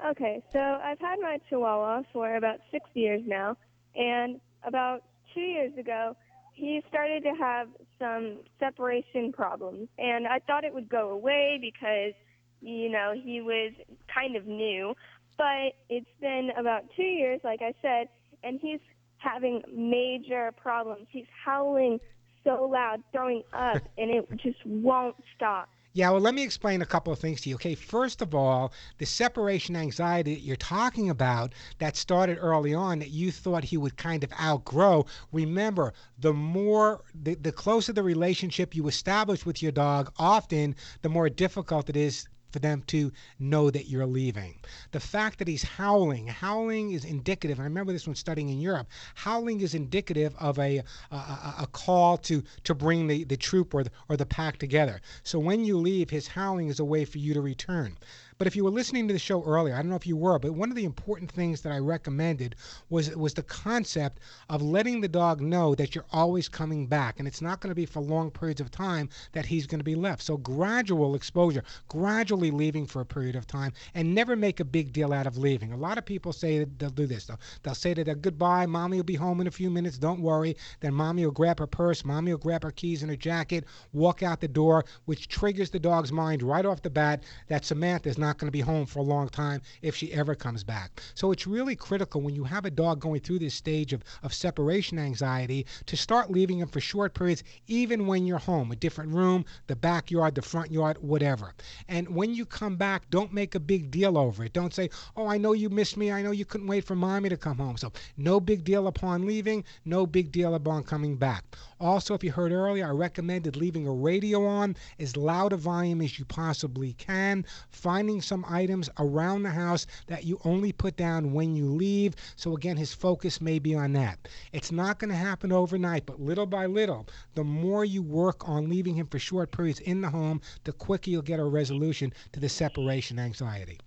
Okay, 0.04 0.42
so 0.52 0.58
I've 0.58 0.98
had 0.98 1.20
my 1.20 1.38
Chihuahua 1.48 2.02
for 2.12 2.34
about 2.34 2.58
six 2.72 2.84
years 2.94 3.22
now, 3.24 3.56
and 3.94 4.40
about 4.64 5.04
two 5.32 5.40
years 5.40 5.72
ago, 5.78 6.16
he 6.52 6.82
started 6.88 7.22
to 7.22 7.32
have 7.38 7.68
some 7.98 8.38
separation 8.58 9.32
problems, 9.32 9.88
and 9.98 10.26
I 10.26 10.40
thought 10.40 10.64
it 10.64 10.74
would 10.74 10.88
go 10.88 11.10
away 11.10 11.58
because, 11.60 12.12
you 12.60 12.90
know, 12.90 13.14
he 13.14 13.40
was 13.40 13.72
kind 14.12 14.34
of 14.34 14.46
new, 14.46 14.94
but 15.38 15.74
it's 15.88 16.10
been 16.20 16.50
about 16.58 16.82
two 16.96 17.02
years, 17.02 17.40
like 17.44 17.60
I 17.62 17.72
said, 17.80 18.08
and 18.42 18.58
he's 18.60 18.80
having 19.18 19.62
major 19.72 20.52
problems. 20.56 21.06
He's 21.10 21.26
howling 21.44 22.00
so 22.46 22.68
loud, 22.72 23.02
throwing 23.12 23.42
up, 23.52 23.82
and 23.98 24.10
it 24.10 24.28
just 24.42 24.64
won't 24.64 25.16
stop. 25.34 25.68
Yeah, 25.96 26.10
well, 26.10 26.20
let 26.20 26.34
me 26.34 26.42
explain 26.42 26.82
a 26.82 26.86
couple 26.86 27.10
of 27.10 27.18
things 27.18 27.40
to 27.40 27.48
you. 27.48 27.54
Okay, 27.54 27.74
first 27.74 28.20
of 28.20 28.34
all, 28.34 28.70
the 28.98 29.06
separation 29.06 29.74
anxiety 29.74 30.34
that 30.34 30.42
you're 30.42 30.54
talking 30.54 31.08
about 31.08 31.54
that 31.78 31.96
started 31.96 32.36
early 32.38 32.74
on 32.74 32.98
that 32.98 33.08
you 33.08 33.32
thought 33.32 33.64
he 33.64 33.78
would 33.78 33.96
kind 33.96 34.22
of 34.22 34.30
outgrow. 34.38 35.06
Remember, 35.32 35.94
the 36.18 36.34
more, 36.34 37.02
the, 37.14 37.34
the 37.36 37.50
closer 37.50 37.94
the 37.94 38.02
relationship 38.02 38.76
you 38.76 38.88
establish 38.88 39.46
with 39.46 39.62
your 39.62 39.72
dog, 39.72 40.12
often 40.18 40.76
the 41.00 41.08
more 41.08 41.30
difficult 41.30 41.88
it 41.88 41.96
is 41.96 42.28
for 42.56 42.60
them 42.60 42.82
to 42.86 43.12
know 43.38 43.70
that 43.70 43.86
you're 43.86 44.06
leaving. 44.06 44.54
The 44.92 45.00
fact 45.00 45.38
that 45.40 45.46
he's 45.46 45.62
howling, 45.62 46.26
howling 46.26 46.92
is 46.92 47.04
indicative. 47.04 47.60
I 47.60 47.64
remember 47.64 47.92
this 47.92 48.06
when 48.06 48.16
studying 48.16 48.48
in 48.48 48.62
Europe. 48.62 48.88
Howling 49.14 49.60
is 49.60 49.74
indicative 49.74 50.34
of 50.40 50.58
a 50.58 50.82
a, 51.10 51.16
a, 51.60 51.68
call 51.70 52.16
to 52.16 52.42
to 52.64 52.74
bring 52.74 53.08
the, 53.08 53.24
the 53.24 53.36
troop 53.36 53.74
or 53.74 53.84
the, 53.84 53.90
or 54.08 54.16
the 54.16 54.24
pack 54.24 54.56
together. 54.56 55.02
So 55.22 55.38
when 55.38 55.66
you 55.66 55.76
leave, 55.76 56.08
his 56.08 56.28
howling 56.28 56.68
is 56.68 56.80
a 56.80 56.84
way 56.84 57.04
for 57.04 57.18
you 57.18 57.34
to 57.34 57.42
return. 57.42 57.98
But 58.38 58.46
if 58.46 58.54
you 58.54 58.64
were 58.64 58.70
listening 58.70 59.08
to 59.08 59.14
the 59.14 59.18
show 59.18 59.42
earlier, 59.44 59.74
I 59.74 59.78
don't 59.78 59.88
know 59.88 59.96
if 59.96 60.06
you 60.06 60.16
were, 60.16 60.38
but 60.38 60.52
one 60.52 60.68
of 60.68 60.76
the 60.76 60.84
important 60.84 61.30
things 61.30 61.62
that 61.62 61.72
I 61.72 61.78
recommended 61.78 62.54
was 62.90 63.16
was 63.16 63.32
the 63.32 63.42
concept 63.42 64.18
of 64.50 64.60
letting 64.60 65.00
the 65.00 65.08
dog 65.08 65.40
know 65.40 65.74
that 65.74 65.94
you're 65.94 66.04
always 66.12 66.46
coming 66.46 66.86
back, 66.86 67.18
and 67.18 67.26
it's 67.26 67.40
not 67.40 67.60
going 67.60 67.70
to 67.70 67.74
be 67.74 67.86
for 67.86 68.00
long 68.00 68.30
periods 68.30 68.60
of 68.60 68.70
time 68.70 69.08
that 69.32 69.46
he's 69.46 69.66
going 69.66 69.80
to 69.80 69.84
be 69.84 69.94
left. 69.94 70.22
So 70.22 70.36
gradual 70.36 71.14
exposure, 71.14 71.64
gradually 71.88 72.50
leaving 72.50 72.84
for 72.84 73.00
a 73.00 73.06
period 73.06 73.36
of 73.36 73.46
time, 73.46 73.72
and 73.94 74.14
never 74.14 74.36
make 74.36 74.60
a 74.60 74.64
big 74.64 74.92
deal 74.92 75.14
out 75.14 75.26
of 75.26 75.38
leaving. 75.38 75.72
A 75.72 75.76
lot 75.76 75.96
of 75.96 76.04
people 76.04 76.34
say 76.34 76.58
that 76.58 76.78
they'll 76.78 76.90
do 76.90 77.06
this. 77.06 77.24
They'll, 77.24 77.40
they'll 77.62 77.74
say 77.74 77.94
to 77.94 78.04
their 78.04 78.14
goodbye, 78.14 78.66
mommy 78.66 78.98
will 78.98 79.04
be 79.04 79.14
home 79.14 79.40
in 79.40 79.46
a 79.46 79.50
few 79.50 79.70
minutes, 79.70 79.96
don't 79.96 80.20
worry. 80.20 80.58
Then 80.80 80.92
mommy 80.92 81.24
will 81.24 81.32
grab 81.32 81.58
her 81.58 81.66
purse, 81.66 82.04
mommy 82.04 82.32
will 82.32 82.38
grab 82.38 82.64
her 82.64 82.70
keys 82.70 83.00
and 83.00 83.10
her 83.10 83.16
jacket, 83.16 83.64
walk 83.94 84.22
out 84.22 84.42
the 84.42 84.48
door, 84.48 84.84
which 85.06 85.28
triggers 85.28 85.70
the 85.70 85.78
dog's 85.78 86.12
mind 86.12 86.42
right 86.42 86.66
off 86.66 86.82
the 86.82 86.90
bat 86.90 87.22
that 87.48 87.64
Samantha's 87.64 88.18
not 88.18 88.25
going 88.34 88.48
to 88.48 88.52
be 88.52 88.60
home 88.60 88.86
for 88.86 88.98
a 88.98 89.02
long 89.02 89.28
time 89.28 89.62
if 89.82 89.94
she 89.94 90.12
ever 90.12 90.34
comes 90.34 90.64
back. 90.64 91.00
So 91.14 91.32
it's 91.32 91.46
really 91.46 91.76
critical 91.76 92.20
when 92.20 92.34
you 92.34 92.44
have 92.44 92.64
a 92.64 92.70
dog 92.70 93.00
going 93.00 93.20
through 93.20 93.38
this 93.38 93.54
stage 93.54 93.92
of, 93.92 94.02
of 94.22 94.34
separation 94.34 94.98
anxiety 94.98 95.66
to 95.86 95.96
start 95.96 96.30
leaving 96.30 96.58
him 96.58 96.68
for 96.68 96.80
short 96.80 97.14
periods, 97.14 97.42
even 97.66 98.06
when 98.06 98.26
you're 98.26 98.38
home, 98.38 98.72
a 98.72 98.76
different 98.76 99.12
room, 99.12 99.44
the 99.66 99.76
backyard, 99.76 100.34
the 100.34 100.42
front 100.42 100.70
yard, 100.70 100.98
whatever. 101.00 101.54
And 101.88 102.08
when 102.14 102.34
you 102.34 102.44
come 102.44 102.76
back, 102.76 103.08
don't 103.10 103.32
make 103.32 103.54
a 103.54 103.60
big 103.60 103.90
deal 103.90 104.18
over 104.18 104.44
it. 104.44 104.52
Don't 104.52 104.74
say, 104.74 104.90
oh, 105.16 105.26
I 105.26 105.38
know 105.38 105.52
you 105.52 105.70
missed 105.70 105.96
me. 105.96 106.10
I 106.10 106.22
know 106.22 106.32
you 106.32 106.44
couldn't 106.44 106.66
wait 106.66 106.84
for 106.84 106.94
mommy 106.94 107.28
to 107.28 107.36
come 107.36 107.58
home. 107.58 107.76
So 107.76 107.92
no 108.16 108.40
big 108.40 108.64
deal 108.64 108.86
upon 108.86 109.26
leaving, 109.26 109.64
no 109.84 110.06
big 110.06 110.32
deal 110.32 110.54
upon 110.54 110.84
coming 110.84 111.16
back. 111.16 111.44
Also, 111.78 112.14
if 112.14 112.24
you 112.24 112.32
heard 112.32 112.52
earlier, 112.52 112.86
I 112.86 112.90
recommended 112.90 113.54
leaving 113.54 113.86
a 113.86 113.92
radio 113.92 114.46
on 114.46 114.76
as 114.98 115.14
loud 115.14 115.52
a 115.52 115.58
volume 115.58 116.00
as 116.00 116.18
you 116.18 116.24
possibly 116.24 116.94
can, 116.94 117.44
finding 117.68 118.22
some 118.22 118.46
items 118.48 118.88
around 118.98 119.42
the 119.42 119.50
house 119.50 119.86
that 120.06 120.24
you 120.24 120.40
only 120.44 120.72
put 120.72 120.96
down 120.96 121.34
when 121.34 121.54
you 121.54 121.66
leave. 121.66 122.14
So, 122.34 122.56
again, 122.56 122.78
his 122.78 122.94
focus 122.94 123.42
may 123.42 123.58
be 123.58 123.74
on 123.74 123.92
that. 123.92 124.26
It's 124.54 124.72
not 124.72 124.98
going 124.98 125.10
to 125.10 125.16
happen 125.16 125.52
overnight, 125.52 126.06
but 126.06 126.18
little 126.18 126.46
by 126.46 126.64
little, 126.64 127.06
the 127.34 127.44
more 127.44 127.84
you 127.84 128.00
work 128.00 128.48
on 128.48 128.70
leaving 128.70 128.94
him 128.94 129.06
for 129.06 129.18
short 129.18 129.52
periods 129.52 129.80
in 129.80 130.00
the 130.00 130.08
home, 130.08 130.40
the 130.64 130.72
quicker 130.72 131.10
you'll 131.10 131.20
get 131.20 131.40
a 131.40 131.44
resolution 131.44 132.10
to 132.32 132.40
the 132.40 132.48
separation 132.48 133.18
anxiety. 133.18 133.78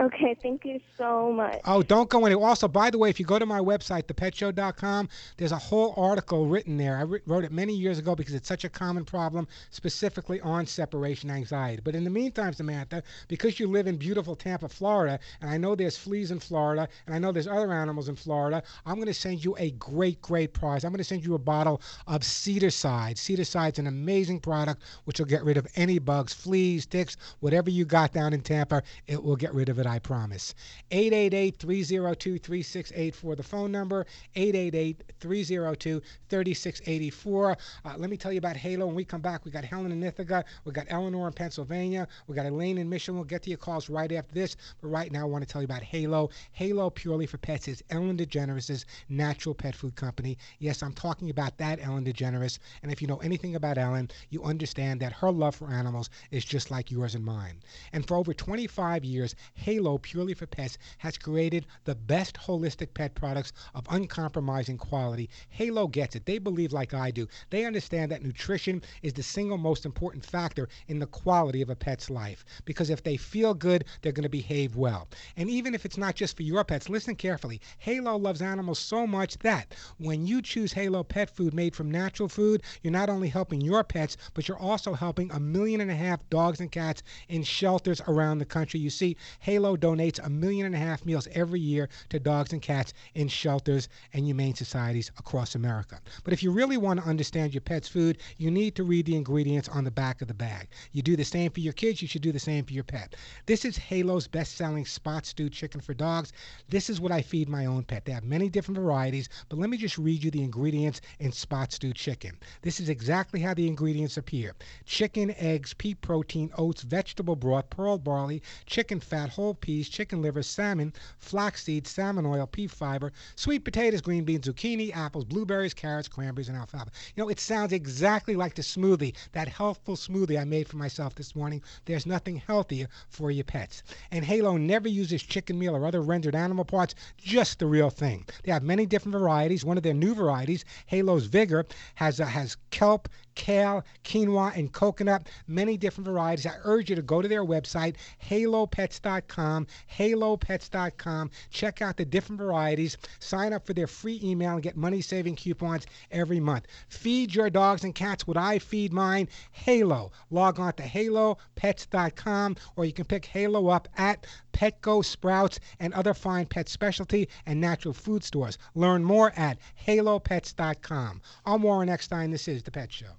Okay, 0.00 0.36
thank 0.40 0.64
you 0.64 0.78
so 0.96 1.32
much. 1.32 1.60
Oh, 1.64 1.82
don't 1.82 2.08
go 2.08 2.24
anywhere. 2.24 2.46
Also, 2.46 2.68
by 2.68 2.88
the 2.88 2.98
way, 2.98 3.10
if 3.10 3.18
you 3.18 3.26
go 3.26 3.36
to 3.36 3.46
my 3.46 3.58
website, 3.58 4.04
thepetshow.com, 4.04 5.08
there's 5.36 5.50
a 5.50 5.58
whole 5.58 5.92
article 5.96 6.46
written 6.46 6.76
there. 6.76 6.98
I 6.98 7.02
wrote 7.02 7.42
it 7.42 7.50
many 7.50 7.74
years 7.74 7.98
ago 7.98 8.14
because 8.14 8.34
it's 8.34 8.46
such 8.46 8.62
a 8.62 8.68
common 8.68 9.04
problem, 9.04 9.48
specifically 9.70 10.40
on 10.40 10.66
separation 10.66 11.32
anxiety. 11.32 11.82
But 11.84 11.96
in 11.96 12.04
the 12.04 12.10
meantime, 12.10 12.52
Samantha, 12.52 13.02
because 13.26 13.58
you 13.58 13.66
live 13.66 13.88
in 13.88 13.96
beautiful 13.96 14.36
Tampa, 14.36 14.68
Florida, 14.68 15.18
and 15.40 15.50
I 15.50 15.56
know 15.56 15.74
there's 15.74 15.98
fleas 15.98 16.30
in 16.30 16.38
Florida, 16.38 16.88
and 17.06 17.14
I 17.14 17.18
know 17.18 17.32
there's 17.32 17.48
other 17.48 17.72
animals 17.72 18.08
in 18.08 18.14
Florida, 18.14 18.62
I'm 18.86 18.96
going 18.96 19.08
to 19.08 19.14
send 19.14 19.44
you 19.44 19.56
a 19.58 19.72
great, 19.72 20.22
great 20.22 20.52
prize. 20.52 20.84
I'm 20.84 20.92
going 20.92 20.98
to 20.98 21.04
send 21.04 21.26
you 21.26 21.34
a 21.34 21.38
bottle 21.38 21.82
of 22.06 22.22
Cedarcide. 22.22 23.18
Cedar 23.18 23.44
Side's 23.44 23.80
an 23.80 23.88
amazing 23.88 24.38
product 24.38 24.80
which 25.06 25.18
will 25.18 25.26
get 25.26 25.42
rid 25.42 25.56
of 25.56 25.66
any 25.74 25.98
bugs, 25.98 26.32
fleas, 26.32 26.86
ticks, 26.86 27.16
whatever 27.40 27.68
you 27.68 27.84
got 27.84 28.12
down 28.12 28.32
in 28.32 28.42
Tampa, 28.42 28.84
it 29.08 29.20
will 29.20 29.34
get 29.34 29.52
rid 29.52 29.68
of 29.68 29.80
it 29.80 29.87
I 29.88 29.98
promise. 29.98 30.54
888 30.90 31.58
302 31.58 32.38
3684, 32.38 33.36
the 33.36 33.42
phone 33.42 33.72
number, 33.72 34.06
888 34.36 35.02
302 35.20 36.02
3684. 36.28 37.56
Uh, 37.84 37.94
Let 37.96 38.10
me 38.10 38.16
tell 38.16 38.32
you 38.32 38.38
about 38.38 38.56
Halo. 38.56 38.86
When 38.86 38.94
we 38.94 39.04
come 39.04 39.20
back, 39.20 39.44
we 39.44 39.50
got 39.50 39.64
Helen 39.64 39.92
in 39.92 40.02
Ithaca, 40.02 40.44
we 40.64 40.72
got 40.72 40.86
Eleanor 40.88 41.26
in 41.26 41.32
Pennsylvania, 41.32 42.06
we 42.26 42.34
got 42.34 42.46
Elaine 42.46 42.78
in 42.78 42.88
Michigan. 42.88 43.16
We'll 43.16 43.24
get 43.24 43.42
to 43.44 43.50
your 43.50 43.58
calls 43.58 43.88
right 43.88 44.10
after 44.12 44.34
this. 44.34 44.56
But 44.80 44.88
right 44.88 45.10
now, 45.10 45.22
I 45.22 45.24
want 45.24 45.46
to 45.46 45.52
tell 45.52 45.60
you 45.62 45.66
about 45.66 45.82
Halo. 45.82 46.30
Halo 46.52 46.90
Purely 46.90 47.26
for 47.26 47.38
Pets 47.38 47.68
is 47.68 47.82
Ellen 47.90 48.16
DeGeneres' 48.16 48.84
natural 49.08 49.54
pet 49.54 49.74
food 49.74 49.96
company. 49.96 50.36
Yes, 50.58 50.82
I'm 50.82 50.92
talking 50.92 51.30
about 51.30 51.56
that 51.58 51.78
Ellen 51.80 52.04
DeGeneres. 52.04 52.58
And 52.82 52.92
if 52.92 53.00
you 53.00 53.08
know 53.08 53.18
anything 53.18 53.54
about 53.54 53.78
Ellen, 53.78 54.10
you 54.30 54.42
understand 54.44 55.00
that 55.00 55.12
her 55.12 55.30
love 55.30 55.54
for 55.54 55.70
animals 55.70 56.10
is 56.30 56.44
just 56.44 56.70
like 56.70 56.90
yours 56.90 57.14
and 57.14 57.24
mine. 57.24 57.60
And 57.92 58.06
for 58.06 58.16
over 58.16 58.34
25 58.34 59.04
years, 59.04 59.34
Halo 59.54 59.77
Purely 59.78 60.34
for 60.34 60.46
Pets 60.46 60.76
has 60.98 61.16
created 61.16 61.64
the 61.84 61.94
best 61.94 62.36
holistic 62.36 62.94
pet 62.94 63.14
products 63.14 63.52
of 63.74 63.86
uncompromising 63.90 64.76
quality. 64.76 65.30
Halo 65.50 65.86
gets 65.86 66.16
it. 66.16 66.26
They 66.26 66.38
believe, 66.38 66.72
like 66.72 66.94
I 66.94 67.12
do, 67.12 67.28
they 67.50 67.64
understand 67.64 68.10
that 68.10 68.24
nutrition 68.24 68.82
is 69.02 69.12
the 69.12 69.22
single 69.22 69.56
most 69.56 69.86
important 69.86 70.24
factor 70.24 70.68
in 70.88 70.98
the 70.98 71.06
quality 71.06 71.62
of 71.62 71.70
a 71.70 71.76
pet's 71.76 72.10
life. 72.10 72.44
Because 72.64 72.90
if 72.90 73.04
they 73.04 73.16
feel 73.16 73.54
good, 73.54 73.84
they're 74.02 74.10
going 74.10 74.24
to 74.24 74.28
behave 74.28 74.74
well. 74.74 75.06
And 75.36 75.48
even 75.48 75.74
if 75.76 75.84
it's 75.84 75.96
not 75.96 76.16
just 76.16 76.36
for 76.36 76.42
your 76.42 76.64
pets, 76.64 76.88
listen 76.88 77.14
carefully. 77.14 77.60
Halo 77.78 78.16
loves 78.16 78.42
animals 78.42 78.80
so 78.80 79.06
much 79.06 79.38
that 79.38 79.76
when 79.98 80.26
you 80.26 80.42
choose 80.42 80.72
Halo 80.72 81.04
pet 81.04 81.30
food 81.30 81.54
made 81.54 81.76
from 81.76 81.88
natural 81.88 82.28
food, 82.28 82.62
you're 82.82 82.92
not 82.92 83.08
only 83.08 83.28
helping 83.28 83.60
your 83.60 83.84
pets, 83.84 84.16
but 84.34 84.48
you're 84.48 84.58
also 84.58 84.92
helping 84.94 85.30
a 85.30 85.38
million 85.38 85.80
and 85.80 85.90
a 85.92 85.94
half 85.94 86.28
dogs 86.30 86.58
and 86.58 86.72
cats 86.72 87.04
in 87.28 87.44
shelters 87.44 88.00
around 88.08 88.38
the 88.38 88.44
country. 88.44 88.80
You 88.80 88.90
see, 88.90 89.16
Halo 89.40 89.67
donates 89.76 90.24
a 90.24 90.30
million 90.30 90.66
and 90.66 90.74
a 90.74 90.78
half 90.78 91.04
meals 91.04 91.28
every 91.32 91.60
year 91.60 91.88
to 92.10 92.18
dogs 92.18 92.52
and 92.52 92.62
cats 92.62 92.94
in 93.14 93.28
shelters 93.28 93.88
and 94.12 94.24
humane 94.24 94.54
societies 94.54 95.10
across 95.18 95.54
America. 95.54 96.00
But 96.24 96.32
if 96.32 96.42
you 96.42 96.50
really 96.50 96.76
want 96.76 97.00
to 97.00 97.06
understand 97.06 97.54
your 97.54 97.60
pet's 97.60 97.88
food, 97.88 98.18
you 98.36 98.50
need 98.50 98.74
to 98.76 98.84
read 98.84 99.06
the 99.06 99.16
ingredients 99.16 99.68
on 99.68 99.84
the 99.84 99.90
back 99.90 100.22
of 100.22 100.28
the 100.28 100.34
bag. 100.34 100.68
You 100.92 101.02
do 101.02 101.16
the 101.16 101.24
same 101.24 101.50
for 101.50 101.60
your 101.60 101.72
kids, 101.72 102.02
you 102.02 102.08
should 102.08 102.22
do 102.22 102.32
the 102.32 102.38
same 102.38 102.64
for 102.64 102.72
your 102.72 102.84
pet. 102.84 103.16
This 103.46 103.64
is 103.64 103.76
Halo's 103.76 104.28
best 104.28 104.56
selling 104.56 104.86
spot 104.86 105.26
stew 105.26 105.48
chicken 105.48 105.80
for 105.80 105.94
dogs. 105.94 106.32
This 106.68 106.88
is 106.88 107.00
what 107.00 107.12
I 107.12 107.22
feed 107.22 107.48
my 107.48 107.66
own 107.66 107.84
pet. 107.84 108.04
They 108.04 108.12
have 108.12 108.24
many 108.24 108.48
different 108.48 108.78
varieties, 108.78 109.28
but 109.48 109.58
let 109.58 109.70
me 109.70 109.76
just 109.76 109.98
read 109.98 110.22
you 110.22 110.30
the 110.30 110.42
ingredients 110.42 111.00
in 111.18 111.32
spot 111.32 111.72
stew 111.72 111.92
chicken. 111.92 112.36
This 112.62 112.80
is 112.80 112.88
exactly 112.88 113.40
how 113.40 113.54
the 113.54 113.66
ingredients 113.66 114.16
appear 114.16 114.54
chicken, 114.84 115.34
eggs, 115.36 115.74
pea 115.74 115.94
protein, 115.94 116.50
oats, 116.56 116.82
vegetable 116.82 117.36
broth, 117.36 117.68
pearl 117.70 117.98
barley, 117.98 118.42
chicken 118.66 119.00
fat, 119.00 119.30
whole 119.30 119.54
peas, 119.60 119.88
chicken 119.88 120.22
liver, 120.22 120.42
salmon, 120.42 120.92
flaxseed, 121.18 121.86
salmon 121.86 122.26
oil, 122.26 122.46
pea 122.46 122.66
fiber, 122.66 123.12
sweet 123.36 123.64
potatoes, 123.64 124.00
green 124.00 124.24
beans, 124.24 124.46
zucchini, 124.46 124.94
apples, 124.94 125.24
blueberries, 125.24 125.74
carrots, 125.74 126.08
cranberries, 126.08 126.48
and 126.48 126.56
alfalfa. 126.56 126.90
You 127.14 127.22
know, 127.22 127.28
it 127.28 127.40
sounds 127.40 127.72
exactly 127.72 128.36
like 128.36 128.54
the 128.54 128.62
smoothie, 128.62 129.14
that 129.32 129.48
healthful 129.48 129.96
smoothie 129.96 130.40
I 130.40 130.44
made 130.44 130.68
for 130.68 130.76
myself 130.76 131.14
this 131.14 131.34
morning. 131.34 131.62
There's 131.84 132.06
nothing 132.06 132.36
healthier 132.36 132.88
for 133.08 133.30
your 133.30 133.44
pets. 133.44 133.82
And 134.10 134.24
Halo 134.24 134.56
never 134.56 134.88
uses 134.88 135.22
chicken 135.22 135.58
meal 135.58 135.76
or 135.76 135.86
other 135.86 136.00
rendered 136.00 136.34
animal 136.34 136.64
parts, 136.64 136.94
just 137.16 137.58
the 137.58 137.66
real 137.66 137.90
thing. 137.90 138.26
They 138.44 138.52
have 138.52 138.62
many 138.62 138.86
different 138.86 139.12
varieties. 139.12 139.64
One 139.64 139.76
of 139.76 139.82
their 139.82 139.94
new 139.94 140.14
varieties, 140.14 140.64
Halo's 140.86 141.26
Vigor, 141.26 141.66
has 141.96 142.20
uh, 142.20 142.26
has 142.26 142.56
kelp, 142.70 143.08
kale, 143.38 143.84
quinoa, 144.04 144.54
and 144.56 144.72
coconut, 144.72 145.28
many 145.46 145.76
different 145.76 146.06
varieties. 146.06 146.44
I 146.44 146.56
urge 146.64 146.90
you 146.90 146.96
to 146.96 147.02
go 147.02 147.22
to 147.22 147.28
their 147.28 147.44
website, 147.44 147.94
halopets.com, 148.28 149.66
halopets.com. 149.96 151.30
Check 151.50 151.80
out 151.80 151.96
the 151.96 152.04
different 152.04 152.40
varieties. 152.40 152.98
Sign 153.20 153.52
up 153.52 153.64
for 153.64 153.72
their 153.72 153.86
free 153.86 154.20
email 154.22 154.54
and 154.54 154.62
get 154.62 154.76
money 154.76 155.00
saving 155.00 155.36
coupons 155.36 155.86
every 156.10 156.40
month. 156.40 156.66
Feed 156.88 157.34
your 157.34 157.48
dogs 157.48 157.84
and 157.84 157.94
cats 157.94 158.26
what 158.26 158.36
I 158.36 158.58
feed 158.58 158.92
mine, 158.92 159.28
Halo. 159.52 160.10
Log 160.30 160.58
on 160.58 160.72
to 160.74 160.82
halopets.com 160.82 162.56
or 162.74 162.84
you 162.84 162.92
can 162.92 163.04
pick 163.04 163.24
Halo 163.24 163.68
up 163.68 163.88
at 163.96 164.26
Petco, 164.52 165.04
Sprouts, 165.04 165.60
and 165.78 165.94
other 165.94 166.12
fine 166.12 166.46
pet 166.46 166.68
specialty 166.68 167.28
and 167.46 167.60
natural 167.60 167.94
food 167.94 168.24
stores. 168.24 168.58
Learn 168.74 169.04
more 169.04 169.32
at 169.36 169.58
halopets.com. 169.86 171.22
I'm 171.46 171.62
Warren 171.62 171.88
Eckstein. 171.88 172.32
This 172.32 172.48
is 172.48 172.64
The 172.64 172.72
Pet 172.72 172.92
Show. 172.92 173.14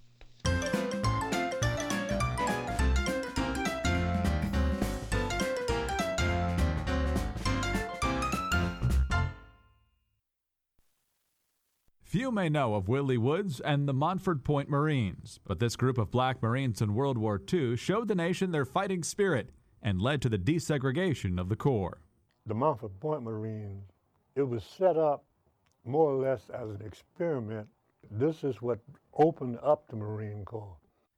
Few 12.09 12.31
may 12.31 12.49
know 12.49 12.73
of 12.73 12.87
Willie 12.87 13.19
Woods 13.19 13.59
and 13.59 13.87
the 13.87 13.93
Montford 13.93 14.43
Point 14.43 14.67
Marines, 14.67 15.39
but 15.45 15.59
this 15.59 15.75
group 15.75 15.99
of 15.99 16.09
black 16.09 16.41
Marines 16.41 16.81
in 16.81 16.95
World 16.95 17.19
War 17.19 17.39
II 17.53 17.75
showed 17.75 18.07
the 18.07 18.15
nation 18.15 18.49
their 18.49 18.65
fighting 18.65 19.03
spirit 19.03 19.51
and 19.83 20.01
led 20.01 20.19
to 20.23 20.29
the 20.29 20.39
desegregation 20.39 21.39
of 21.39 21.49
the 21.49 21.55
Corps. 21.55 22.01
The 22.47 22.55
Montford 22.55 22.99
Point 22.99 23.21
Marines, 23.21 23.83
it 24.35 24.41
was 24.41 24.63
set 24.63 24.97
up 24.97 25.23
more 25.85 26.11
or 26.11 26.15
less 26.15 26.49
as 26.49 26.71
an 26.71 26.81
experiment. 26.83 27.67
This 28.09 28.43
is 28.43 28.59
what 28.59 28.79
opened 29.13 29.59
up 29.61 29.87
the 29.87 29.95
Marine 29.95 30.43
Corps. 30.45 30.77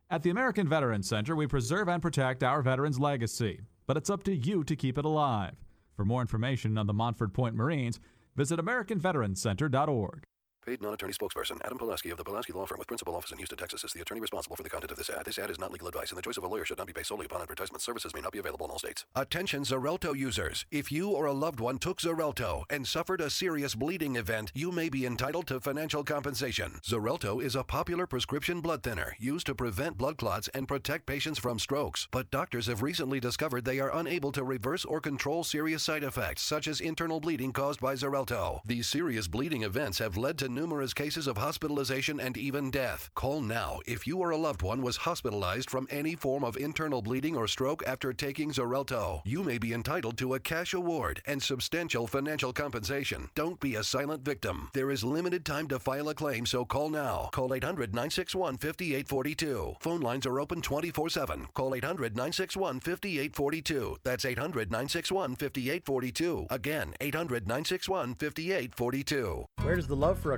At 0.09 0.23
the 0.23 0.29
American 0.29 0.67
Veterans 0.67 1.07
Center, 1.07 1.37
we 1.37 1.47
preserve 1.47 1.87
and 1.87 2.01
protect 2.01 2.43
our 2.43 2.61
veterans' 2.61 2.99
legacy, 2.99 3.61
but 3.87 3.95
it's 3.95 4.09
up 4.09 4.23
to 4.23 4.35
you 4.35 4.65
to 4.65 4.75
keep 4.75 4.97
it 4.97 5.05
alive. 5.05 5.55
For 5.95 6.03
more 6.03 6.19
information 6.19 6.77
on 6.77 6.87
the 6.87 6.93
Montford 6.93 7.33
Point 7.33 7.55
Marines, 7.55 8.01
visit 8.35 8.59
AmericanVeteransCenter.org. 8.59 10.25
Paid 10.65 10.79
non-attorney 10.83 11.13
spokesperson 11.13 11.59
Adam 11.65 11.79
Pulaski 11.79 12.11
of 12.11 12.17
the 12.17 12.23
Pulaski 12.23 12.53
Law 12.53 12.67
Firm 12.67 12.77
with 12.77 12.87
principal 12.87 13.15
office 13.15 13.31
in 13.31 13.39
Houston, 13.39 13.57
Texas 13.57 13.83
is 13.83 13.93
the 13.93 14.01
attorney 14.01 14.21
responsible 14.21 14.55
for 14.55 14.61
the 14.61 14.69
content 14.69 14.91
of 14.91 14.97
this 14.97 15.09
ad. 15.09 15.25
This 15.25 15.39
ad 15.39 15.49
is 15.49 15.57
not 15.57 15.71
legal 15.71 15.87
advice, 15.87 16.11
and 16.11 16.19
the 16.19 16.21
choice 16.21 16.37
of 16.37 16.43
a 16.43 16.47
lawyer 16.47 16.65
should 16.65 16.77
not 16.77 16.85
be 16.85 16.93
based 16.93 17.07
solely 17.07 17.25
upon 17.25 17.41
advertisement. 17.41 17.81
Services 17.81 18.13
may 18.13 18.21
not 18.21 18.31
be 18.31 18.37
available 18.37 18.67
in 18.67 18.71
all 18.71 18.77
states. 18.77 19.03
Attention 19.15 19.63
Xarelto 19.63 20.15
users. 20.15 20.67
If 20.69 20.91
you 20.91 21.09
or 21.09 21.25
a 21.25 21.33
loved 21.33 21.59
one 21.59 21.79
took 21.79 21.99
Xarelto 21.99 22.65
and 22.69 22.87
suffered 22.87 23.21
a 23.21 23.31
serious 23.31 23.73
bleeding 23.73 24.17
event, 24.17 24.51
you 24.53 24.71
may 24.71 24.87
be 24.87 25.03
entitled 25.03 25.47
to 25.47 25.59
financial 25.59 26.03
compensation. 26.03 26.79
Xarelto 26.83 27.41
is 27.41 27.55
a 27.55 27.63
popular 27.63 28.05
prescription 28.05 28.61
blood 28.61 28.83
thinner 28.83 29.15
used 29.17 29.47
to 29.47 29.55
prevent 29.55 29.97
blood 29.97 30.17
clots 30.17 30.47
and 30.53 30.67
protect 30.67 31.07
patients 31.07 31.39
from 31.39 31.57
strokes. 31.57 32.07
But 32.11 32.29
doctors 32.29 32.67
have 32.67 32.83
recently 32.83 33.19
discovered 33.19 33.65
they 33.65 33.79
are 33.79 33.95
unable 33.97 34.31
to 34.33 34.43
reverse 34.43 34.85
or 34.85 35.01
control 35.01 35.43
serious 35.43 35.81
side 35.81 36.03
effects, 36.03 36.43
such 36.43 36.67
as 36.67 36.81
internal 36.81 37.19
bleeding 37.19 37.51
caused 37.51 37.79
by 37.79 37.95
Xarelto. 37.95 38.61
These 38.63 38.87
serious 38.87 39.27
bleeding 39.27 39.63
events 39.63 39.97
have 39.97 40.17
led 40.17 40.37
to 40.37 40.50
numerous 40.53 40.93
cases 40.93 41.27
of 41.27 41.37
hospitalization 41.37 42.19
and 42.19 42.37
even 42.37 42.69
death. 42.71 43.09
Call 43.15 43.41
now 43.41 43.79
if 43.85 44.05
you 44.05 44.17
or 44.19 44.31
a 44.31 44.37
loved 44.37 44.61
one 44.61 44.81
was 44.81 44.97
hospitalized 44.97 45.69
from 45.69 45.87
any 45.89 46.15
form 46.15 46.43
of 46.43 46.57
internal 46.57 47.01
bleeding 47.01 47.35
or 47.35 47.47
stroke 47.47 47.83
after 47.87 48.13
taking 48.13 48.51
Xarelto. 48.51 49.21
You 49.25 49.43
may 49.43 49.57
be 49.57 49.73
entitled 49.73 50.17
to 50.17 50.33
a 50.33 50.39
cash 50.39 50.73
award 50.73 51.21
and 51.25 51.41
substantial 51.41 52.07
financial 52.07 52.53
compensation. 52.53 53.29
Don't 53.35 53.59
be 53.59 53.75
a 53.75 53.83
silent 53.83 54.23
victim. 54.23 54.69
There 54.73 54.91
is 54.91 55.03
limited 55.03 55.45
time 55.45 55.67
to 55.69 55.79
file 55.79 56.09
a 56.09 56.13
claim, 56.13 56.45
so 56.45 56.65
call 56.65 56.89
now. 56.89 57.29
Call 57.31 57.53
800 57.53 57.93
961 57.93 58.57
5842. 58.57 59.75
Phone 59.79 60.01
lines 60.01 60.25
are 60.25 60.39
open 60.39 60.61
24 60.61 61.09
7. 61.09 61.47
Call 61.53 61.75
800 61.75 62.15
961 62.15 62.79
5842. 62.79 63.97
That's 64.03 64.25
800 64.25 64.71
961 64.71 65.35
5842. 65.35 66.47
Again, 66.49 66.93
800 66.99 67.47
961 67.47 68.15
5842. 68.15 69.45
Where 69.61 69.75
does 69.75 69.87
the 69.87 69.95
love 69.95 70.19
for 70.19 70.33
a 70.33 70.37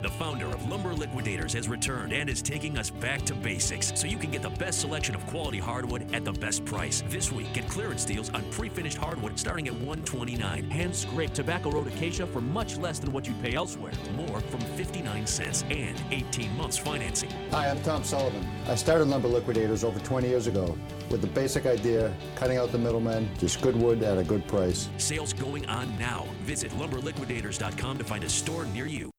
The 0.00 0.10
founder 0.10 0.46
of 0.46 0.68
Lumber 0.68 0.92
Liquidators 0.92 1.52
has 1.54 1.68
returned 1.68 2.12
and 2.12 2.28
is 2.28 2.42
taking 2.42 2.76
us 2.76 2.90
back 2.90 3.22
to 3.22 3.34
basics 3.34 3.92
so 3.94 4.06
you 4.06 4.18
can 4.18 4.30
get 4.30 4.42
the 4.42 4.50
best 4.50 4.80
selection 4.80 5.14
of 5.14 5.24
quality 5.28 5.58
hardwood 5.58 6.12
at 6.12 6.24
the 6.24 6.32
best 6.32 6.64
price. 6.64 7.02
This 7.08 7.30
week, 7.32 7.52
get 7.54 7.68
clearance 7.68 8.04
deals 8.04 8.28
on 8.30 8.44
pre-finished 8.50 8.98
hardwood 8.98 9.38
starting 9.38 9.68
at 9.68 9.72
129. 9.74 10.68
Hand 10.68 10.94
scraped 10.94 11.34
tobacco 11.34 11.70
road 11.70 11.86
acacia 11.86 12.26
for 12.26 12.40
much 12.40 12.76
less 12.76 12.98
than 12.98 13.12
what 13.12 13.26
you'd 13.26 13.40
pay 13.40 13.54
elsewhere. 13.54 13.92
More 14.16 14.40
from 14.40 14.60
59 14.60 15.26
cents 15.26 15.64
and 15.70 15.98
18 16.10 16.54
months 16.56 16.76
financing. 16.76 17.30
Hi, 17.52 17.70
I'm 17.70 17.80
Tom 17.82 18.02
Sullivan. 18.02 18.46
I 18.66 18.74
started 18.74 19.06
Lumber 19.06 19.28
Liquidators 19.28 19.84
over 19.84 20.00
20 20.00 20.28
years 20.28 20.48
ago 20.48 20.76
with 21.08 21.20
the 21.20 21.28
basic 21.28 21.66
idea 21.66 22.14
cutting 22.34 22.58
out 22.58 22.72
the 22.72 22.78
middlemen, 22.78 23.28
just 23.38 23.62
good 23.62 23.76
wood 23.76 24.02
at 24.02 24.18
a 24.18 24.24
good 24.24 24.46
price. 24.48 24.88
Sales 24.98 25.32
going 25.32 25.64
on 25.66 25.96
now. 25.98 26.26
Visit 26.42 26.72
lumberliquidators.com 26.72 27.98
to 27.98 28.04
find 28.04 28.24
a 28.24 28.28
store 28.28 28.66
near 28.66 28.86
you. 28.86 29.10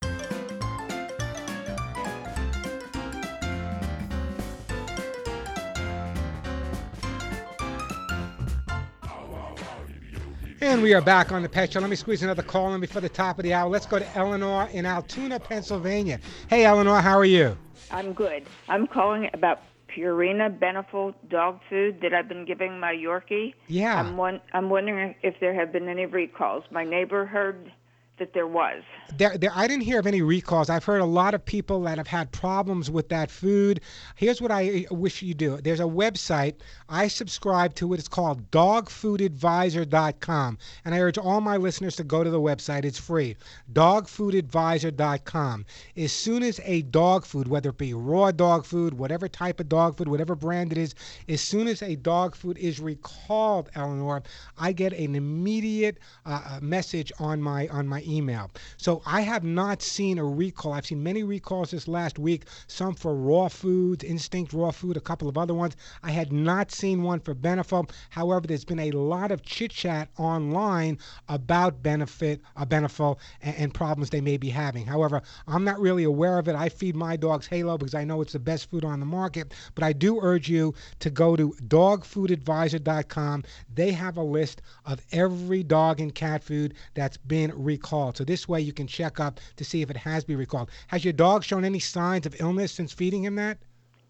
And 10.61 10.81
we 10.81 10.93
are 10.93 11.01
back 11.01 11.33
on 11.33 11.41
the 11.41 11.49
pet 11.49 11.73
show. 11.73 11.81
Let 11.81 11.89
me 11.89 11.97
squeeze 11.97 12.23
another 12.23 12.41
call 12.41 12.73
in 12.73 12.79
before 12.79 13.01
the 13.01 13.09
top 13.09 13.37
of 13.37 13.43
the 13.43 13.53
hour. 13.53 13.69
Let's 13.69 13.85
go 13.85 13.99
to 13.99 14.17
Eleanor 14.17 14.69
in 14.71 14.85
Altoona, 14.85 15.37
Pennsylvania. 15.37 16.19
Hey, 16.49 16.63
Eleanor, 16.63 17.01
how 17.01 17.17
are 17.17 17.25
you? 17.25 17.57
I'm 17.91 18.13
good. 18.13 18.45
I'm 18.69 18.87
calling 18.87 19.29
about 19.33 19.59
Purina 19.89 20.57
Beneful 20.57 21.13
dog 21.29 21.59
food 21.69 21.99
that 22.01 22.13
I've 22.13 22.29
been 22.29 22.45
giving 22.45 22.79
my 22.79 22.93
Yorkie. 22.93 23.53
Yeah. 23.67 23.99
I'm 23.99 24.15
one, 24.15 24.39
I'm 24.53 24.69
wondering 24.69 25.15
if 25.23 25.35
there 25.41 25.53
have 25.53 25.73
been 25.73 25.89
any 25.89 26.05
recalls. 26.05 26.63
My 26.71 26.85
neighbor 26.85 27.25
heard 27.25 27.73
that 28.17 28.33
there 28.33 28.47
was. 28.47 28.81
There, 29.17 29.37
there, 29.37 29.51
I 29.53 29.67
didn't 29.67 29.83
hear 29.83 29.99
of 29.99 30.07
any 30.07 30.21
recalls. 30.21 30.69
I've 30.69 30.85
heard 30.85 31.01
a 31.01 31.05
lot 31.05 31.33
of 31.33 31.45
people 31.45 31.81
that 31.81 31.97
have 31.97 32.07
had 32.07 32.31
problems 32.31 32.89
with 32.89 33.09
that 33.09 33.29
food. 33.29 33.81
Here's 34.15 34.41
what 34.41 34.51
I 34.51 34.85
wish 34.89 35.21
you 35.21 35.33
do. 35.33 35.57
There's 35.57 35.79
a 35.79 35.83
website 35.83 36.55
I 36.89 37.07
subscribe 37.07 37.75
to. 37.75 37.93
It. 37.93 37.99
It's 37.99 38.07
called 38.07 38.49
DogFoodAdvisor.com, 38.51 40.57
and 40.85 40.95
I 40.95 40.99
urge 40.99 41.17
all 41.17 41.41
my 41.41 41.57
listeners 41.57 41.95
to 41.97 42.03
go 42.03 42.23
to 42.23 42.29
the 42.29 42.39
website. 42.39 42.85
It's 42.85 42.99
free. 42.99 43.35
DogFoodAdvisor.com. 43.73 45.65
As 45.97 46.11
soon 46.11 46.43
as 46.43 46.59
a 46.63 46.83
dog 46.83 47.25
food, 47.25 47.47
whether 47.47 47.69
it 47.69 47.77
be 47.77 47.93
raw 47.93 48.31
dog 48.31 48.65
food, 48.65 48.95
whatever 48.95 49.27
type 49.27 49.59
of 49.59 49.69
dog 49.69 49.97
food, 49.97 50.07
whatever 50.07 50.35
brand 50.35 50.71
it 50.71 50.77
is, 50.77 50.95
as 51.27 51.41
soon 51.41 51.67
as 51.67 51.81
a 51.81 51.95
dog 51.95 52.35
food 52.35 52.57
is 52.57 52.79
recalled, 52.79 53.69
Eleanor, 53.75 54.23
I 54.57 54.71
get 54.71 54.93
an 54.93 55.15
immediate 55.15 55.97
uh, 56.25 56.59
message 56.61 57.11
on 57.19 57.41
my 57.41 57.67
on 57.67 57.87
my 57.87 58.01
email. 58.05 58.51
So 58.77 59.01
I 59.05 59.21
have 59.21 59.43
not 59.43 59.81
seen 59.81 60.17
a 60.17 60.25
recall. 60.25 60.73
I've 60.73 60.85
seen 60.85 61.03
many 61.03 61.23
recalls 61.23 61.71
this 61.71 61.87
last 61.87 62.19
week, 62.19 62.45
some 62.67 62.93
for 62.93 63.15
raw 63.15 63.47
foods, 63.47 64.03
Instinct 64.03 64.53
raw 64.53 64.71
food, 64.71 64.97
a 64.97 65.01
couple 65.01 65.27
of 65.27 65.37
other 65.37 65.53
ones. 65.53 65.75
I 66.03 66.11
had 66.11 66.31
not 66.31 66.71
seen 66.71 67.03
one 67.03 67.19
for 67.19 67.33
Beneful. 67.33 67.89
However, 68.09 68.47
there's 68.47 68.65
been 68.65 68.79
a 68.79 68.91
lot 68.91 69.31
of 69.31 69.43
chit 69.43 69.71
chat 69.71 70.09
online 70.17 70.97
about 71.27 71.81
benefit, 71.81 72.41
uh, 72.55 72.65
Beneful 72.65 73.19
and, 73.41 73.55
and 73.55 73.73
problems 73.73 74.09
they 74.09 74.21
may 74.21 74.37
be 74.37 74.49
having. 74.49 74.85
However, 74.85 75.21
I'm 75.47 75.63
not 75.63 75.79
really 75.79 76.03
aware 76.03 76.37
of 76.37 76.47
it. 76.47 76.55
I 76.55 76.69
feed 76.69 76.95
my 76.95 77.15
dogs 77.15 77.47
Halo 77.47 77.77
because 77.77 77.95
I 77.95 78.03
know 78.03 78.21
it's 78.21 78.33
the 78.33 78.39
best 78.39 78.69
food 78.69 78.85
on 78.85 78.99
the 78.99 79.05
market. 79.05 79.53
But 79.73 79.83
I 79.83 79.93
do 79.93 80.19
urge 80.21 80.49
you 80.49 80.73
to 80.99 81.09
go 81.09 81.35
to 81.35 81.53
dogfoodadvisor.com. 81.67 83.43
They 83.73 83.91
have 83.91 84.17
a 84.17 84.23
list 84.23 84.61
of 84.85 85.01
every 85.11 85.63
dog 85.63 85.99
and 85.99 86.13
cat 86.13 86.43
food 86.43 86.73
that's 86.93 87.17
been 87.17 87.51
recalled. 87.55 87.94
So 88.13 88.23
this 88.23 88.47
way 88.47 88.61
you 88.61 88.73
can 88.73 88.87
check 88.87 89.19
up 89.19 89.39
to 89.55 89.63
see 89.63 89.81
if 89.81 89.89
it 89.89 89.97
has 89.97 90.23
been 90.23 90.37
recalled. 90.37 90.69
Has 90.87 91.03
your 91.03 91.13
dog 91.13 91.43
shown 91.43 91.63
any 91.63 91.79
signs 91.79 92.25
of 92.25 92.35
illness 92.39 92.71
since 92.71 92.91
feeding 92.91 93.23
him 93.23 93.35
that? 93.35 93.57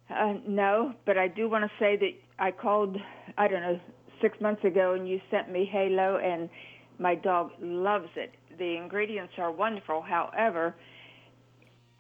Uh, 0.10 0.36
no, 0.48 0.94
but 1.06 1.18
I 1.18 1.28
do 1.28 1.50
want 1.50 1.64
to 1.64 1.72
say 1.80 1.96
that 1.98 2.12
I 2.40 2.52
called, 2.52 2.98
I 3.38 3.48
don't 3.48 3.62
know, 3.62 3.80
six 4.22 4.40
months 4.40 4.64
ago 4.64 4.94
and 4.94 5.08
you 5.08 5.20
sent 5.30 5.52
me 5.52 5.66
Halo, 5.66 6.18
and 6.18 6.50
my 7.00 7.16
dog 7.16 7.52
loves 7.60 8.10
it. 8.16 8.34
The 8.58 8.76
ingredients 8.78 9.34
are 9.38 9.52
wonderful. 9.52 10.02
However, 10.02 10.76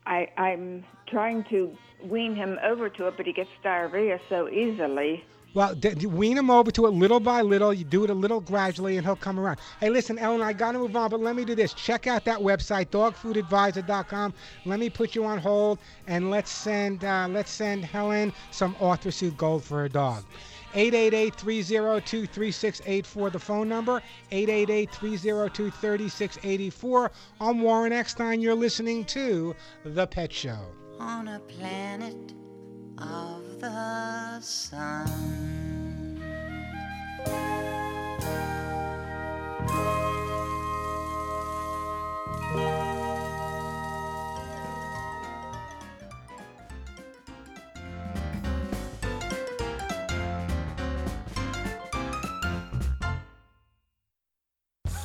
I, 0.06 0.30
I'm 0.38 0.86
trying 1.08 1.44
to 1.46 1.76
wean 2.04 2.36
him 2.36 2.60
over 2.64 2.90
to 2.90 3.08
it, 3.08 3.16
but 3.18 3.26
he 3.26 3.34
gets 3.34 3.50
diarrhea 3.64 4.20
so 4.30 4.50
easily. 4.50 5.24
Well, 5.56 5.74
d- 5.74 5.96
d- 5.96 6.06
wean 6.06 6.38
him 6.38 6.50
over 6.50 6.70
to 6.72 6.86
it 6.86 6.90
little 6.90 7.22
by 7.22 7.42
little. 7.42 7.74
You 7.74 7.86
do 7.86 8.04
it 8.04 8.10
a 8.10 8.14
little 8.14 8.42
gradually, 8.42 8.98
and 8.98 9.06
he'll 9.06 9.16
come 9.16 9.40
around. 9.40 9.60
Hey, 9.80 9.90
listen, 9.90 10.20
Ellen, 10.20 10.42
I 10.42 10.52
got 10.52 10.74
to 10.74 10.80
move 10.80 10.94
on, 10.98 11.10
but 11.10 11.22
let 11.22 11.34
me 11.34 11.46
do 11.46 11.56
this. 11.56 11.74
Check 11.74 12.08
out 12.08 12.26
that 12.26 12.40
website, 12.40 12.88
dogfoodadvisor.com. 12.88 14.34
Let 14.66 14.80
me 14.82 14.90
put 14.90 15.16
you 15.16 15.24
on 15.24 15.38
hold, 15.38 15.80
and 16.08 16.30
let's 16.30 16.52
send 16.52 17.06
uh, 17.06 17.28
let's 17.30 17.52
send 17.52 17.86
Helen 17.86 18.34
some 18.52 18.76
Arthur 18.82 19.12
Gold 19.38 19.64
for 19.64 19.80
her 19.80 19.88
dog. 19.88 20.26
888-302-3684, 20.74 23.32
the 23.32 23.40
phone 23.40 23.70
number. 23.70 24.02
888-302-3684. 24.34 27.10
I'm 27.40 27.62
Warren 27.62 27.94
Eckstein. 27.94 28.42
You're 28.42 28.56
listening 28.56 29.06
to 29.06 29.56
The 29.86 30.06
Pet 30.06 30.34
Show. 30.34 30.60
On 31.00 31.30
a 31.30 31.40
planet 31.40 32.34
of 32.98 33.60
the 33.60 34.40
sun. 34.42 35.36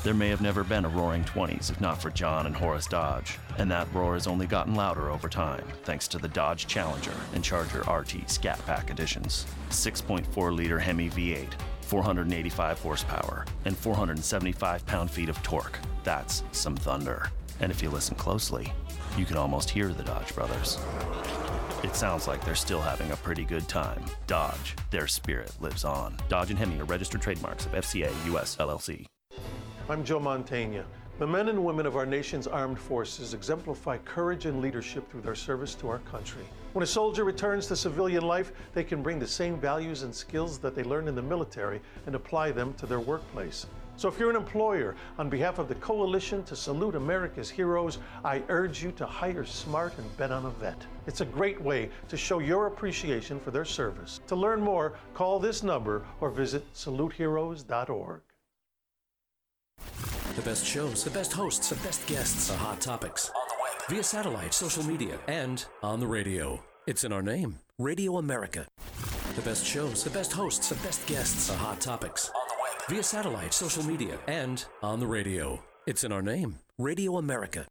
There 0.03 0.15
may 0.15 0.31
have 0.31 0.41
never 0.41 0.65
been 0.65 0.87
a 0.87 0.89
roaring 0.89 1.25
20s 1.25 1.71
if 1.71 1.79
not 1.79 2.01
for 2.01 2.09
John 2.09 2.47
and 2.47 2.57
Horace 2.57 2.87
Dodge, 2.87 3.39
and 3.59 3.71
that 3.71 3.93
roar 3.93 4.15
has 4.15 4.27
only 4.27 4.47
gotten 4.47 4.75
louder 4.75 5.11
over 5.11 5.29
time 5.29 5.63
thanks 5.85 6.09
to 6.09 6.19
the 6.19 6.29
Dodge 6.29 6.67
Challenger 6.67 7.13
and 7.35 7.45
Charger 7.45 7.81
RT 7.81 8.31
Scat 8.31 8.59
Pack 8.65 8.91
editions. 8.91 9.47
6.4 9.69 10.57
liter 10.57 10.79
Hemi 10.79 11.11
V8, 11.11 11.53
485 11.83 12.81
horsepower, 12.81 13.45
and 13.67 13.77
475 13.77 14.87
pound 14.87 15.11
feet 15.11 15.29
of 15.29 15.43
torque. 15.43 15.79
That's 16.03 16.45
some 16.53 16.77
thunder. 16.77 17.31
And 17.61 17.71
if 17.71 17.83
you 17.83 17.91
listen 17.91 18.15
closely, 18.17 18.73
you 19.19 19.27
can 19.27 19.37
almost 19.37 19.69
hear 19.69 19.89
the 19.89 20.03
Dodge 20.03 20.35
brothers. 20.35 20.79
It 21.85 21.95
sounds 21.95 22.27
like 22.27 22.43
they're 22.43 22.55
still 22.55 22.81
having 22.81 23.11
a 23.11 23.17
pretty 23.17 23.45
good 23.45 23.69
time. 23.69 24.03
Dodge, 24.27 24.77
their 24.91 25.07
spirit 25.07 25.53
lives 25.61 25.85
on. 25.85 26.17
Dodge 26.31 26.49
and 26.49 26.59
Hemi 26.59 26.81
are 26.81 26.85
registered 26.85 27.21
trademarks 27.21 27.67
of 27.67 27.73
FCA 27.73 28.11
US 28.33 28.57
LLC. 28.57 29.07
I'm 29.91 30.05
Joe 30.05 30.21
Mantegna. 30.21 30.85
The 31.19 31.27
men 31.27 31.49
and 31.49 31.65
women 31.65 31.85
of 31.85 31.97
our 31.97 32.07
nation's 32.07 32.47
armed 32.47 32.79
forces 32.79 33.35
exemplify 33.35 33.99
courage 33.99 34.47
and 34.47 34.61
leadership 34.61 35.11
through 35.11 35.23
their 35.23 35.35
service 35.35 35.75
to 35.75 35.89
our 35.89 35.99
country. 35.99 36.45
When 36.75 36.85
a 36.85 36.87
soldier 36.87 37.25
returns 37.25 37.67
to 37.67 37.75
civilian 37.75 38.23
life, 38.23 38.53
they 38.73 38.85
can 38.85 39.03
bring 39.03 39.19
the 39.19 39.27
same 39.27 39.59
values 39.59 40.05
and 40.05 40.15
skills 40.15 40.59
that 40.59 40.77
they 40.77 40.85
learned 40.85 41.09
in 41.09 41.17
the 41.17 41.23
military 41.23 41.81
and 42.07 42.15
apply 42.15 42.53
them 42.53 42.73
to 42.75 42.87
their 42.87 43.01
workplace. 43.01 43.67
So 43.97 44.07
if 44.07 44.17
you're 44.17 44.31
an 44.31 44.37
employer, 44.37 44.95
on 45.19 45.29
behalf 45.29 45.59
of 45.59 45.67
the 45.67 45.75
Coalition 45.75 46.45
to 46.45 46.55
Salute 46.55 46.95
America's 46.95 47.51
Heroes, 47.51 47.99
I 48.25 48.45
urge 48.49 48.85
you 48.85 48.93
to 48.93 49.07
hire 49.07 49.45
smart 49.45 49.99
and 49.99 50.17
bet 50.17 50.31
on 50.31 50.47
a 50.47 50.51
vet. 50.51 50.87
It's 51.09 51.21
a 51.21 51.25
great 51.27 51.61
way 51.61 51.91
to 52.07 52.17
show 52.17 52.39
your 52.39 52.69
appreciation 52.69 53.41
for 53.41 53.51
their 53.51 53.65
service. 53.65 54.21
To 54.29 54.37
learn 54.37 54.61
more, 54.61 54.93
call 55.15 55.41
this 55.41 55.65
number 55.65 56.05
or 56.21 56.31
visit 56.31 56.65
saluteheroes.org. 56.75 58.21
The 60.37 60.43
best 60.43 60.65
shows, 60.65 61.05
the 61.05 61.11
best 61.11 61.33
hosts, 61.33 61.69
the 61.69 61.77
best 61.77 62.07
guests, 62.07 62.49
the 62.49 62.57
hot 62.57 62.81
topics. 62.81 63.31
On 63.31 63.49
the 63.49 63.55
web, 63.63 63.91
via 63.91 64.03
satellite, 64.03 64.55
social 64.55 64.85
media, 64.85 65.19
and 65.29 65.65
on 65.83 66.01
the 66.01 66.07
radio. 66.07 66.63
It's 66.87 67.05
in 67.05 67.13
our 67.13 67.23
name 67.23 67.59
Radio 67.79 68.17
America. 68.19 68.67
The 69.37 69.43
best 69.43 69.65
shows, 69.65 70.05
the 70.05 70.11
best 70.11 70.33
hosts, 70.33 70.69
the 70.69 70.75
best 70.87 71.07
guests, 71.07 71.49
the 71.49 71.55
hot 71.55 71.81
topics. 71.81 72.31
On 72.35 72.49
the 72.49 72.55
web, 72.63 72.89
via 72.89 73.03
satellite, 73.03 73.55
social 73.55 73.85
media, 73.85 74.19
and 74.27 74.65
on 74.83 75.01
the 75.01 75.07
radio. 75.07 75.63
It's 75.87 76.05
in 76.05 76.13
our 76.13 76.23
name 76.23 76.59
Radio 76.79 77.17
America. 77.17 77.67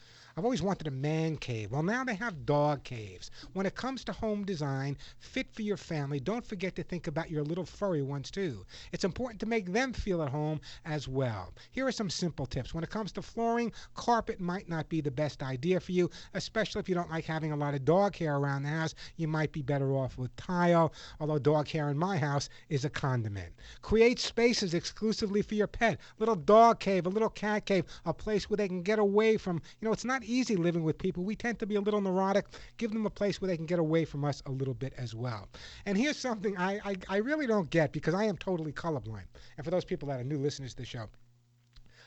I've 0.40 0.46
always 0.46 0.62
wanted 0.62 0.86
a 0.86 0.90
man 0.90 1.36
cave. 1.36 1.70
Well, 1.70 1.82
now 1.82 2.02
they 2.02 2.14
have 2.14 2.46
dog 2.46 2.82
caves. 2.82 3.30
When 3.52 3.66
it 3.66 3.74
comes 3.74 4.04
to 4.04 4.12
home 4.12 4.46
design, 4.46 4.96
fit 5.18 5.52
for 5.52 5.60
your 5.60 5.76
family, 5.76 6.18
don't 6.18 6.46
forget 6.46 6.74
to 6.76 6.82
think 6.82 7.06
about 7.06 7.30
your 7.30 7.44
little 7.44 7.66
furry 7.66 8.00
ones 8.00 8.30
too. 8.30 8.64
It's 8.90 9.04
important 9.04 9.38
to 9.40 9.46
make 9.46 9.70
them 9.70 9.92
feel 9.92 10.22
at 10.22 10.30
home 10.30 10.62
as 10.86 11.06
well. 11.06 11.52
Here 11.72 11.86
are 11.86 11.92
some 11.92 12.08
simple 12.08 12.46
tips. 12.46 12.72
When 12.72 12.82
it 12.82 12.88
comes 12.88 13.12
to 13.12 13.22
flooring, 13.22 13.70
carpet 13.94 14.40
might 14.40 14.66
not 14.66 14.88
be 14.88 15.02
the 15.02 15.10
best 15.10 15.42
idea 15.42 15.78
for 15.78 15.92
you, 15.92 16.08
especially 16.32 16.80
if 16.80 16.88
you 16.88 16.94
don't 16.94 17.10
like 17.10 17.26
having 17.26 17.52
a 17.52 17.56
lot 17.56 17.74
of 17.74 17.84
dog 17.84 18.16
hair 18.16 18.36
around 18.36 18.62
the 18.62 18.70
house. 18.70 18.94
You 19.16 19.28
might 19.28 19.52
be 19.52 19.60
better 19.60 19.92
off 19.92 20.16
with 20.16 20.34
tile, 20.36 20.94
although 21.20 21.38
dog 21.38 21.68
hair 21.68 21.90
in 21.90 21.98
my 21.98 22.16
house 22.16 22.48
is 22.70 22.86
a 22.86 22.90
condiment. 22.90 23.52
Create 23.82 24.18
spaces 24.18 24.72
exclusively 24.72 25.42
for 25.42 25.54
your 25.54 25.66
pet. 25.66 26.00
Little 26.18 26.34
dog 26.34 26.80
cave, 26.80 27.04
a 27.04 27.10
little 27.10 27.28
cat 27.28 27.66
cave, 27.66 27.84
a 28.06 28.14
place 28.14 28.48
where 28.48 28.56
they 28.56 28.68
can 28.68 28.80
get 28.80 28.98
away 28.98 29.36
from, 29.36 29.60
you 29.80 29.86
know, 29.86 29.92
it's 29.92 30.02
not 30.02 30.24
easy 30.30 30.56
living 30.56 30.84
with 30.84 30.98
people. 30.98 31.24
We 31.24 31.34
tend 31.36 31.58
to 31.58 31.66
be 31.66 31.74
a 31.74 31.80
little 31.80 32.00
neurotic. 32.00 32.46
Give 32.76 32.92
them 32.92 33.06
a 33.06 33.10
place 33.10 33.40
where 33.40 33.48
they 33.48 33.56
can 33.56 33.66
get 33.66 33.78
away 33.78 34.04
from 34.04 34.24
us 34.24 34.42
a 34.46 34.50
little 34.50 34.74
bit 34.74 34.94
as 34.96 35.14
well. 35.14 35.48
And 35.86 35.98
here's 35.98 36.18
something 36.18 36.56
I, 36.56 36.80
I, 36.84 36.96
I 37.08 37.16
really 37.18 37.46
don't 37.46 37.70
get 37.70 37.92
because 37.92 38.14
I 38.14 38.24
am 38.24 38.36
totally 38.36 38.72
colorblind. 38.72 39.26
And 39.56 39.64
for 39.64 39.70
those 39.70 39.84
people 39.84 40.08
that 40.08 40.20
are 40.20 40.24
new 40.24 40.38
listeners 40.38 40.74
to 40.74 40.82
the 40.82 40.86
show, 40.86 41.08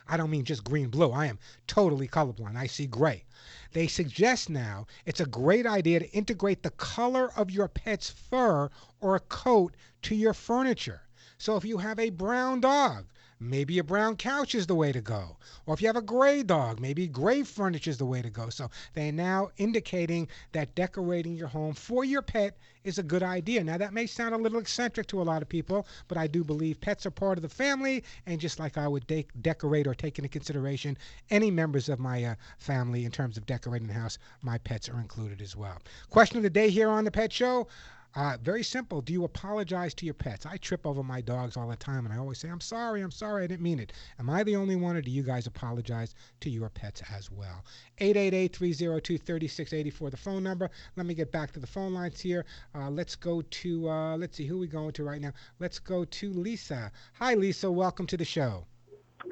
I 0.08 0.18
don't 0.18 0.32
mean 0.32 0.44
just 0.44 0.66
green 0.66 0.90
blue. 0.90 1.12
I 1.12 1.28
am 1.28 1.40
totally 1.66 2.08
colorblind. 2.08 2.58
I 2.58 2.68
see 2.68 2.88
gray. 2.88 3.24
They 3.72 3.88
suggest 3.88 4.50
now 4.50 4.86
it's 5.06 5.22
a 5.22 5.26
great 5.26 5.66
idea 5.66 6.00
to 6.00 6.12
integrate 6.12 6.64
the 6.64 6.72
color 6.72 7.32
of 7.38 7.52
your 7.52 7.68
pet's 7.70 8.10
fur 8.10 8.70
or 9.00 9.20
coat 9.20 9.76
to 10.04 10.16
your 10.16 10.34
furniture. 10.34 11.04
So 11.38 11.56
if 11.56 11.64
you 11.66 11.78
have 11.78 12.00
a 12.00 12.10
brown 12.10 12.60
dog, 12.60 13.06
maybe 13.50 13.80
a 13.80 13.84
brown 13.84 14.16
couch 14.16 14.56
is 14.56 14.68
the 14.68 14.76
way 14.76 14.92
to 14.92 15.02
go. 15.02 15.38
Or 15.66 15.74
if 15.74 15.82
you 15.82 15.88
have 15.88 15.96
a 15.96 16.02
gray 16.02 16.44
dog, 16.44 16.80
maybe 16.80 17.08
gray 17.08 17.44
furniture 17.44 17.90
is 17.90 17.98
the 17.98 18.06
way 18.06 18.22
to 18.22 18.30
go. 18.30 18.50
So 18.50 18.70
they 18.94 19.10
are 19.10 19.14
now 19.14 19.50
indicating 19.58 20.28
that 20.52 20.76
decorating 20.76 21.36
your 21.36 21.48
home 21.48 21.74
for 21.74 22.04
your 22.06 22.22
pet 22.22 22.58
is 22.84 22.98
a 22.98 23.04
good 23.04 23.24
idea. 23.24 23.64
Now, 23.64 23.78
that 23.78 23.94
may 23.94 24.06
sound 24.06 24.36
a 24.36 24.38
little 24.38 24.60
eccentric 24.60 25.08
to 25.08 25.22
a 25.22 25.24
lot 25.24 25.42
of 25.42 25.50
people, 25.50 25.88
but 26.08 26.18
I 26.18 26.28
do 26.28 26.44
believe 26.44 26.82
pets 26.82 27.06
are 27.06 27.12
part 27.12 27.38
of 27.38 27.42
the 27.42 27.50
family. 27.50 28.04
And 28.26 28.40
just 28.40 28.60
like 28.60 28.78
I 28.78 28.88
would 28.88 29.08
de- 29.08 29.26
decorate 29.42 29.88
or 29.88 29.94
take 29.94 30.20
into 30.20 30.30
consideration 30.30 30.98
any 31.30 31.50
members 31.50 31.90
of 31.90 32.00
my 32.00 32.24
uh, 32.24 32.36
family 32.58 33.06
in 33.06 33.12
terms 33.12 33.38
of 33.38 33.46
decorating 33.46 33.88
the 33.88 33.94
house, 33.94 34.18
my 34.42 34.58
pets 34.58 34.90
are 34.90 35.00
included 35.00 35.42
as 35.42 35.56
well. 35.56 35.82
Question 36.10 36.38
of 36.38 36.44
the 36.44 36.50
day 36.50 36.70
here 36.70 36.90
on 36.90 37.04
the 37.04 37.12
Pet 37.12 37.32
Show. 37.32 37.68
Uh, 38.16 38.38
very 38.44 38.62
simple. 38.64 39.02
Do 39.02 39.12
you 39.12 39.24
apologize 39.24 39.94
to 39.96 40.06
your 40.06 40.14
pets? 40.14 40.46
I 40.46 40.58
trip 40.58 40.86
over 40.86 41.02
my 41.02 41.20
dogs 41.20 41.58
all 41.58 41.68
the 41.68 41.76
time, 41.76 42.06
and 42.06 42.14
I 42.14 42.18
always 42.18 42.38
say, 42.38 42.48
I'm 42.50 42.62
sorry, 42.62 43.02
I'm 43.02 43.10
sorry, 43.12 43.44
I 43.44 43.48
didn't 43.48 43.64
mean 43.64 43.80
it. 43.80 43.92
Am 44.20 44.30
I 44.30 44.44
the 44.44 44.56
only 44.56 44.76
one, 44.76 44.96
or 44.96 45.02
do 45.02 45.10
you 45.10 45.24
guys 45.24 45.48
apologize 45.48 46.14
to 46.42 46.50
your 46.50 46.70
pets 46.70 47.02
as 47.12 47.32
well? 47.32 47.64
888 47.98 48.56
302 48.56 49.18
3684, 49.18 50.10
the 50.12 50.18
phone 50.18 50.44
number. 50.44 50.70
Let 50.96 51.08
me 51.08 51.16
get 51.16 51.32
back 51.32 51.52
to 51.54 51.60
the 51.60 51.66
phone 51.66 51.94
lines 51.94 52.20
here. 52.20 52.46
Uh, 52.76 52.90
let's 52.92 53.16
go 53.16 53.42
to, 53.42 53.90
uh, 53.90 54.18
let's 54.18 54.38
see, 54.38 54.46
who 54.46 54.58
are 54.58 54.60
we 54.60 54.68
going 54.68 54.92
to 54.94 55.04
right 55.04 55.22
now? 55.22 55.34
Let's 55.60 55.80
go 55.80 56.06
to 56.06 56.34
Lisa. 56.34 56.92
Hi, 57.14 57.34
Lisa. 57.34 57.72
Welcome 57.72 58.06
to 58.08 58.18
the 58.18 58.26
show. 58.26 58.66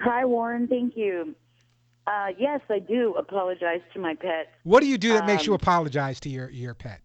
Hi, 0.02 0.26
Warren. 0.26 0.68
Thank 0.68 0.98
you. 0.98 1.36
Uh, 2.08 2.30
yes, 2.40 2.62
I 2.68 2.80
do 2.80 3.14
apologize 3.14 3.82
to 3.94 4.00
my 4.00 4.16
pet. 4.16 4.52
What 4.64 4.80
do 4.80 4.88
you 4.88 4.98
do 4.98 5.10
that 5.10 5.28
makes 5.28 5.46
you 5.46 5.54
Um, 5.54 5.60
apologize 5.62 6.20
to 6.22 6.30
your, 6.30 6.50
your 6.50 6.74
pet? 6.74 7.00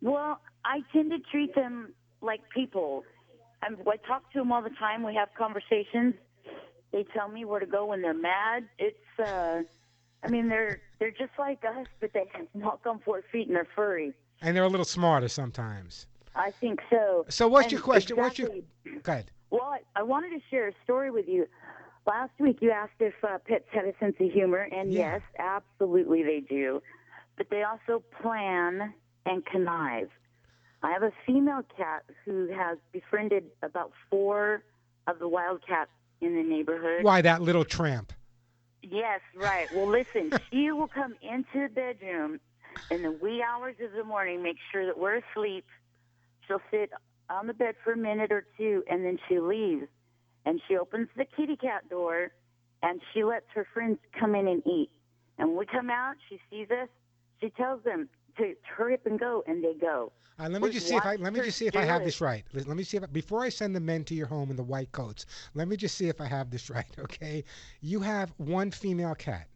Well, 0.00 0.40
I 0.64 0.80
tend 0.92 1.10
to 1.10 1.18
treat 1.30 1.54
them 1.54 1.92
like 2.20 2.40
people. 2.54 3.04
I'm, 3.62 3.76
I 3.86 3.96
talk 4.06 4.30
to 4.32 4.38
them 4.38 4.52
all 4.52 4.62
the 4.62 4.70
time. 4.70 5.02
We 5.02 5.14
have 5.14 5.28
conversations. 5.36 6.14
They 6.92 7.04
tell 7.14 7.28
me 7.28 7.44
where 7.44 7.60
to 7.60 7.66
go 7.66 7.86
when 7.86 8.02
they're 8.02 8.14
mad. 8.14 8.64
It's, 8.78 8.96
uh, 9.18 9.62
I 10.22 10.28
mean, 10.28 10.48
they're 10.48 10.80
they're 10.98 11.10
just 11.10 11.32
like 11.38 11.64
us, 11.64 11.86
but 12.00 12.12
they 12.12 12.24
can 12.32 12.46
walk 12.54 12.80
on 12.86 13.00
four 13.00 13.22
feet 13.32 13.46
and 13.48 13.56
they're 13.56 13.66
furry. 13.74 14.12
And 14.40 14.56
they're 14.56 14.64
a 14.64 14.68
little 14.68 14.84
smarter 14.84 15.28
sometimes. 15.28 16.06
I 16.36 16.50
think 16.50 16.80
so. 16.90 17.24
So 17.28 17.48
what's 17.48 17.64
And 17.64 17.72
your 17.72 17.80
question? 17.80 18.16
What's 18.16 18.38
your? 18.38 18.50
Go 19.02 19.12
ahead. 19.12 19.30
Well, 19.50 19.62
I, 19.64 19.80
I 19.96 20.02
wanted 20.02 20.30
to 20.30 20.40
share 20.50 20.68
a 20.68 20.72
story 20.84 21.10
with 21.10 21.26
you. 21.28 21.46
Last 22.06 22.32
week, 22.38 22.58
you 22.60 22.70
asked 22.70 23.00
if 23.00 23.14
uh, 23.22 23.38
pets 23.46 23.64
had 23.70 23.84
a 23.84 23.92
sense 23.98 24.16
of 24.20 24.30
humor, 24.30 24.68
and 24.72 24.92
Yeah. 24.92 25.14
yes, 25.14 25.22
absolutely 25.38 26.22
they 26.22 26.40
do. 26.40 26.82
But 27.36 27.48
they 27.50 27.62
also 27.62 28.02
plan 28.22 28.94
and 29.26 29.44
connive. 29.46 30.08
I 30.82 30.92
have 30.92 31.02
a 31.02 31.12
female 31.26 31.62
cat 31.76 32.04
who 32.24 32.48
has 32.48 32.78
befriended 32.92 33.44
about 33.62 33.92
four 34.10 34.62
of 35.06 35.18
the 35.18 35.28
wild 35.28 35.60
cats 35.66 35.90
in 36.20 36.34
the 36.34 36.42
neighborhood. 36.42 37.04
Why 37.04 37.22
that 37.22 37.42
little 37.42 37.64
tramp? 37.64 38.12
Yes, 38.82 39.20
right. 39.36 39.72
Well, 39.72 39.88
listen, 39.88 40.38
she 40.50 40.72
will 40.72 40.88
come 40.88 41.14
into 41.22 41.68
the 41.68 41.68
bedroom 41.68 42.40
in 42.90 43.02
the 43.02 43.12
wee 43.12 43.42
hours 43.42 43.76
of 43.82 43.92
the 43.92 44.04
morning, 44.04 44.42
make 44.42 44.56
sure 44.70 44.86
that 44.86 44.98
we're 44.98 45.20
asleep. 45.30 45.64
She'll 46.46 46.60
sit 46.70 46.90
on 47.30 47.46
the 47.46 47.54
bed 47.54 47.76
for 47.84 47.92
a 47.92 47.96
minute 47.96 48.32
or 48.32 48.44
two, 48.58 48.82
and 48.90 49.04
then 49.04 49.18
she 49.28 49.38
leaves. 49.38 49.86
And 50.44 50.60
she 50.66 50.76
opens 50.76 51.08
the 51.16 51.24
kitty 51.24 51.56
cat 51.56 51.88
door, 51.88 52.32
and 52.82 53.00
she 53.14 53.22
lets 53.22 53.46
her 53.54 53.66
friends 53.72 53.98
come 54.18 54.34
in 54.34 54.48
and 54.48 54.66
eat. 54.66 54.90
And 55.38 55.50
when 55.50 55.58
we 55.58 55.66
come 55.66 55.90
out, 55.90 56.16
she 56.28 56.40
sees 56.50 56.68
us. 56.70 56.88
She 57.40 57.50
tells 57.50 57.82
them 57.84 58.08
to 58.38 58.54
hurry 58.62 58.94
up 58.94 59.06
and 59.06 59.18
go, 59.18 59.42
and 59.46 59.62
they 59.62 59.74
go. 59.74 60.12
Uh, 60.38 60.48
let 60.48 60.60
me 60.62 60.66
We've 60.66 60.72
just 60.72 60.88
see 60.88 60.96
if 60.96 61.04
I 61.04 61.16
let 61.16 61.32
me 61.32 61.40
just 61.40 61.58
see 61.58 61.66
if 61.66 61.76
I 61.76 61.84
have 61.84 62.02
it. 62.02 62.06
this 62.06 62.20
right. 62.20 62.44
Let 62.52 62.66
let 62.66 62.76
me 62.76 62.82
see 62.84 62.96
if 62.96 63.02
I, 63.02 63.06
before 63.06 63.42
I 63.42 63.48
send 63.48 63.76
the 63.76 63.80
men 63.80 64.04
to 64.04 64.14
your 64.14 64.26
home 64.26 64.50
in 64.50 64.56
the 64.56 64.62
white 64.62 64.90
coats. 64.92 65.26
Let 65.54 65.68
me 65.68 65.76
just 65.76 65.96
see 65.96 66.08
if 66.08 66.20
I 66.20 66.26
have 66.26 66.50
this 66.50 66.70
right. 66.76 66.86
Okay, 66.98 67.44
you 67.80 68.00
have 68.00 68.32
one 68.38 68.70
female 68.70 69.14
cat. 69.14 69.46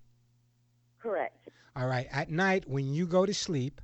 Correct. 1.01 1.49
All 1.75 1.87
right. 1.87 2.09
At 2.11 2.31
night 2.31 2.69
when 2.69 2.93
you 2.93 3.07
go 3.07 3.27
to 3.27 3.35
sleep, 3.35 3.81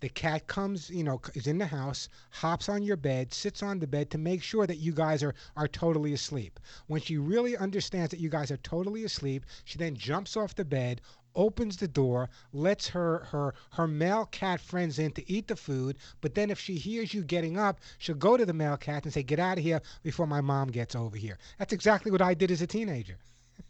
the 0.00 0.08
cat 0.08 0.46
comes, 0.46 0.88
you 0.88 1.04
know, 1.04 1.20
is 1.34 1.46
in 1.46 1.58
the 1.58 1.66
house, 1.66 2.08
hops 2.30 2.70
on 2.70 2.82
your 2.82 2.96
bed, 2.96 3.34
sits 3.34 3.62
on 3.62 3.78
the 3.78 3.86
bed 3.86 4.10
to 4.10 4.18
make 4.18 4.42
sure 4.42 4.66
that 4.66 4.78
you 4.78 4.92
guys 4.92 5.22
are 5.22 5.34
are 5.56 5.68
totally 5.68 6.14
asleep. 6.14 6.58
When 6.86 7.02
she 7.02 7.18
really 7.18 7.56
understands 7.56 8.10
that 8.10 8.20
you 8.20 8.30
guys 8.30 8.50
are 8.50 8.56
totally 8.56 9.04
asleep, 9.04 9.44
she 9.64 9.76
then 9.76 9.94
jumps 9.94 10.36
off 10.38 10.54
the 10.54 10.64
bed, 10.64 11.02
opens 11.34 11.76
the 11.76 11.86
door, 11.86 12.28
lets 12.52 12.88
her 12.88 13.20
her 13.30 13.54
her 13.72 13.86
male 13.86 14.26
cat 14.26 14.60
friends 14.60 14.98
in 14.98 15.12
to 15.12 15.30
eat 15.30 15.46
the 15.48 15.56
food, 15.56 15.96
but 16.20 16.34
then 16.34 16.50
if 16.50 16.58
she 16.58 16.74
hears 16.74 17.14
you 17.14 17.22
getting 17.22 17.56
up, 17.56 17.78
she'll 17.98 18.14
go 18.14 18.36
to 18.36 18.44
the 18.44 18.52
male 18.52 18.76
cat 18.76 19.04
and 19.04 19.12
say, 19.12 19.22
"Get 19.22 19.38
out 19.38 19.58
of 19.58 19.64
here 19.64 19.80
before 20.02 20.26
my 20.26 20.40
mom 20.40 20.68
gets 20.68 20.94
over 20.94 21.16
here." 21.16 21.38
That's 21.58 21.72
exactly 21.72 22.10
what 22.10 22.22
I 22.22 22.34
did 22.34 22.50
as 22.50 22.62
a 22.62 22.66
teenager. 22.66 23.18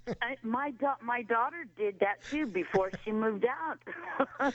I, 0.22 0.36
my 0.42 0.70
da- 0.72 0.96
my 1.03 1.22
daughter 1.22 1.64
did 1.76 1.98
that 2.01 2.22
too 2.30 2.46
before 2.46 2.90
she 3.05 3.12
moved 3.12 3.44
out. 3.46 4.53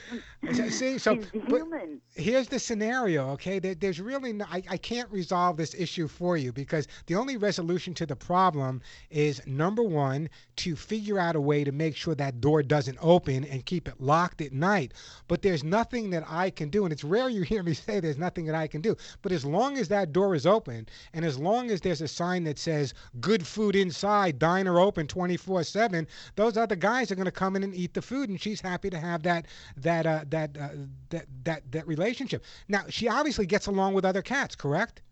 See, 0.70 0.98
so 0.98 1.14
She's 1.14 1.30
human. 1.30 2.00
here's 2.14 2.48
the 2.48 2.58
scenario. 2.58 3.30
Okay, 3.30 3.58
there, 3.58 3.74
there's 3.74 4.00
really 4.00 4.32
no, 4.32 4.44
I, 4.50 4.62
I 4.68 4.76
can't 4.76 5.10
resolve 5.10 5.56
this 5.56 5.74
issue 5.74 6.08
for 6.08 6.36
you 6.36 6.52
because 6.52 6.86
the 7.06 7.14
only 7.14 7.36
resolution 7.36 7.94
to 7.94 8.06
the 8.06 8.16
problem 8.16 8.82
is 9.10 9.40
number 9.46 9.82
one 9.82 10.28
to 10.56 10.76
figure 10.76 11.18
out 11.18 11.36
a 11.36 11.40
way 11.40 11.64
to 11.64 11.72
make 11.72 11.96
sure 11.96 12.14
that 12.14 12.40
door 12.40 12.62
doesn't 12.62 12.98
open 13.00 13.44
and 13.44 13.64
keep 13.66 13.88
it 13.88 14.00
locked 14.00 14.40
at 14.40 14.52
night. 14.52 14.92
But 15.28 15.42
there's 15.42 15.64
nothing 15.64 16.10
that 16.10 16.24
I 16.28 16.50
can 16.50 16.68
do, 16.68 16.84
and 16.84 16.92
it's 16.92 17.04
rare 17.04 17.28
you 17.28 17.42
hear 17.42 17.62
me 17.62 17.74
say 17.74 18.00
there's 18.00 18.18
nothing 18.18 18.46
that 18.46 18.54
I 18.54 18.66
can 18.66 18.80
do. 18.80 18.96
But 19.22 19.32
as 19.32 19.44
long 19.44 19.78
as 19.78 19.88
that 19.88 20.12
door 20.12 20.34
is 20.34 20.46
open, 20.46 20.86
and 21.12 21.24
as 21.24 21.38
long 21.38 21.70
as 21.70 21.80
there's 21.80 22.02
a 22.02 22.08
sign 22.08 22.44
that 22.44 22.58
says 22.58 22.94
"Good 23.20 23.46
food 23.46 23.74
inside, 23.76 24.38
diner 24.38 24.78
open 24.78 25.06
24/7," 25.36 26.06
those 26.34 26.56
other 26.56 26.76
guys 26.76 27.10
are 27.10 27.14
going 27.14 27.26
to 27.26 27.30
come 27.30 27.56
in 27.56 27.62
and 27.62 27.74
eat 27.74 27.94
the 27.94 28.02
food, 28.02 28.28
and 28.28 28.40
she's 28.40 28.60
happy 28.60 28.90
to 28.90 28.98
have 28.98 29.22
that 29.22 29.46
that 29.76 30.06
uh, 30.06 30.24
that 30.28 30.56
uh, 30.56 30.68
that 31.10 31.26
that 31.44 31.72
that 31.72 31.86
relationship. 31.86 32.44
Now, 32.68 32.84
she 32.88 33.08
obviously 33.08 33.46
gets 33.46 33.66
along 33.66 33.94
with 33.94 34.04
other 34.04 34.22
cats, 34.22 34.54
correct? 34.54 35.02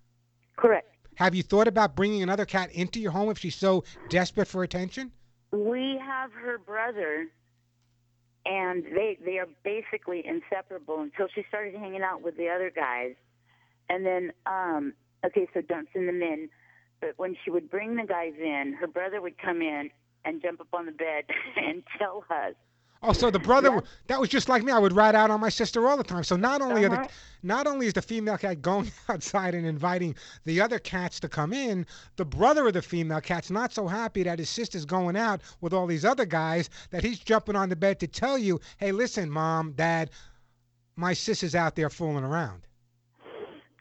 Correct. 0.57 0.89
Have 1.17 1.35
you 1.35 1.43
thought 1.43 1.69
about 1.69 1.95
bringing 1.95 2.23
another 2.23 2.45
cat 2.45 2.73
into 2.73 3.01
your 3.01 3.13
home 3.13 3.31
if 3.31 3.39
she's 3.39 3.55
so 3.55 3.85
desperate 4.09 4.49
for 4.49 4.63
attention? 4.63 5.13
We 5.53 6.01
have 6.05 6.33
her 6.33 6.59
brother, 6.59 7.27
and 8.45 8.85
they 8.85 9.19
they 9.25 9.39
are 9.39 9.49
basically 9.63 10.25
inseparable 10.27 11.01
until 11.01 11.29
she 11.33 11.45
started 11.49 11.75
hanging 11.75 12.03
out 12.03 12.23
with 12.23 12.37
the 12.37 12.49
other 12.49 12.71
guys. 12.71 13.15
And 13.89 14.05
then, 14.05 14.33
um, 14.47 14.95
okay, 15.25 15.47
so 15.53 15.61
don't 15.61 15.89
send 15.93 16.09
them 16.09 16.23
in. 16.23 16.49
But 17.01 17.13
when 17.19 17.37
she 17.45 17.51
would 17.51 17.71
bring 17.71 17.97
the 17.97 18.07
guys 18.07 18.33
in, 18.41 18.75
her 18.81 18.87
brother 18.87 19.21
would 19.21 19.37
come 19.39 19.61
in 19.61 19.91
and 20.25 20.41
jump 20.43 20.61
up 20.61 20.69
on 20.73 20.87
the 20.87 20.93
bed 20.93 21.25
and 21.57 21.83
tell 21.99 22.25
us. 22.31 22.55
Oh, 23.07 23.13
so 23.13 23.31
the 23.31 23.39
brother 23.39 23.83
that 24.07 24.19
was 24.19 24.31
just 24.31 24.49
like 24.49 24.63
me. 24.63 24.73
I 24.73 24.79
would 24.79 24.95
ride 24.95 25.15
out 25.15 25.31
on 25.31 25.39
my 25.39 25.51
sister 25.51 25.87
all 25.87 25.99
the 25.99 26.03
time. 26.05 26.25
So 26.25 26.37
not 26.37 26.63
only 26.63 26.87
are 26.87 26.93
Uh-huh. 26.93 27.03
the 27.05 27.11
not 27.47 27.67
only 27.67 27.87
is 27.87 27.93
the 27.93 28.01
female 28.01 28.39
cat 28.39 28.63
going 28.63 28.91
outside 29.11 29.55
and 29.55 29.67
inviting 29.67 30.15
the 30.45 30.59
other 30.63 30.79
cats 30.79 31.21
to 31.21 31.29
come 31.29 31.53
in, 31.53 31.85
the 32.17 32.25
brother 32.25 32.67
of 32.67 32.73
the 32.73 32.81
female 32.81 33.21
cat's 33.21 33.51
not 33.51 33.75
so 33.75 33.87
happy 33.87 34.23
that 34.23 34.39
his 34.39 34.49
sister's 34.49 34.87
going 34.87 35.17
out 35.17 35.43
with 35.61 35.75
all 35.75 35.87
these 35.87 36.07
other 36.07 36.25
guys 36.25 36.71
that 36.91 37.05
he's 37.05 37.19
jumping 37.19 37.57
on 37.57 37.69
the 37.69 37.77
bed 37.77 38.01
to 38.01 38.07
tell 38.07 38.39
you, 38.39 38.59
"Hey, 38.79 38.91
listen, 38.91 39.31
mom, 39.31 39.73
dad, 39.73 40.09
my 40.97 41.13
sister's 41.13 41.55
out 41.55 41.75
there 41.77 41.91
fooling 41.91 42.25
around." 42.25 42.63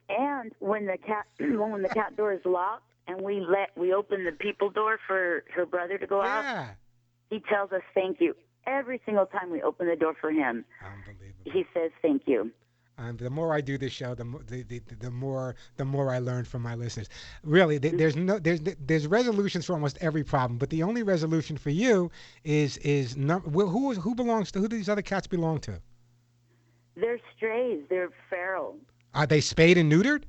And 0.09 0.51
when 0.59 0.85
the 0.85 0.97
cat 0.97 1.27
when 1.39 1.81
the 1.81 1.89
cat 1.89 2.17
door 2.17 2.33
is 2.33 2.41
locked 2.43 2.83
and 3.07 3.21
we 3.21 3.41
let 3.41 3.75
we 3.77 3.93
open 3.93 4.23
the 4.25 4.31
people 4.31 4.69
door 4.69 4.99
for 5.07 5.43
her 5.53 5.65
brother 5.65 5.97
to 5.97 6.07
go 6.07 6.21
out, 6.21 6.67
he 7.29 7.39
tells 7.49 7.71
us 7.71 7.81
thank 7.93 8.19
you 8.19 8.35
every 8.65 9.01
single 9.05 9.25
time 9.25 9.51
we 9.51 9.61
open 9.61 9.87
the 9.87 9.95
door 9.95 10.15
for 10.19 10.31
him. 10.31 10.65
Unbelievable. 10.83 11.51
He 11.51 11.65
says 11.73 11.91
thank 12.01 12.23
you. 12.25 12.51
Um, 12.99 13.17
the 13.17 13.29
more 13.29 13.55
I 13.55 13.61
do 13.61 13.77
this 13.79 13.91
show, 13.91 14.13
the, 14.13 14.23
the, 14.45 14.61
the 14.63 14.81
the 14.99 15.09
more 15.09 15.55
the 15.77 15.85
more 15.85 16.13
I 16.13 16.19
learn 16.19 16.45
from 16.45 16.61
my 16.61 16.75
listeners. 16.75 17.09
Really, 17.43 17.79
th- 17.79 17.95
there's 17.95 18.15
no 18.15 18.37
there's 18.37 18.61
there's 18.61 19.07
resolutions 19.07 19.65
for 19.65 19.73
almost 19.73 19.97
every 19.99 20.23
problem, 20.23 20.59
but 20.59 20.69
the 20.69 20.83
only 20.83 21.01
resolution 21.01 21.57
for 21.57 21.71
you 21.71 22.11
is 22.43 22.77
is 22.77 23.17
num- 23.17 23.41
wh- 23.41 23.69
who 23.69 23.93
who 23.95 24.13
belongs 24.13 24.51
to 24.51 24.59
who 24.59 24.67
do 24.67 24.77
these 24.77 24.89
other 24.89 25.01
cats 25.01 25.25
belong 25.25 25.59
to? 25.61 25.81
They're 26.95 27.19
strays. 27.35 27.81
They're 27.89 28.11
feral. 28.29 28.77
Are 29.15 29.25
they 29.25 29.41
spayed 29.41 29.79
and 29.79 29.91
neutered? 29.91 30.23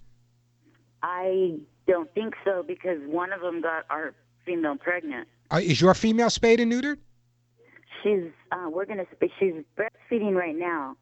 I 1.03 1.59
don't 1.87 2.12
think 2.14 2.35
so 2.45 2.62
because 2.66 2.99
one 3.07 3.32
of 3.32 3.41
them 3.41 3.61
got 3.61 3.85
our 3.91 4.14
female 4.45 4.76
pregnant. 4.76 5.28
Uh, 5.51 5.61
is 5.62 5.80
your 5.80 5.95
female 5.95 6.30
spayed 6.30 6.61
and 6.61 6.72
neutered? 6.72 6.99
She's 8.03 8.30
uh, 8.53 8.68
we're 8.70 8.85
gonna 8.85 9.07
she's 9.39 9.55
breastfeeding 9.78 10.35
right 10.35 10.57
now, 10.57 10.97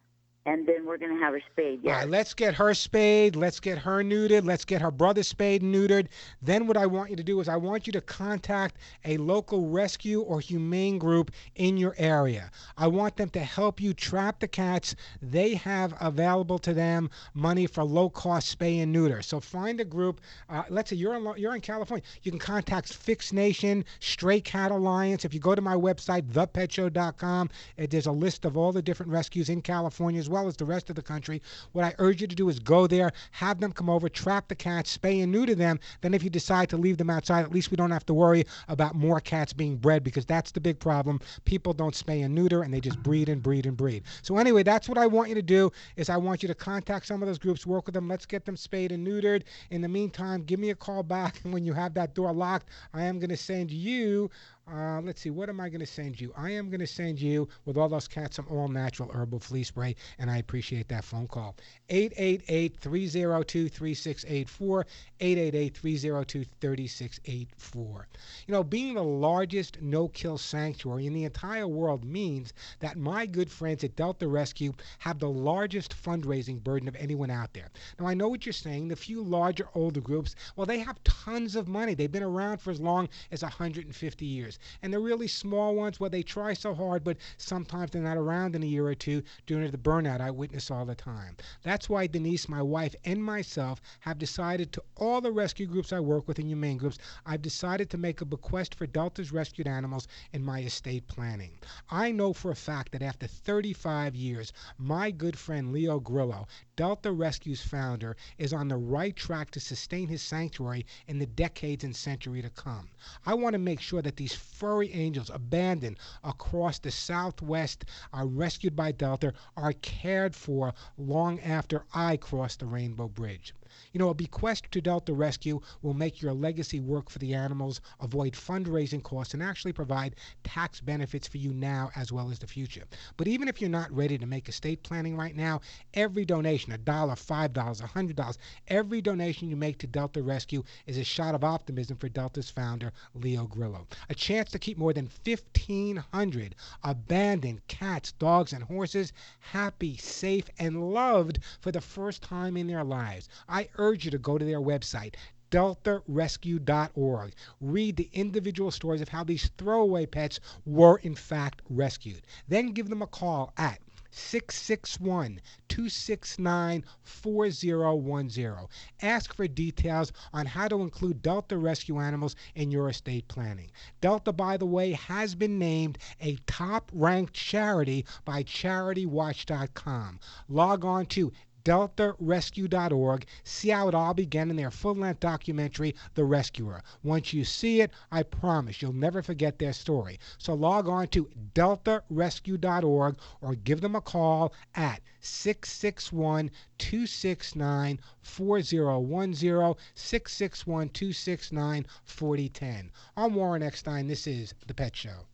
and 0.44 0.66
then 0.66 0.84
we're 0.84 0.98
gonna 0.98 1.18
have 1.18 1.34
her 1.34 1.42
spayed. 1.52 1.80
Yeah. 1.82 1.98
right, 1.98 2.08
let's 2.08 2.34
get 2.34 2.54
her 2.54 2.74
spayed. 2.74 3.36
Let's 3.36 3.60
get 3.60 3.78
her 3.78 4.02
neutered. 4.02 4.44
Let's 4.44 4.64
get 4.64 4.82
her 4.82 4.90
brother 4.90 5.22
spayed 5.22 5.62
and 5.62 5.72
neutered. 5.72 6.08
Then 6.40 6.66
what 6.66 6.76
I 6.76 6.86
want 6.86 7.10
you 7.10 7.16
to 7.16 7.22
do 7.22 7.40
is 7.40 7.48
I 7.48 7.56
want 7.56 7.86
you 7.86 7.92
to 7.92 8.00
contact 8.00 8.76
a 9.04 9.16
local 9.18 9.68
rescue 9.68 10.20
or 10.20 10.40
humane 10.40 10.98
group 10.98 11.30
in 11.54 11.76
your 11.76 11.94
area. 11.96 12.50
I 12.76 12.88
want 12.88 13.16
them 13.16 13.30
to 13.30 13.40
help 13.40 13.80
you 13.80 13.94
trap 13.94 14.40
the 14.40 14.48
cats. 14.48 14.96
They 15.20 15.54
have 15.54 15.94
available 16.00 16.58
to 16.60 16.74
them 16.74 17.10
money 17.34 17.66
for 17.66 17.84
low-cost 17.84 18.58
spay 18.58 18.82
and 18.82 18.90
neuter. 18.90 19.22
So 19.22 19.38
find 19.38 19.80
a 19.80 19.84
group. 19.84 20.20
Uh, 20.48 20.64
let's 20.70 20.90
say 20.90 20.96
you're 20.96 21.14
in, 21.14 21.32
you're 21.36 21.54
in 21.54 21.60
California. 21.60 22.04
You 22.22 22.32
can 22.32 22.40
contact 22.40 22.92
Fix 22.92 23.32
Nation, 23.32 23.84
Stray 24.00 24.40
Cat 24.40 24.72
Alliance. 24.72 25.24
If 25.24 25.34
you 25.34 25.40
go 25.40 25.54
to 25.54 25.62
my 25.62 25.76
website, 25.76 26.22
thepetshow.com, 26.22 27.50
there's 27.76 28.06
a 28.06 28.12
list 28.12 28.44
of 28.44 28.56
all 28.56 28.72
the 28.72 28.82
different 28.82 29.12
rescues 29.12 29.48
in 29.48 29.62
California 29.62 30.18
as 30.18 30.31
well 30.32 30.48
as 30.48 30.56
the 30.56 30.64
rest 30.64 30.90
of 30.90 30.96
the 30.96 31.02
country. 31.02 31.42
What 31.72 31.84
I 31.84 31.94
urge 31.98 32.22
you 32.22 32.26
to 32.26 32.34
do 32.34 32.48
is 32.48 32.58
go 32.58 32.86
there, 32.86 33.12
have 33.32 33.60
them 33.60 33.70
come 33.70 33.90
over, 33.90 34.08
trap 34.08 34.48
the 34.48 34.54
cats, 34.54 34.96
spay 34.96 35.22
and 35.22 35.30
neuter 35.30 35.54
them. 35.54 35.78
Then, 36.00 36.14
if 36.14 36.24
you 36.24 36.30
decide 36.30 36.70
to 36.70 36.76
leave 36.76 36.96
them 36.96 37.10
outside, 37.10 37.44
at 37.44 37.52
least 37.52 37.70
we 37.70 37.76
don't 37.76 37.90
have 37.90 38.06
to 38.06 38.14
worry 38.14 38.44
about 38.68 38.94
more 38.94 39.20
cats 39.20 39.52
being 39.52 39.76
bred 39.76 40.02
because 40.02 40.24
that's 40.26 40.50
the 40.50 40.60
big 40.60 40.80
problem. 40.80 41.20
People 41.44 41.74
don't 41.74 41.94
spay 41.94 42.24
and 42.24 42.34
neuter 42.34 42.62
and 42.62 42.72
they 42.72 42.80
just 42.80 43.02
breed 43.02 43.28
and 43.28 43.42
breed 43.42 43.66
and 43.66 43.76
breed. 43.76 44.02
So 44.22 44.38
anyway, 44.38 44.62
that's 44.62 44.88
what 44.88 44.98
I 44.98 45.06
want 45.06 45.28
you 45.28 45.34
to 45.34 45.42
do. 45.42 45.70
Is 45.96 46.08
I 46.08 46.16
want 46.16 46.42
you 46.42 46.48
to 46.48 46.54
contact 46.54 47.06
some 47.06 47.22
of 47.22 47.28
those 47.28 47.38
groups, 47.38 47.66
work 47.66 47.86
with 47.86 47.94
them. 47.94 48.08
Let's 48.08 48.26
get 48.26 48.44
them 48.44 48.56
spayed 48.56 48.92
and 48.92 49.06
neutered. 49.06 49.42
In 49.70 49.82
the 49.82 49.88
meantime, 49.88 50.42
give 50.42 50.58
me 50.58 50.70
a 50.70 50.74
call 50.74 51.02
back 51.02 51.40
when 51.42 51.64
you 51.64 51.74
have 51.74 51.94
that 51.94 52.14
door 52.14 52.32
locked. 52.32 52.68
I 52.94 53.02
am 53.02 53.18
going 53.18 53.30
to 53.30 53.36
send 53.36 53.70
you. 53.70 54.30
Uh, 54.70 55.00
let's 55.02 55.20
see, 55.20 55.30
what 55.30 55.48
am 55.48 55.60
I 55.60 55.68
going 55.68 55.80
to 55.80 55.86
send 55.86 56.20
you? 56.20 56.32
I 56.36 56.50
am 56.50 56.70
going 56.70 56.80
to 56.80 56.86
send 56.86 57.20
you, 57.20 57.48
with 57.64 57.76
all 57.76 57.88
those 57.88 58.06
cats, 58.06 58.36
some 58.36 58.46
all 58.48 58.68
natural 58.68 59.10
herbal 59.12 59.40
flea 59.40 59.64
spray, 59.64 59.96
and 60.18 60.30
I 60.30 60.38
appreciate 60.38 60.88
that 60.88 61.04
phone 61.04 61.26
call. 61.26 61.56
888 61.90 62.76
302 62.78 63.68
3684. 63.68 64.86
888 65.20 65.76
302 65.76 66.44
3684. 66.60 68.08
You 68.46 68.52
know, 68.52 68.62
being 68.62 68.94
the 68.94 69.02
largest 69.02 69.82
no 69.82 70.08
kill 70.08 70.38
sanctuary 70.38 71.06
in 71.06 71.12
the 71.12 71.24
entire 71.24 71.66
world 71.68 72.04
means 72.04 72.52
that 72.80 72.96
my 72.96 73.26
good 73.26 73.50
friends 73.50 73.82
at 73.84 73.96
Delta 73.96 74.28
Rescue 74.28 74.72
have 75.00 75.18
the 75.18 75.28
largest 75.28 75.94
fundraising 76.00 76.62
burden 76.62 76.88
of 76.88 76.96
anyone 76.96 77.30
out 77.30 77.52
there. 77.52 77.70
Now, 77.98 78.06
I 78.06 78.14
know 78.14 78.28
what 78.28 78.46
you're 78.46 78.52
saying. 78.52 78.88
The 78.88 78.96
few 78.96 79.22
larger, 79.22 79.68
older 79.74 80.00
groups, 80.00 80.34
well, 80.56 80.66
they 80.66 80.78
have 80.78 81.02
tons 81.02 81.56
of 81.56 81.68
money. 81.68 81.94
They've 81.94 82.10
been 82.10 82.22
around 82.22 82.58
for 82.58 82.70
as 82.70 82.80
long 82.80 83.08
as 83.32 83.42
150 83.42 84.24
years. 84.24 84.51
And 84.82 84.92
the 84.92 84.98
really 84.98 85.28
small 85.28 85.74
ones, 85.74 85.98
well, 85.98 86.10
they 86.10 86.22
try 86.22 86.52
so 86.52 86.74
hard, 86.74 87.04
but 87.04 87.16
sometimes 87.36 87.90
they're 87.90 88.02
not 88.02 88.16
around 88.16 88.54
in 88.54 88.62
a 88.62 88.66
year 88.66 88.86
or 88.86 88.94
two 88.94 89.22
due 89.46 89.62
to 89.64 89.70
the 89.70 89.78
burnout 89.78 90.20
I 90.20 90.30
witness 90.30 90.70
all 90.70 90.84
the 90.84 90.94
time. 90.94 91.36
That's 91.62 91.88
why 91.88 92.06
Denise, 92.06 92.48
my 92.48 92.62
wife, 92.62 92.94
and 93.04 93.22
myself 93.22 93.80
have 94.00 94.18
decided 94.18 94.72
to 94.72 94.82
all 94.96 95.20
the 95.20 95.32
rescue 95.32 95.66
groups 95.66 95.92
I 95.92 96.00
work 96.00 96.28
with 96.28 96.38
and 96.38 96.48
humane 96.48 96.76
groups, 96.76 96.98
I've 97.24 97.42
decided 97.42 97.90
to 97.90 97.98
make 97.98 98.20
a 98.20 98.24
bequest 98.24 98.74
for 98.74 98.86
Delta's 98.86 99.32
rescued 99.32 99.66
animals 99.66 100.08
in 100.32 100.44
my 100.44 100.60
estate 100.60 101.06
planning. 101.06 101.58
I 101.90 102.12
know 102.12 102.32
for 102.32 102.50
a 102.50 102.56
fact 102.56 102.92
that 102.92 103.02
after 103.02 103.26
35 103.26 104.14
years, 104.14 104.52
my 104.78 105.10
good 105.10 105.38
friend 105.38 105.72
Leo 105.72 106.00
Grillo, 106.00 106.46
Delta 106.76 107.12
Rescue's 107.12 107.62
founder, 107.62 108.16
is 108.38 108.52
on 108.52 108.68
the 108.68 108.76
right 108.76 109.14
track 109.14 109.50
to 109.52 109.60
sustain 109.60 110.08
his 110.08 110.22
sanctuary 110.22 110.86
in 111.06 111.18
the 111.18 111.26
decades 111.26 111.84
and 111.84 111.94
century 111.94 112.42
to 112.42 112.50
come. 112.50 112.90
I 113.24 113.34
want 113.34 113.54
to 113.54 113.58
make 113.58 113.80
sure 113.80 114.02
that 114.02 114.16
these 114.16 114.34
furry 114.42 114.92
angels 114.92 115.30
abandoned 115.30 115.96
across 116.24 116.78
the 116.78 116.90
Southwest 116.90 117.84
are 118.12 118.26
rescued 118.26 118.74
by 118.74 118.90
Delta, 118.92 119.32
are 119.56 119.72
cared 119.72 120.34
for 120.34 120.74
long 120.98 121.38
after 121.40 121.84
I 121.94 122.16
cross 122.16 122.56
the 122.56 122.66
Rainbow 122.66 123.08
Bridge. 123.08 123.54
You 123.92 123.98
know, 123.98 124.08
a 124.10 124.14
bequest 124.14 124.70
to 124.70 124.80
Delta 124.80 125.12
Rescue 125.12 125.60
will 125.82 125.94
make 125.94 126.22
your 126.22 126.32
legacy 126.32 126.80
work 126.80 127.10
for 127.10 127.18
the 127.18 127.34
animals, 127.34 127.80
avoid 128.00 128.34
fundraising 128.34 129.02
costs, 129.02 129.34
and 129.34 129.42
actually 129.42 129.72
provide 129.72 130.16
tax 130.44 130.80
benefits 130.80 131.26
for 131.26 131.38
you 131.38 131.52
now 131.52 131.90
as 131.96 132.12
well 132.12 132.30
as 132.30 132.38
the 132.38 132.46
future. 132.46 132.84
But 133.16 133.28
even 133.28 133.48
if 133.48 133.60
you're 133.60 133.70
not 133.70 133.92
ready 133.92 134.18
to 134.18 134.26
make 134.26 134.48
estate 134.48 134.82
planning 134.82 135.16
right 135.16 135.34
now, 135.34 135.60
every 135.94 136.24
donation, 136.24 136.72
a 136.72 136.78
dollar, 136.78 137.16
five 137.16 137.52
dollars, 137.52 137.80
a 137.80 137.86
hundred 137.86 138.16
dollars, 138.16 138.38
every 138.68 139.00
donation 139.00 139.48
you 139.48 139.56
make 139.56 139.78
to 139.78 139.86
Delta 139.86 140.22
Rescue 140.22 140.62
is 140.86 140.98
a 140.98 141.04
shot 141.04 141.34
of 141.34 141.44
optimism 141.44 141.96
for 141.96 142.08
Delta's 142.08 142.50
founder, 142.50 142.92
Leo 143.14 143.46
Grillo. 143.46 143.86
A 144.08 144.14
chance 144.14 144.50
to 144.50 144.58
keep 144.58 144.78
more 144.78 144.92
than 144.92 145.10
1,500 145.24 146.54
abandoned 146.82 147.66
cats, 147.68 148.12
dogs, 148.12 148.52
and 148.52 148.64
horses 148.64 149.12
happy, 149.38 149.96
safe, 149.96 150.48
and 150.58 150.92
loved 150.92 151.38
for 151.60 151.72
the 151.72 151.80
first 151.80 152.22
time 152.22 152.56
in 152.56 152.66
their 152.66 152.84
lives. 152.84 153.28
I 153.48 153.68
urge 153.76 154.04
you 154.04 154.10
to 154.10 154.18
go 154.18 154.38
to 154.38 154.44
their 154.44 154.60
website, 154.60 155.14
deltarescue.org. 155.50 157.32
Read 157.60 157.96
the 157.96 158.10
individual 158.12 158.70
stories 158.70 159.00
of 159.02 159.08
how 159.10 159.22
these 159.22 159.50
throwaway 159.58 160.06
pets 160.06 160.40
were 160.64 160.98
in 160.98 161.14
fact 161.14 161.62
rescued. 161.68 162.26
Then 162.48 162.72
give 162.72 162.88
them 162.88 163.02
a 163.02 163.06
call 163.06 163.52
at 163.56 163.80
661 164.14 165.40
269 165.68 166.84
4010. 167.02 168.68
Ask 169.00 169.34
for 169.34 169.48
details 169.48 170.12
on 170.34 170.44
how 170.44 170.68
to 170.68 170.82
include 170.82 171.22
Delta 171.22 171.56
rescue 171.56 171.98
animals 171.98 172.36
in 172.54 172.70
your 172.70 172.90
estate 172.90 173.26
planning. 173.28 173.70
Delta, 174.02 174.32
by 174.32 174.58
the 174.58 174.66
way, 174.66 174.92
has 174.92 175.34
been 175.34 175.58
named 175.58 175.96
a 176.20 176.36
top 176.46 176.90
ranked 176.92 177.32
charity 177.32 178.04
by 178.26 178.42
CharityWatch.com. 178.42 180.20
Log 180.48 180.84
on 180.84 181.06
to 181.06 181.32
deltarescue.org. 181.64 183.26
See 183.44 183.68
how 183.68 183.88
it 183.88 183.94
all 183.94 184.14
began 184.14 184.50
in 184.50 184.56
their 184.56 184.70
full 184.70 184.94
length 184.94 185.20
documentary, 185.20 185.94
The 186.14 186.24
Rescuer. 186.24 186.82
Once 187.02 187.32
you 187.32 187.44
see 187.44 187.80
it, 187.80 187.90
I 188.10 188.22
promise 188.22 188.82
you'll 188.82 188.92
never 188.92 189.22
forget 189.22 189.58
their 189.58 189.72
story. 189.72 190.18
So 190.38 190.54
log 190.54 190.88
on 190.88 191.08
to 191.08 191.28
deltarescue.org 191.54 193.16
or 193.40 193.54
give 193.54 193.80
them 193.80 193.94
a 193.94 194.00
call 194.00 194.52
at 194.74 195.00
661 195.20 196.50
269 196.78 198.00
4010 198.20 199.74
661 199.94 200.88
269 200.88 201.86
4010. 202.04 202.90
I'm 203.16 203.34
Warren 203.34 203.62
Eckstein. 203.62 204.08
This 204.08 204.26
is 204.26 204.54
The 204.66 204.74
Pet 204.74 204.96
Show. 204.96 205.26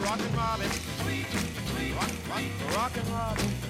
Rockin' 0.00 0.34
Robin, 0.34 0.68
rock, 1.94 2.10
rock, 2.28 2.42
rockin' 2.74 3.12
Robin. 3.12 3.63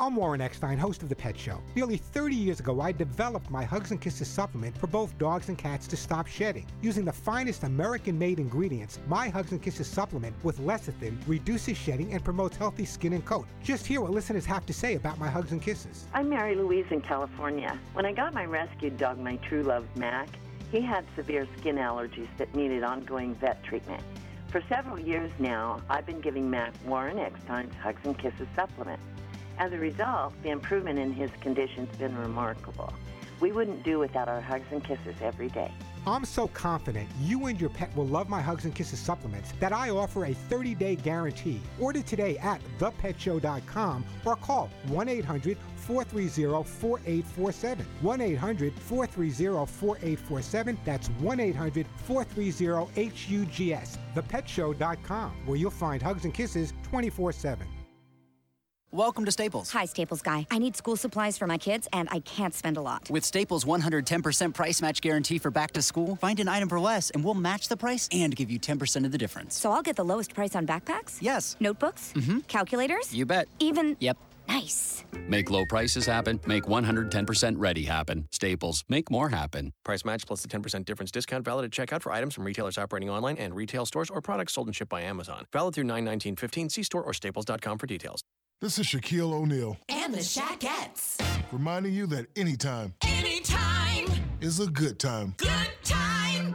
I'm 0.00 0.14
Warren 0.14 0.40
Eckstein, 0.40 0.78
host 0.78 1.02
of 1.02 1.08
The 1.08 1.16
Pet 1.16 1.36
Show. 1.36 1.60
Nearly 1.74 1.96
30 1.96 2.34
years 2.36 2.60
ago, 2.60 2.80
I 2.80 2.92
developed 2.92 3.50
my 3.50 3.64
Hugs 3.64 3.90
and 3.90 4.00
Kisses 4.00 4.28
supplement 4.28 4.78
for 4.78 4.86
both 4.86 5.18
dogs 5.18 5.48
and 5.48 5.58
cats 5.58 5.88
to 5.88 5.96
stop 5.96 6.28
shedding. 6.28 6.66
Using 6.80 7.04
the 7.04 7.12
finest 7.12 7.64
American 7.64 8.16
made 8.16 8.38
ingredients, 8.38 9.00
my 9.08 9.28
Hugs 9.28 9.50
and 9.50 9.60
Kisses 9.60 9.88
supplement 9.88 10.36
with 10.44 10.60
lecithin 10.60 11.18
reduces 11.26 11.76
shedding 11.76 12.12
and 12.12 12.24
promotes 12.24 12.56
healthy 12.56 12.84
skin 12.84 13.12
and 13.14 13.24
coat. 13.24 13.46
Just 13.62 13.84
hear 13.84 14.00
what 14.00 14.12
listeners 14.12 14.46
have 14.46 14.64
to 14.66 14.72
say 14.72 14.94
about 14.94 15.18
my 15.18 15.28
Hugs 15.28 15.50
and 15.50 15.60
Kisses. 15.60 16.06
I'm 16.14 16.30
Mary 16.30 16.54
Louise 16.54 16.86
in 16.90 17.00
California. 17.00 17.76
When 17.92 18.06
I 18.06 18.12
got 18.12 18.32
my 18.32 18.44
rescued 18.44 18.96
dog, 18.96 19.18
my 19.18 19.36
true 19.36 19.64
love, 19.64 19.84
Mac, 19.96 20.28
he 20.70 20.80
had 20.80 21.04
severe 21.16 21.48
skin 21.58 21.76
allergies 21.76 22.28
that 22.36 22.54
needed 22.54 22.84
ongoing 22.84 23.34
vet 23.34 23.62
treatment. 23.64 24.02
For 24.48 24.62
several 24.66 24.98
years 24.98 25.30
now, 25.38 25.82
I've 25.90 26.06
been 26.06 26.22
giving 26.22 26.48
Mac 26.48 26.72
Warren 26.86 27.18
Eckstein's 27.18 27.74
Hugs 27.74 28.00
and 28.04 28.18
Kisses 28.18 28.48
supplement. 28.56 28.98
As 29.58 29.72
a 29.72 29.78
result, 29.78 30.32
the 30.42 30.48
improvement 30.48 30.98
in 30.98 31.12
his 31.12 31.30
condition's 31.42 31.94
been 31.96 32.16
remarkable. 32.16 32.90
We 33.40 33.52
wouldn't 33.52 33.82
do 33.82 33.98
without 33.98 34.26
our 34.26 34.40
hugs 34.40 34.64
and 34.70 34.82
kisses 34.82 35.16
every 35.20 35.48
day. 35.48 35.70
I'm 36.06 36.24
so 36.24 36.48
confident 36.48 37.08
you 37.20 37.46
and 37.46 37.60
your 37.60 37.68
pet 37.68 37.94
will 37.94 38.06
love 38.06 38.30
my 38.30 38.40
Hugs 38.40 38.64
and 38.64 38.74
Kisses 38.74 38.98
supplements 38.98 39.52
that 39.60 39.72
I 39.72 39.90
offer 39.90 40.24
a 40.24 40.32
30 40.32 40.74
day 40.74 40.96
guarantee. 40.96 41.60
Order 41.78 42.00
today 42.00 42.38
at 42.38 42.62
thepetshow.com 42.78 44.04
or 44.24 44.36
call 44.36 44.70
1 44.86 45.08
800 45.08 45.58
430 45.88 46.62
4847. 46.64 47.86
1 48.02 48.20
800 48.20 48.74
430 48.74 49.66
4847. 49.66 50.78
That's 50.84 51.08
1 51.08 51.40
800 51.40 51.86
430 52.04 52.86
HUGS. 52.94 53.98
Thepetshow.com, 54.14 55.32
where 55.46 55.56
you'll 55.56 55.70
find 55.70 56.02
Hugs 56.02 56.24
and 56.24 56.34
Kisses 56.34 56.74
24 56.84 57.32
7. 57.32 57.66
Welcome 58.90 59.26
to 59.26 59.32
Staples. 59.32 59.70
Hi, 59.72 59.84
Staples 59.84 60.22
guy. 60.22 60.46
I 60.50 60.58
need 60.58 60.74
school 60.74 60.96
supplies 60.96 61.36
for 61.36 61.46
my 61.46 61.58
kids, 61.58 61.86
and 61.92 62.08
I 62.10 62.20
can't 62.20 62.54
spend 62.54 62.78
a 62.78 62.80
lot. 62.80 63.10
With 63.10 63.22
Staples 63.22 63.66
110% 63.66 64.54
price 64.54 64.80
match 64.80 65.02
guarantee 65.02 65.36
for 65.36 65.50
back 65.50 65.72
to 65.72 65.82
school, 65.82 66.16
find 66.16 66.40
an 66.40 66.48
item 66.48 66.70
for 66.70 66.80
less 66.80 67.10
and 67.10 67.22
we'll 67.22 67.34
match 67.34 67.68
the 67.68 67.76
price 67.76 68.08
and 68.12 68.34
give 68.34 68.50
you 68.50 68.58
10% 68.58 69.04
of 69.04 69.12
the 69.12 69.18
difference. 69.18 69.58
So 69.58 69.72
I'll 69.72 69.82
get 69.82 69.96
the 69.96 70.04
lowest 70.04 70.34
price 70.34 70.56
on 70.56 70.66
backpacks? 70.66 71.18
Yes. 71.20 71.54
Notebooks? 71.60 72.14
Mm-hmm. 72.14 72.38
Calculators? 72.40 73.14
You 73.14 73.26
bet. 73.26 73.48
Even. 73.58 73.94
Yep. 74.00 74.16
Nice. 74.48 75.04
Make 75.28 75.50
low 75.50 75.64
prices 75.66 76.06
happen. 76.06 76.40
Make 76.46 76.64
110% 76.64 77.54
ready 77.58 77.84
happen. 77.84 78.26
Staples. 78.32 78.84
Make 78.88 79.10
more 79.10 79.28
happen. 79.28 79.72
Price 79.84 80.04
match 80.04 80.26
plus 80.26 80.42
the 80.42 80.48
10% 80.48 80.84
difference 80.84 81.10
discount 81.10 81.44
valid 81.44 81.64
at 81.66 81.70
checkout 81.70 82.02
for 82.02 82.12
items 82.12 82.34
from 82.34 82.44
retailers 82.44 82.78
operating 82.78 83.10
online 83.10 83.36
and 83.36 83.54
retail 83.54 83.84
stores 83.86 84.10
or 84.10 84.20
products 84.20 84.54
sold 84.54 84.66
and 84.68 84.74
shipped 84.76 84.90
by 84.90 85.02
Amazon. 85.02 85.44
Valid 85.52 85.74
through 85.74 85.84
91915. 85.84 86.70
See 86.70 86.82
store 86.82 87.02
or 87.02 87.12
staples.com 87.12 87.78
for 87.78 87.86
details. 87.86 88.22
This 88.60 88.78
is 88.78 88.86
Shaquille 88.86 89.32
O'Neal, 89.32 89.76
And 89.88 90.12
the 90.12 90.18
Shaquettes. 90.18 91.20
reminding 91.52 91.92
you 91.94 92.06
that 92.06 92.26
anytime 92.36 92.92
Anytime. 93.04 94.06
is 94.40 94.58
a 94.58 94.66
good 94.66 94.98
time 94.98 95.34
Good 95.36 95.50
time. 95.84 96.52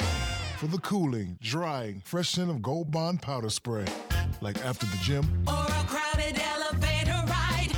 for 0.58 0.68
the 0.68 0.80
cooling, 0.80 1.38
drying, 1.42 2.02
fresh 2.04 2.30
scent 2.32 2.50
of 2.50 2.62
Gold 2.62 2.92
Bond 2.92 3.22
powder 3.22 3.50
spray. 3.50 3.86
Like 4.42 4.58
after 4.66 4.86
the 4.88 4.98
gym 5.02 5.24
Or 5.48 5.66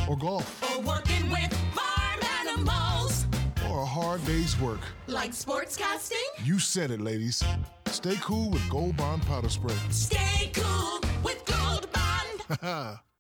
or 0.08 0.18
golf 0.18 0.64
Or 0.76 0.82
working 0.82 1.30
with 1.30 1.54
farm 1.74 2.20
animals. 2.48 3.26
or 3.70 3.82
a 3.82 3.86
hard 3.86 4.24
day's 4.26 4.60
work. 4.60 4.82
Like 5.08 5.32
sportscasting. 5.32 6.24
You 6.44 6.60
said 6.60 6.92
it, 6.92 7.02
ladies. 7.02 7.44
Stay 7.88 8.16
cool 8.22 8.50
with 8.50 8.68
Gold 8.70 8.98
Bond 8.98 9.22
powder 9.26 9.50
spray. 9.50 9.76
Stay 9.90 10.52
cool 10.54 11.00
with 11.24 11.44
Gold 11.46 11.88
Bond. 11.92 13.00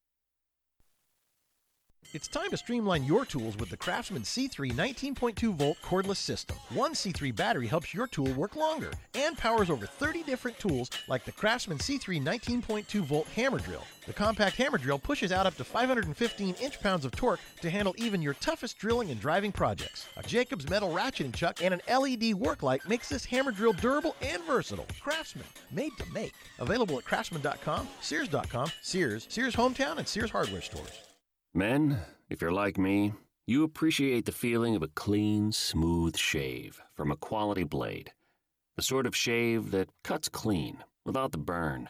It's 2.16 2.30
time 2.30 2.50
to 2.52 2.56
streamline 2.56 3.04
your 3.04 3.26
tools 3.26 3.58
with 3.58 3.70
the 3.70 3.76
Craftsman 3.76 4.22
C3 4.22 4.72
19.2 4.72 5.54
volt 5.54 5.76
cordless 5.84 6.16
system. 6.16 6.56
One 6.70 6.94
C3 6.94 7.36
battery 7.36 7.68
helps 7.68 7.94
your 7.94 8.08
tool 8.08 8.32
work 8.36 8.56
longer 8.56 8.94
and 9.16 9.38
powers 9.38 9.70
over 9.70 9.86
30 9.86 10.24
different 10.24 10.58
tools 10.58 10.90
like 11.10 11.26
the 11.26 11.34
Craftsman 11.34 11.78
C3 11.78 12.24
19.2 12.24 13.02
volt 13.02 13.28
hammer 13.36 13.60
drill. 13.60 13.84
The 14.08 14.14
compact 14.14 14.56
hammer 14.56 14.78
drill 14.78 14.98
pushes 14.98 15.34
out 15.34 15.46
up 15.46 15.58
to 15.58 15.66
515 15.66 16.56
inch 16.62 16.80
pounds 16.80 17.04
of 17.04 17.12
torque 17.12 17.42
to 17.60 17.70
handle 17.70 17.94
even 17.98 18.22
your 18.22 18.36
toughest 18.36 18.78
drilling 18.78 19.12
and 19.12 19.20
driving 19.20 19.52
projects. 19.52 20.08
A 20.16 20.24
Jacobs 20.24 20.70
metal 20.70 20.94
ratcheting 20.94 21.36
chuck 21.36 21.62
and 21.62 21.74
an 21.74 21.82
LED 22.02 22.34
work 22.34 22.64
light 22.64 22.88
makes 22.88 23.10
this 23.10 23.26
hammer 23.26 23.52
drill 23.52 23.74
durable 23.74 24.16
and 24.22 24.42
versatile. 24.44 24.88
Craftsman, 25.02 25.48
made 25.70 25.92
to 25.98 26.06
make. 26.14 26.32
Available 26.60 26.98
at 26.98 27.04
craftsman.com, 27.04 27.90
Sears.com, 28.00 28.72
Sears, 28.82 29.28
Sears 29.30 29.54
Hometown, 29.58 29.98
and 29.98 30.08
Sears 30.08 30.32
Hardware 30.32 30.62
stores. 30.62 31.02
Men, 31.58 32.00
if 32.30 32.42
you're 32.42 32.52
like 32.52 32.78
me, 32.78 33.14
you 33.48 33.64
appreciate 33.64 34.26
the 34.26 34.34
feeling 34.34 34.76
of 34.76 34.84
a 34.84 34.90
clean, 34.90 35.54
smooth 35.54 36.18
shave 36.18 36.82
from 36.94 37.12
a 37.12 37.16
quality 37.16 37.64
blade. 37.64 38.12
The 38.76 38.82
sort 38.82 39.06
of 39.06 39.16
shave 39.16 39.72
that 39.72 39.88
cuts 40.04 40.28
clean 40.28 40.84
without 41.06 41.32
the 41.32 41.38
burn. 41.38 41.90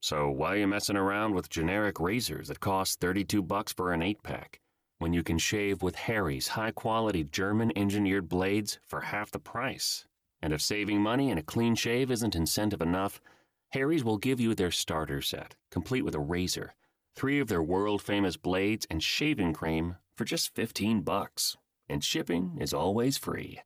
So 0.00 0.30
why 0.30 0.50
are 0.50 0.58
you 0.58 0.68
messing 0.68 0.96
around 0.96 1.34
with 1.34 1.50
generic 1.50 1.98
razors 1.98 2.46
that 2.46 2.60
cost 2.60 3.00
32 3.00 3.42
bucks 3.42 3.72
for 3.72 3.92
an 3.92 4.00
8-pack 4.00 4.60
when 5.00 5.12
you 5.12 5.24
can 5.24 5.38
shave 5.38 5.82
with 5.82 5.96
Harry's 5.96 6.46
high-quality 6.46 7.24
German-engineered 7.24 8.28
blades 8.28 8.78
for 8.86 9.00
half 9.00 9.32
the 9.32 9.40
price? 9.40 10.06
And 10.40 10.52
if 10.52 10.62
saving 10.62 11.00
money 11.00 11.30
and 11.30 11.40
a 11.40 11.42
clean 11.42 11.74
shave 11.74 12.12
isn't 12.12 12.36
incentive 12.36 12.80
enough, 12.80 13.20
Harry's 13.70 14.04
will 14.04 14.18
give 14.18 14.38
you 14.38 14.54
their 14.54 14.70
starter 14.70 15.20
set, 15.20 15.56
complete 15.72 16.04
with 16.04 16.14
a 16.14 16.20
razor, 16.20 16.74
three 17.14 17.40
of 17.40 17.48
their 17.48 17.62
world 17.62 18.02
famous 18.02 18.36
blades 18.36 18.86
and 18.90 19.02
shaving 19.02 19.52
cream 19.52 19.96
for 20.16 20.24
just 20.24 20.54
15 20.54 21.02
bucks. 21.02 21.56
And 21.88 22.04
shipping 22.04 22.58
is 22.60 22.72
always 22.72 23.18
free. 23.18 23.60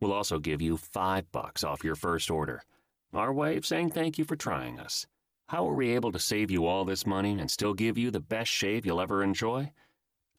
We'll 0.00 0.12
also 0.12 0.38
give 0.38 0.60
you 0.60 0.76
5 0.76 1.30
bucks 1.32 1.64
off 1.64 1.84
your 1.84 1.94
first 1.94 2.30
order. 2.30 2.62
Our 3.12 3.32
way 3.32 3.56
of 3.56 3.66
saying 3.66 3.90
thank 3.90 4.18
you 4.18 4.24
for 4.24 4.36
trying 4.36 4.78
us. 4.78 5.06
How 5.48 5.68
are 5.68 5.74
we 5.74 5.94
able 5.94 6.12
to 6.12 6.18
save 6.18 6.50
you 6.50 6.66
all 6.66 6.84
this 6.84 7.06
money 7.06 7.38
and 7.38 7.50
still 7.50 7.74
give 7.74 7.98
you 7.98 8.10
the 8.10 8.20
best 8.20 8.50
shave 8.50 8.86
you'll 8.86 9.00
ever 9.00 9.22
enjoy? 9.24 9.72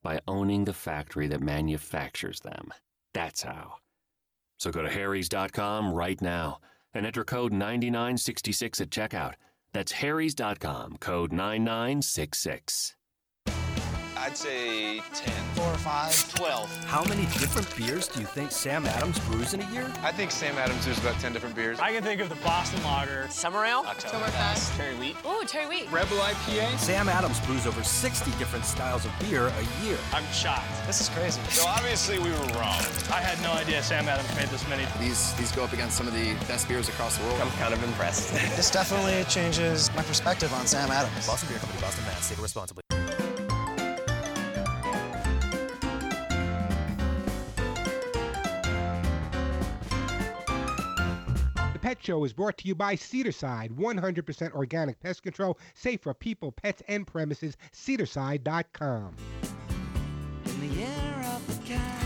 By 0.01 0.21
owning 0.27 0.63
the 0.63 0.73
factory 0.73 1.27
that 1.27 1.41
manufactures 1.41 2.39
them. 2.39 2.73
That's 3.13 3.41
how. 3.41 3.75
So 4.57 4.71
go 4.71 4.81
to 4.81 4.89
harrys.com 4.89 5.91
right 5.93 6.21
now 6.21 6.59
and 6.93 7.05
enter 7.05 7.23
code 7.23 7.51
9966 7.51 8.81
at 8.81 8.89
checkout. 8.89 9.33
That's 9.73 9.93
harrys.com, 9.93 10.97
code 10.99 11.31
9966. 11.31 12.95
I'd 14.31 14.37
say 14.37 15.01
10. 15.13 15.33
Four 15.55 15.65
or 15.65 15.77
five. 15.79 16.33
12. 16.35 16.85
How 16.85 17.03
many 17.03 17.23
different 17.23 17.67
beers 17.75 18.07
do 18.07 18.21
you 18.21 18.25
think 18.25 18.53
Sam 18.53 18.85
Adams 18.85 19.19
brews 19.27 19.53
in 19.53 19.59
a 19.61 19.69
year? 19.73 19.91
I 20.03 20.13
think 20.13 20.31
Sam 20.31 20.57
Adams 20.57 20.85
brews 20.85 20.97
about 20.99 21.19
10 21.19 21.33
different 21.33 21.53
beers. 21.53 21.81
I 21.81 21.91
can 21.91 22.01
think 22.01 22.21
of 22.21 22.29
the 22.29 22.35
Boston 22.35 22.81
Lager. 22.81 23.27
Summer 23.27 23.65
Ale? 23.65 23.83
Oktoberfest. 23.83 24.77
Cherry 24.77 24.95
wheat. 24.95 25.17
Ooh, 25.27 25.43
cherry 25.45 25.67
wheat. 25.67 25.91
Rebel 25.91 26.15
IPA. 26.15 26.77
Sam 26.77 27.09
Adams 27.09 27.41
brews 27.41 27.67
over 27.67 27.83
60 27.83 28.31
different 28.39 28.63
styles 28.63 29.03
of 29.03 29.11
beer 29.19 29.47
a 29.47 29.83
year. 29.85 29.97
I'm 30.13 30.23
shocked. 30.31 30.63
This 30.87 31.01
is 31.01 31.09
crazy. 31.09 31.41
So 31.49 31.67
obviously 31.67 32.17
we 32.17 32.29
were 32.29 32.47
wrong. 32.55 32.79
I 33.11 33.19
had 33.19 33.37
no 33.43 33.51
idea 33.51 33.83
Sam 33.83 34.07
Adams 34.07 34.33
made 34.37 34.47
this 34.47 34.65
many. 34.69 34.85
These 34.97 35.33
these 35.33 35.51
go 35.51 35.65
up 35.65 35.73
against 35.73 35.97
some 35.97 36.07
of 36.07 36.13
the 36.13 36.35
best 36.47 36.69
beers 36.69 36.87
across 36.87 37.17
the 37.17 37.25
world. 37.25 37.41
I'm 37.41 37.51
kind 37.59 37.73
of 37.73 37.83
impressed. 37.83 38.31
This 38.55 38.71
definitely 38.71 39.25
changes 39.25 39.93
my 39.93 40.03
perspective 40.03 40.53
on 40.53 40.67
Sam 40.67 40.89
Adams. 40.89 41.27
Boston 41.27 41.49
Beer 41.49 41.59
Company, 41.59 41.81
Boston, 41.81 42.05
Mass. 42.05 42.27
Save 42.27 42.41
responsibly. 42.41 42.81
Pet 51.81 51.97
Show 51.99 52.23
is 52.23 52.31
brought 52.31 52.59
to 52.59 52.67
you 52.67 52.75
by 52.75 52.95
Cedarcide, 52.95 53.71
100% 53.71 54.53
organic 54.53 54.99
pest 54.99 55.23
control, 55.23 55.57
safe 55.73 56.01
for 56.01 56.13
people, 56.13 56.51
pets, 56.51 56.83
and 56.87 57.07
premises. 57.07 57.57
Cedarcide.com. 57.73 59.15
In 60.45 60.59
the 60.59 60.67
year 60.67 61.25
of 61.25 61.47
the 61.47 61.55
cat. 61.67 62.05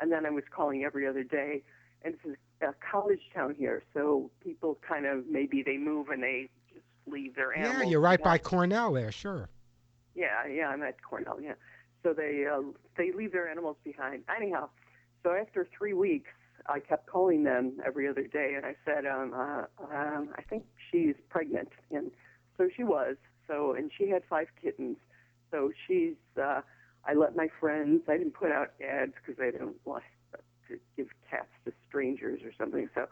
and 0.00 0.10
then 0.10 0.26
I 0.26 0.30
was 0.30 0.42
calling 0.50 0.82
every 0.82 1.06
other 1.06 1.22
day. 1.22 1.62
And 2.02 2.16
a 2.64 2.74
college 2.90 3.20
town 3.34 3.54
here, 3.56 3.82
so 3.92 4.30
people 4.42 4.78
kind 4.86 5.06
of 5.06 5.26
maybe 5.28 5.62
they 5.62 5.76
move 5.76 6.08
and 6.08 6.22
they 6.22 6.48
just 6.72 6.84
leave 7.06 7.34
their 7.36 7.56
animals. 7.56 7.84
Yeah, 7.84 7.90
you're 7.90 8.00
right 8.00 8.22
by. 8.22 8.38
Cornell 8.38 8.92
there, 8.92 9.12
sure. 9.12 9.48
Yeah, 10.14 10.46
yeah, 10.46 10.68
I'm 10.68 10.82
at 10.82 10.96
Cornell. 11.02 11.40
Yeah, 11.40 11.54
so 12.02 12.12
they 12.12 12.46
uh, 12.52 12.62
they 12.96 13.12
leave 13.12 13.32
their 13.32 13.48
animals 13.48 13.76
behind. 13.84 14.24
Anyhow, 14.34 14.68
so 15.22 15.32
after 15.32 15.66
three 15.76 15.92
weeks, 15.92 16.30
I 16.66 16.80
kept 16.80 17.06
calling 17.06 17.44
them 17.44 17.78
every 17.84 18.08
other 18.08 18.26
day, 18.26 18.54
and 18.56 18.64
I 18.64 18.74
said, 18.84 19.06
um, 19.06 19.32
uh, 19.34 19.64
um, 19.94 20.30
I 20.36 20.42
think 20.42 20.64
she's 20.90 21.14
pregnant, 21.28 21.70
and 21.90 22.10
so 22.56 22.68
she 22.74 22.84
was. 22.84 23.16
So 23.46 23.74
and 23.74 23.90
she 23.96 24.08
had 24.08 24.22
five 24.28 24.48
kittens. 24.60 24.96
So 25.50 25.70
she's. 25.86 26.14
Uh, 26.40 26.62
I 27.06 27.12
let 27.12 27.36
my 27.36 27.48
friends. 27.60 28.02
I 28.08 28.16
didn't 28.16 28.32
put 28.34 28.50
out 28.50 28.72
ads 28.82 29.12
because 29.14 29.38
I 29.40 29.50
didn't 29.50 29.76
want 29.84 30.04
to 30.68 30.78
give 30.96 31.08
cats 31.30 31.48
to 31.64 31.72
strangers 31.88 32.40
or 32.44 32.52
something. 32.58 32.88
So 32.94 33.06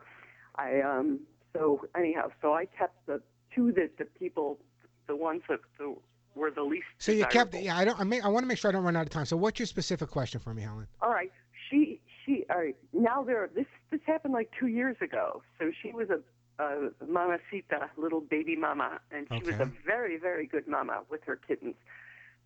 I 0.57 0.81
um. 0.81 1.21
So 1.55 1.87
anyhow, 1.97 2.31
so 2.41 2.55
I 2.55 2.65
kept 2.65 3.07
the 3.07 3.21
two 3.55 3.73
that 3.73 3.99
the 3.99 4.05
people, 4.05 4.59
the 5.07 5.17
ones 5.17 5.43
that 5.49 5.61
the, 5.79 5.95
were 6.35 6.51
the 6.51 6.63
least. 6.63 6.87
So 6.99 7.13
you 7.13 7.27
kept. 7.27 7.55
Yeah, 7.55 7.77
I 7.77 7.85
don't. 7.85 8.01
I, 8.01 8.05
may, 8.05 8.21
I 8.21 8.29
want 8.29 8.45
to 8.45 8.49
make 8.49 8.59
sure 8.59 8.71
I 8.71 8.73
don't 8.73 8.85
run 8.85 8.97
out 8.97 9.03
of 9.03 9.11
time. 9.11 9.27
So 9.27 9.37
what's 9.37 9.59
your 9.59 9.67
specific 9.67 10.11
question 10.11 10.41
for 10.41 10.55
me, 10.55 10.63
Helen? 10.63 10.87
All 11.01 11.11
right. 11.11 11.31
She 11.71 12.01
she 12.25 12.45
all 12.51 12.59
right. 12.59 12.77
Now 12.93 13.23
there 13.23 13.49
this 13.55 13.67
this 13.91 14.01
happened 14.07 14.35
like 14.35 14.51
two 14.59 14.69
years 14.69 14.97
ago. 15.01 15.43
So 15.59 15.71
she 15.83 15.93
was 15.93 16.09
a, 16.11 16.21
a 16.63 16.91
mamacita, 17.07 17.91
little 17.97 18.21
baby 18.21 18.57
mama, 18.57 19.01
and 19.11 19.27
she 19.31 19.45
was 19.45 19.61
a 19.61 19.71
very 19.87 20.19
very 20.19 20.47
good 20.47 20.67
mama 20.67 21.03
with 21.11 21.23
her 21.25 21.37
kittens. 21.37 21.75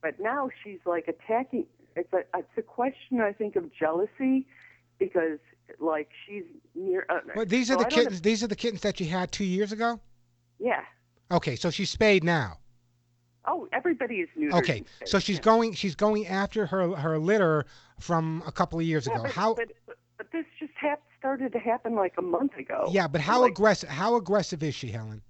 But 0.03 0.21
now 0.21 0.51
she's 0.63 0.81
like 0.85 1.09
attacking. 1.09 1.67
It's 1.95 2.13
a 2.13 2.19
it's 2.37 2.49
a 2.57 2.63
question 2.63 3.21
I 3.21 3.33
think 3.33 3.57
of 3.57 3.73
jealousy, 3.75 4.47
because 4.99 5.39
like 5.81 6.09
she's 6.27 6.45
near. 6.75 7.07
Uh, 7.09 7.21
Well, 7.35 7.47
these 7.47 7.69
so 7.69 7.75
are 7.75 7.79
the 7.79 7.87
I 7.87 7.89
don't 7.89 7.99
kittens. 8.05 8.21
These 8.23 8.43
are 8.43 8.47
the 8.47 8.57
kittens 8.57 8.83
that 8.83 9.01
you 9.01 9.07
had 9.07 9.33
two 9.33 9.45
years 9.45 9.73
ago. 9.73 10.01
Yeah. 10.59 10.83
Okay, 11.31 11.57
so 11.57 11.71
she's 11.71 11.91
spayed 11.91 12.23
now. 12.25 12.59
Oh, 13.49 13.69
everybody 13.73 14.17
is 14.17 14.29
neutered. 14.39 14.59
Okay, 14.59 14.85
so 15.05 15.19
she's 15.19 15.37
yeah. 15.37 15.43
going. 15.43 15.73
She's 15.75 15.95
going 15.95 16.27
after 16.27 16.67
her 16.67 16.95
her 16.97 17.19
litter 17.19 17.65
from 18.01 18.43
a 18.47 18.53
couple 18.53 18.79
of 18.79 18.85
years 18.85 19.07
Yeah, 19.07 19.15
ago. 19.15 19.23
but, 19.25 19.33
How? 19.33 19.55
But, 19.55 19.69
but, 19.87 19.97
but 20.19 20.33
this 20.33 20.45
just 20.59 20.73
hap- 20.81 21.03
started 21.19 21.53
to 21.53 21.59
happen 21.59 21.95
like 21.95 22.15
a 22.19 22.23
month 22.23 22.57
ago. 22.57 22.89
yeah, 22.91 23.07
but 23.09 23.21
how 23.21 23.43
Like, 23.43 23.53
aggressive? 23.53 23.89
How 23.89 24.17
aggressive 24.17 24.63
is 24.63 24.75
she, 24.75 24.91
Helen? 24.91 25.23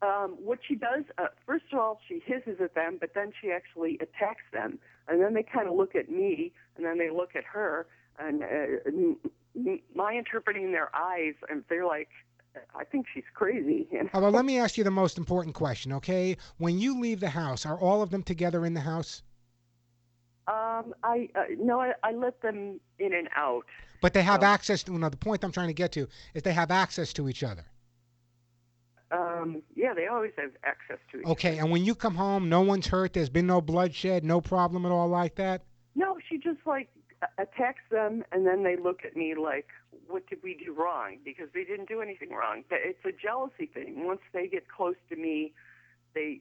Um, 0.00 0.36
what 0.38 0.60
she 0.66 0.76
does, 0.76 1.04
uh, 1.18 1.26
first 1.44 1.64
of 1.72 1.78
all, 1.80 2.00
she 2.06 2.20
hisses 2.24 2.60
at 2.60 2.74
them, 2.76 2.98
but 3.00 3.14
then 3.14 3.32
she 3.40 3.50
actually 3.50 3.98
attacks 4.00 4.44
them, 4.52 4.78
and 5.08 5.20
then 5.20 5.34
they 5.34 5.42
kind 5.42 5.66
of 5.68 5.74
look 5.74 5.96
at 5.96 6.08
me, 6.08 6.52
and 6.76 6.86
then 6.86 6.98
they 6.98 7.10
look 7.10 7.34
at 7.34 7.42
her, 7.42 7.88
and 8.18 8.42
uh, 8.42 9.68
my 9.94 10.12
interpreting 10.14 10.72
their 10.72 10.94
eyes, 10.94 11.34
and 11.48 11.64
they're 11.68 11.86
like, 11.86 12.08
I 12.74 12.84
think 12.84 13.06
she's 13.12 13.24
crazy. 13.34 13.86
You 13.92 14.04
know? 14.04 14.20
Well, 14.20 14.30
let 14.30 14.44
me 14.44 14.58
ask 14.58 14.76
you 14.76 14.84
the 14.84 14.90
most 14.90 15.18
important 15.18 15.54
question, 15.54 15.92
okay? 15.94 16.36
When 16.58 16.78
you 16.78 17.00
leave 17.00 17.20
the 17.20 17.30
house, 17.30 17.64
are 17.66 17.78
all 17.78 18.02
of 18.02 18.10
them 18.10 18.22
together 18.22 18.64
in 18.66 18.74
the 18.74 18.80
house? 18.80 19.22
Um, 20.46 20.94
I 21.02 21.28
uh, 21.34 21.42
no, 21.58 21.78
I, 21.80 21.92
I 22.02 22.12
let 22.12 22.40
them 22.40 22.80
in 22.98 23.12
and 23.12 23.28
out. 23.36 23.66
But 24.00 24.14
they 24.14 24.22
have 24.22 24.40
So- 24.40 24.46
access 24.46 24.82
to. 24.84 24.98
The 24.98 25.16
point 25.16 25.44
I'm 25.44 25.52
trying 25.52 25.68
to 25.68 25.74
get 25.74 25.92
to 25.92 26.08
is 26.32 26.42
they 26.42 26.54
have 26.54 26.70
access 26.70 27.12
to 27.14 27.28
each 27.28 27.42
other. 27.42 27.64
Um, 29.10 29.62
yeah, 29.74 29.94
they 29.94 30.06
always 30.06 30.32
have 30.38 30.50
access 30.64 30.98
to 31.12 31.18
each 31.18 31.24
other. 31.24 31.32
Okay, 31.32 31.58
and 31.58 31.70
when 31.70 31.84
you 31.84 31.94
come 31.94 32.14
home, 32.14 32.48
no 32.48 32.62
one's 32.62 32.86
hurt. 32.86 33.12
There's 33.12 33.28
been 33.30 33.46
no 33.46 33.60
bloodshed, 33.60 34.24
no 34.24 34.40
problem 34.40 34.86
at 34.86 34.92
all 34.92 35.08
like 35.08 35.34
that. 35.36 35.62
No, 35.94 36.16
she 36.28 36.38
just 36.38 36.60
like 36.66 36.88
attacks 37.38 37.82
them, 37.90 38.24
and 38.32 38.46
then 38.46 38.62
they 38.62 38.76
look 38.76 39.04
at 39.04 39.16
me 39.16 39.34
like, 39.34 39.68
"What 40.06 40.26
did 40.28 40.42
we 40.42 40.54
do 40.54 40.72
wrong?" 40.72 41.18
Because 41.24 41.48
they 41.52 41.64
didn't 41.64 41.88
do 41.88 42.00
anything 42.00 42.30
wrong. 42.30 42.64
But 42.68 42.78
It's 42.82 43.04
a 43.04 43.12
jealousy 43.12 43.66
thing. 43.66 44.06
Once 44.06 44.20
they 44.32 44.46
get 44.46 44.68
close 44.68 44.96
to 45.10 45.16
me, 45.16 45.52
they 46.14 46.40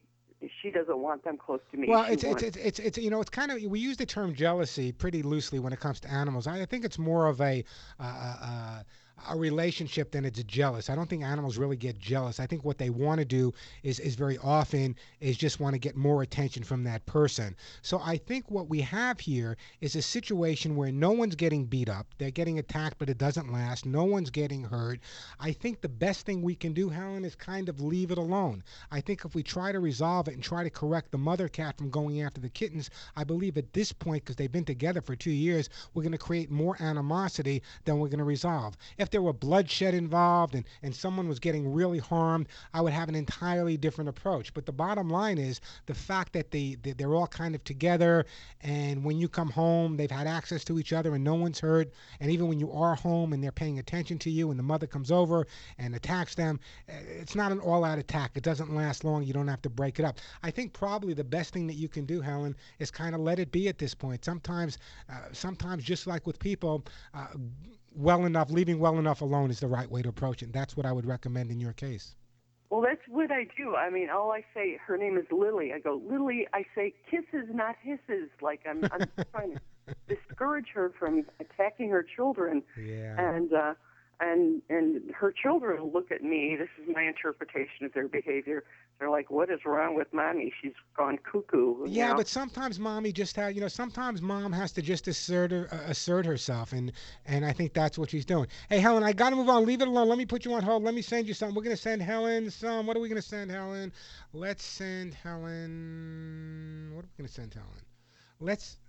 she 0.61 0.69
doesn't 0.69 0.99
want 0.99 1.23
them 1.23 1.37
close 1.37 1.61
to 1.71 1.77
me. 1.77 1.87
Well, 1.89 2.05
it's, 2.05 2.23
it's 2.23 2.43
it's 2.43 2.57
it's 2.57 2.79
it's 2.79 2.97
you 2.97 3.09
know 3.09 3.21
it's 3.21 3.29
kind 3.29 3.51
of 3.51 3.61
we 3.63 3.79
use 3.79 3.97
the 3.97 4.05
term 4.05 4.35
jealousy 4.35 4.91
pretty 4.91 5.23
loosely 5.23 5.59
when 5.59 5.73
it 5.73 5.79
comes 5.79 5.99
to 6.01 6.11
animals. 6.11 6.47
I 6.47 6.65
think 6.65 6.85
it's 6.85 6.99
more 6.99 7.27
of 7.27 7.41
a 7.41 7.63
uh, 7.99 8.03
uh, 8.03 8.83
a 9.29 9.37
relationship 9.37 10.11
then 10.11 10.25
it's 10.25 10.41
jealous. 10.43 10.89
I 10.89 10.95
don't 10.95 11.09
think 11.09 11.23
animals 11.23 11.57
really 11.57 11.75
get 11.75 11.99
jealous. 11.99 12.39
I 12.39 12.45
think 12.45 12.63
what 12.63 12.77
they 12.77 12.89
want 12.89 13.19
to 13.19 13.25
do 13.25 13.53
is 13.83 13.99
is 13.99 14.15
very 14.15 14.37
often 14.37 14.95
is 15.19 15.37
just 15.37 15.59
want 15.59 15.73
to 15.73 15.79
get 15.79 15.95
more 15.95 16.21
attention 16.21 16.63
from 16.63 16.83
that 16.83 17.05
person. 17.05 17.55
So 17.81 17.99
I 18.03 18.17
think 18.17 18.49
what 18.51 18.69
we 18.69 18.81
have 18.81 19.19
here 19.19 19.57
is 19.81 19.95
a 19.95 20.01
situation 20.01 20.75
where 20.75 20.91
no 20.91 21.11
one's 21.11 21.35
getting 21.35 21.65
beat 21.65 21.89
up. 21.89 22.07
They're 22.17 22.31
getting 22.31 22.59
attacked, 22.59 22.99
but 22.99 23.09
it 23.09 23.17
doesn't 23.17 23.51
last. 23.51 23.85
No 23.85 24.03
one's 24.03 24.29
getting 24.29 24.63
hurt. 24.63 24.99
I 25.39 25.51
think 25.51 25.81
the 25.81 25.89
best 25.89 26.25
thing 26.25 26.41
we 26.41 26.55
can 26.55 26.73
do, 26.73 26.89
Helen, 26.89 27.25
is 27.25 27.35
kind 27.35 27.69
of 27.69 27.81
leave 27.81 28.11
it 28.11 28.17
alone. 28.17 28.63
I 28.91 29.01
think 29.01 29.25
if 29.25 29.35
we 29.35 29.43
try 29.43 29.71
to 29.71 29.79
resolve 29.79 30.27
it 30.27 30.35
and 30.35 30.43
try 30.43 30.63
to 30.63 30.69
correct 30.69 31.11
the 31.11 31.17
mother 31.17 31.47
cat 31.47 31.77
from 31.77 31.89
going 31.89 32.21
after 32.21 32.39
the 32.39 32.49
kittens, 32.49 32.89
I 33.15 33.23
believe 33.23 33.57
at 33.57 33.73
this 33.73 33.91
point, 33.91 34.23
because 34.23 34.35
they've 34.35 34.51
been 34.51 34.65
together 34.65 35.01
for 35.01 35.15
two 35.15 35.31
years, 35.31 35.69
we're 35.93 36.03
going 36.03 36.11
to 36.11 36.17
create 36.17 36.51
more 36.51 36.77
animosity 36.81 37.63
than 37.85 37.99
we're 37.99 38.09
going 38.09 38.19
to 38.19 38.23
resolve. 38.23 38.77
If 38.97 39.06
if 39.07 39.11
there 39.11 39.21
were 39.21 39.31
bloodshed 39.31 39.93
involved 39.93 40.53
and, 40.53 40.65
and 40.83 40.93
someone 40.93 41.29
was 41.29 41.39
getting 41.39 41.71
really 41.71 41.97
harmed, 41.97 42.45
I 42.73 42.81
would 42.81 42.91
have 42.91 43.07
an 43.07 43.15
entirely 43.15 43.77
different 43.77 44.09
approach. 44.09 44.53
But 44.53 44.65
the 44.65 44.73
bottom 44.73 45.09
line 45.09 45.37
is 45.37 45.61
the 45.85 45.93
fact 45.93 46.33
that 46.33 46.51
they, 46.51 46.75
they 46.83 46.91
they're 46.91 47.15
all 47.15 47.27
kind 47.27 47.55
of 47.55 47.63
together, 47.63 48.25
and 48.59 49.05
when 49.05 49.17
you 49.17 49.29
come 49.29 49.49
home, 49.49 49.95
they've 49.95 50.11
had 50.11 50.27
access 50.27 50.65
to 50.65 50.77
each 50.77 50.91
other, 50.91 51.15
and 51.15 51.23
no 51.23 51.35
one's 51.35 51.57
hurt. 51.57 51.93
And 52.19 52.29
even 52.29 52.49
when 52.49 52.59
you 52.59 52.69
are 52.73 52.95
home 52.95 53.31
and 53.31 53.41
they're 53.41 53.49
paying 53.53 53.79
attention 53.79 54.19
to 54.19 54.29
you, 54.29 54.51
and 54.51 54.59
the 54.59 54.63
mother 54.63 54.87
comes 54.87 55.09
over 55.09 55.47
and 55.77 55.95
attacks 55.95 56.35
them, 56.35 56.59
eh, 56.89 56.99
it's 57.21 57.33
not 57.35 57.53
an 57.53 57.61
all-out 57.61 57.99
attack. 57.99 58.31
It 58.35 58.43
doesn't 58.43 58.75
last 58.75 59.05
long. 59.05 59.23
You 59.23 59.31
don't 59.31 59.47
have 59.47 59.61
to 59.61 59.69
break 59.69 59.99
it 59.99 60.05
up. 60.05 60.17
I 60.43 60.51
think 60.51 60.73
probably 60.73 61.13
the 61.13 61.23
best 61.23 61.53
thing 61.53 61.65
that 61.67 61.75
you 61.75 61.87
can 61.87 62.05
do, 62.05 62.19
Helen, 62.19 62.57
is 62.79 62.91
kind 62.91 63.15
of 63.15 63.21
let 63.21 63.39
it 63.39 63.53
be 63.53 63.69
at 63.69 63.77
this 63.77 63.95
point. 63.95 64.25
Sometimes, 64.25 64.77
uh, 65.09 65.29
sometimes 65.31 65.85
just 65.85 66.07
like 66.07 66.27
with 66.27 66.39
people. 66.39 66.83
Uh, 67.13 67.27
well 67.97 68.25
enough, 68.25 68.51
leaving 68.51 68.79
well 68.79 68.97
enough 68.99 69.21
alone 69.21 69.49
is 69.49 69.59
the 69.59 69.67
right 69.67 69.89
way 69.89 70.01
to 70.01 70.09
approach 70.09 70.41
it. 70.41 70.45
And 70.45 70.53
that's 70.53 70.77
what 70.77 70.85
I 70.85 70.91
would 70.91 71.05
recommend 71.05 71.51
in 71.51 71.59
your 71.59 71.73
case. 71.73 72.15
Well, 72.69 72.81
that's 72.81 73.01
what 73.07 73.31
I 73.31 73.47
do. 73.57 73.75
I 73.75 73.89
mean, 73.89 74.09
all 74.09 74.31
I 74.31 74.43
say, 74.53 74.77
her 74.85 74.97
name 74.97 75.17
is 75.17 75.25
Lily. 75.31 75.71
I 75.73 75.79
go, 75.79 76.01
Lily, 76.09 76.47
I 76.53 76.65
say 76.75 76.93
kisses, 77.09 77.47
not 77.51 77.75
hisses. 77.81 78.29
Like 78.41 78.61
I'm, 78.69 78.83
I'm 78.91 79.07
trying 79.31 79.53
to 79.55 79.95
discourage 80.07 80.67
her 80.73 80.91
from 80.99 81.25
attacking 81.39 81.89
her 81.89 82.03
children. 82.03 82.61
Yeah. 82.77 83.15
And, 83.17 83.53
uh, 83.53 83.73
and, 84.19 84.61
and 84.69 85.11
her 85.13 85.31
children 85.31 85.91
look 85.93 86.11
at 86.11 86.23
me. 86.23 86.55
This 86.57 86.69
is 86.81 86.93
my 86.93 87.03
interpretation 87.03 87.85
of 87.85 87.93
their 87.93 88.07
behavior. 88.07 88.63
They're 88.99 89.11
like, 89.11 89.29
what 89.29 89.51
is 89.51 89.59
wrong 89.63 89.95
with 89.95 90.11
mommy? 90.11 90.51
She's 90.61 90.73
gone 90.95 91.19
cuckoo. 91.19 91.85
Yeah, 91.87 92.09
know? 92.09 92.15
but 92.15 92.27
sometimes 92.27 92.79
mommy 92.79 93.11
just 93.11 93.35
has, 93.35 93.53
you 93.53 93.61
know, 93.61 93.67
sometimes 93.67 94.23
mom 94.23 94.51
has 94.51 94.71
to 94.71 94.81
just 94.81 95.07
assert 95.07 95.51
her, 95.51 95.67
uh, 95.71 95.91
assert 95.91 96.25
herself, 96.25 96.73
and 96.73 96.91
and 97.25 97.45
I 97.45 97.53
think 97.53 97.73
that's 97.73 97.97
what 97.99 98.09
she's 98.09 98.25
doing. 98.25 98.47
Hey, 98.69 98.79
Helen, 98.79 99.03
I 99.03 99.13
got 99.13 99.29
to 99.29 99.35
move 99.35 99.49
on. 99.49 99.65
Leave 99.65 99.81
it 99.81 99.87
alone. 99.87 100.09
Let 100.09 100.17
me 100.17 100.25
put 100.25 100.45
you 100.45 100.53
on 100.53 100.63
hold. 100.63 100.83
Let 100.83 100.95
me 100.95 101.03
send 101.03 101.27
you 101.27 101.35
something. 101.35 101.55
We're 101.55 101.63
gonna 101.63 101.77
send 101.77 102.01
Helen 102.01 102.49
some. 102.49 102.87
What 102.87 102.97
are 102.97 102.99
we 102.99 103.07
gonna 103.07 103.21
send 103.21 103.51
Helen? 103.51 103.93
Let's 104.33 104.65
send 104.65 105.13
Helen. 105.13 106.91
What 106.95 107.05
are 107.05 107.09
we 107.17 107.23
gonna 107.23 107.29
send 107.29 107.53
Helen? 107.53 107.85
Let's. 108.39 108.79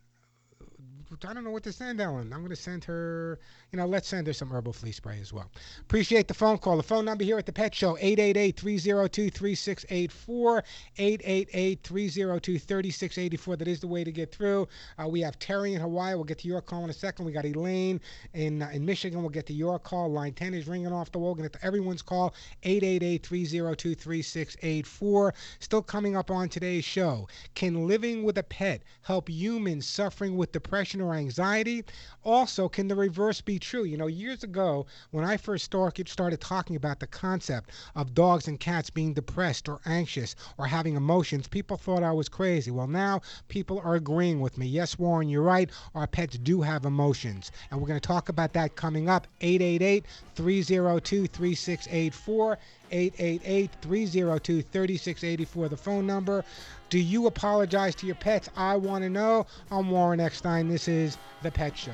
I 1.24 1.32
don't 1.32 1.42
know 1.42 1.50
what 1.50 1.62
to 1.62 1.72
send 1.72 2.02
Ellen. 2.02 2.34
I'm 2.34 2.40
going 2.40 2.50
to 2.50 2.56
send 2.56 2.84
her, 2.84 3.38
you 3.72 3.78
know, 3.78 3.86
let's 3.86 4.08
send 4.08 4.26
her 4.26 4.34
some 4.34 4.50
herbal 4.50 4.74
flea 4.74 4.92
spray 4.92 5.18
as 5.20 5.32
well. 5.32 5.50
Appreciate 5.80 6.28
the 6.28 6.34
phone 6.34 6.58
call. 6.58 6.76
The 6.76 6.82
phone 6.82 7.06
number 7.06 7.24
here 7.24 7.38
at 7.38 7.46
the 7.46 7.52
Pet 7.52 7.74
Show, 7.74 7.96
888-302-3684, 7.96 10.62
888-302-3684. 10.98 13.58
That 13.58 13.68
is 13.68 13.80
the 13.80 13.86
way 13.86 14.04
to 14.04 14.12
get 14.12 14.30
through. 14.32 14.68
Uh, 15.02 15.08
we 15.08 15.22
have 15.22 15.38
Terry 15.38 15.72
in 15.72 15.80
Hawaii. 15.80 16.14
We'll 16.14 16.24
get 16.24 16.40
to 16.40 16.48
your 16.48 16.60
call 16.60 16.84
in 16.84 16.90
a 16.90 16.94
second. 16.94 17.24
We 17.24 17.32
got 17.32 17.46
Elaine 17.46 18.02
in, 18.34 18.60
uh, 18.62 18.68
in 18.72 18.84
Michigan. 18.84 19.20
We'll 19.20 19.30
get 19.30 19.46
to 19.46 19.54
your 19.54 19.78
call. 19.78 20.12
Line 20.12 20.34
10 20.34 20.52
is 20.52 20.68
ringing 20.68 20.92
off 20.92 21.10
the 21.10 21.18
wall. 21.18 21.34
We'll 21.34 21.44
get 21.44 21.54
to 21.54 21.64
everyone's 21.64 22.02
call, 22.02 22.34
888-302-3684. 22.64 25.32
Still 25.60 25.82
coming 25.82 26.16
up 26.16 26.30
on 26.30 26.50
today's 26.50 26.84
show. 26.84 27.26
Can 27.54 27.88
living 27.88 28.24
with 28.24 28.36
a 28.36 28.42
pet 28.42 28.82
help 29.02 29.30
humans 29.30 29.86
suffering 29.86 30.36
with 30.36 30.52
depression 30.52 30.97
or 31.00 31.14
anxiety? 31.14 31.84
Also, 32.24 32.68
can 32.68 32.88
the 32.88 32.94
reverse 32.94 33.40
be 33.40 33.58
true? 33.58 33.84
You 33.84 33.96
know, 33.96 34.06
years 34.06 34.42
ago, 34.42 34.86
when 35.10 35.24
I 35.24 35.36
first 35.36 35.64
started, 35.64 36.08
started 36.08 36.40
talking 36.40 36.76
about 36.76 37.00
the 37.00 37.06
concept 37.06 37.70
of 37.94 38.14
dogs 38.14 38.48
and 38.48 38.58
cats 38.60 38.90
being 38.90 39.14
depressed 39.14 39.68
or 39.68 39.80
anxious 39.86 40.34
or 40.58 40.66
having 40.66 40.96
emotions, 40.96 41.48
people 41.48 41.76
thought 41.76 42.02
I 42.02 42.12
was 42.12 42.28
crazy. 42.28 42.70
Well, 42.70 42.86
now 42.86 43.20
people 43.48 43.80
are 43.84 43.94
agreeing 43.94 44.40
with 44.40 44.58
me. 44.58 44.66
Yes, 44.66 44.98
Warren, 44.98 45.28
you're 45.28 45.42
right. 45.42 45.70
Our 45.94 46.06
pets 46.06 46.38
do 46.38 46.62
have 46.62 46.84
emotions. 46.84 47.50
And 47.70 47.80
we're 47.80 47.88
going 47.88 48.00
to 48.00 48.06
talk 48.06 48.28
about 48.28 48.52
that 48.52 48.76
coming 48.76 49.08
up. 49.08 49.26
888 49.40 50.04
302 50.34 51.26
3684. 51.26 52.58
888 52.90 53.70
302 53.82 54.62
3684, 54.62 55.68
the 55.68 55.76
phone 55.76 56.06
number. 56.06 56.44
Do 56.90 56.98
you 56.98 57.26
apologize 57.26 57.94
to 57.96 58.06
your 58.06 58.14
pets? 58.14 58.48
I 58.56 58.76
want 58.76 59.04
to 59.04 59.10
know. 59.10 59.46
I'm 59.70 59.90
Warren 59.90 60.20
Eckstein. 60.20 60.68
This 60.68 60.88
is 60.88 61.18
The 61.42 61.50
Pet 61.50 61.76
Show. 61.76 61.92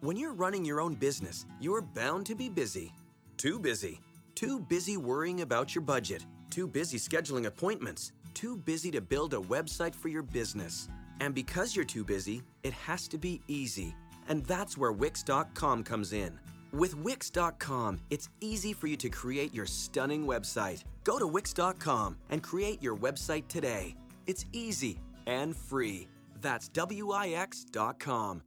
When 0.00 0.16
you're 0.16 0.32
running 0.32 0.64
your 0.64 0.80
own 0.80 0.94
business, 0.94 1.44
you're 1.58 1.82
bound 1.82 2.24
to 2.26 2.36
be 2.36 2.48
busy. 2.48 2.94
Too 3.36 3.58
busy. 3.58 4.00
Too 4.36 4.60
busy 4.60 4.96
worrying 4.96 5.40
about 5.40 5.74
your 5.74 5.82
budget. 5.82 6.24
Too 6.50 6.68
busy 6.68 6.98
scheduling 6.98 7.46
appointments. 7.46 8.12
Too 8.32 8.56
busy 8.56 8.92
to 8.92 9.00
build 9.00 9.34
a 9.34 9.38
website 9.38 9.96
for 9.96 10.06
your 10.06 10.22
business. 10.22 10.88
And 11.18 11.34
because 11.34 11.74
you're 11.74 11.84
too 11.84 12.04
busy, 12.04 12.42
it 12.62 12.72
has 12.74 13.08
to 13.08 13.18
be 13.18 13.40
easy. 13.48 13.96
And 14.28 14.46
that's 14.46 14.78
where 14.78 14.92
Wix.com 14.92 15.82
comes 15.82 16.12
in. 16.12 16.38
With 16.72 16.94
Wix.com, 16.94 17.98
it's 18.10 18.28
easy 18.40 18.72
for 18.72 18.86
you 18.86 18.96
to 18.98 19.08
create 19.08 19.52
your 19.52 19.66
stunning 19.66 20.26
website. 20.26 20.84
Go 21.02 21.18
to 21.18 21.26
Wix.com 21.26 22.16
and 22.30 22.40
create 22.40 22.80
your 22.80 22.96
website 22.96 23.48
today. 23.48 23.96
It's 24.28 24.44
easy 24.52 25.00
and 25.26 25.56
free. 25.56 26.06
That's 26.40 26.68
W-I-X.com. 26.68 28.42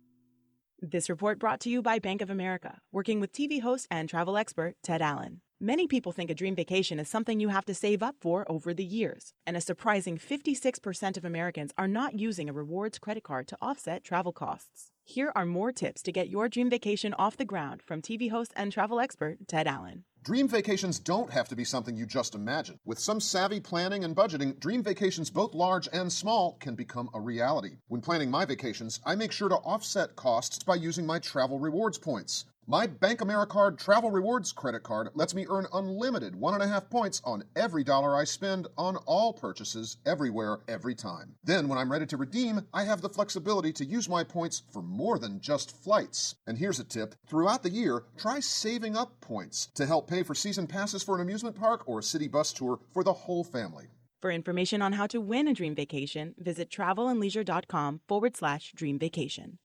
This 0.84 1.12
report 1.12 1.38
brought 1.38 1.60
to 1.60 1.70
you 1.70 1.84
by 1.84 1.99
Bank 1.99 2.24
of 2.24 2.32
America, 2.32 2.80
working 2.91 3.20
with 3.20 3.32
TV 3.32 3.62
host 3.62 3.86
and 3.91 4.10
travel 4.10 4.36
expert 4.36 4.74
Ted 4.82 4.99
Allen. 4.99 5.41
Many 5.60 5.86
people 5.86 6.12
think 6.12 6.32
a 6.32 6.34
dream 6.34 6.56
vacation 6.56 6.99
is 6.99 7.08
something 7.08 7.40
you 7.40 7.49
have 7.49 7.66
to 7.66 7.76
save 7.76 8.02
up 8.02 8.16
for 8.20 8.52
over 8.52 8.74
the 8.74 8.84
years, 8.84 9.36
and 9.45 9.56
a 9.56 9.62
surprising 9.62 10.18
56% 10.18 11.18
of 11.18 11.24
Americans 11.24 11.72
are 11.78 11.88
not 11.88 12.18
using 12.18 12.49
a 12.49 12.53
rewards 12.53 12.98
credit 12.98 13.24
card 13.24 13.48
to 13.49 13.58
offset 13.62 14.03
travel 14.03 14.34
costs. 14.34 14.90
Here 15.12 15.34
are 15.36 15.46
more 15.46 15.74
tips 15.74 16.02
to 16.04 16.12
get 16.14 16.30
your 16.30 16.48
dream 16.48 16.70
vacation 16.70 17.14
off 17.16 17.36
the 17.36 17.44
ground 17.44 17.82
from 17.82 18.02
TV 18.02 18.32
host 18.32 18.54
and 18.56 18.72
travel 18.72 19.02
expert 19.02 19.46
Ted 19.46 19.68
Allen. 19.68 20.06
Dream 20.24 20.48
vacations 20.48 21.00
don't 21.00 21.30
have 21.30 21.50
to 21.50 21.56
be 21.58 21.66
something 21.66 21.98
you 21.98 22.06
just 22.06 22.34
imagine. 22.34 22.80
With 22.86 22.98
some 22.98 23.20
savvy 23.20 23.60
planning 23.60 24.06
and 24.06 24.16
budgeting, 24.16 24.58
dream 24.62 24.82
vacations, 24.82 25.30
both 25.30 25.54
large 25.54 25.90
and 25.92 26.10
small, 26.10 26.54
can 26.62 26.76
become 26.76 27.10
a 27.14 27.20
reality. 27.20 27.72
When 27.90 28.00
planning 28.00 28.32
my 28.32 28.46
vacations, 28.46 29.02
I 29.06 29.16
make 29.16 29.34
sure 29.34 29.50
to 29.50 29.56
offset 29.56 30.16
costs 30.16 30.64
by 30.64 30.76
using 30.76 31.06
my 31.06 31.20
travel 31.20 31.60
rewards 31.60 31.98
points. 31.98 32.46
My 32.68 32.86
Bank 32.86 33.22
AmeriCard 33.22 33.80
Travel 33.80 34.12
Rewards 34.12 34.52
credit 34.52 34.84
card 34.84 35.10
lets 35.16 35.34
me 35.34 35.48
earn 35.50 35.66
unlimited 35.74 36.36
one 36.36 36.54
and 36.54 36.62
a 36.62 36.68
half 36.68 36.92
points 36.92 37.20
on 37.26 37.44
every 37.56 37.84
dollar 37.84 38.16
I 38.16 38.24
spend 38.24 38.68
on 38.78 38.98
all 39.08 39.34
purchases, 39.34 39.98
everywhere, 40.06 40.60
every 40.68 40.94
time. 40.94 41.36
Then, 41.44 41.68
when 41.68 41.80
I'm 41.80 41.92
ready 41.92 42.06
to 42.06 42.18
redeem, 42.18 42.68
I 42.72 42.84
have 42.84 43.02
the 43.02 43.10
flexibility 43.10 43.74
to 43.74 43.86
use 43.86 44.08
my 44.08 44.24
points 44.24 44.62
for 44.72 44.84
more 44.84 45.18
than 45.18 45.42
just 45.42 45.76
flights. 45.84 46.36
And 46.46 46.56
here's 46.56 46.80
a 46.80 46.84
tip 46.84 47.16
throughout 47.28 47.64
the 47.64 47.72
year, 47.72 48.04
try 48.16 48.40
saving 48.40 48.96
up 48.96 49.20
points 49.22 49.70
to 49.74 49.88
help 49.88 50.08
pay 50.08 50.22
for 50.22 50.36
season 50.36 50.68
passes 50.68 51.02
for 51.02 51.16
an 51.16 51.22
amusement 51.22 51.56
park 51.56 51.82
or 51.88 52.00
a 52.00 52.04
city 52.04 52.28
bus 52.28 52.54
tour 52.54 52.80
for 52.94 53.04
the 53.04 53.14
whole 53.14 53.44
family. 53.44 53.88
For 54.22 54.30
information 54.30 54.84
on 54.84 54.94
how 54.94 55.08
to 55.08 55.20
win 55.20 55.48
a 55.48 55.54
dream 55.56 55.74
vacation, 55.74 56.36
visit 56.38 56.70
travelandleisure.com 56.70 58.02
forward 58.08 58.38
slash 58.38 58.72
dream 58.76 59.00
vacation. 59.00 59.58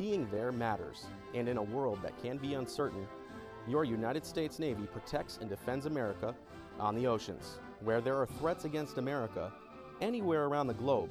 Being 0.00 0.26
there 0.30 0.50
matters, 0.50 1.04
and 1.34 1.46
in 1.46 1.58
a 1.58 1.62
world 1.62 1.98
that 2.02 2.16
can 2.22 2.38
be 2.38 2.54
uncertain, 2.54 3.06
your 3.68 3.84
United 3.84 4.24
States 4.24 4.58
Navy 4.58 4.86
protects 4.86 5.36
and 5.42 5.50
defends 5.50 5.84
America 5.84 6.34
on 6.78 6.94
the 6.94 7.06
oceans. 7.06 7.58
Where 7.84 8.00
there 8.00 8.16
are 8.16 8.24
threats 8.24 8.64
against 8.64 8.96
America, 8.96 9.52
anywhere 10.00 10.46
around 10.46 10.68
the 10.68 10.72
globe, 10.72 11.10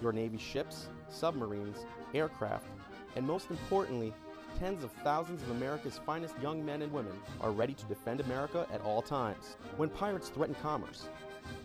your 0.00 0.12
Navy 0.12 0.38
ships, 0.38 0.90
submarines, 1.08 1.78
aircraft, 2.14 2.68
and 3.16 3.26
most 3.26 3.50
importantly, 3.50 4.14
tens 4.60 4.84
of 4.84 4.92
thousands 5.02 5.42
of 5.42 5.50
America's 5.50 5.98
finest 6.06 6.36
young 6.40 6.64
men 6.64 6.82
and 6.82 6.92
women 6.92 7.18
are 7.40 7.50
ready 7.50 7.74
to 7.74 7.84
defend 7.86 8.20
America 8.20 8.64
at 8.72 8.80
all 8.82 9.02
times. 9.02 9.56
When 9.76 9.88
pirates 9.88 10.28
threaten 10.28 10.54
commerce, 10.62 11.08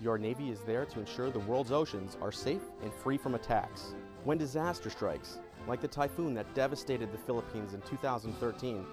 your 0.01 0.17
Navy 0.17 0.49
is 0.49 0.61
there 0.61 0.85
to 0.85 0.99
ensure 0.99 1.29
the 1.29 1.37
world's 1.41 1.71
oceans 1.71 2.17
are 2.23 2.31
safe 2.31 2.63
and 2.81 2.91
free 2.91 3.19
from 3.19 3.35
attacks. 3.35 3.93
When 4.23 4.39
disaster 4.39 4.89
strikes, 4.89 5.37
like 5.67 5.81
the 5.81 5.87
typhoon 5.87 6.33
that 6.35 6.53
devastated 6.53 7.11
the 7.11 7.17
Philippines 7.17 7.73
in 7.73 7.81
2013, 7.81 8.85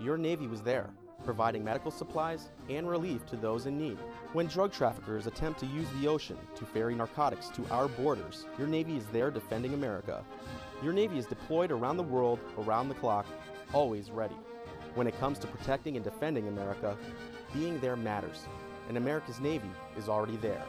your 0.00 0.16
Navy 0.16 0.46
was 0.46 0.62
there, 0.62 0.90
providing 1.24 1.64
medical 1.64 1.90
supplies 1.90 2.50
and 2.68 2.88
relief 2.88 3.26
to 3.26 3.36
those 3.36 3.66
in 3.66 3.78
need. 3.78 3.98
When 4.32 4.46
drug 4.46 4.72
traffickers 4.72 5.26
attempt 5.26 5.60
to 5.60 5.66
use 5.66 5.88
the 6.00 6.08
ocean 6.08 6.36
to 6.56 6.64
ferry 6.64 6.94
narcotics 6.94 7.48
to 7.50 7.66
our 7.70 7.88
borders, 7.88 8.46
your 8.58 8.66
Navy 8.66 8.96
is 8.96 9.06
there 9.06 9.30
defending 9.30 9.74
America. 9.74 10.24
Your 10.82 10.92
Navy 10.92 11.18
is 11.18 11.26
deployed 11.26 11.70
around 11.70 11.96
the 11.96 12.02
world, 12.02 12.40
around 12.58 12.88
the 12.88 12.94
clock, 12.94 13.26
always 13.72 14.10
ready. 14.10 14.36
When 14.94 15.06
it 15.06 15.18
comes 15.18 15.38
to 15.40 15.46
protecting 15.46 15.96
and 15.96 16.04
defending 16.04 16.48
America, 16.48 16.96
being 17.52 17.80
there 17.80 17.96
matters, 17.96 18.46
and 18.88 18.96
America's 18.96 19.40
Navy 19.40 19.70
is 19.96 20.08
already 20.08 20.36
there. 20.36 20.62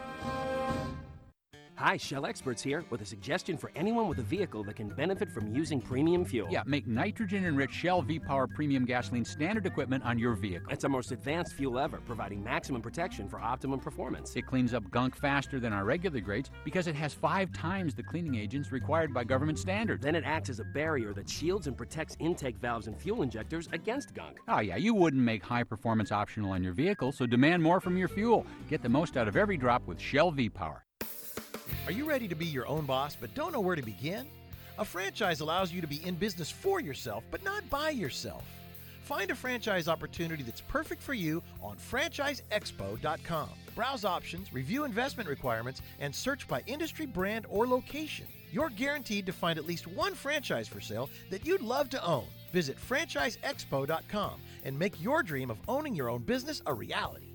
Hi, 1.78 1.98
Shell 1.98 2.26
Experts 2.26 2.64
here 2.64 2.86
with 2.90 3.02
a 3.02 3.06
suggestion 3.06 3.58
for 3.58 3.70
anyone 3.76 4.08
with 4.08 4.20
a 4.20 4.24
vehicle 4.24 4.64
that 4.64 4.78
can 4.78 4.88
benefit 4.88 5.30
from 5.30 5.54
using 5.54 5.82
premium 5.82 6.24
fuel. 6.24 6.48
Yeah, 6.50 6.64
make 6.66 6.88
nitrogen 6.88 7.44
enriched 7.44 7.74
Shell 7.74 8.04
V 8.04 8.18
Power 8.18 8.48
Premium 8.48 8.86
Gasoline 8.86 9.26
standard 9.26 9.66
equipment 9.66 10.06
on 10.06 10.18
your 10.18 10.36
vehicle. 10.36 10.72
It's 10.72 10.86
our 10.86 10.90
most 10.90 11.12
advanced 11.12 11.54
fuel 11.54 11.78
ever, 11.78 11.98
providing 12.06 12.42
maximum 12.42 12.82
protection 12.82 13.28
for 13.28 13.42
optimum 13.42 13.82
performance. 13.82 14.38
It 14.38 14.46
cleans 14.46 14.74
up 14.74 14.90
gunk 14.90 15.18
faster 15.18 15.60
than 15.60 15.74
our 15.74 15.84
regular 15.84 16.22
grades 16.22 16.50
because 16.64 16.88
it 16.88 16.96
has 16.96 17.14
five 17.14 17.52
times 17.52 17.94
the 17.94 18.04
cleaning 18.04 18.36
agents 18.36 18.72
required 18.72 19.14
by 19.14 19.26
government 19.26 19.60
standards. 19.60 20.02
Then 20.02 20.16
it 20.16 20.24
acts 20.26 20.50
as 20.50 20.62
a 20.62 20.66
barrier 20.74 21.12
that 21.14 21.30
shields 21.30 21.68
and 21.68 21.76
protects 21.76 22.16
intake 22.20 22.56
valves 22.58 22.88
and 22.88 22.98
fuel 22.98 23.22
injectors 23.22 23.68
against 23.74 24.14
gunk. 24.14 24.38
Oh, 24.48 24.60
yeah, 24.60 24.78
you 24.78 24.94
wouldn't 24.94 25.22
make 25.22 25.44
high 25.44 25.64
performance 25.64 26.14
optional 26.14 26.52
on 26.52 26.64
your 26.64 26.74
vehicle, 26.74 27.12
so 27.12 27.26
demand 27.26 27.62
more 27.62 27.82
from 27.82 27.98
your 27.98 28.08
fuel. 28.08 28.48
Get 28.70 28.82
the 28.82 28.88
most 28.88 29.18
out 29.18 29.28
of 29.28 29.36
every 29.36 29.58
drop 29.58 29.86
with 29.86 30.00
Shell 30.00 30.32
V 30.32 30.48
Power. 30.48 30.86
Are 31.86 31.92
you 31.92 32.08
ready 32.08 32.28
to 32.28 32.36
be 32.36 32.46
your 32.46 32.68
own 32.68 32.86
boss 32.86 33.16
but 33.20 33.34
don't 33.36 33.54
know 33.54 33.60
where 33.60 33.76
to 33.76 33.82
begin? 33.82 34.26
A 34.78 34.86
franchise 34.86 35.40
allows 35.40 35.72
you 35.72 35.82
to 35.82 35.88
be 35.88 36.06
in 36.06 36.16
business 36.16 36.52
for 36.52 36.80
yourself 36.80 37.24
but 37.32 37.44
not 37.44 37.70
by 37.70 37.90
yourself. 37.90 38.44
Find 39.04 39.30
a 39.30 39.36
franchise 39.36 39.88
opportunity 39.88 40.42
that's 40.42 40.62
perfect 40.62 41.02
for 41.02 41.14
you 41.14 41.44
on 41.62 41.78
franchiseexpo.com. 41.78 43.50
Browse 43.76 44.04
options, 44.04 44.52
review 44.52 44.84
investment 44.84 45.30
requirements, 45.30 45.82
and 46.00 46.16
search 46.16 46.48
by 46.48 46.64
industry, 46.66 47.06
brand, 47.06 47.46
or 47.50 47.68
location. 47.68 48.26
You're 48.52 48.70
guaranteed 48.70 49.26
to 49.28 49.34
find 49.34 49.60
at 49.60 49.68
least 49.68 49.86
one 49.86 50.16
franchise 50.16 50.68
for 50.68 50.82
sale 50.82 51.10
that 51.30 51.46
you'd 51.46 51.62
love 51.62 51.90
to 51.92 52.04
own. 52.04 52.26
Visit 52.52 52.78
franchiseexpo.com 52.80 54.42
and 54.64 54.80
make 54.80 55.00
your 55.02 55.22
dream 55.22 55.52
of 55.52 55.60
owning 55.68 55.94
your 55.94 56.10
own 56.10 56.24
business 56.24 56.64
a 56.66 56.74
reality. 56.74 57.35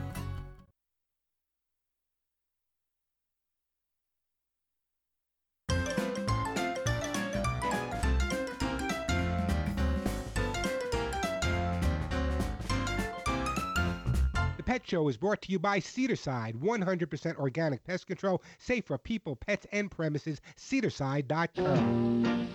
Show 14.91 15.07
is 15.07 15.15
brought 15.15 15.41
to 15.43 15.51
you 15.53 15.57
by 15.57 15.79
Cedarcide, 15.79 16.55
100% 16.55 17.37
organic 17.37 17.81
pest 17.85 18.07
control, 18.07 18.43
safe 18.57 18.83
for 18.83 18.97
people, 18.97 19.37
pets, 19.37 19.65
and 19.71 19.89
premises. 19.89 20.41
Cedarcide.com. 20.57 22.49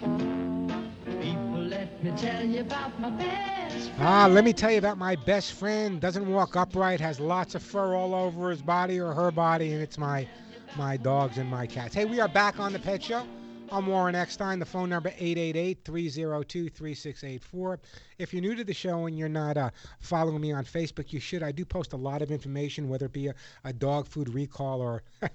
People, 1.22 1.62
let 1.62 2.04
me 2.04 2.12
tell 2.14 2.44
you 2.44 2.60
about 2.60 3.00
my 3.00 3.08
best 3.08 3.90
Ah, 3.98 4.28
let 4.30 4.44
me 4.44 4.52
tell 4.52 4.70
you 4.70 4.76
about 4.76 4.98
my 4.98 5.16
best 5.16 5.54
friend. 5.54 5.98
Doesn't 5.98 6.30
walk 6.30 6.56
upright, 6.56 7.00
has 7.00 7.18
lots 7.18 7.54
of 7.54 7.62
fur 7.62 7.94
all 7.94 8.14
over 8.14 8.50
his 8.50 8.60
body 8.60 9.00
or 9.00 9.14
her 9.14 9.30
body, 9.30 9.72
and 9.72 9.80
it's 9.80 9.96
my 9.96 10.28
my 10.76 10.98
dogs 10.98 11.38
and 11.38 11.48
my 11.48 11.66
cats. 11.66 11.94
Hey, 11.94 12.04
we 12.04 12.20
are 12.20 12.28
back 12.28 12.60
on 12.60 12.74
the 12.74 12.78
Pet 12.78 13.02
Show. 13.02 13.26
I'm 13.72 13.88
Warren 13.88 14.14
Eckstein. 14.14 14.60
The 14.60 14.64
phone 14.64 14.90
number 14.90 15.10
888-302-3684. 15.10 17.78
If 18.16 18.32
you're 18.32 18.40
new 18.40 18.54
to 18.54 18.62
the 18.62 18.72
show 18.72 19.06
and 19.06 19.18
you're 19.18 19.28
not 19.28 19.56
uh, 19.56 19.70
following 19.98 20.40
me 20.40 20.52
on 20.52 20.64
Facebook, 20.64 21.12
you 21.12 21.18
should. 21.18 21.42
I 21.42 21.50
do 21.50 21.64
post 21.64 21.92
a 21.92 21.96
lot 21.96 22.22
of 22.22 22.30
information, 22.30 22.88
whether 22.88 23.06
it 23.06 23.12
be 23.12 23.26
a, 23.26 23.34
a 23.64 23.72
dog 23.72 24.06
food 24.06 24.32
recall 24.32 24.80
or 24.80 25.02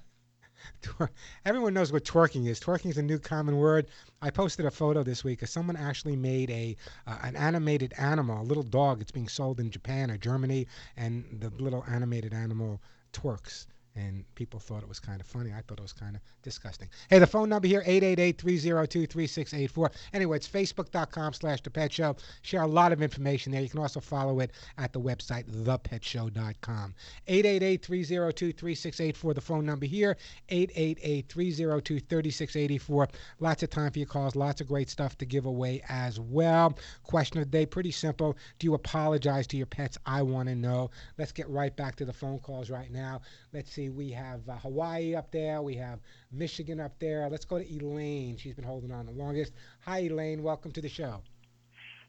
Everyone 1.45 1.73
knows 1.73 1.91
what 1.91 2.05
twerking 2.05 2.47
is. 2.47 2.61
Twerking 2.61 2.91
is 2.91 2.97
a 2.97 3.03
new 3.03 3.19
common 3.19 3.57
word. 3.57 3.87
I 4.21 4.29
posted 4.29 4.65
a 4.65 4.71
photo 4.71 5.03
this 5.03 5.25
week 5.25 5.41
of 5.41 5.49
someone 5.49 5.75
actually 5.75 6.15
made 6.15 6.49
a 6.51 6.77
uh, 7.07 7.17
an 7.23 7.35
animated 7.35 7.93
animal, 7.97 8.41
a 8.41 8.45
little 8.45 8.63
dog. 8.63 9.01
It's 9.01 9.11
being 9.11 9.27
sold 9.27 9.59
in 9.59 9.71
Japan 9.71 10.09
or 10.09 10.15
Germany, 10.17 10.67
and 10.95 11.25
the 11.41 11.49
little 11.61 11.83
animated 11.85 12.33
animal 12.33 12.81
twerks. 13.11 13.65
And 13.95 14.23
people 14.35 14.59
thought 14.59 14.84
it 14.84 14.88
was 14.88 15.01
kind 15.01 15.19
of 15.19 15.27
funny. 15.27 15.51
I 15.51 15.61
thought 15.68 15.80
it 15.80 15.81
was 15.81 15.91
kind 15.91 16.15
of 16.15 16.22
disgusting. 16.43 16.88
Hey, 17.09 17.19
the 17.19 17.27
phone 17.27 17.49
number 17.49 17.68
here, 17.68 17.84
888-302-3684. 17.85 19.91
Anyway, 20.13 20.38
it's 20.38 20.47
facebook.com 20.47 21.34
slash 21.34 21.61
The 21.61 21.69
Pet 21.69 21.91
Show. 21.91 22.15
Share 22.41 22.61
a 22.61 22.68
lot 22.68 22.93
of 22.93 23.01
information 23.01 23.51
there. 23.51 23.61
You 23.61 23.68
can 23.68 23.80
also 23.80 23.99
follow 23.99 24.39
it 24.39 24.51
at 24.77 24.93
the 24.93 25.01
website, 25.01 25.43
thepetshow.com. 25.49 26.95
888-302-3684, 27.27 29.35
the 29.35 29.41
phone 29.41 29.65
number 29.65 29.85
here, 29.85 30.15
888-302-3684. 30.49 33.09
Lots 33.39 33.63
of 33.63 33.69
time 33.69 33.91
for 33.91 33.99
your 33.99 34.07
calls. 34.07 34.38
Lots 34.38 34.61
of 34.61 34.68
great 34.68 34.89
stuff 34.89 35.18
to 35.18 35.26
give 35.26 35.45
away 35.45 35.81
as 35.89 36.18
well. 36.18 36.77
Question 37.03 37.39
of 37.39 37.51
the 37.51 37.57
day, 37.57 37.65
pretty 37.65 37.91
simple. 37.91 38.38
Do 38.57 38.68
you 38.68 38.73
apologize 38.73 39.47
to 39.47 39.57
your 39.57 39.65
pets? 39.65 39.97
I 40.05 40.22
want 40.22 40.47
to 40.47 40.55
know. 40.55 40.91
Let's 41.18 41.34
get 41.34 41.49
right 41.49 41.76
back 41.76 41.97
to 41.97 42.05
the 42.05 42.13
phone 42.13 42.39
calls 42.39 42.69
right 42.69 42.89
now. 42.89 43.19
Let's 43.51 43.69
see. 43.72 43.80
We 43.89 44.11
have 44.11 44.47
uh, 44.47 44.57
Hawaii 44.57 45.15
up 45.15 45.31
there. 45.31 45.61
We 45.61 45.75
have 45.75 45.99
Michigan 46.31 46.79
up 46.79 46.97
there. 46.99 47.29
Let's 47.29 47.45
go 47.45 47.57
to 47.57 47.75
Elaine. 47.75 48.37
She's 48.37 48.53
been 48.53 48.65
holding 48.65 48.91
on 48.91 49.05
the 49.05 49.11
longest. 49.11 49.53
Hi, 49.85 49.99
Elaine. 49.99 50.43
Welcome 50.43 50.71
to 50.73 50.81
the 50.81 50.89
show. 50.89 51.21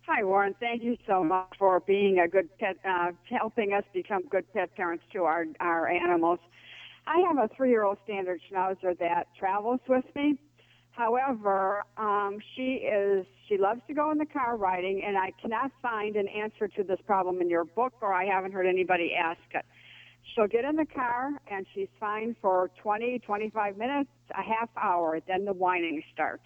Hi, 0.07 0.25
Warren. 0.25 0.55
Thank 0.59 0.83
you 0.83 0.97
so 1.07 1.23
much 1.23 1.53
for 1.59 1.81
being 1.81 2.19
a 2.19 2.27
good 2.27 2.49
pet, 2.59 2.77
uh, 2.85 3.13
helping 3.31 3.73
us 3.73 3.85
become 3.95 4.23
good 4.29 4.53
pet 4.53 4.75
parents 4.75 5.05
to 5.13 5.23
our 5.25 5.47
our 5.61 5.89
animals. 5.89 6.41
I 7.07 7.19
have 7.27 7.39
a 7.39 7.49
three-year-old 7.57 7.99
standard 8.05 8.41
schnauzer 8.51 8.99
that 8.99 9.29
travels 9.39 9.81
with 9.89 10.05
me. 10.15 10.39
However, 10.93 11.83
um, 11.97 12.39
she 12.55 12.85
is 12.85 13.27
she 13.49 13.57
loves 13.57 13.81
to 13.89 13.95
go 13.95 14.11
in 14.11 14.19
the 14.19 14.27
car 14.27 14.57
riding, 14.57 15.03
and 15.05 15.17
I 15.17 15.33
cannot 15.41 15.71
find 15.81 16.17
an 16.17 16.29
answer 16.29 16.69
to 16.69 16.83
this 16.83 16.99
problem 17.07 17.41
in 17.41 17.49
your 17.49 17.65
book, 17.65 17.95
or 18.01 18.13
I 18.13 18.25
haven't 18.27 18.53
heard 18.53 18.67
anybody 18.67 19.15
ask 19.15 19.41
it. 19.55 19.65
She'll 20.35 20.47
get 20.47 20.65
in 20.65 20.77
the 20.77 20.87
car, 20.87 21.31
and 21.51 21.67
she's 21.75 21.89
fine 22.01 22.35
for 22.41 22.71
20, 22.83 23.19
25 23.19 23.77
minutes, 23.77 24.11
a 24.31 24.43
half 24.43 24.71
hour. 24.77 25.21
Then 25.27 25.45
the 25.45 25.53
whining 25.53 26.03
starts. 26.13 26.45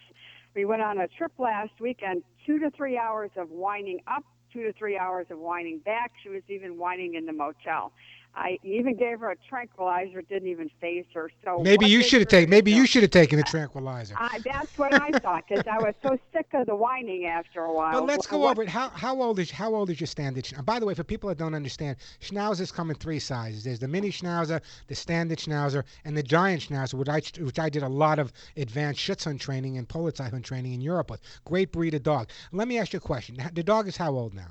We 0.55 0.65
went 0.65 0.83
on 0.83 0.99
a 0.99 1.07
trip 1.07 1.33
last 1.39 1.73
weekend, 1.81 2.23
two 2.47 2.59
to 2.59 2.71
three 2.71 2.99
hours 2.99 3.31
of 3.37 3.51
whining 3.51 4.01
up, 4.09 4.25
two 4.53 4.63
to 4.65 4.73
three 4.73 4.99
hours 4.99 5.27
of 5.31 5.39
whining 5.39 5.79
back. 5.79 6.13
She 6.23 6.31
was 6.31 6.43
even 6.49 6.79
whining 6.79 7.15
in 7.15 7.27
the 7.27 7.33
motel. 7.33 7.93
I 8.37 8.59
even 8.63 8.97
gave 8.97 9.21
her 9.21 9.31
a 9.31 9.37
tranquilizer, 9.49 10.19
it 10.19 10.29
didn't 10.29 10.49
even 10.49 10.71
phase 10.79 11.07
her. 11.15 11.31
So 11.43 11.59
Maybe 11.63 11.87
you 11.87 12.03
should 12.03 12.21
have 12.21 12.29
taken. 12.29 12.51
Maybe 12.51 12.71
you 12.71 12.85
should 12.85 13.03
have 13.03 13.11
taken 13.11 13.39
a 13.39 13.43
tranquilizer. 13.43 14.15
I, 14.19 14.41
that's 14.45 14.77
what 14.77 14.93
I 14.93 15.11
thought 15.19 15.45
because 15.49 15.67
I 15.67 15.79
was 15.79 15.95
so 16.03 16.19
sick 16.35 16.47
of 16.53 16.67
the 16.67 16.77
whining 16.77 17.25
after 17.25 17.63
a 17.63 17.73
while. 17.73 17.93
But 17.93 18.07
let's 18.07 18.27
go 18.27 18.39
what- 18.39 18.51
over 18.51 18.63
it. 18.63 18.69
How 18.69 18.91
how 18.91 19.21
old 19.23 19.39
is 19.39 19.51
how 19.51 19.75
old 19.75 19.89
is 19.89 19.99
your 19.99 20.07
standard? 20.07 20.45
Schna- 20.45 20.65
By 20.67 20.79
the 20.79 20.85
way, 20.85 20.93
for 20.93 21.03
people 21.03 21.29
that 21.31 21.39
don't 21.39 21.55
understand, 21.55 21.97
schnauzers 22.21 22.73
come 22.73 22.91
in 22.91 22.97
three 22.97 23.19
sizes. 23.19 23.65
There's 23.65 23.79
the 23.79 23.89
mini 23.89 24.11
schnauzer, 24.11 24.61
the 24.87 24.95
standard 24.95 25.39
schnauzer, 25.39 25.85
and 26.05 26.15
the 26.15 26.23
giant 26.23 26.69
schnauzer, 26.69 26.95
which 26.95 27.09
I 27.09 27.23
which 27.43 27.59
I 27.59 27.71
did 27.71 27.83
a 27.83 27.89
lot 27.89 28.19
of 28.19 28.35
advanced 28.59 29.01
Schutzhund 29.01 29.41
training 29.41 29.79
and 29.79 29.89
Polizeihund 29.89 30.45
training 30.45 30.75
in 30.75 30.83
Europe 30.83 31.11
with. 31.11 31.23
Great 31.47 31.73
breed 31.73 31.95
of 31.95 32.03
dog. 32.03 32.29
Let 32.53 32.69
me 32.69 32.79
ask 32.79 32.93
you 32.93 32.99
a 32.99 33.01
question. 33.01 33.39
The 33.55 33.63
dog 33.63 33.89
is 33.89 33.97
how 33.97 34.13
old 34.13 34.35
now? 34.35 34.51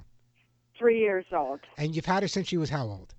Three 0.77 0.99
years 0.99 1.25
old. 1.31 1.59
And 1.77 1.95
you've 1.95 2.05
had 2.05 2.23
her 2.23 2.27
since 2.27 2.47
she 2.47 2.57
was 2.57 2.69
how 2.71 2.87
old? 2.87 3.13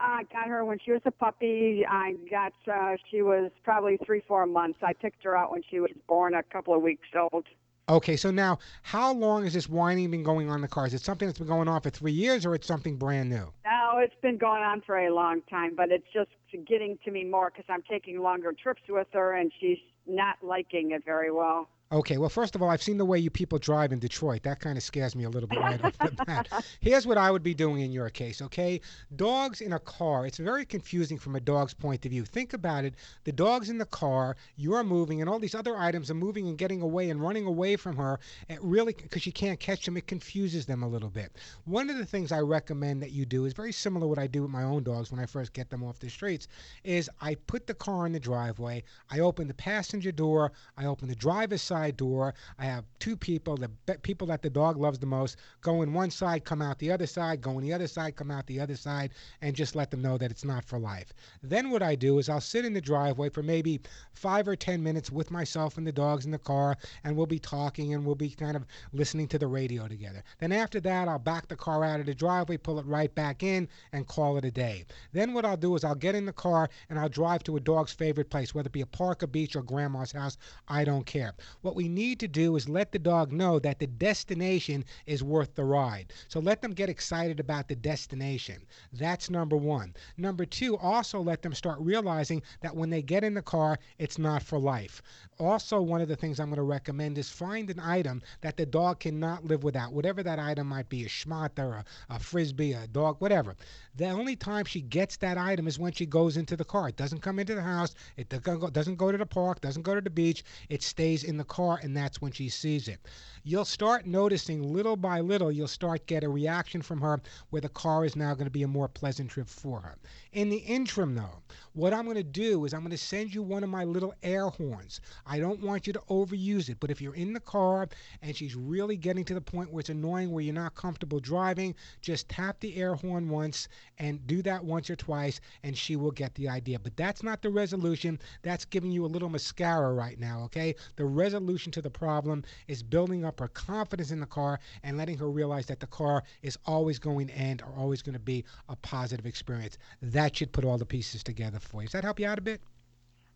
I 0.00 0.22
got 0.32 0.48
her 0.48 0.64
when 0.64 0.78
she 0.82 0.92
was 0.92 1.02
a 1.04 1.10
puppy. 1.10 1.84
I 1.88 2.14
got 2.30 2.52
uh, 2.70 2.96
she 3.10 3.22
was 3.22 3.50
probably 3.62 3.98
three, 4.04 4.22
four 4.26 4.46
months. 4.46 4.78
I 4.82 4.94
picked 4.94 5.22
her 5.24 5.36
out 5.36 5.52
when 5.52 5.62
she 5.68 5.78
was 5.78 5.90
born, 6.08 6.34
a 6.34 6.42
couple 6.42 6.74
of 6.74 6.82
weeks 6.82 7.08
old. 7.14 7.44
Okay, 7.88 8.16
so 8.16 8.30
now 8.30 8.58
how 8.82 9.12
long 9.12 9.44
has 9.44 9.52
this 9.52 9.68
whining 9.68 10.10
been 10.10 10.22
going 10.22 10.48
on 10.48 10.56
in 10.56 10.60
the 10.62 10.68
car? 10.68 10.86
Is 10.86 10.94
it 10.94 11.02
something 11.02 11.26
that's 11.26 11.38
been 11.38 11.48
going 11.48 11.68
on 11.68 11.80
for 11.80 11.90
three 11.90 12.12
years, 12.12 12.46
or 12.46 12.54
it's 12.54 12.66
something 12.66 12.96
brand 12.96 13.28
new? 13.28 13.52
No, 13.64 13.98
it's 13.98 14.14
been 14.22 14.38
going 14.38 14.62
on 14.62 14.80
for 14.80 14.96
a 14.96 15.12
long 15.12 15.42
time, 15.50 15.74
but 15.76 15.90
it's 15.90 16.06
just 16.14 16.30
getting 16.66 16.98
to 17.04 17.10
me 17.10 17.24
more 17.24 17.50
because 17.50 17.66
I'm 17.68 17.82
taking 17.90 18.22
longer 18.22 18.52
trips 18.52 18.82
with 18.88 19.08
her, 19.12 19.34
and 19.34 19.52
she's 19.60 19.78
not 20.06 20.36
liking 20.42 20.92
it 20.92 21.04
very 21.04 21.30
well. 21.30 21.68
Okay, 21.92 22.18
well, 22.18 22.28
first 22.28 22.54
of 22.54 22.62
all, 22.62 22.70
I've 22.70 22.80
seen 22.80 22.98
the 22.98 23.04
way 23.04 23.18
you 23.18 23.30
people 23.30 23.58
drive 23.58 23.90
in 23.90 23.98
Detroit. 23.98 24.44
That 24.44 24.60
kind 24.60 24.78
of 24.78 24.84
scares 24.84 25.16
me 25.16 25.24
a 25.24 25.28
little 25.28 25.48
bit 25.48 25.58
right 25.60 25.84
off 25.84 25.98
the 25.98 26.12
bat. 26.24 26.46
Here's 26.78 27.04
what 27.04 27.18
I 27.18 27.32
would 27.32 27.42
be 27.42 27.52
doing 27.52 27.80
in 27.80 27.90
your 27.90 28.08
case, 28.10 28.40
okay? 28.42 28.80
Dogs 29.16 29.60
in 29.60 29.72
a 29.72 29.78
car, 29.80 30.24
it's 30.24 30.38
very 30.38 30.64
confusing 30.64 31.18
from 31.18 31.34
a 31.34 31.40
dog's 31.40 31.74
point 31.74 32.04
of 32.06 32.12
view. 32.12 32.24
Think 32.24 32.52
about 32.52 32.84
it. 32.84 32.94
The 33.24 33.32
dog's 33.32 33.70
in 33.70 33.78
the 33.78 33.86
car, 33.86 34.36
you're 34.54 34.84
moving, 34.84 35.20
and 35.20 35.28
all 35.28 35.40
these 35.40 35.56
other 35.56 35.76
items 35.76 36.12
are 36.12 36.14
moving 36.14 36.46
and 36.46 36.56
getting 36.56 36.80
away 36.80 37.10
and 37.10 37.20
running 37.20 37.44
away 37.44 37.74
from 37.74 37.96
her. 37.96 38.20
It 38.48 38.60
really, 38.62 38.92
because 38.92 39.26
you 39.26 39.32
can't 39.32 39.58
catch 39.58 39.84
them, 39.84 39.96
it 39.96 40.06
confuses 40.06 40.66
them 40.66 40.84
a 40.84 40.88
little 40.88 41.10
bit. 41.10 41.32
One 41.64 41.90
of 41.90 41.96
the 41.96 42.06
things 42.06 42.30
I 42.30 42.38
recommend 42.38 43.02
that 43.02 43.10
you 43.10 43.26
do 43.26 43.46
is 43.46 43.52
very 43.52 43.72
similar 43.72 44.04
to 44.04 44.08
what 44.08 44.18
I 44.20 44.28
do 44.28 44.42
with 44.42 44.52
my 44.52 44.62
own 44.62 44.84
dogs 44.84 45.10
when 45.10 45.18
I 45.18 45.26
first 45.26 45.54
get 45.54 45.70
them 45.70 45.82
off 45.82 45.98
the 45.98 46.08
streets, 46.08 46.46
is 46.84 47.10
I 47.20 47.34
put 47.34 47.66
the 47.66 47.74
car 47.74 48.06
in 48.06 48.12
the 48.12 48.20
driveway, 48.20 48.84
I 49.10 49.18
open 49.18 49.48
the 49.48 49.54
passenger 49.54 50.12
door, 50.12 50.52
I 50.76 50.84
open 50.84 51.08
the 51.08 51.16
driver's 51.16 51.62
side 51.62 51.79
door. 51.88 52.34
I 52.58 52.64
have 52.64 52.84
two 52.98 53.16
people, 53.16 53.56
the 53.56 53.70
people 54.02 54.26
that 54.26 54.42
the 54.42 54.50
dog 54.50 54.76
loves 54.76 54.98
the 54.98 55.06
most, 55.06 55.36
go 55.60 55.82
in 55.82 55.92
one 55.92 56.10
side, 56.10 56.44
come 56.44 56.60
out 56.60 56.78
the 56.80 56.90
other 56.90 57.06
side, 57.06 57.40
go 57.40 57.52
in 57.52 57.64
the 57.64 57.72
other 57.72 57.86
side, 57.86 58.16
come 58.16 58.30
out 58.30 58.46
the 58.48 58.58
other 58.58 58.74
side, 58.74 59.12
and 59.40 59.54
just 59.54 59.76
let 59.76 59.90
them 59.90 60.02
know 60.02 60.18
that 60.18 60.30
it's 60.30 60.44
not 60.44 60.64
for 60.64 60.78
life. 60.78 61.12
Then 61.42 61.70
what 61.70 61.82
I 61.82 61.94
do 61.94 62.18
is 62.18 62.28
I'll 62.28 62.40
sit 62.40 62.64
in 62.64 62.74
the 62.74 62.80
driveway 62.80 63.28
for 63.28 63.42
maybe 63.42 63.80
five 64.12 64.48
or 64.48 64.56
ten 64.56 64.82
minutes 64.82 65.12
with 65.12 65.30
myself 65.30 65.78
and 65.78 65.86
the 65.86 65.92
dogs 65.92 66.24
in 66.24 66.32
the 66.32 66.38
car, 66.38 66.76
and 67.04 67.16
we'll 67.16 67.26
be 67.26 67.38
talking 67.38 67.94
and 67.94 68.04
we'll 68.04 68.16
be 68.16 68.30
kind 68.30 68.56
of 68.56 68.66
listening 68.92 69.28
to 69.28 69.38
the 69.38 69.46
radio 69.46 69.86
together. 69.86 70.24
Then 70.40 70.50
after 70.50 70.80
that, 70.80 71.06
I'll 71.06 71.18
back 71.18 71.46
the 71.46 71.56
car 71.56 71.84
out 71.84 72.00
of 72.00 72.06
the 72.06 72.14
driveway, 72.14 72.56
pull 72.56 72.80
it 72.80 72.86
right 72.86 73.14
back 73.14 73.42
in, 73.42 73.68
and 73.92 74.06
call 74.06 74.36
it 74.36 74.44
a 74.44 74.50
day. 74.50 74.84
Then 75.12 75.32
what 75.32 75.44
I'll 75.44 75.56
do 75.56 75.76
is 75.76 75.84
I'll 75.84 75.94
get 75.94 76.14
in 76.14 76.26
the 76.26 76.32
car 76.32 76.68
and 76.88 76.98
I'll 76.98 77.08
drive 77.08 77.44
to 77.44 77.56
a 77.56 77.60
dog's 77.60 77.92
favorite 77.92 78.30
place, 78.30 78.54
whether 78.54 78.66
it 78.66 78.72
be 78.72 78.80
a 78.80 78.86
park, 78.86 79.22
a 79.22 79.26
beach, 79.26 79.54
or 79.54 79.62
grandma's 79.62 80.12
house. 80.12 80.36
I 80.68 80.84
don't 80.84 81.06
care. 81.06 81.34
What 81.70 81.76
we 81.76 81.88
need 81.88 82.18
to 82.18 82.26
do 82.26 82.56
is 82.56 82.68
let 82.68 82.90
the 82.90 82.98
dog 82.98 83.30
know 83.30 83.60
that 83.60 83.78
the 83.78 83.86
destination 83.86 84.84
is 85.06 85.22
worth 85.22 85.54
the 85.54 85.62
ride. 85.62 86.12
So 86.26 86.40
let 86.40 86.62
them 86.62 86.72
get 86.72 86.88
excited 86.88 87.38
about 87.38 87.68
the 87.68 87.76
destination. 87.76 88.66
That's 88.92 89.30
number 89.30 89.56
one. 89.56 89.94
Number 90.16 90.44
two, 90.44 90.76
also 90.78 91.20
let 91.20 91.42
them 91.42 91.54
start 91.54 91.78
realizing 91.78 92.42
that 92.60 92.74
when 92.74 92.90
they 92.90 93.02
get 93.02 93.22
in 93.22 93.34
the 93.34 93.40
car, 93.40 93.78
it's 94.00 94.18
not 94.18 94.42
for 94.42 94.58
life. 94.58 95.00
Also, 95.38 95.80
one 95.80 96.00
of 96.00 96.08
the 96.08 96.16
things 96.16 96.40
I'm 96.40 96.48
going 96.48 96.56
to 96.56 96.62
recommend 96.64 97.16
is 97.18 97.30
find 97.30 97.70
an 97.70 97.78
item 97.78 98.20
that 98.40 98.56
the 98.56 98.66
dog 98.66 98.98
cannot 98.98 99.44
live 99.44 99.62
without, 99.62 99.92
whatever 99.92 100.24
that 100.24 100.40
item 100.40 100.66
might 100.66 100.88
be 100.88 101.04
a 101.04 101.08
schmatter, 101.08 101.78
a, 101.78 101.84
a 102.08 102.18
frisbee, 102.18 102.72
a 102.72 102.88
dog, 102.88 103.20
whatever. 103.20 103.54
The 103.94 104.08
only 104.08 104.34
time 104.34 104.64
she 104.64 104.80
gets 104.80 105.16
that 105.18 105.38
item 105.38 105.68
is 105.68 105.78
when 105.78 105.92
she 105.92 106.04
goes 106.04 106.36
into 106.36 106.56
the 106.56 106.64
car. 106.64 106.88
It 106.88 106.96
doesn't 106.96 107.22
come 107.22 107.38
into 107.38 107.54
the 107.54 107.62
house, 107.62 107.94
it 108.16 108.28
doesn't 108.28 108.96
go, 108.96 109.12
to 109.12 109.18
the 109.18 109.26
park, 109.26 109.60
doesn't 109.60 109.82
go 109.82 109.94
to 109.94 110.00
the 110.00 110.10
beach. 110.10 110.42
It 110.68 110.82
stays 110.82 111.22
in 111.22 111.36
the 111.36 111.44
car, 111.60 111.80
and 111.82 111.96
that's 111.96 112.20
when 112.20 112.32
she 112.32 112.48
sees 112.48 112.88
it. 112.88 113.00
You'll 113.42 113.64
start 113.64 114.06
noticing 114.06 114.62
little 114.62 114.96
by 114.96 115.20
little, 115.20 115.50
you'll 115.50 115.66
start 115.66 116.06
get 116.06 116.22
a 116.22 116.28
reaction 116.28 116.82
from 116.82 117.00
her 117.00 117.22
where 117.48 117.62
the 117.62 117.70
car 117.70 118.04
is 118.04 118.14
now 118.14 118.34
going 118.34 118.44
to 118.44 118.50
be 118.50 118.64
a 118.64 118.68
more 118.68 118.86
pleasant 118.86 119.30
trip 119.30 119.48
for 119.48 119.80
her. 119.80 119.96
In 120.32 120.50
the 120.50 120.58
interim, 120.58 121.14
though, 121.14 121.40
what 121.72 121.94
I'm 121.94 122.04
going 122.04 122.16
to 122.16 122.22
do 122.22 122.66
is 122.66 122.74
I'm 122.74 122.80
going 122.80 122.90
to 122.90 122.98
send 122.98 123.34
you 123.34 123.42
one 123.42 123.64
of 123.64 123.70
my 123.70 123.84
little 123.84 124.12
air 124.22 124.48
horns. 124.48 125.00
I 125.24 125.38
don't 125.38 125.62
want 125.62 125.86
you 125.86 125.94
to 125.94 126.02
overuse 126.10 126.68
it, 126.68 126.76
but 126.80 126.90
if 126.90 127.00
you're 127.00 127.14
in 127.14 127.32
the 127.32 127.40
car 127.40 127.88
and 128.20 128.36
she's 128.36 128.54
really 128.54 128.96
getting 128.98 129.24
to 129.24 129.34
the 129.34 129.40
point 129.40 129.72
where 129.72 129.80
it's 129.80 129.88
annoying, 129.88 130.30
where 130.30 130.44
you're 130.44 130.52
not 130.52 130.74
comfortable 130.74 131.18
driving, 131.18 131.74
just 132.02 132.28
tap 132.28 132.60
the 132.60 132.76
air 132.76 132.94
horn 132.94 133.30
once 133.30 133.68
and 133.98 134.26
do 134.26 134.42
that 134.42 134.62
once 134.62 134.90
or 134.90 134.96
twice, 134.96 135.40
and 135.62 135.78
she 135.78 135.96
will 135.96 136.10
get 136.10 136.34
the 136.34 136.48
idea. 136.48 136.78
But 136.78 136.96
that's 136.96 137.22
not 137.22 137.40
the 137.40 137.50
resolution. 137.50 138.18
That's 138.42 138.66
giving 138.66 138.90
you 138.90 139.06
a 139.06 139.06
little 139.06 139.30
mascara 139.30 139.94
right 139.94 140.18
now, 140.18 140.42
okay? 140.44 140.74
The 140.96 141.06
resolution 141.06 141.72
to 141.72 141.80
the 141.80 141.90
problem 141.90 142.44
is 142.68 142.82
building 142.82 143.24
up 143.24 143.29
her 143.38 143.48
confidence 143.48 144.10
in 144.10 144.20
the 144.20 144.26
car 144.26 144.58
and 144.82 144.96
letting 144.96 145.18
her 145.18 145.30
realize 145.30 145.66
that 145.66 145.80
the 145.80 145.86
car 145.86 146.24
is 146.42 146.58
always 146.66 146.98
going 146.98 147.28
to 147.28 147.34
end 147.34 147.62
or 147.62 147.72
always 147.78 148.02
going 148.02 148.14
to 148.14 148.18
be 148.18 148.44
a 148.68 148.76
positive 148.76 149.26
experience. 149.26 149.78
That 150.02 150.36
should 150.36 150.52
put 150.52 150.64
all 150.64 150.78
the 150.78 150.86
pieces 150.86 151.22
together 151.22 151.60
for 151.60 151.82
you. 151.82 151.88
Does 151.88 151.92
that 151.92 152.04
help 152.04 152.18
you 152.18 152.26
out 152.26 152.38
a 152.38 152.42
bit? 152.42 152.60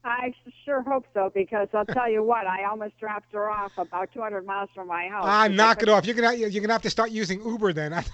I 0.05 0.35
sure 0.66 0.83
hope 0.83 1.07
so 1.15 1.31
because 1.35 1.69
I'll 1.73 1.87
tell 1.87 2.11
you 2.11 2.23
what, 2.23 2.47
I 2.47 2.65
almost 2.65 2.99
dropped 2.99 3.33
her 3.33 3.51
off 3.51 3.73
about 3.79 4.12
200 4.12 4.45
miles 4.45 4.69
from 4.75 4.89
my 4.89 5.09
house. 5.09 5.25
Ah, 5.27 5.49
knock 5.49 5.83
it 5.83 5.89
off. 5.89 6.05
You're 6.05 6.15
gonna 6.15 6.35
you're 6.35 6.61
gonna 6.61 6.75
have 6.75 6.83
to 6.83 6.91
start 6.91 7.11
using 7.11 7.43
Uber 7.43 7.73
then. 7.73 7.93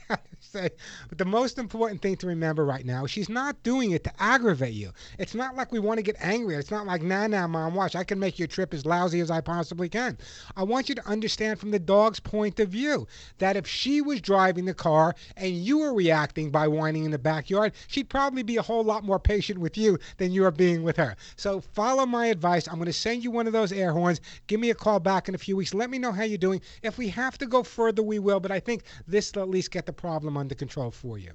Say, 0.40 0.70
but 1.08 1.18
the 1.18 1.24
most 1.24 1.58
important 1.58 2.02
thing 2.02 2.16
to 2.16 2.26
remember 2.26 2.64
right 2.64 2.84
now, 2.84 3.06
she's 3.06 3.28
not 3.28 3.62
doing 3.62 3.92
it 3.92 4.04
to 4.04 4.12
aggravate 4.18 4.74
you. 4.74 4.90
It's 5.18 5.34
not 5.34 5.56
like 5.56 5.72
we 5.72 5.78
want 5.78 5.98
to 5.98 6.02
get 6.02 6.16
angry. 6.18 6.56
It's 6.56 6.70
not 6.70 6.86
like, 6.86 7.02
nah, 7.02 7.26
nah, 7.26 7.46
mom, 7.46 7.74
watch. 7.74 7.96
I 7.96 8.04
can 8.04 8.18
make 8.18 8.38
your 8.38 8.48
trip 8.48 8.74
as 8.74 8.84
lousy 8.84 9.20
as 9.20 9.30
I 9.30 9.40
possibly 9.40 9.88
can. 9.88 10.18
I 10.56 10.64
want 10.64 10.88
you 10.88 10.94
to 10.96 11.08
understand 11.08 11.58
from 11.58 11.70
the 11.70 11.78
dog's 11.78 12.20
point 12.20 12.60
of 12.60 12.68
view 12.68 13.06
that 13.38 13.56
if 13.56 13.66
she 13.66 14.00
was 14.00 14.20
driving 14.20 14.64
the 14.64 14.74
car 14.74 15.14
and 15.36 15.52
you 15.52 15.78
were 15.78 15.94
reacting 15.94 16.50
by 16.50 16.68
whining 16.68 17.04
in 17.04 17.10
the 17.10 17.18
backyard, 17.18 17.72
she'd 17.86 18.10
probably 18.10 18.42
be 18.42 18.56
a 18.56 18.62
whole 18.62 18.84
lot 18.84 19.04
more 19.04 19.18
patient 19.18 19.58
with 19.58 19.78
you 19.78 19.98
than 20.18 20.32
you 20.32 20.44
are 20.44 20.50
being 20.50 20.82
with 20.82 20.96
her. 20.96 21.16
So 21.36 21.60
follow 21.60 22.04
my 22.04 22.26
advice. 22.26 22.66
I'm 22.68 22.74
going 22.76 22.86
to 22.86 22.92
send 22.92 23.24
you 23.24 23.30
one 23.30 23.46
of 23.46 23.52
those 23.52 23.72
air 23.72 23.92
horns. 23.92 24.20
Give 24.48 24.60
me 24.60 24.70
a 24.70 24.74
call 24.74 25.00
back 25.00 25.28
in 25.28 25.34
a 25.34 25.38
few 25.38 25.56
weeks. 25.56 25.72
Let 25.72 25.90
me 25.90 25.98
know 25.98 26.12
how 26.12 26.24
you're 26.24 26.38
doing. 26.38 26.60
If 26.82 26.98
we 26.98 27.08
have 27.08 27.38
to 27.38 27.46
go 27.46 27.62
further, 27.62 28.02
we 28.02 28.18
will. 28.18 28.40
But 28.40 28.50
I 28.50 28.60
think 28.60 28.84
this 29.06 29.32
at 29.36 29.48
least 29.48 29.70
get 29.82 29.86
the 29.86 29.92
problem 30.00 30.36
under 30.36 30.54
control 30.54 30.90
for 30.90 31.18
you. 31.18 31.32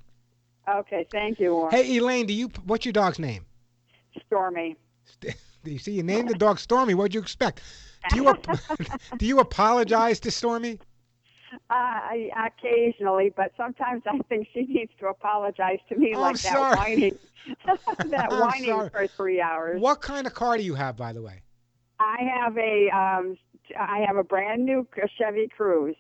Okay, 0.70 1.06
thank 1.12 1.40
you, 1.40 1.54
Warren. 1.54 1.72
Hey, 1.72 1.98
Elaine, 1.98 2.26
do 2.26 2.34
you? 2.34 2.48
What's 2.66 2.86
your 2.86 2.94
dog's 2.94 3.20
name? 3.20 3.46
Stormy. 4.26 4.76
Do 5.64 5.72
You 5.74 5.80
see, 5.80 5.92
you 5.92 6.04
named 6.04 6.30
the 6.30 6.36
dog 6.36 6.60
Stormy. 6.60 6.94
What'd 6.94 7.14
you 7.14 7.20
expect? 7.20 7.62
Do 8.10 8.16
you 8.16 8.30
ap- 8.30 8.48
do 9.18 9.26
you 9.26 9.40
apologize 9.40 10.20
to 10.22 10.32
Stormy? 10.32 10.80
Uh, 11.70 11.74
I, 11.74 12.30
occasionally, 12.48 13.34
but 13.36 13.52
sometimes 13.58 14.04
I 14.06 14.18
think 14.30 14.48
she 14.54 14.62
needs 14.62 14.92
to 15.00 15.08
apologize 15.08 15.80
to 15.90 15.96
me 15.98 16.14
Oh, 16.16 16.22
like 16.22 16.40
that 16.42 16.78
whining, 16.78 17.18
that 18.12 18.32
I'm 18.32 18.40
whining 18.40 18.70
sorry. 18.70 18.90
for 18.90 19.08
three 19.08 19.42
hours. 19.42 19.82
What 19.82 20.02
kind 20.02 20.26
of 20.28 20.34
car 20.34 20.58
do 20.58 20.64
you 20.64 20.76
have, 20.76 20.96
by 20.96 21.12
the 21.12 21.22
way? 21.22 21.42
I 22.00 22.18
have 22.36 22.58
a 22.58 22.90
um, 22.96 23.38
I 23.78 24.06
have 24.08 24.16
a 24.18 24.24
brand 24.24 24.66
new 24.66 24.88
Chevy 25.18 25.50
Cruze. 25.58 25.96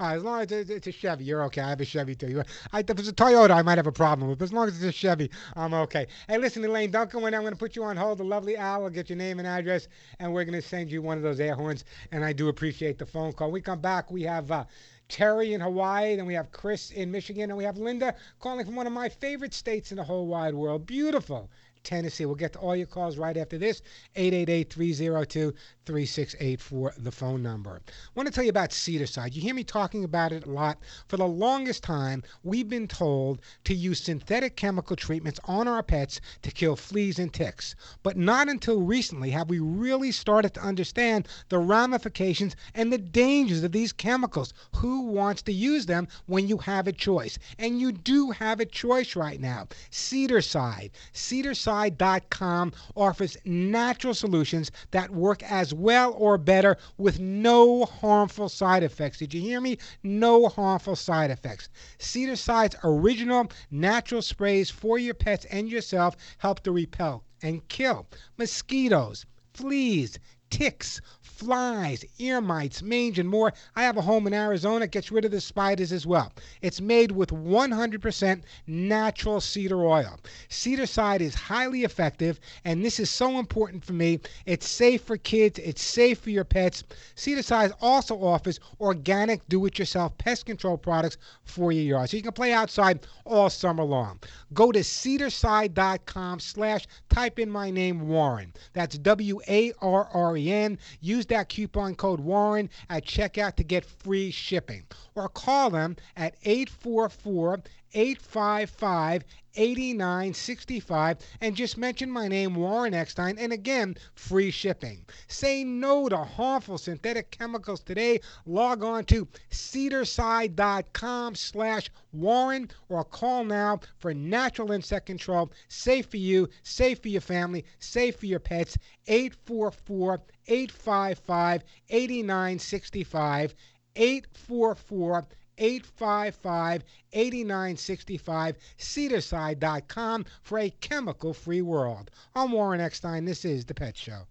As 0.00 0.22
long 0.22 0.40
as 0.40 0.50
it's, 0.50 0.86
a 0.86 0.92
Chevy, 0.92 1.24
you're 1.24 1.44
okay. 1.44 1.60
I 1.60 1.70
have 1.70 1.80
a 1.80 1.84
Chevy 1.84 2.14
too. 2.14 2.42
I, 2.72 2.80
if 2.80 2.90
it's 2.90 3.08
a 3.08 3.12
Toyota, 3.12 3.50
I 3.50 3.62
might 3.62 3.78
have 3.78 3.86
a 3.86 3.92
problem 3.92 4.28
with. 4.28 4.38
But 4.38 4.46
as 4.46 4.52
long 4.52 4.66
as 4.66 4.76
it's 4.76 4.84
a 4.84 4.92
Chevy, 4.92 5.30
I'm 5.54 5.74
okay. 5.74 6.06
Hey, 6.28 6.38
listen, 6.38 6.64
Elaine, 6.64 6.90
go 6.90 7.02
in. 7.26 7.34
I'm 7.34 7.42
going 7.42 7.52
to 7.52 7.58
put 7.58 7.76
you 7.76 7.84
on 7.84 7.96
hold. 7.96 8.18
The 8.18 8.24
lovely 8.24 8.56
Al 8.56 8.82
will 8.82 8.90
get 8.90 9.10
your 9.10 9.18
name 9.18 9.38
and 9.38 9.46
address, 9.46 9.88
and 10.18 10.32
we're 10.32 10.44
going 10.44 10.60
to 10.60 10.66
send 10.66 10.90
you 10.90 11.02
one 11.02 11.16
of 11.16 11.22
those 11.22 11.40
air 11.40 11.54
horns. 11.54 11.84
And 12.10 12.24
I 12.24 12.32
do 12.32 12.48
appreciate 12.48 12.98
the 12.98 13.06
phone 13.06 13.32
call. 13.32 13.50
We 13.50 13.60
come 13.60 13.80
back. 13.80 14.10
We 14.10 14.22
have. 14.22 14.50
Uh, 14.50 14.64
Terry 15.08 15.52
in 15.52 15.60
Hawaii, 15.60 16.16
then 16.16 16.24
we 16.24 16.32
have 16.32 16.50
Chris 16.52 16.90
in 16.90 17.10
Michigan, 17.10 17.50
and 17.50 17.58
we 17.58 17.64
have 17.64 17.76
Linda 17.76 18.14
calling 18.40 18.64
from 18.64 18.76
one 18.76 18.86
of 18.86 18.94
my 18.94 19.10
favorite 19.10 19.52
states 19.52 19.90
in 19.90 19.98
the 19.98 20.04
whole 20.04 20.26
wide 20.26 20.54
world. 20.54 20.86
Beautiful. 20.86 21.50
Tennessee. 21.82 22.26
We'll 22.26 22.36
get 22.36 22.52
to 22.52 22.58
all 22.58 22.76
your 22.76 22.86
calls 22.86 23.18
right 23.18 23.36
after 23.36 23.58
this. 23.58 23.82
888 24.14 24.72
302 24.72 25.54
3684, 25.84 26.94
the 26.98 27.10
phone 27.10 27.42
number. 27.42 27.80
I 27.88 27.90
want 28.14 28.28
to 28.28 28.32
tell 28.32 28.44
you 28.44 28.50
about 28.50 28.70
Cedarcide. 28.70 29.34
You 29.34 29.42
hear 29.42 29.54
me 29.54 29.64
talking 29.64 30.04
about 30.04 30.30
it 30.30 30.46
a 30.46 30.50
lot. 30.50 30.78
For 31.08 31.16
the 31.16 31.26
longest 31.26 31.82
time, 31.82 32.22
we've 32.44 32.68
been 32.68 32.86
told 32.86 33.40
to 33.64 33.74
use 33.74 34.00
synthetic 34.00 34.54
chemical 34.54 34.94
treatments 34.94 35.40
on 35.44 35.66
our 35.66 35.82
pets 35.82 36.20
to 36.42 36.52
kill 36.52 36.76
fleas 36.76 37.18
and 37.18 37.32
ticks. 37.32 37.74
But 38.04 38.16
not 38.16 38.48
until 38.48 38.80
recently 38.80 39.30
have 39.30 39.50
we 39.50 39.58
really 39.58 40.12
started 40.12 40.54
to 40.54 40.60
understand 40.62 41.26
the 41.48 41.58
ramifications 41.58 42.54
and 42.74 42.92
the 42.92 42.98
dangers 42.98 43.64
of 43.64 43.72
these 43.72 43.92
chemicals. 43.92 44.54
Who 44.76 45.00
wants 45.06 45.42
to 45.42 45.52
use 45.52 45.86
them 45.86 46.06
when 46.26 46.46
you 46.46 46.58
have 46.58 46.86
a 46.86 46.92
choice? 46.92 47.38
And 47.58 47.80
you 47.80 47.90
do 47.90 48.30
have 48.30 48.60
a 48.60 48.66
choice 48.66 49.16
right 49.16 49.40
now. 49.40 49.66
Cedarcide. 49.90 50.92
Cedarcide. 51.12 51.71
Cedarcide.com 51.72 52.70
offers 52.94 53.38
natural 53.46 54.12
solutions 54.12 54.70
that 54.90 55.08
work 55.10 55.42
as 55.42 55.72
well 55.72 56.12
or 56.12 56.36
better 56.36 56.76
with 56.98 57.18
no 57.18 57.86
harmful 57.86 58.50
side 58.50 58.82
effects. 58.82 59.16
Did 59.16 59.32
you 59.32 59.40
hear 59.40 59.58
me? 59.58 59.78
No 60.02 60.48
harmful 60.48 60.96
side 60.96 61.30
effects. 61.30 61.70
Cedarcide's 61.98 62.76
original 62.84 63.50
natural 63.70 64.20
sprays 64.20 64.68
for 64.68 64.98
your 64.98 65.14
pets 65.14 65.46
and 65.46 65.66
yourself 65.66 66.14
help 66.36 66.62
to 66.64 66.72
repel 66.72 67.24
and 67.42 67.66
kill 67.68 68.06
mosquitoes, 68.36 69.24
fleas, 69.54 70.18
ticks, 70.50 71.00
flies, 71.42 72.04
ear 72.18 72.40
mites, 72.40 72.82
mange, 72.82 73.18
and 73.18 73.28
more. 73.28 73.52
I 73.74 73.82
have 73.82 73.96
a 73.96 74.02
home 74.02 74.28
in 74.28 74.32
Arizona, 74.34 74.84
It 74.84 74.92
gets 74.92 75.10
rid 75.10 75.24
of 75.24 75.32
the 75.32 75.40
spiders 75.40 75.90
as 75.92 76.06
well. 76.06 76.32
It's 76.60 76.80
made 76.80 77.10
with 77.10 77.30
100% 77.30 78.42
natural 78.68 79.40
cedar 79.40 79.84
oil. 79.84 80.20
Cedarcide 80.48 81.20
is 81.20 81.34
highly 81.34 81.82
effective, 81.82 82.38
and 82.64 82.84
this 82.84 83.00
is 83.00 83.10
so 83.10 83.40
important 83.40 83.84
for 83.84 83.92
me. 83.92 84.20
It's 84.46 84.68
safe 84.68 85.02
for 85.02 85.16
kids, 85.16 85.58
it's 85.58 85.82
safe 85.82 86.20
for 86.20 86.30
your 86.30 86.44
pets. 86.44 86.84
Cedarcide 87.16 87.72
also 87.80 88.22
offers 88.22 88.60
organic 88.80 89.46
do 89.48 89.66
it 89.66 89.78
yourself 89.78 90.16
pest 90.18 90.46
control 90.46 90.76
products 90.76 91.16
for 91.44 91.72
your 91.72 91.82
yard. 91.82 92.10
So 92.10 92.16
you 92.16 92.22
can 92.22 92.32
play 92.32 92.52
outside 92.52 93.00
all 93.24 93.50
summer 93.50 93.82
long. 93.84 94.20
Go 94.54 94.70
to 94.70 94.80
cedarcide.com 94.80 96.38
slash 96.38 96.86
type 97.10 97.38
in 97.40 97.50
my 97.50 97.70
name 97.70 98.06
Warren. 98.08 98.52
That's 98.74 98.96
W 98.98 99.40
A 99.48 99.72
R 99.80 100.08
R 100.12 100.36
E 100.36 100.52
N. 100.52 100.78
Use 101.00 101.26
that 101.32 101.48
coupon 101.48 101.94
code 101.94 102.20
Warren 102.20 102.68
at 102.90 103.06
checkout 103.06 103.56
to 103.56 103.64
get 103.64 103.86
free 103.86 104.30
shipping. 104.30 104.84
Or 105.14 105.30
call 105.30 105.70
them 105.70 105.96
at 106.14 106.36
844 106.44 107.62
855 107.94 109.24
8965 109.54 111.18
and 111.40 111.54
just 111.54 111.76
mention 111.76 112.10
my 112.10 112.26
name 112.26 112.54
Warren 112.54 112.94
Eckstein 112.94 113.36
and 113.38 113.52
again 113.52 113.96
free 114.14 114.50
shipping. 114.50 115.04
Say 115.28 115.62
no 115.62 116.08
to 116.08 116.16
harmful 116.16 116.78
synthetic 116.78 117.30
chemicals 117.30 117.80
today. 117.80 118.20
Log 118.46 118.82
on 118.82 119.04
to 119.06 119.28
cedarcide.com 119.50 121.34
slash 121.34 121.90
Warren 122.12 122.70
or 122.88 123.04
call 123.04 123.44
now 123.44 123.80
for 123.98 124.14
natural 124.14 124.72
insect 124.72 125.06
control. 125.06 125.52
Safe 125.68 126.06
for 126.06 126.16
you, 126.16 126.48
safe 126.62 127.00
for 127.02 127.08
your 127.08 127.20
family, 127.20 127.64
safe 127.78 128.16
for 128.16 128.26
your 128.26 128.40
pets. 128.40 128.78
844 129.06 130.22
855 130.46 131.62
8965 131.90 133.54
844 133.94 135.26
855 135.62 136.84
8965 137.12 138.56
cedarcide.com 138.78 140.24
for 140.42 140.58
a 140.58 140.70
chemical 140.80 141.32
free 141.32 141.62
world. 141.62 142.10
I'm 142.34 142.52
Warren 142.52 142.80
Eckstein. 142.80 143.24
This 143.24 143.44
is 143.44 143.64
The 143.64 143.74
Pet 143.74 143.96
Show. 143.96 144.22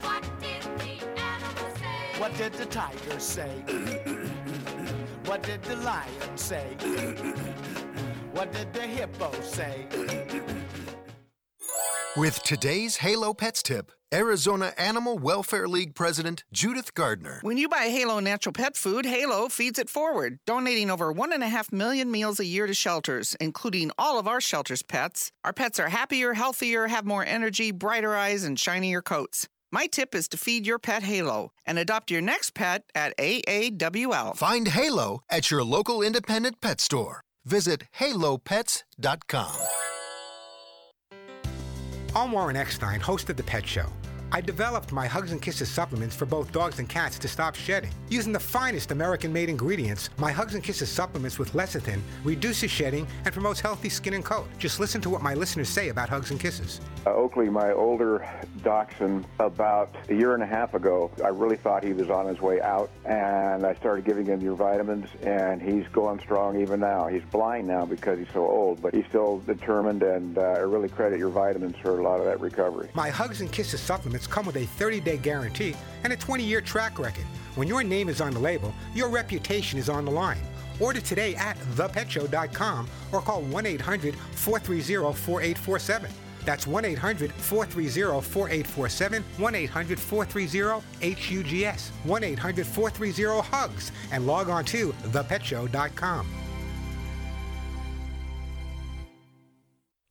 What 0.00 0.22
did 0.40 0.62
the 0.62 1.20
animal 1.20 1.76
say? 1.76 2.20
What 2.20 2.36
did 2.36 2.52
the 2.54 2.66
tiger 2.66 3.18
say? 3.18 3.50
what 5.24 5.42
did 5.42 5.62
the 5.64 5.76
lion 5.76 6.36
say? 6.36 6.76
what 8.32 8.52
did 8.52 8.72
the 8.72 8.82
hippo 8.82 9.32
say? 9.40 9.86
With 12.16 12.42
today's 12.44 12.96
Halo 12.96 13.34
Pets 13.34 13.62
tip, 13.62 13.92
Arizona 14.14 14.72
Animal 14.78 15.18
Welfare 15.18 15.66
League 15.66 15.94
President 15.94 16.44
Judith 16.52 16.94
Gardner. 16.94 17.40
When 17.42 17.58
you 17.58 17.68
buy 17.68 17.88
Halo 17.88 18.20
natural 18.20 18.52
pet 18.52 18.76
food, 18.76 19.04
Halo 19.04 19.48
feeds 19.48 19.78
it 19.78 19.90
forward, 19.90 20.38
donating 20.46 20.90
over 20.90 21.10
one 21.10 21.32
and 21.32 21.42
a 21.42 21.48
half 21.48 21.72
million 21.72 22.10
meals 22.10 22.38
a 22.38 22.44
year 22.44 22.66
to 22.66 22.74
shelters, 22.74 23.36
including 23.40 23.90
all 23.98 24.18
of 24.18 24.28
our 24.28 24.40
shelters' 24.40 24.82
pets. 24.82 25.32
Our 25.44 25.52
pets 25.52 25.80
are 25.80 25.88
happier, 25.88 26.34
healthier, 26.34 26.86
have 26.86 27.04
more 27.04 27.24
energy, 27.24 27.72
brighter 27.72 28.14
eyes, 28.16 28.44
and 28.44 28.58
shinier 28.58 29.02
coats. 29.02 29.48
My 29.72 29.86
tip 29.86 30.14
is 30.14 30.28
to 30.28 30.36
feed 30.36 30.66
your 30.66 30.78
pet 30.78 31.02
Halo 31.02 31.52
and 31.64 31.78
adopt 31.78 32.10
your 32.10 32.20
next 32.22 32.54
pet 32.54 32.84
at 32.94 33.16
AAWL. 33.18 34.36
Find 34.36 34.68
Halo 34.68 35.22
at 35.28 35.50
your 35.50 35.64
local 35.64 36.02
independent 36.02 36.60
pet 36.60 36.80
store. 36.80 37.20
Visit 37.44 37.84
halopets.com. 37.98 39.56
I'm 42.16 42.32
Warren 42.32 42.56
Eckstein, 42.56 42.98
host 42.98 43.28
of 43.28 43.36
The 43.36 43.42
Pet 43.42 43.66
Show. 43.66 43.92
I 44.32 44.40
developed 44.40 44.90
my 44.90 45.06
Hugs 45.06 45.30
and 45.30 45.40
Kisses 45.40 45.68
supplements 45.68 46.16
for 46.16 46.26
both 46.26 46.50
dogs 46.50 46.80
and 46.80 46.88
cats 46.88 47.18
to 47.20 47.28
stop 47.28 47.54
shedding. 47.54 47.90
Using 48.08 48.32
the 48.32 48.40
finest 48.40 48.90
American 48.90 49.32
made 49.32 49.48
ingredients, 49.48 50.10
my 50.18 50.32
Hugs 50.32 50.54
and 50.54 50.64
Kisses 50.64 50.88
supplements 50.88 51.38
with 51.38 51.52
lecithin 51.52 52.00
reduces 52.24 52.70
shedding 52.70 53.06
and 53.24 53.32
promotes 53.32 53.60
healthy 53.60 53.88
skin 53.88 54.14
and 54.14 54.24
coat. 54.24 54.48
Just 54.58 54.80
listen 54.80 55.00
to 55.02 55.10
what 55.10 55.22
my 55.22 55.34
listeners 55.34 55.68
say 55.68 55.90
about 55.90 56.08
Hugs 56.08 56.32
and 56.32 56.40
Kisses. 56.40 56.80
Uh, 57.06 57.14
Oakley, 57.14 57.48
my 57.48 57.72
older 57.72 58.28
dachshund, 58.64 59.26
about 59.38 59.94
a 60.08 60.14
year 60.14 60.34
and 60.34 60.42
a 60.42 60.46
half 60.46 60.74
ago, 60.74 61.10
I 61.24 61.28
really 61.28 61.56
thought 61.56 61.84
he 61.84 61.92
was 61.92 62.10
on 62.10 62.26
his 62.26 62.40
way 62.40 62.60
out, 62.60 62.90
and 63.04 63.64
I 63.64 63.74
started 63.76 64.04
giving 64.04 64.26
him 64.26 64.40
your 64.40 64.56
vitamins, 64.56 65.08
and 65.22 65.62
he's 65.62 65.86
going 65.92 66.18
strong 66.18 66.60
even 66.60 66.80
now. 66.80 67.06
He's 67.06 67.22
blind 67.30 67.68
now 67.68 67.86
because 67.86 68.18
he's 68.18 68.32
so 68.32 68.44
old, 68.44 68.82
but 68.82 68.92
he's 68.92 69.06
still 69.06 69.38
determined, 69.38 70.02
and 70.02 70.36
uh, 70.36 70.40
I 70.40 70.58
really 70.58 70.88
credit 70.88 71.18
your 71.20 71.30
vitamins 71.30 71.76
for 71.80 72.00
a 72.00 72.02
lot 72.02 72.18
of 72.18 72.26
that 72.26 72.40
recovery. 72.40 72.88
My 72.94 73.08
Hugs 73.08 73.40
and 73.40 73.52
Kisses 73.52 73.80
supplements 73.80 74.15
come 74.24 74.46
with 74.46 74.56
a 74.56 74.66
30 74.66 75.00
day 75.00 75.16
guarantee 75.16 75.74
and 76.04 76.12
a 76.12 76.16
20 76.16 76.44
year 76.44 76.60
track 76.60 77.00
record. 77.00 77.24
When 77.56 77.66
your 77.66 77.82
name 77.82 78.08
is 78.08 78.20
on 78.20 78.32
the 78.32 78.38
label, 78.38 78.72
your 78.94 79.08
reputation 79.08 79.80
is 79.80 79.88
on 79.88 80.04
the 80.04 80.12
line. 80.12 80.38
Order 80.78 81.00
today 81.00 81.34
at 81.34 81.58
thepetshow.com 81.74 82.88
or 83.10 83.20
call 83.20 83.42
1 83.42 83.66
800 83.66 84.14
430 84.14 85.12
4847. 85.12 86.10
That's 86.44 86.66
1 86.66 86.84
800 86.84 87.32
430 87.32 88.22
4847, 88.22 89.24
1 89.36 89.54
800 89.54 89.98
430 89.98 91.14
HUGS, 91.14 91.90
1 92.04 92.24
800 92.24 92.66
430 92.66 93.48
HUGS, 93.50 93.92
and 94.12 94.26
log 94.26 94.48
on 94.48 94.64
to 94.66 94.92
thepetshow.com. 94.92 96.45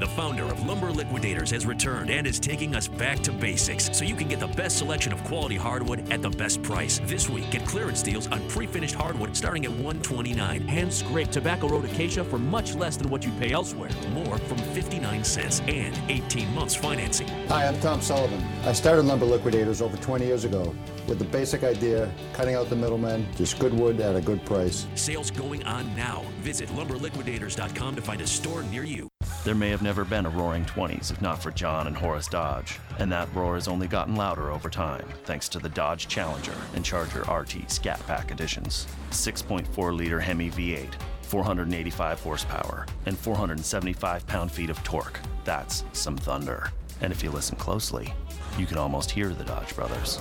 The 0.00 0.06
founder 0.06 0.44
of 0.44 0.64
Lumber 0.64 0.90
Liquidators 0.90 1.50
has 1.50 1.66
returned 1.66 2.08
and 2.08 2.26
is 2.26 2.40
taking 2.40 2.74
us 2.74 2.88
back 2.88 3.20
to 3.20 3.32
basics 3.32 3.90
so 3.92 4.02
you 4.02 4.14
can 4.14 4.28
get 4.28 4.40
the 4.40 4.46
best 4.46 4.78
selection 4.78 5.12
of 5.12 5.22
quality 5.24 5.56
hardwood 5.56 6.10
at 6.10 6.22
the 6.22 6.30
best 6.30 6.62
price. 6.62 7.02
This 7.04 7.28
week, 7.28 7.50
get 7.50 7.66
clearance 7.66 8.02
deals 8.02 8.26
on 8.28 8.40
pre-finished 8.48 8.94
hardwood 8.94 9.36
starting 9.36 9.66
at 9.66 9.72
129. 9.72 10.62
Hand 10.62 10.90
scraped 10.90 11.32
tobacco 11.32 11.68
road 11.68 11.84
acacia 11.84 12.24
for 12.24 12.38
much 12.38 12.74
less 12.74 12.96
than 12.96 13.10
what 13.10 13.26
you 13.26 13.32
pay 13.32 13.52
elsewhere. 13.52 13.90
More 14.14 14.38
from 14.38 14.56
59 14.56 15.22
cents 15.22 15.60
and 15.68 15.94
18 16.08 16.54
months 16.54 16.74
financing. 16.74 17.28
Hi, 17.48 17.66
I'm 17.66 17.78
Tom 17.80 18.00
Sullivan. 18.00 18.42
I 18.64 18.72
started 18.72 19.02
Lumber 19.02 19.26
Liquidators 19.26 19.82
over 19.82 19.98
20 19.98 20.24
years 20.24 20.44
ago 20.44 20.74
with 21.10 21.18
the 21.18 21.24
basic 21.26 21.64
idea, 21.64 22.10
cutting 22.32 22.54
out 22.54 22.70
the 22.70 22.76
middlemen, 22.76 23.26
just 23.36 23.58
good 23.58 23.74
wood 23.74 24.00
at 24.00 24.16
a 24.16 24.20
good 24.20 24.42
price. 24.46 24.86
Sales 24.94 25.30
going 25.30 25.62
on 25.64 25.94
now. 25.94 26.22
Visit 26.40 26.70
lumberliquidators.com 26.70 27.96
to 27.96 28.00
find 28.00 28.22
a 28.22 28.26
store 28.26 28.62
near 28.62 28.84
you. 28.84 29.08
There 29.44 29.54
may 29.54 29.70
have 29.70 29.82
never 29.82 30.04
been 30.04 30.26
a 30.26 30.30
roaring 30.30 30.64
20s 30.64 31.10
if 31.10 31.20
not 31.20 31.42
for 31.42 31.50
John 31.50 31.86
and 31.86 31.96
Horace 31.96 32.28
Dodge, 32.28 32.78
and 32.98 33.10
that 33.12 33.34
roar 33.34 33.56
has 33.56 33.68
only 33.68 33.88
gotten 33.88 34.14
louder 34.14 34.50
over 34.50 34.70
time 34.70 35.04
thanks 35.24 35.48
to 35.50 35.58
the 35.58 35.68
Dodge 35.68 36.08
Challenger 36.08 36.54
and 36.74 36.84
Charger 36.84 37.22
RT 37.22 37.70
Scat 37.70 38.00
Pack 38.06 38.30
editions. 38.30 38.86
6.4 39.10 39.96
liter 39.96 40.20
Hemi 40.20 40.50
V8, 40.50 40.94
485 41.22 42.20
horsepower, 42.20 42.86
and 43.06 43.18
475 43.18 44.26
pound 44.26 44.52
feet 44.52 44.70
of 44.70 44.82
torque. 44.84 45.18
That's 45.44 45.84
some 45.92 46.16
thunder. 46.16 46.70
And 47.00 47.12
if 47.12 47.22
you 47.22 47.30
listen 47.30 47.56
closely, 47.56 48.12
you 48.58 48.66
can 48.66 48.78
almost 48.78 49.10
hear 49.10 49.30
the 49.30 49.44
Dodge 49.44 49.74
brothers. 49.74 50.18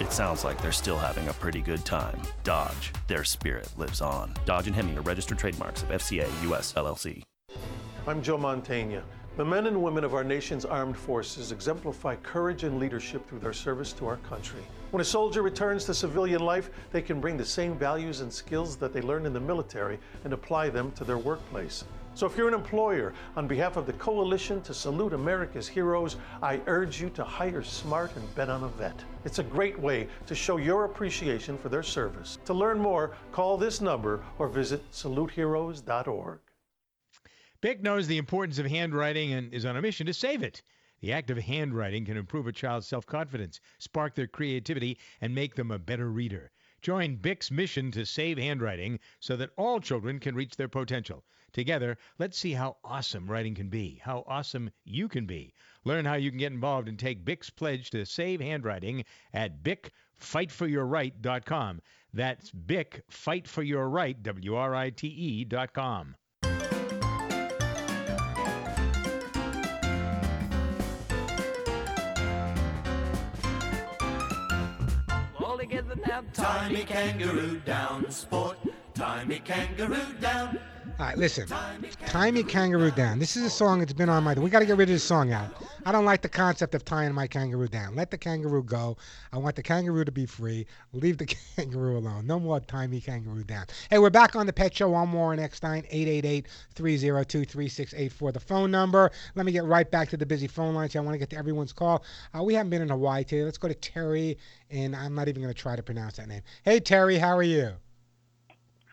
It 0.00 0.12
sounds 0.12 0.44
like 0.44 0.60
they're 0.60 0.72
still 0.72 0.98
having 0.98 1.28
a 1.28 1.32
pretty 1.32 1.60
good 1.60 1.84
time. 1.84 2.20
Dodge, 2.44 2.92
their 3.06 3.24
spirit 3.24 3.68
lives 3.78 4.00
on. 4.00 4.34
Dodge 4.44 4.66
and 4.66 4.76
Hemi 4.76 4.96
are 4.96 5.02
registered 5.02 5.38
trademarks 5.38 5.82
of 5.82 5.88
FCA 5.88 6.28
US 6.50 6.72
LLC. 6.74 7.22
I'm 8.06 8.22
Joe 8.22 8.38
Mantegna. 8.38 9.02
The 9.36 9.44
men 9.44 9.66
and 9.66 9.82
women 9.82 10.02
of 10.04 10.14
our 10.14 10.24
nation's 10.24 10.64
armed 10.64 10.96
forces 10.96 11.52
exemplify 11.52 12.16
courage 12.16 12.64
and 12.64 12.78
leadership 12.78 13.28
through 13.28 13.40
their 13.40 13.52
service 13.52 13.92
to 13.94 14.06
our 14.06 14.16
country. 14.18 14.62
When 14.92 15.02
a 15.02 15.04
soldier 15.04 15.42
returns 15.42 15.84
to 15.84 15.94
civilian 15.94 16.40
life, 16.40 16.70
they 16.90 17.02
can 17.02 17.20
bring 17.20 17.36
the 17.36 17.44
same 17.44 17.76
values 17.76 18.20
and 18.20 18.32
skills 18.32 18.76
that 18.76 18.94
they 18.94 19.02
learned 19.02 19.26
in 19.26 19.34
the 19.34 19.40
military 19.40 19.98
and 20.24 20.32
apply 20.32 20.70
them 20.70 20.90
to 20.92 21.04
their 21.04 21.18
workplace. 21.18 21.84
So 22.16 22.24
if 22.24 22.34
you're 22.34 22.48
an 22.48 22.54
employer, 22.54 23.12
on 23.36 23.46
behalf 23.46 23.76
of 23.76 23.84
the 23.84 23.92
Coalition 23.92 24.62
to 24.62 24.72
Salute 24.72 25.12
America's 25.12 25.68
Heroes, 25.68 26.16
I 26.42 26.62
urge 26.66 26.98
you 26.98 27.10
to 27.10 27.22
hire 27.22 27.62
smart 27.62 28.16
and 28.16 28.34
bet 28.34 28.48
on 28.48 28.64
a 28.64 28.68
vet. 28.68 29.04
It's 29.26 29.38
a 29.38 29.42
great 29.42 29.78
way 29.78 30.08
to 30.24 30.34
show 30.34 30.56
your 30.56 30.86
appreciation 30.86 31.58
for 31.58 31.68
their 31.68 31.82
service. 31.82 32.38
To 32.46 32.54
learn 32.54 32.78
more, 32.78 33.14
call 33.32 33.58
this 33.58 33.82
number 33.82 34.24
or 34.38 34.48
visit 34.48 34.90
saluteheroes.org. 34.92 36.38
Bic 37.60 37.82
knows 37.82 38.06
the 38.06 38.16
importance 38.16 38.58
of 38.58 38.64
handwriting 38.64 39.34
and 39.34 39.52
is 39.52 39.66
on 39.66 39.76
a 39.76 39.82
mission 39.82 40.06
to 40.06 40.14
save 40.14 40.42
it. 40.42 40.62
The 41.00 41.12
act 41.12 41.28
of 41.28 41.36
handwriting 41.36 42.06
can 42.06 42.16
improve 42.16 42.46
a 42.46 42.52
child's 42.52 42.88
self 42.88 43.04
confidence, 43.04 43.60
spark 43.78 44.14
their 44.14 44.26
creativity, 44.26 44.96
and 45.20 45.34
make 45.34 45.54
them 45.54 45.70
a 45.70 45.78
better 45.78 46.10
reader. 46.10 46.50
Join 46.80 47.16
Bic's 47.16 47.50
mission 47.50 47.90
to 47.90 48.06
save 48.06 48.38
handwriting 48.38 49.00
so 49.20 49.36
that 49.36 49.50
all 49.58 49.80
children 49.80 50.18
can 50.18 50.34
reach 50.34 50.56
their 50.56 50.66
potential. 50.66 51.22
Together, 51.56 51.96
let's 52.18 52.36
see 52.36 52.52
how 52.52 52.76
awesome 52.84 53.30
writing 53.30 53.54
can 53.54 53.70
be, 53.70 53.98
how 54.04 54.22
awesome 54.26 54.68
you 54.84 55.08
can 55.08 55.24
be. 55.24 55.54
Learn 55.86 56.04
how 56.04 56.12
you 56.12 56.28
can 56.28 56.38
get 56.38 56.52
involved 56.52 56.86
and 56.86 56.98
take 56.98 57.24
Bic's 57.24 57.48
pledge 57.48 57.88
to 57.88 58.04
save 58.04 58.42
handwriting 58.42 59.06
at 59.32 59.62
bicfightforyourright.com. 59.62 61.80
That's 62.12 62.50
Bic 62.50 63.04
Fight 63.08 63.48
for 63.48 63.62
Your 63.62 63.88
Right, 63.88 64.22
W 64.22 64.54
R 64.54 64.74
I 64.74 64.90
T 64.90 65.06
E 65.06 65.46
dot 65.46 65.72
com. 65.72 66.14
All 75.40 75.56
together 75.56 75.96
now. 76.06 76.22
Tie 76.34 76.68
me 76.68 76.84
kangaroo 76.84 77.62
down, 77.64 78.10
sport. 78.10 78.58
Tie 78.96 79.24
me 79.26 79.38
kangaroo 79.40 80.14
down. 80.20 80.58
All 80.98 81.04
right, 81.04 81.18
listen. 81.18 81.46
Tie 82.06 82.30
Me 82.30 82.42
Kangaroo 82.42 82.90
Down. 82.90 83.18
This 83.18 83.36
is 83.36 83.42
a 83.42 83.50
song 83.50 83.80
that's 83.80 83.92
been 83.92 84.08
on 84.08 84.24
my. 84.24 84.32
We 84.32 84.48
got 84.48 84.60
to 84.60 84.64
get 84.64 84.78
rid 84.78 84.88
of 84.88 84.94
this 84.94 85.04
song 85.04 85.30
out. 85.30 85.50
I 85.84 85.92
don't 85.92 86.06
like 86.06 86.22
the 86.22 86.30
concept 86.30 86.74
of 86.74 86.86
tying 86.86 87.12
my 87.12 87.26
kangaroo 87.26 87.68
down. 87.68 87.94
Let 87.94 88.10
the 88.10 88.16
kangaroo 88.16 88.62
go. 88.62 88.96
I 89.30 89.36
want 89.36 89.56
the 89.56 89.62
kangaroo 89.62 90.06
to 90.06 90.12
be 90.12 90.24
free. 90.24 90.66
Leave 90.94 91.18
the 91.18 91.26
kangaroo 91.56 91.98
alone. 91.98 92.26
No 92.26 92.40
more 92.40 92.60
tie 92.60 92.86
me 92.86 93.02
kangaroo 93.02 93.44
down. 93.44 93.66
Hey, 93.90 93.98
we're 93.98 94.08
back 94.08 94.36
on 94.36 94.46
the 94.46 94.54
Pet 94.54 94.74
Show 94.74 94.94
on 94.94 95.12
Warren 95.12 95.38
Eckstein, 95.38 95.82
888-302-3684. 95.92 98.32
The 98.32 98.40
phone 98.40 98.70
number. 98.70 99.10
Let 99.34 99.44
me 99.44 99.52
get 99.52 99.64
right 99.64 99.90
back 99.90 100.08
to 100.08 100.16
the 100.16 100.24
busy 100.24 100.46
phone 100.46 100.74
lines. 100.74 100.96
I 100.96 101.00
want 101.00 101.12
to 101.12 101.18
get 101.18 101.28
to 101.30 101.36
everyone's 101.36 101.74
call. 101.74 102.04
Uh, 102.34 102.42
we 102.42 102.54
haven't 102.54 102.70
been 102.70 102.80
in 102.80 102.88
Hawaii 102.88 103.22
today. 103.22 103.44
Let's 103.44 103.58
go 103.58 103.68
to 103.68 103.74
Terry, 103.74 104.38
and 104.70 104.96
I'm 104.96 105.14
not 105.14 105.28
even 105.28 105.42
going 105.42 105.52
to 105.52 105.60
try 105.60 105.76
to 105.76 105.82
pronounce 105.82 106.16
that 106.16 106.28
name. 106.28 106.40
Hey, 106.62 106.80
Terry, 106.80 107.18
how 107.18 107.36
are 107.36 107.42
you? 107.42 107.74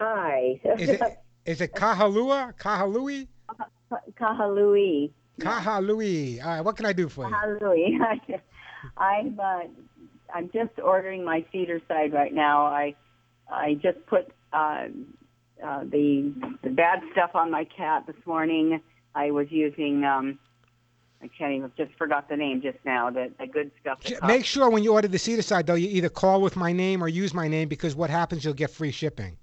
Hi. 0.03 0.59
Is 0.77 0.89
it 0.89 1.01
is 1.45 1.61
it 1.61 1.73
Kahalua? 1.73 2.53
Kahalui? 2.57 3.27
Kahalui. 4.19 5.11
Kahalui. 5.39 6.43
All 6.43 6.49
right, 6.49 6.61
what 6.61 6.75
can 6.75 6.85
I 6.85 6.93
do 6.93 7.07
for 7.07 7.27
you? 7.30 7.34
Kahalui. 7.34 8.39
I'm 8.97 9.39
uh, 9.39 9.61
I'm 10.34 10.49
just 10.53 10.77
ordering 10.84 11.23
my 11.23 11.45
Cedarcide 11.53 12.11
right 12.13 12.34
now. 12.34 12.65
I 12.65 12.95
I 13.49 13.75
just 13.75 14.05
put 14.07 14.30
uh, 14.51 14.88
uh, 15.63 15.84
the 15.85 16.34
the 16.63 16.69
bad 16.69 16.99
stuff 17.13 17.31
on 17.34 17.49
my 17.49 17.63
cat 17.65 18.05
this 18.05 18.15
morning. 18.25 18.81
I 19.15 19.31
was 19.31 19.47
using 19.51 20.03
um, 20.03 20.38
I 21.21 21.30
can't 21.30 21.53
even 21.53 21.71
just 21.77 21.93
forgot 21.97 22.27
the 22.27 22.35
name 22.35 22.61
just 22.61 22.80
now. 22.84 23.09
The, 23.09 23.31
the 23.39 23.47
good 23.47 23.71
stuff. 23.80 24.01
that 24.01 24.07
J- 24.09 24.15
costs- 24.15 24.27
Make 24.27 24.43
sure 24.45 24.69
when 24.69 24.84
you 24.84 24.91
order 24.91 25.07
the 25.07 25.17
Cedarcide, 25.17 25.65
though, 25.65 25.75
you 25.75 25.88
either 25.88 26.09
call 26.09 26.41
with 26.41 26.57
my 26.57 26.73
name 26.73 27.01
or 27.01 27.07
use 27.07 27.34
my 27.34 27.47
name 27.47 27.69
because 27.69 27.95
what 27.95 28.09
happens, 28.09 28.43
you'll 28.43 28.53
get 28.53 28.69
free 28.69 28.91
shipping. 28.91 29.38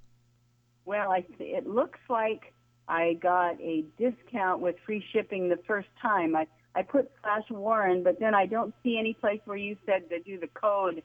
Well, 0.90 1.12
I, 1.12 1.24
it 1.38 1.68
looks 1.68 2.00
like 2.08 2.52
I 2.88 3.12
got 3.22 3.60
a 3.60 3.84
discount 3.96 4.60
with 4.60 4.74
free 4.84 5.04
shipping 5.12 5.48
the 5.48 5.60
first 5.64 5.86
time. 6.02 6.34
I, 6.34 6.48
I 6.74 6.82
put 6.82 7.08
slash 7.22 7.44
Warren, 7.48 8.02
but 8.02 8.18
then 8.18 8.34
I 8.34 8.46
don't 8.46 8.74
see 8.82 8.98
any 8.98 9.14
place 9.14 9.38
where 9.44 9.56
you 9.56 9.76
said 9.86 10.10
to 10.10 10.18
do 10.18 10.40
the 10.40 10.48
code, 10.48 11.04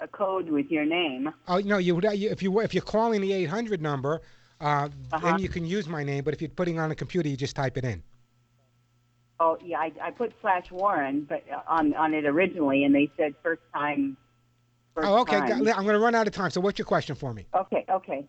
a 0.00 0.06
code 0.06 0.50
with 0.50 0.66
your 0.66 0.84
name. 0.84 1.30
Oh 1.48 1.60
no, 1.60 1.78
you 1.78 1.94
would 1.94 2.04
you, 2.12 2.28
if 2.28 2.42
you 2.42 2.52
were- 2.52 2.62
if 2.62 2.74
you're 2.74 2.82
calling 2.82 3.22
the 3.22 3.32
800 3.32 3.80
number, 3.80 4.20
uh, 4.60 4.90
Uh-huh. 5.10 5.18
then 5.22 5.38
you 5.38 5.48
can 5.48 5.64
use 5.64 5.88
my 5.88 6.04
name. 6.04 6.24
But 6.24 6.34
if 6.34 6.42
you're 6.42 6.50
putting 6.50 6.78
on 6.78 6.90
a 6.90 6.94
computer, 6.94 7.30
you 7.30 7.38
just 7.38 7.56
type 7.56 7.78
it 7.78 7.86
in. 7.86 8.02
Oh 9.40 9.56
yeah, 9.64 9.78
I, 9.78 9.92
I 10.02 10.10
put 10.10 10.34
slash 10.42 10.70
Warren, 10.70 11.24
but 11.26 11.42
uh, 11.50 11.62
on 11.66 11.94
on 11.94 12.12
it 12.12 12.26
originally, 12.26 12.84
and 12.84 12.94
they 12.94 13.10
said 13.16 13.34
first 13.42 13.62
time. 13.72 14.18
First 14.94 15.08
oh, 15.08 15.22
okay. 15.22 15.38
time. 15.38 15.52
I'm 15.52 15.84
going 15.84 15.94
to 15.94 15.98
run 15.98 16.14
out 16.14 16.26
of 16.26 16.34
time. 16.34 16.50
So, 16.50 16.60
what's 16.60 16.78
your 16.78 16.84
question 16.84 17.16
for 17.16 17.32
me? 17.32 17.46
Okay, 17.54 17.86
okay. 17.88 18.28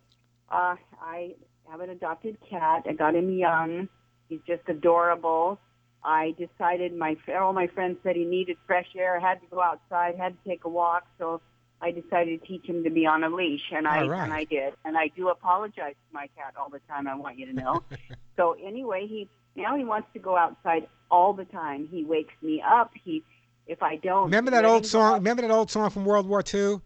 Uh, 0.53 0.75
I 1.01 1.33
have 1.69 1.81
an 1.81 1.89
adopted 1.89 2.37
cat. 2.47 2.83
I 2.87 2.93
got 2.93 3.15
him 3.15 3.31
young. 3.31 3.89
He's 4.29 4.41
just 4.45 4.61
adorable. 4.67 5.59
I 6.03 6.35
decided 6.37 6.95
my 6.95 7.17
all 7.35 7.53
my 7.53 7.67
friends 7.67 7.97
said 8.03 8.15
he 8.15 8.25
needed 8.25 8.57
fresh 8.67 8.87
air, 8.97 9.19
had 9.19 9.41
to 9.41 9.47
go 9.47 9.61
outside, 9.61 10.15
had 10.17 10.35
to 10.43 10.49
take 10.49 10.65
a 10.65 10.69
walk, 10.69 11.05
so 11.17 11.41
I 11.81 11.91
decided 11.91 12.41
to 12.41 12.47
teach 12.47 12.65
him 12.65 12.83
to 12.83 12.89
be 12.89 13.05
on 13.05 13.23
a 13.23 13.29
leash, 13.29 13.71
and 13.71 13.87
I 13.87 14.05
right. 14.05 14.23
and 14.23 14.33
I 14.33 14.43
did. 14.43 14.73
And 14.85 14.97
I 14.97 15.07
do 15.07 15.29
apologize 15.29 15.93
to 15.93 16.13
my 16.13 16.27
cat 16.37 16.53
all 16.59 16.69
the 16.69 16.81
time. 16.87 17.07
I 17.07 17.15
want 17.15 17.39
you 17.39 17.47
to 17.47 17.53
know. 17.53 17.83
so 18.37 18.55
anyway, 18.63 19.07
he 19.07 19.29
now 19.55 19.75
he 19.75 19.83
wants 19.83 20.09
to 20.13 20.19
go 20.19 20.37
outside 20.37 20.87
all 21.09 21.33
the 21.33 21.45
time. 21.45 21.87
He 21.89 22.03
wakes 22.03 22.33
me 22.41 22.61
up. 22.61 22.91
He 23.03 23.23
if 23.65 23.81
I 23.81 23.95
don't 23.95 24.25
Remember 24.25 24.51
that 24.51 24.65
old 24.65 24.85
song? 24.85 25.15
Remember 25.15 25.41
that 25.41 25.51
old 25.51 25.71
song 25.71 25.89
from 25.89 26.05
World 26.05 26.27
War 26.27 26.43
II? 26.53 26.81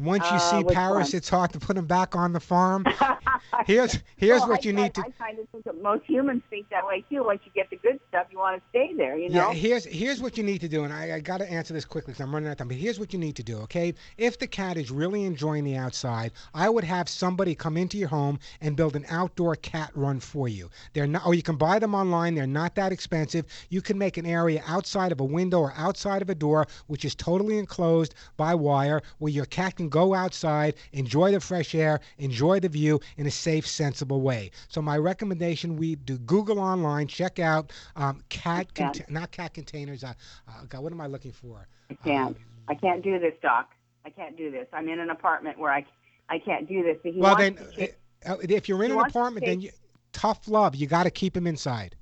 Once 0.00 0.24
you 0.30 0.36
Uh, 0.36 0.38
see 0.38 0.64
Paris, 0.64 1.08
one? 1.12 1.16
it's 1.18 1.28
hard 1.28 1.52
to 1.52 1.58
put 1.58 1.76
him 1.76 1.86
back 1.86 2.16
on 2.16 2.32
the 2.32 2.40
farm. 2.40 2.84
here's 3.66 3.98
here's 4.16 4.40
Well, 4.40 4.50
what 4.50 4.60
I 4.64 4.68
you 4.68 4.72
kind- 4.74 4.84
need 4.84 4.94
to. 4.94 5.00
I 5.02 5.10
kind 5.24 5.38
of 5.38 5.48
think 5.50 5.64
that 5.64 5.82
most 5.82 6.04
humans 6.06 6.42
think 6.48 6.68
that 6.70 6.86
way 6.86 7.04
too. 7.10 7.22
Once 7.24 7.40
you 7.44 7.50
get 7.54 7.68
the 7.70 7.76
good 7.76 8.00
stuff, 8.08 8.26
you 8.30 8.38
want 8.38 8.56
to 8.56 8.62
stay 8.70 8.94
there. 8.96 9.18
You 9.18 9.28
know. 9.28 9.50
Yeah, 9.50 9.52
here's 9.54 9.84
here's 9.84 10.22
what 10.22 10.38
you 10.38 10.44
need 10.44 10.60
to 10.62 10.68
do, 10.68 10.84
and 10.84 10.92
I, 10.92 11.16
I 11.16 11.20
got 11.20 11.38
to 11.38 11.50
answer 11.50 11.74
this 11.74 11.84
quickly 11.84 12.12
because 12.12 12.22
I'm 12.24 12.32
running 12.32 12.48
out 12.48 12.52
of 12.52 12.58
time. 12.58 12.68
But 12.68 12.76
here's 12.78 12.98
what 12.98 13.12
you 13.12 13.18
need 13.18 13.36
to 13.36 13.42
do, 13.42 13.58
okay? 13.58 13.94
If 14.16 14.38
the 14.38 14.46
cat 14.46 14.76
is 14.78 14.90
really 14.90 15.24
enjoying 15.24 15.64
the 15.64 15.76
outside, 15.76 16.32
I 16.54 16.68
would 16.70 16.84
have 16.84 17.08
somebody 17.08 17.54
come 17.54 17.76
into 17.76 17.98
your 17.98 18.08
home 18.08 18.38
and 18.60 18.76
build 18.76 18.96
an 18.96 19.04
outdoor 19.10 19.56
cat 19.56 19.90
run 19.94 20.20
for 20.20 20.48
you. 20.48 20.70
They're 20.94 21.06
not, 21.06 21.26
or 21.26 21.34
you 21.34 21.42
can 21.42 21.56
buy 21.56 21.78
them 21.78 21.94
online. 21.94 22.34
They're 22.34 22.46
not 22.46 22.74
that 22.76 22.92
expensive. 22.92 23.44
You 23.68 23.82
can 23.82 23.98
make 23.98 24.16
an 24.16 24.26
area 24.26 24.62
outside 24.66 25.12
of 25.12 25.20
a 25.20 25.24
window 25.24 25.60
or 25.60 25.74
outside 25.76 26.22
of 26.22 26.30
a 26.30 26.34
door, 26.34 26.66
which 26.86 27.04
is 27.04 27.14
totally 27.14 27.58
enclosed 27.58 28.14
by 28.36 28.54
wire, 28.54 29.02
where 29.18 29.32
your 29.32 29.44
cat 29.46 29.76
can 29.76 29.88
go 29.90 30.14
outside, 30.14 30.74
enjoy 30.92 31.32
the 31.32 31.40
fresh 31.40 31.74
air, 31.74 32.00
enjoy 32.18 32.60
the 32.60 32.68
view 32.68 33.00
in 33.16 33.26
a 33.26 33.30
safe, 33.30 33.66
sensible 33.66 34.20
way. 34.22 34.50
So 34.68 34.80
my 34.80 34.96
recommendation: 34.96 35.76
we 35.76 35.96
do 35.96 36.18
Google 36.18 36.58
online, 36.58 37.06
check 37.06 37.38
out 37.38 37.72
um, 37.96 38.22
cat, 38.28 38.74
cont- 38.74 39.10
not 39.10 39.30
cat 39.32 39.54
containers. 39.54 40.04
Uh, 40.04 40.14
uh, 40.48 40.64
God, 40.68 40.82
what 40.82 40.92
am 40.92 41.00
I 41.00 41.06
looking 41.06 41.32
for? 41.32 41.66
I 41.90 41.94
can't. 41.94 42.36
I 42.68 42.74
can't 42.74 43.02
do 43.02 43.18
this, 43.18 43.34
Doc. 43.42 43.70
I 44.04 44.10
can't 44.10 44.36
do 44.36 44.50
this. 44.50 44.66
I'm 44.72 44.88
in 44.88 45.00
an 45.00 45.10
apartment 45.10 45.58
where 45.58 45.72
I, 45.72 45.84
I 46.28 46.38
can't 46.38 46.68
do 46.68 46.82
this. 46.82 46.96
Well, 47.16 47.36
then, 47.36 47.58
chase, 47.76 47.92
uh, 48.26 48.36
if 48.40 48.68
you're 48.68 48.82
in 48.84 48.92
an 48.92 49.00
apartment, 49.00 49.44
then 49.44 49.60
you, 49.60 49.70
tough 50.12 50.48
love. 50.48 50.74
You 50.74 50.86
got 50.86 51.04
to 51.04 51.10
keep 51.10 51.36
him 51.36 51.46
inside. 51.46 51.96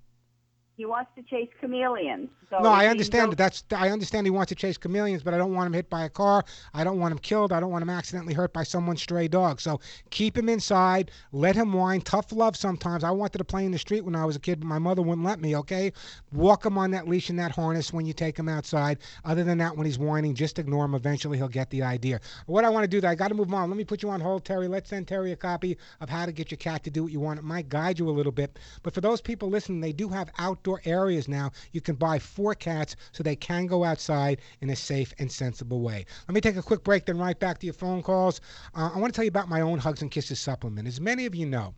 He 0.78 0.86
wants 0.86 1.10
to 1.16 1.22
chase 1.24 1.50
chameleons. 1.60 2.28
So 2.50 2.60
no, 2.60 2.70
I 2.70 2.86
understand 2.86 3.32
that. 3.32 3.36
That's 3.36 3.64
I 3.74 3.90
understand 3.90 4.26
he 4.26 4.30
wants 4.30 4.48
to 4.50 4.54
chase 4.54 4.78
chameleons, 4.78 5.24
but 5.24 5.34
I 5.34 5.36
don't 5.36 5.52
want 5.52 5.66
him 5.66 5.72
hit 5.72 5.90
by 5.90 6.04
a 6.04 6.08
car. 6.08 6.44
I 6.72 6.84
don't 6.84 7.00
want 7.00 7.10
him 7.10 7.18
killed. 7.18 7.52
I 7.52 7.58
don't 7.58 7.72
want 7.72 7.82
him 7.82 7.90
accidentally 7.90 8.32
hurt 8.32 8.52
by 8.52 8.62
someone's 8.62 9.02
stray 9.02 9.26
dog. 9.26 9.60
So 9.60 9.80
keep 10.10 10.38
him 10.38 10.48
inside. 10.48 11.10
Let 11.32 11.56
him 11.56 11.72
whine. 11.72 12.00
Tough 12.00 12.30
love 12.30 12.56
sometimes. 12.56 13.02
I 13.02 13.10
wanted 13.10 13.38
to 13.38 13.44
play 13.44 13.66
in 13.66 13.72
the 13.72 13.78
street 13.78 14.04
when 14.04 14.14
I 14.14 14.24
was 14.24 14.36
a 14.36 14.38
kid, 14.38 14.60
but 14.60 14.66
my 14.66 14.78
mother 14.78 15.02
wouldn't 15.02 15.26
let 15.26 15.40
me. 15.40 15.56
Okay, 15.56 15.92
walk 16.32 16.64
him 16.64 16.78
on 16.78 16.92
that 16.92 17.08
leash 17.08 17.28
and 17.28 17.38
that 17.40 17.50
harness 17.50 17.92
when 17.92 18.06
you 18.06 18.12
take 18.12 18.38
him 18.38 18.48
outside. 18.48 18.98
Other 19.24 19.42
than 19.42 19.58
that, 19.58 19.76
when 19.76 19.84
he's 19.84 19.98
whining, 19.98 20.32
just 20.32 20.60
ignore 20.60 20.84
him. 20.84 20.94
Eventually, 20.94 21.38
he'll 21.38 21.48
get 21.48 21.70
the 21.70 21.82
idea. 21.82 22.20
What 22.46 22.64
I 22.64 22.70
want 22.70 22.84
to 22.84 22.88
do, 22.88 23.00
though, 23.00 23.08
I 23.08 23.16
got 23.16 23.28
to 23.28 23.34
move 23.34 23.52
on. 23.52 23.68
Let 23.68 23.76
me 23.76 23.84
put 23.84 24.04
you 24.04 24.10
on 24.10 24.20
hold, 24.20 24.44
Terry. 24.44 24.68
Let's 24.68 24.90
send 24.90 25.08
Terry 25.08 25.32
a 25.32 25.36
copy 25.36 25.76
of 26.00 26.08
how 26.08 26.24
to 26.24 26.30
get 26.30 26.52
your 26.52 26.58
cat 26.58 26.84
to 26.84 26.90
do 26.90 27.02
what 27.02 27.10
you 27.10 27.18
want. 27.18 27.40
It 27.40 27.44
might 27.44 27.68
guide 27.68 27.98
you 27.98 28.08
a 28.08 28.12
little 28.12 28.30
bit, 28.30 28.60
but 28.84 28.94
for 28.94 29.00
those 29.00 29.20
people 29.20 29.50
listening, 29.50 29.80
they 29.80 29.92
do 29.92 30.08
have 30.08 30.30
outdoor 30.38 30.67
areas 30.84 31.28
now. 31.28 31.50
You 31.72 31.80
can 31.80 31.94
buy 31.94 32.18
four 32.18 32.54
cats 32.54 32.96
so 33.12 33.22
they 33.22 33.36
can 33.36 33.66
go 33.66 33.84
outside 33.84 34.40
in 34.60 34.70
a 34.70 34.76
safe 34.76 35.12
and 35.18 35.30
sensible 35.30 35.80
way. 35.80 36.04
Let 36.28 36.34
me 36.34 36.40
take 36.40 36.56
a 36.56 36.62
quick 36.62 36.84
break, 36.84 37.06
then 37.06 37.18
right 37.18 37.38
back 37.38 37.58
to 37.58 37.66
your 37.66 37.74
phone 37.74 38.02
calls. 38.02 38.40
Uh, 38.74 38.90
I 38.94 38.98
want 38.98 39.12
to 39.12 39.16
tell 39.16 39.24
you 39.24 39.30
about 39.30 39.48
my 39.48 39.60
own 39.60 39.78
Hugs 39.78 40.02
and 40.02 40.10
Kisses 40.10 40.38
supplement. 40.38 40.86
As 40.86 41.00
many 41.00 41.26
of 41.26 41.34
you 41.34 41.46
know, 41.46 41.74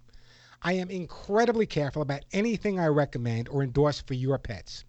I 0.63 0.75
am 0.75 0.91
incredibly 0.91 1.67
careful 1.67 2.03
about 2.03 2.25
anything 2.33 2.79
I 2.79 2.87
recommend 2.89 3.49
or 3.49 3.63
endorse 3.63 4.01
for 4.01 4.15
your 4.15 4.39
pets. 4.39 4.85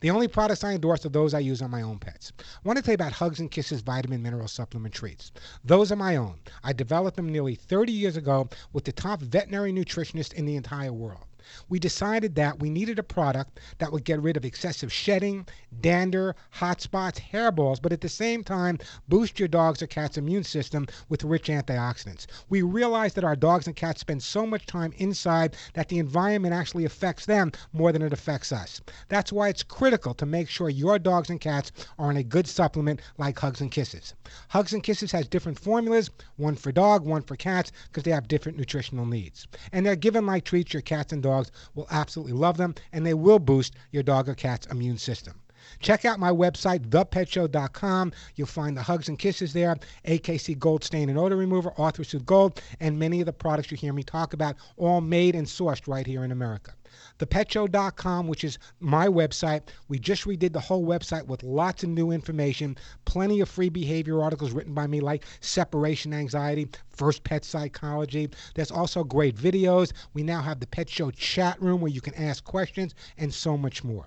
The 0.00 0.10
only 0.10 0.28
products 0.28 0.62
I 0.62 0.74
endorse 0.74 1.04
are 1.04 1.08
those 1.08 1.34
I 1.34 1.40
use 1.40 1.60
on 1.60 1.72
my 1.72 1.82
own 1.82 1.98
pets. 1.98 2.32
I 2.38 2.44
want 2.62 2.76
to 2.76 2.82
tell 2.82 2.92
you 2.92 2.96
about 2.96 3.14
Hugs 3.14 3.40
and 3.40 3.50
Kisses 3.50 3.80
vitamin 3.80 4.22
mineral 4.22 4.46
supplement 4.46 4.94
treats. 4.94 5.32
Those 5.64 5.90
are 5.90 5.96
my 5.96 6.14
own. 6.14 6.38
I 6.62 6.72
developed 6.72 7.16
them 7.16 7.32
nearly 7.32 7.56
30 7.56 7.92
years 7.92 8.16
ago 8.16 8.48
with 8.72 8.84
the 8.84 8.92
top 8.92 9.20
veterinary 9.20 9.72
nutritionist 9.72 10.34
in 10.34 10.46
the 10.46 10.54
entire 10.54 10.92
world 10.92 11.24
we 11.68 11.78
decided 11.78 12.34
that 12.34 12.60
we 12.60 12.70
needed 12.70 12.98
a 12.98 13.02
product 13.02 13.60
that 13.78 13.92
would 13.92 14.04
get 14.04 14.20
rid 14.20 14.36
of 14.36 14.44
excessive 14.44 14.92
shedding, 14.92 15.46
dander, 15.80 16.34
hot 16.50 16.80
spots, 16.80 17.20
hairballs, 17.32 17.80
but 17.80 17.92
at 17.92 18.00
the 18.00 18.08
same 18.08 18.42
time 18.42 18.78
boost 19.08 19.38
your 19.38 19.48
dog's 19.48 19.82
or 19.82 19.86
cat's 19.86 20.18
immune 20.18 20.44
system 20.44 20.86
with 21.08 21.24
rich 21.24 21.48
antioxidants. 21.48 22.26
We 22.48 22.62
realized 22.62 23.14
that 23.16 23.24
our 23.24 23.36
dogs 23.36 23.66
and 23.66 23.76
cats 23.76 24.00
spend 24.00 24.22
so 24.22 24.46
much 24.46 24.66
time 24.66 24.92
inside 24.96 25.56
that 25.74 25.88
the 25.88 25.98
environment 25.98 26.54
actually 26.54 26.84
affects 26.84 27.26
them 27.26 27.52
more 27.72 27.92
than 27.92 28.02
it 28.02 28.12
affects 28.12 28.52
us. 28.52 28.80
That's 29.08 29.32
why 29.32 29.48
it's 29.48 29.62
critical 29.62 30.14
to 30.14 30.26
make 30.26 30.48
sure 30.48 30.68
your 30.68 30.98
dogs 30.98 31.30
and 31.30 31.40
cats 31.40 31.70
are 31.98 32.08
on 32.08 32.16
a 32.16 32.22
good 32.22 32.46
supplement 32.46 33.00
like 33.18 33.38
Hugs 33.38 33.60
and 33.60 33.70
Kisses. 33.70 34.14
Hugs 34.48 34.72
and 34.72 34.82
Kisses 34.82 35.12
has 35.12 35.28
different 35.28 35.58
formulas, 35.58 36.10
one 36.36 36.56
for 36.56 36.72
dog, 36.72 37.04
one 37.04 37.22
for 37.22 37.36
cats, 37.36 37.70
because 37.84 38.02
they 38.02 38.10
have 38.10 38.26
different 38.26 38.58
nutritional 38.58 39.06
needs. 39.06 39.46
And 39.72 39.86
they're 39.86 39.94
given 39.94 40.26
like 40.26 40.44
treats 40.44 40.72
your 40.72 40.82
cats 40.82 41.12
and 41.12 41.22
dogs 41.22 41.37
dogs 41.38 41.52
will 41.74 41.86
absolutely 41.90 42.34
love 42.34 42.56
them, 42.56 42.74
and 42.92 43.06
they 43.06 43.14
will 43.14 43.38
boost 43.38 43.74
your 43.90 44.02
dog 44.02 44.28
or 44.28 44.34
cat's 44.34 44.66
immune 44.66 44.98
system. 44.98 45.40
Check 45.80 46.04
out 46.04 46.18
my 46.18 46.30
website, 46.30 46.88
thepetshow.com. 46.88 48.12
You'll 48.36 48.46
find 48.46 48.76
the 48.76 48.82
hugs 48.82 49.08
and 49.08 49.18
kisses 49.18 49.52
there, 49.52 49.76
AKC 50.06 50.58
Gold 50.58 50.82
Stain 50.82 51.08
and 51.10 51.18
Odor 51.18 51.36
Remover, 51.36 51.72
Arthur 51.76 52.18
Gold, 52.20 52.60
and 52.80 52.98
many 52.98 53.20
of 53.20 53.26
the 53.26 53.32
products 53.32 53.70
you 53.70 53.76
hear 53.76 53.92
me 53.92 54.02
talk 54.02 54.32
about, 54.32 54.56
all 54.76 55.00
made 55.00 55.34
and 55.34 55.46
sourced 55.46 55.86
right 55.86 56.06
here 56.06 56.24
in 56.24 56.32
America 56.32 56.72
thepetshow.com, 57.18 58.28
which 58.28 58.44
is 58.44 58.58
my 58.80 59.06
website. 59.06 59.62
We 59.88 59.98
just 59.98 60.24
redid 60.24 60.52
the 60.52 60.60
whole 60.60 60.84
website 60.84 61.26
with 61.26 61.42
lots 61.42 61.82
of 61.82 61.90
new 61.90 62.10
information, 62.10 62.76
plenty 63.04 63.40
of 63.40 63.48
free 63.48 63.68
behavior 63.68 64.22
articles 64.22 64.52
written 64.52 64.74
by 64.74 64.86
me, 64.86 65.00
like 65.00 65.24
separation 65.40 66.12
anxiety, 66.12 66.68
first 66.90 67.24
pet 67.24 67.44
psychology. 67.44 68.30
There's 68.54 68.70
also 68.70 69.04
great 69.04 69.36
videos. 69.36 69.92
We 70.14 70.22
now 70.22 70.42
have 70.42 70.60
the 70.60 70.66
Pet 70.66 70.88
Show 70.88 71.10
chat 71.10 71.60
room 71.60 71.80
where 71.80 71.92
you 71.92 72.00
can 72.00 72.14
ask 72.14 72.44
questions 72.44 72.94
and 73.16 73.32
so 73.32 73.56
much 73.56 73.84
more. 73.84 74.06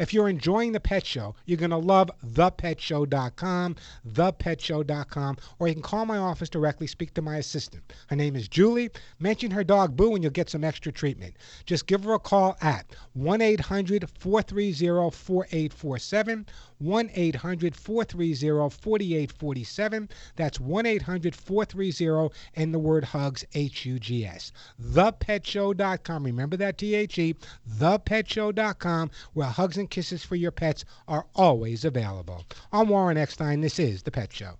If 0.00 0.14
you're 0.14 0.30
enjoying 0.30 0.72
the 0.72 0.80
Pet 0.80 1.04
Show, 1.04 1.34
you're 1.44 1.58
going 1.58 1.72
to 1.72 1.76
love 1.76 2.10
thepetshow.com, 2.26 3.76
thepetshow.com, 4.08 5.36
or 5.58 5.68
you 5.68 5.74
can 5.74 5.82
call 5.82 6.06
my 6.06 6.16
office 6.16 6.48
directly, 6.48 6.86
speak 6.86 7.12
to 7.12 7.20
my 7.20 7.36
assistant. 7.36 7.92
Her 8.06 8.16
name 8.16 8.34
is 8.34 8.48
Julie. 8.48 8.88
Mention 9.18 9.50
her 9.50 9.62
dog 9.62 9.96
Boo 9.96 10.14
and 10.14 10.24
you'll 10.24 10.32
get 10.32 10.48
some 10.48 10.64
extra 10.64 10.90
treatment. 10.90 11.34
Just 11.66 11.86
give 11.86 12.04
her 12.04 12.14
a 12.14 12.18
call 12.18 12.56
at 12.62 12.86
1 13.12 13.42
800 13.42 14.08
430 14.18 15.10
4847. 15.10 16.46
1 16.80 17.10
800 17.14 17.76
430 17.76 18.70
4847. 18.70 20.08
That's 20.36 20.58
1 20.58 20.86
800 20.86 21.34
430 21.36 22.34
and 22.56 22.74
the 22.74 22.78
word 22.78 23.04
hugs, 23.04 23.44
H 23.54 23.84
U 23.84 23.98
G 23.98 24.24
S. 24.24 24.50
ThePetShow.com. 24.82 26.24
Remember 26.24 26.56
that 26.56 26.78
T 26.78 26.94
H 26.94 27.18
E, 27.18 27.36
ThePetShow.com, 27.68 29.10
where 29.34 29.46
hugs 29.46 29.76
and 29.76 29.90
kisses 29.90 30.24
for 30.24 30.36
your 30.36 30.50
pets 30.50 30.84
are 31.06 31.26
always 31.34 31.84
available. 31.84 32.44
I'm 32.72 32.88
Warren 32.88 33.16
Eckstein. 33.16 33.60
This 33.60 33.78
is 33.78 34.02
The 34.02 34.10
Pet 34.10 34.32
Show. 34.32 34.56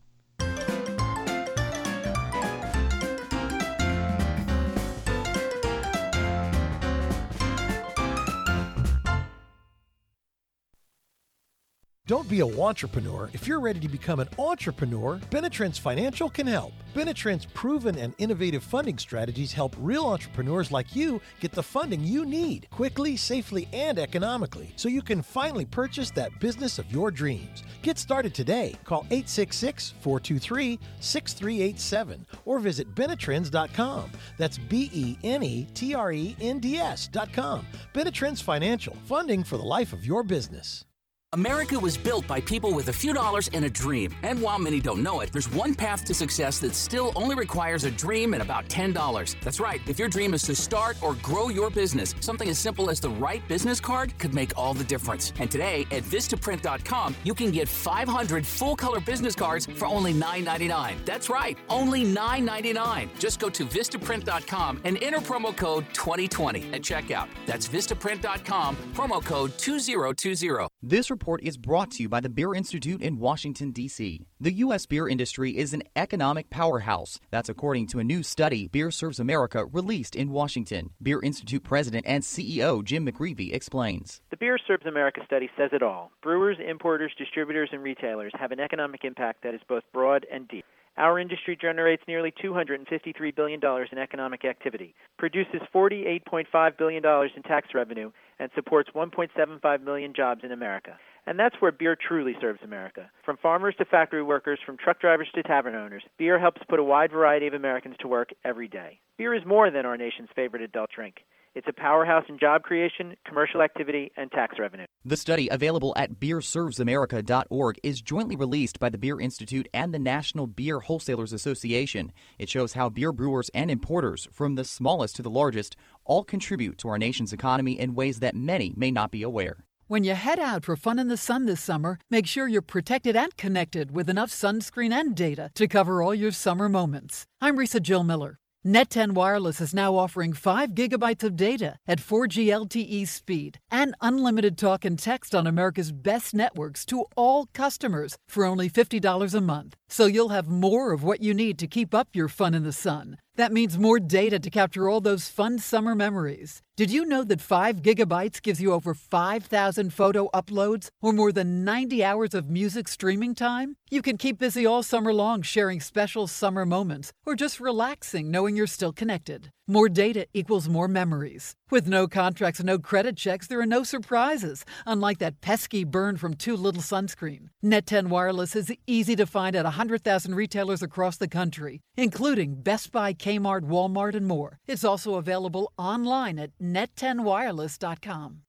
Don't 12.10 12.28
be 12.28 12.40
a 12.40 12.60
entrepreneur. 12.60 13.30
If 13.32 13.46
you're 13.46 13.60
ready 13.60 13.78
to 13.78 13.88
become 13.88 14.18
an 14.18 14.28
entrepreneur, 14.36 15.20
Benetrends 15.30 15.78
Financial 15.78 16.28
can 16.28 16.44
help. 16.44 16.72
Benetrends' 16.92 17.46
proven 17.54 17.96
and 17.96 18.14
innovative 18.18 18.64
funding 18.64 18.98
strategies 18.98 19.52
help 19.52 19.76
real 19.78 20.06
entrepreneurs 20.06 20.72
like 20.72 20.96
you 20.96 21.20
get 21.38 21.52
the 21.52 21.62
funding 21.62 22.02
you 22.02 22.24
need 22.24 22.68
quickly, 22.70 23.16
safely, 23.16 23.68
and 23.72 23.96
economically 23.96 24.72
so 24.74 24.88
you 24.88 25.02
can 25.02 25.22
finally 25.22 25.64
purchase 25.64 26.10
that 26.10 26.36
business 26.40 26.80
of 26.80 26.90
your 26.90 27.12
dreams. 27.12 27.62
Get 27.80 27.96
started 27.96 28.34
today. 28.34 28.74
Call 28.82 29.06
866 29.12 29.94
423 30.00 30.80
6387 30.98 32.26
or 32.44 32.58
visit 32.58 32.92
Benetrends.com. 32.92 34.10
That's 34.36 34.58
B 34.58 34.90
E 34.92 35.16
N 35.22 35.44
E 35.44 35.68
T 35.74 35.94
R 35.94 36.10
E 36.10 36.34
N 36.40 36.58
D 36.58 36.76
S.com. 36.76 37.64
Benetrends 37.94 38.42
Financial, 38.42 38.96
funding 39.04 39.44
for 39.44 39.58
the 39.58 39.62
life 39.62 39.92
of 39.92 40.04
your 40.04 40.24
business. 40.24 40.84
America 41.32 41.78
was 41.78 41.96
built 41.96 42.26
by 42.26 42.40
people 42.40 42.74
with 42.74 42.88
a 42.88 42.92
few 42.92 43.14
dollars 43.14 43.48
and 43.52 43.64
a 43.64 43.70
dream. 43.70 44.12
And 44.24 44.42
while 44.42 44.58
many 44.58 44.80
don't 44.80 45.00
know 45.00 45.20
it, 45.20 45.30
there's 45.32 45.48
one 45.52 45.76
path 45.76 46.04
to 46.06 46.12
success 46.12 46.58
that 46.58 46.74
still 46.74 47.12
only 47.14 47.36
requires 47.36 47.84
a 47.84 47.90
dream 47.92 48.34
and 48.34 48.42
about 48.42 48.68
$10. 48.68 49.36
That's 49.40 49.60
right. 49.60 49.80
If 49.86 49.96
your 49.96 50.08
dream 50.08 50.34
is 50.34 50.42
to 50.42 50.56
start 50.56 51.00
or 51.00 51.14
grow 51.22 51.48
your 51.48 51.70
business, 51.70 52.16
something 52.18 52.48
as 52.48 52.58
simple 52.58 52.90
as 52.90 52.98
the 52.98 53.10
right 53.10 53.46
business 53.46 53.78
card 53.78 54.12
could 54.18 54.34
make 54.34 54.58
all 54.58 54.74
the 54.74 54.82
difference. 54.82 55.32
And 55.38 55.48
today 55.48 55.86
at 55.92 56.02
Vistaprint.com, 56.02 57.14
you 57.22 57.34
can 57.34 57.52
get 57.52 57.68
500 57.68 58.44
full 58.44 58.74
color 58.74 58.98
business 58.98 59.36
cards 59.36 59.66
for 59.66 59.86
only 59.86 60.12
$9.99. 60.12 60.96
That's 61.04 61.30
right, 61.30 61.56
only 61.68 62.04
$9.99. 62.04 63.08
Just 63.20 63.38
go 63.38 63.48
to 63.50 63.64
Vistaprint.com 63.64 64.80
and 64.82 65.00
enter 65.00 65.18
promo 65.20 65.56
code 65.56 65.86
2020 65.92 66.72
at 66.72 66.82
checkout. 66.82 67.28
That's 67.46 67.68
Vistaprint.com, 67.68 68.76
promo 68.94 69.24
code 69.24 69.56
2020. 69.58 70.66
This 70.82 71.10
report 71.20 71.42
is 71.42 71.58
brought 71.58 71.90
to 71.90 72.02
you 72.02 72.08
by 72.08 72.18
the 72.18 72.30
Beer 72.30 72.54
Institute 72.54 73.02
in 73.02 73.18
Washington, 73.18 73.72
D.C. 73.72 74.24
The 74.40 74.52
U.S. 74.64 74.86
beer 74.86 75.06
industry 75.06 75.54
is 75.54 75.74
an 75.74 75.82
economic 75.94 76.48
powerhouse. 76.48 77.20
That's 77.30 77.50
according 77.50 77.88
to 77.88 77.98
a 77.98 78.04
new 78.04 78.22
study 78.22 78.68
Beer 78.68 78.90
Serves 78.90 79.20
America 79.20 79.66
released 79.66 80.16
in 80.16 80.30
Washington. 80.30 80.92
Beer 81.02 81.20
Institute 81.22 81.62
President 81.62 82.06
and 82.06 82.24
CEO 82.24 82.82
Jim 82.82 83.06
McGreevy 83.06 83.52
explains. 83.52 84.22
The 84.30 84.38
Beer 84.38 84.56
Serves 84.66 84.86
America 84.86 85.20
study 85.26 85.50
says 85.58 85.68
it 85.74 85.82
all. 85.82 86.10
Brewers, 86.22 86.56
importers, 86.66 87.12
distributors, 87.18 87.68
and 87.70 87.82
retailers 87.82 88.32
have 88.40 88.50
an 88.50 88.58
economic 88.58 89.04
impact 89.04 89.42
that 89.42 89.52
is 89.52 89.60
both 89.68 89.82
broad 89.92 90.24
and 90.32 90.48
deep. 90.48 90.64
Our 90.96 91.18
industry 91.18 91.56
generates 91.60 92.02
nearly 92.08 92.32
$253 92.42 93.36
billion 93.36 93.60
in 93.92 93.98
economic 93.98 94.46
activity, 94.46 94.94
produces 95.18 95.60
$48.5 95.74 96.78
billion 96.78 97.04
in 97.04 97.42
tax 97.42 97.68
revenue, 97.74 98.10
and 98.38 98.50
supports 98.54 98.88
1.75 98.94 99.84
million 99.84 100.14
jobs 100.14 100.40
in 100.44 100.52
America. 100.52 100.98
And 101.26 101.38
that's 101.38 101.56
where 101.60 101.72
beer 101.72 101.96
truly 101.96 102.34
serves 102.40 102.60
America. 102.62 103.10
From 103.24 103.36
farmers 103.36 103.74
to 103.78 103.84
factory 103.84 104.22
workers, 104.22 104.58
from 104.64 104.76
truck 104.76 105.00
drivers 105.00 105.28
to 105.34 105.42
tavern 105.42 105.74
owners, 105.74 106.02
beer 106.18 106.38
helps 106.38 106.62
put 106.68 106.78
a 106.78 106.84
wide 106.84 107.12
variety 107.12 107.46
of 107.46 107.54
Americans 107.54 107.96
to 108.00 108.08
work 108.08 108.30
every 108.44 108.68
day. 108.68 109.00
Beer 109.18 109.34
is 109.34 109.44
more 109.46 109.70
than 109.70 109.86
our 109.86 109.96
nation's 109.96 110.28
favorite 110.34 110.62
adult 110.62 110.90
drink. 110.94 111.16
It's 111.54 111.66
a 111.68 111.72
powerhouse 111.72 112.24
in 112.28 112.38
job 112.38 112.62
creation, 112.62 113.16
commercial 113.26 113.60
activity, 113.60 114.12
and 114.16 114.30
tax 114.30 114.56
revenue. 114.58 114.86
The 115.04 115.16
study, 115.16 115.48
available 115.48 115.92
at 115.96 116.20
beerservesamerica.org, 116.20 117.80
is 117.82 118.00
jointly 118.00 118.36
released 118.36 118.78
by 118.78 118.88
the 118.88 118.98
Beer 118.98 119.20
Institute 119.20 119.68
and 119.74 119.92
the 119.92 119.98
National 119.98 120.46
Beer 120.46 120.78
Wholesalers 120.78 121.32
Association. 121.32 122.12
It 122.38 122.48
shows 122.48 122.74
how 122.74 122.88
beer 122.88 123.12
brewers 123.12 123.50
and 123.52 123.68
importers, 123.68 124.28
from 124.30 124.54
the 124.54 124.64
smallest 124.64 125.16
to 125.16 125.22
the 125.22 125.30
largest, 125.30 125.74
all 126.04 126.22
contribute 126.22 126.78
to 126.78 126.88
our 126.88 126.98
nation's 126.98 127.32
economy 127.32 127.78
in 127.78 127.96
ways 127.96 128.20
that 128.20 128.36
many 128.36 128.72
may 128.76 128.92
not 128.92 129.10
be 129.10 129.24
aware. 129.24 129.64
When 129.90 130.04
you 130.04 130.14
head 130.14 130.38
out 130.38 130.66
for 130.66 130.76
fun 130.76 131.00
in 131.00 131.08
the 131.08 131.16
sun 131.16 131.46
this 131.46 131.60
summer, 131.60 131.98
make 132.12 132.24
sure 132.24 132.46
you're 132.46 132.62
protected 132.62 133.16
and 133.16 133.36
connected 133.36 133.90
with 133.90 134.08
enough 134.08 134.30
sunscreen 134.30 134.92
and 134.92 135.16
data 135.16 135.50
to 135.56 135.66
cover 135.66 136.00
all 136.00 136.14
your 136.14 136.30
summer 136.30 136.68
moments. 136.68 137.24
I'm 137.40 137.56
Risa 137.56 137.82
Jill 137.82 138.04
Miller. 138.04 138.38
Net10 138.64 139.14
Wireless 139.14 139.60
is 139.60 139.74
now 139.74 139.96
offering 139.96 140.32
5 140.32 140.76
gigabytes 140.76 141.24
of 141.24 141.34
data 141.34 141.76
at 141.88 141.98
4G 141.98 142.52
LTE 142.52 143.08
speed 143.08 143.58
and 143.68 143.96
unlimited 144.00 144.56
talk 144.56 144.84
and 144.84 144.96
text 144.96 145.34
on 145.34 145.48
America's 145.48 145.90
best 145.90 146.34
networks 146.34 146.86
to 146.86 147.06
all 147.16 147.46
customers 147.52 148.16
for 148.28 148.44
only 148.44 148.70
$50 148.70 149.34
a 149.34 149.40
month. 149.40 149.74
So 149.92 150.06
you'll 150.06 150.28
have 150.28 150.48
more 150.48 150.92
of 150.92 151.02
what 151.02 151.20
you 151.20 151.34
need 151.34 151.58
to 151.58 151.66
keep 151.66 151.92
up 151.96 152.08
your 152.14 152.28
fun 152.28 152.54
in 152.54 152.62
the 152.62 152.72
sun. 152.72 153.16
That 153.34 153.52
means 153.52 153.76
more 153.76 153.98
data 153.98 154.38
to 154.38 154.48
capture 154.48 154.88
all 154.88 155.00
those 155.00 155.28
fun 155.28 155.58
summer 155.58 155.96
memories. 155.96 156.62
Did 156.76 156.92
you 156.92 157.04
know 157.04 157.24
that 157.24 157.40
5 157.40 157.82
gigabytes 157.82 158.40
gives 158.40 158.62
you 158.62 158.72
over 158.72 158.94
5,000 158.94 159.92
photo 159.92 160.28
uploads 160.32 160.90
or 161.02 161.12
more 161.12 161.32
than 161.32 161.64
90 161.64 162.04
hours 162.04 162.34
of 162.34 162.48
music 162.48 162.86
streaming 162.86 163.34
time? 163.34 163.76
You 163.90 164.00
can 164.00 164.16
keep 164.16 164.38
busy 164.38 164.64
all 164.64 164.84
summer 164.84 165.12
long 165.12 165.42
sharing 165.42 165.80
special 165.80 166.28
summer 166.28 166.64
moments 166.64 167.12
or 167.26 167.34
just 167.34 167.58
relaxing 167.58 168.30
knowing 168.30 168.54
you're 168.54 168.68
still 168.68 168.92
connected. 168.92 169.50
More 169.70 169.88
data 169.88 170.26
equals 170.34 170.68
more 170.68 170.88
memories. 170.88 171.54
With 171.70 171.86
no 171.86 172.08
contracts 172.08 172.60
no 172.60 172.76
credit 172.76 173.16
checks, 173.16 173.46
there 173.46 173.60
are 173.60 173.66
no 173.66 173.84
surprises, 173.84 174.64
unlike 174.84 175.18
that 175.18 175.40
pesky 175.42 175.84
burn 175.84 176.16
from 176.16 176.34
too 176.34 176.56
little 176.56 176.82
sunscreen. 176.82 177.50
Net 177.62 177.86
10 177.86 178.08
Wireless 178.08 178.56
is 178.56 178.72
easy 178.88 179.14
to 179.14 179.26
find 179.26 179.54
at 179.54 179.62
100,000 179.62 180.34
retailers 180.34 180.82
across 180.82 181.18
the 181.18 181.28
country, 181.28 181.82
including 181.96 182.62
Best 182.62 182.90
Buy, 182.90 183.14
Kmart, 183.14 183.60
Walmart, 183.60 184.16
and 184.16 184.26
more. 184.26 184.58
It's 184.66 184.82
also 184.82 185.14
available 185.14 185.72
online 185.78 186.40
at 186.40 186.50
net10wireless.com. 186.60 188.42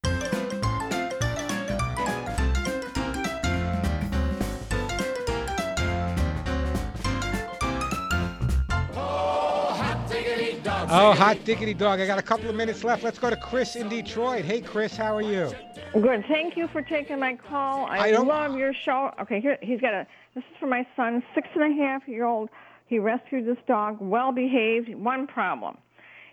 Oh, 10.94 11.12
oh 11.12 11.14
hot 11.14 11.44
diggity 11.46 11.74
dog. 11.74 12.02
I 12.02 12.06
got 12.06 12.20
a 12.20 12.22
couple 12.22 12.50
of 12.50 12.56
minutes 12.56 12.84
left. 12.84 13.02
Let's 13.02 13.18
go 13.18 13.30
to 13.30 13.38
Chris 13.38 13.78
in 13.78 13.88
Detroit. 13.88 14.44
Hey, 14.44 14.60
Chris, 14.60 14.98
how 14.98 15.16
are 15.16 15.22
you? 15.22 15.50
Good. 15.94 16.26
Thank 16.28 16.58
you 16.58 16.68
for 16.68 16.82
taking 16.82 17.18
my 17.18 17.36
call. 17.36 17.86
I, 17.86 18.00
I 18.00 18.12
don't- 18.12 18.28
love 18.28 18.58
your 18.58 18.74
show. 18.74 19.14
Okay, 19.22 19.40
here 19.40 19.58
he's 19.62 19.80
got 19.80 19.94
a. 19.94 20.06
This 20.36 20.44
is 20.44 20.58
for 20.60 20.68
my 20.68 20.86
son, 20.98 21.24
six 21.34 21.48
and 21.56 21.64
a 21.80 21.84
half 21.84 22.08
year 22.10 22.26
old. 22.26 22.50
He 22.88 23.00
rescued 23.00 23.46
this 23.46 23.58
dog, 23.68 24.00
well 24.02 24.34
behaved. 24.34 24.94
One 24.96 25.28
problem, 25.28 25.78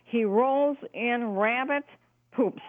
he 0.04 0.24
rolls 0.24 0.76
in 0.92 1.36
rabbit 1.36 1.84
poops. 2.32 2.62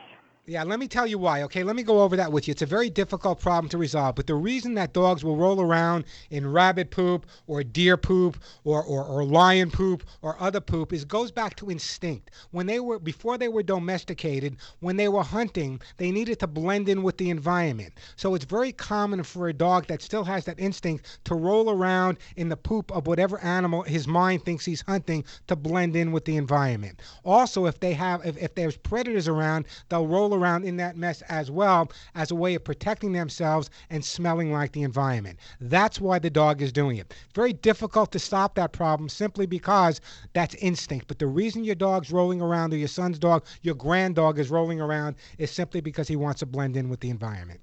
Yeah, 0.50 0.64
let 0.64 0.80
me 0.80 0.88
tell 0.88 1.06
you 1.06 1.20
why, 1.20 1.44
okay? 1.44 1.62
Let 1.62 1.76
me 1.76 1.84
go 1.84 2.02
over 2.02 2.16
that 2.16 2.32
with 2.32 2.48
you. 2.48 2.54
It's 2.54 2.64
a 2.64 2.66
very 2.66 2.90
difficult 2.90 3.40
problem 3.40 3.70
to 3.70 3.78
resolve, 3.78 4.16
but 4.16 4.26
the 4.26 4.34
reason 4.34 4.74
that 4.74 4.94
dogs 4.94 5.24
will 5.24 5.36
roll 5.36 5.62
around 5.62 6.06
in 6.32 6.52
rabbit 6.52 6.90
poop 6.90 7.28
or 7.46 7.64
deer 7.64 7.98
poop 7.98 8.36
or, 8.64 8.84
or, 8.84 9.04
or 9.04 9.24
lion 9.24 9.70
poop 9.70 10.04
or 10.24 10.42
other 10.42 10.60
poop 10.60 10.92
is 10.92 11.06
goes 11.06 11.32
back 11.32 11.56
to 11.58 11.70
instinct. 11.70 12.32
When 12.50 12.66
they 12.66 12.80
were 12.80 12.98
before 12.98 13.38
they 13.38 13.48
were 13.48 13.62
domesticated, 13.62 14.58
when 14.80 14.98
they 14.98 15.08
were 15.08 15.22
hunting, 15.22 15.82
they 15.98 16.10
needed 16.10 16.40
to 16.40 16.48
blend 16.48 16.90
in 16.90 17.04
with 17.04 17.20
the 17.20 17.30
environment. 17.30 17.94
So 18.16 18.34
it's 18.34 18.46
very 18.46 18.72
common 18.72 19.22
for 19.22 19.50
a 19.50 19.54
dog 19.54 19.86
that 19.86 20.02
still 20.02 20.24
has 20.24 20.46
that 20.46 20.60
instinct 20.60 21.20
to 21.26 21.36
roll 21.36 21.70
around 21.70 22.18
in 22.38 22.50
the 22.50 22.58
poop 22.58 22.92
of 22.92 23.06
whatever 23.06 23.40
animal 23.42 23.84
his 23.84 24.08
mind 24.08 24.46
thinks 24.46 24.66
he's 24.66 24.82
hunting 24.82 25.26
to 25.46 25.56
blend 25.56 25.96
in 25.96 26.12
with 26.12 26.26
the 26.26 26.38
environment. 26.38 27.04
Also, 27.24 27.68
if 27.68 27.80
they 27.80 27.94
have 27.94 28.26
if, 28.26 28.36
if 28.38 28.56
there's 28.56 28.78
predators 28.78 29.28
around, 29.28 29.68
they'll 29.90 30.08
roll 30.08 30.39
around 30.40 30.64
in 30.64 30.78
that 30.78 30.98
mess 30.98 31.22
as 31.24 31.52
well 31.52 31.92
as 32.16 32.32
a 32.32 32.36
way 32.36 32.56
of 32.56 32.64
protecting 32.64 33.12
themselves 33.12 33.70
and 33.90 34.04
smelling 34.04 34.52
like 34.52 34.72
the 34.72 34.84
environment. 34.84 35.40
That's 35.60 36.00
why 36.00 36.20
the 36.20 36.30
dog 36.30 36.62
is 36.62 36.72
doing 36.72 36.98
it. 36.98 37.14
Very 37.36 37.54
difficult 37.54 38.12
to 38.14 38.20
stop 38.20 38.56
that 38.56 38.72
problem 38.72 39.10
simply 39.10 39.46
because 39.46 40.02
that's 40.34 40.56
instinct. 40.56 41.08
But 41.08 41.20
the 41.20 41.28
reason 41.28 41.64
your 41.64 41.76
dog's 41.76 42.12
rolling 42.12 42.42
around 42.42 42.74
or 42.74 42.78
your 42.78 42.88
son's 42.88 43.20
dog, 43.20 43.46
your 43.62 43.76
grand 43.76 44.16
dog 44.16 44.40
is 44.40 44.50
rolling 44.50 44.80
around 44.80 45.16
is 45.38 45.52
simply 45.52 45.82
because 45.82 46.08
he 46.08 46.16
wants 46.16 46.40
to 46.40 46.46
blend 46.46 46.78
in 46.78 46.90
with 46.90 47.00
the 47.02 47.10
environment. 47.10 47.62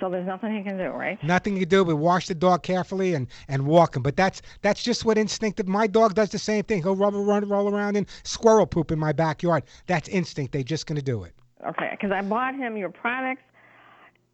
So 0.00 0.10
there's 0.10 0.26
nothing 0.26 0.54
he 0.54 0.62
can 0.62 0.76
do, 0.76 0.88
right? 0.88 1.22
Nothing 1.22 1.54
you 1.54 1.60
can 1.60 1.68
do 1.68 1.84
but 1.84 1.96
wash 1.96 2.26
the 2.28 2.34
dog 2.34 2.62
carefully 2.62 3.14
and, 3.14 3.28
and 3.48 3.66
walk 3.66 3.96
him. 3.96 4.02
But 4.02 4.16
that's 4.16 4.42
that's 4.60 4.82
just 4.82 5.04
what 5.04 5.16
instinctive. 5.16 5.66
My 5.66 5.86
dog 5.86 6.14
does 6.14 6.30
the 6.30 6.38
same 6.38 6.64
thing. 6.64 6.82
He'll 6.82 6.96
rubber 6.96 7.20
run 7.20 7.48
roll 7.48 7.72
around 7.72 7.96
in 7.96 8.06
squirrel 8.24 8.66
poop 8.66 8.90
in 8.90 8.98
my 8.98 9.12
backyard. 9.12 9.64
That's 9.86 10.08
instinct. 10.08 10.52
They're 10.52 10.62
just 10.62 10.86
going 10.86 10.96
to 10.96 11.02
do 11.02 11.24
it. 11.24 11.34
Okay, 11.64 11.88
because 11.90 12.10
I 12.12 12.22
bought 12.22 12.54
him 12.54 12.76
your 12.76 12.90
products, 12.90 13.42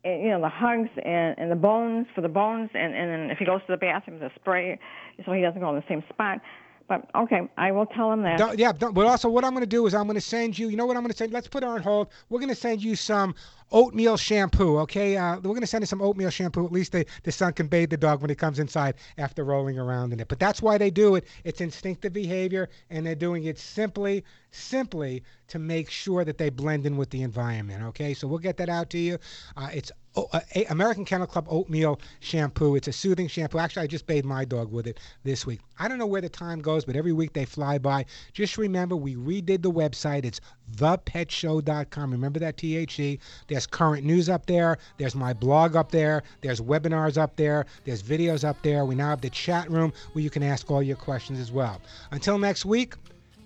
and, 0.04 0.22
you 0.22 0.30
know, 0.30 0.40
the 0.40 0.48
hugs 0.48 0.88
and, 1.04 1.38
and 1.38 1.50
the 1.50 1.56
bones 1.56 2.06
for 2.14 2.20
the 2.20 2.28
bones, 2.28 2.70
and, 2.74 2.94
and 2.94 3.10
then 3.10 3.30
if 3.30 3.38
he 3.38 3.44
goes 3.44 3.60
to 3.66 3.72
the 3.72 3.76
bathroom, 3.76 4.18
the 4.18 4.30
spray, 4.34 4.78
so 5.24 5.32
he 5.32 5.40
doesn't 5.40 5.60
go 5.60 5.70
in 5.70 5.76
the 5.76 5.84
same 5.88 6.02
spot. 6.08 6.40
But 6.88 7.08
okay, 7.14 7.48
I 7.56 7.72
will 7.72 7.86
tell 7.86 8.12
him 8.12 8.22
that. 8.22 8.38
Don't, 8.38 8.58
yeah, 8.58 8.72
don't, 8.72 8.94
but 8.94 9.06
also 9.06 9.28
what 9.28 9.44
I'm 9.44 9.52
going 9.52 9.62
to 9.62 9.66
do 9.66 9.86
is 9.86 9.94
I'm 9.94 10.04
going 10.04 10.14
to 10.14 10.20
send 10.20 10.58
you. 10.58 10.68
You 10.68 10.76
know 10.76 10.86
what 10.86 10.96
I'm 10.96 11.02
going 11.02 11.12
to 11.12 11.16
send? 11.16 11.32
Let's 11.32 11.48
put 11.48 11.62
her 11.62 11.68
on 11.68 11.82
hold. 11.82 12.08
We're 12.28 12.40
going 12.40 12.48
to 12.48 12.54
send 12.54 12.82
you 12.82 12.96
some 12.96 13.34
oatmeal 13.70 14.16
shampoo. 14.16 14.78
Okay, 14.78 15.16
uh, 15.16 15.36
we're 15.36 15.40
going 15.42 15.60
to 15.60 15.66
send 15.66 15.82
you 15.82 15.86
some 15.86 16.02
oatmeal 16.02 16.30
shampoo. 16.30 16.64
At 16.64 16.72
least 16.72 16.92
the 16.92 17.06
the 17.22 17.32
son 17.32 17.52
can 17.52 17.66
bathe 17.66 17.90
the 17.90 17.96
dog 17.96 18.20
when 18.20 18.30
he 18.30 18.36
comes 18.36 18.58
inside 18.58 18.94
after 19.18 19.44
rolling 19.44 19.78
around 19.78 20.12
in 20.12 20.20
it. 20.20 20.28
But 20.28 20.38
that's 20.38 20.60
why 20.62 20.78
they 20.78 20.90
do 20.90 21.14
it. 21.16 21.26
It's 21.44 21.60
instinctive 21.60 22.12
behavior, 22.12 22.68
and 22.90 23.06
they're 23.06 23.14
doing 23.14 23.44
it 23.44 23.58
simply, 23.58 24.24
simply 24.50 25.22
to 25.48 25.58
make 25.58 25.90
sure 25.90 26.24
that 26.24 26.38
they 26.38 26.50
blend 26.50 26.86
in 26.86 26.96
with 26.96 27.10
the 27.10 27.22
environment. 27.22 27.82
Okay, 27.84 28.14
so 28.14 28.26
we'll 28.26 28.38
get 28.38 28.56
that 28.58 28.68
out 28.68 28.90
to 28.90 28.98
you. 28.98 29.18
Uh, 29.56 29.68
it's 29.72 29.92
oh, 30.16 30.28
American 30.68 31.04
Kennel 31.04 31.26
Club 31.26 31.46
oatmeal 31.48 32.00
shampoo. 32.20 32.76
It's 32.76 32.88
a 32.88 32.92
soothing 32.92 33.28
shampoo. 33.28 33.58
Actually, 33.58 33.82
I 33.82 33.86
just 33.86 34.06
bathed 34.06 34.26
my 34.26 34.44
dog 34.44 34.72
with 34.72 34.86
it 34.86 34.98
this 35.24 35.46
week. 35.46 35.60
I 35.78 35.88
don't 35.88 35.98
know 35.98 36.06
where 36.06 36.20
the 36.20 36.28
time 36.28 36.60
goes, 36.60 36.84
but 36.84 36.96
every 36.96 37.12
week 37.12 37.32
they 37.32 37.44
fly 37.44 37.78
by. 37.78 38.04
Just 38.32 38.58
remember, 38.58 38.96
we 38.96 39.16
redid 39.16 39.62
the 39.62 39.70
website. 39.70 40.24
It's 40.24 40.40
thepetshow.com. 40.76 42.10
Remember 42.10 42.38
that 42.40 42.56
THE. 42.56 43.18
There's 43.48 43.66
current 43.66 44.04
news 44.04 44.28
up 44.28 44.46
there. 44.46 44.78
There's 44.98 45.14
my 45.14 45.32
blog 45.32 45.76
up 45.76 45.90
there. 45.90 46.22
There's 46.40 46.60
webinars 46.60 47.16
up 47.16 47.36
there. 47.36 47.66
There's 47.84 48.02
videos 48.02 48.44
up 48.44 48.62
there. 48.62 48.84
We 48.84 48.94
now 48.94 49.10
have 49.10 49.20
the 49.20 49.30
chat 49.30 49.70
room 49.70 49.92
where 50.12 50.22
you 50.22 50.30
can 50.30 50.42
ask 50.42 50.70
all 50.70 50.82
your 50.82 50.96
questions 50.96 51.38
as 51.38 51.50
well. 51.50 51.80
Until 52.10 52.38
next 52.38 52.64
week, 52.64 52.94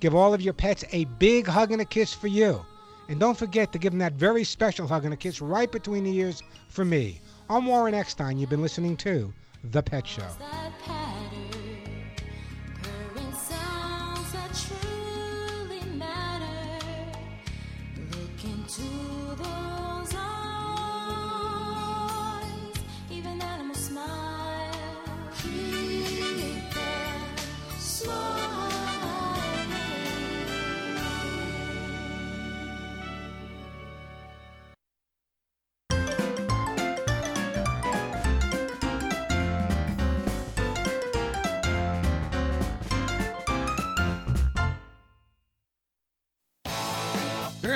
give 0.01 0.15
all 0.15 0.35
of 0.35 0.41
your 0.41 0.55
pets 0.55 0.85
a 0.93 1.05
big 1.05 1.47
hug 1.47 1.73
and 1.73 1.81
a 1.81 1.85
kiss 1.85 2.13
for 2.13 2.29
you. 2.29 2.65
And 3.09 3.21
don't 3.21 3.37
forget 3.39 3.73
to 3.73 3.79
give 3.79 3.93
them 3.93 4.01
that 4.01 4.15
very 4.15 4.45
special 4.45 4.87
hug 4.89 5.05
and 5.05 5.15
a 5.15 5.17
kiss 5.17 5.41
right 5.41 5.71
between 5.71 6.05
the 6.05 6.17
ears 6.17 6.43
for 6.69 6.85
me. 6.85 7.21
I'm 7.49 7.67
Warren 7.67 7.95
Eckstein. 7.95 8.39
You've 8.39 8.51
been 8.51 8.63
listening 8.63 8.97
to 8.99 9.33
The 9.65 9.83
Pet 9.83 10.07
Show. 10.07 10.27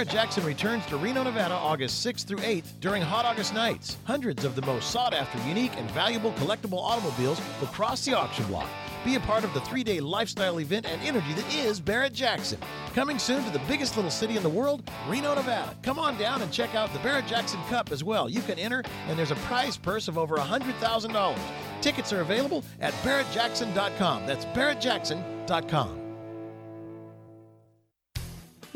Barrett 0.00 0.12
Jackson 0.14 0.46
returns 0.46 0.86
to 0.86 0.96
Reno, 0.96 1.22
Nevada 1.24 1.52
August 1.52 2.06
6th 2.06 2.24
through 2.24 2.38
8th 2.38 2.80
during 2.80 3.02
Hot 3.02 3.26
August 3.26 3.52
Nights. 3.52 3.98
Hundreds 4.04 4.46
of 4.46 4.54
the 4.54 4.62
most 4.62 4.90
sought 4.90 5.12
after, 5.12 5.38
unique, 5.46 5.76
and 5.76 5.90
valuable 5.90 6.32
collectible 6.32 6.78
automobiles 6.78 7.38
will 7.60 7.66
cross 7.66 8.02
the 8.06 8.16
auction 8.16 8.46
block. 8.46 8.66
Be 9.04 9.16
a 9.16 9.20
part 9.20 9.44
of 9.44 9.52
the 9.52 9.60
three 9.60 9.84
day 9.84 10.00
lifestyle 10.00 10.58
event 10.58 10.86
and 10.86 11.02
energy 11.02 11.34
that 11.34 11.54
is 11.54 11.80
Barrett 11.80 12.14
Jackson. 12.14 12.58
Coming 12.94 13.18
soon 13.18 13.44
to 13.44 13.50
the 13.50 13.60
biggest 13.68 13.94
little 13.96 14.10
city 14.10 14.38
in 14.38 14.42
the 14.42 14.48
world, 14.48 14.90
Reno, 15.06 15.34
Nevada. 15.34 15.76
Come 15.82 15.98
on 15.98 16.16
down 16.16 16.40
and 16.40 16.50
check 16.50 16.74
out 16.74 16.90
the 16.94 16.98
Barrett 17.00 17.26
Jackson 17.26 17.60
Cup 17.68 17.92
as 17.92 18.02
well. 18.02 18.26
You 18.26 18.40
can 18.40 18.58
enter, 18.58 18.82
and 19.06 19.18
there's 19.18 19.32
a 19.32 19.36
prize 19.36 19.76
purse 19.76 20.08
of 20.08 20.16
over 20.16 20.38
$100,000. 20.38 21.38
Tickets 21.82 22.10
are 22.10 22.22
available 22.22 22.64
at 22.80 22.94
barrettjackson.com. 23.04 24.26
That's 24.26 24.46
barrettjackson.com. 24.46 26.09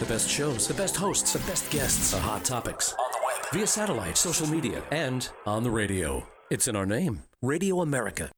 The 0.00 0.06
best 0.06 0.30
shows, 0.30 0.66
the 0.66 0.72
best 0.72 0.96
hosts, 0.96 1.34
the 1.34 1.40
best 1.40 1.70
guests, 1.70 2.12
the 2.12 2.18
hot 2.18 2.42
topics. 2.42 2.94
On 2.94 3.10
the 3.12 3.18
web, 3.26 3.52
via 3.52 3.66
satellite, 3.66 4.16
social 4.16 4.46
media, 4.46 4.82
and 4.90 5.28
on 5.44 5.62
the 5.62 5.70
radio. 5.70 6.26
It's 6.50 6.68
in 6.68 6.74
our 6.74 6.86
name 6.86 7.22
Radio 7.42 7.82
America. 7.82 8.30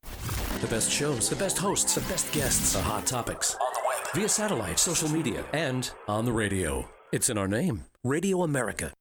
The 0.61 0.67
best 0.67 0.91
shows, 0.91 1.31
the 1.31 1.37
best 1.37 1.59
hosts, 1.59 1.95
the 1.95 2.01
best 2.13 2.33
guests, 2.33 2.73
the 2.73 2.83
hot 2.83 3.07
topics. 3.07 3.55
On 3.55 3.73
the 3.75 3.81
web, 3.87 4.13
via 4.13 4.29
satellite, 4.29 4.81
social 4.81 5.09
media, 5.09 5.45
and 5.53 5.89
on 6.09 6.25
the 6.25 6.33
radio. 6.33 6.89
It's 7.13 7.31
in 7.31 7.39
our 7.39 7.47
name 7.47 7.85
Radio 8.03 8.43
America. 8.43 8.93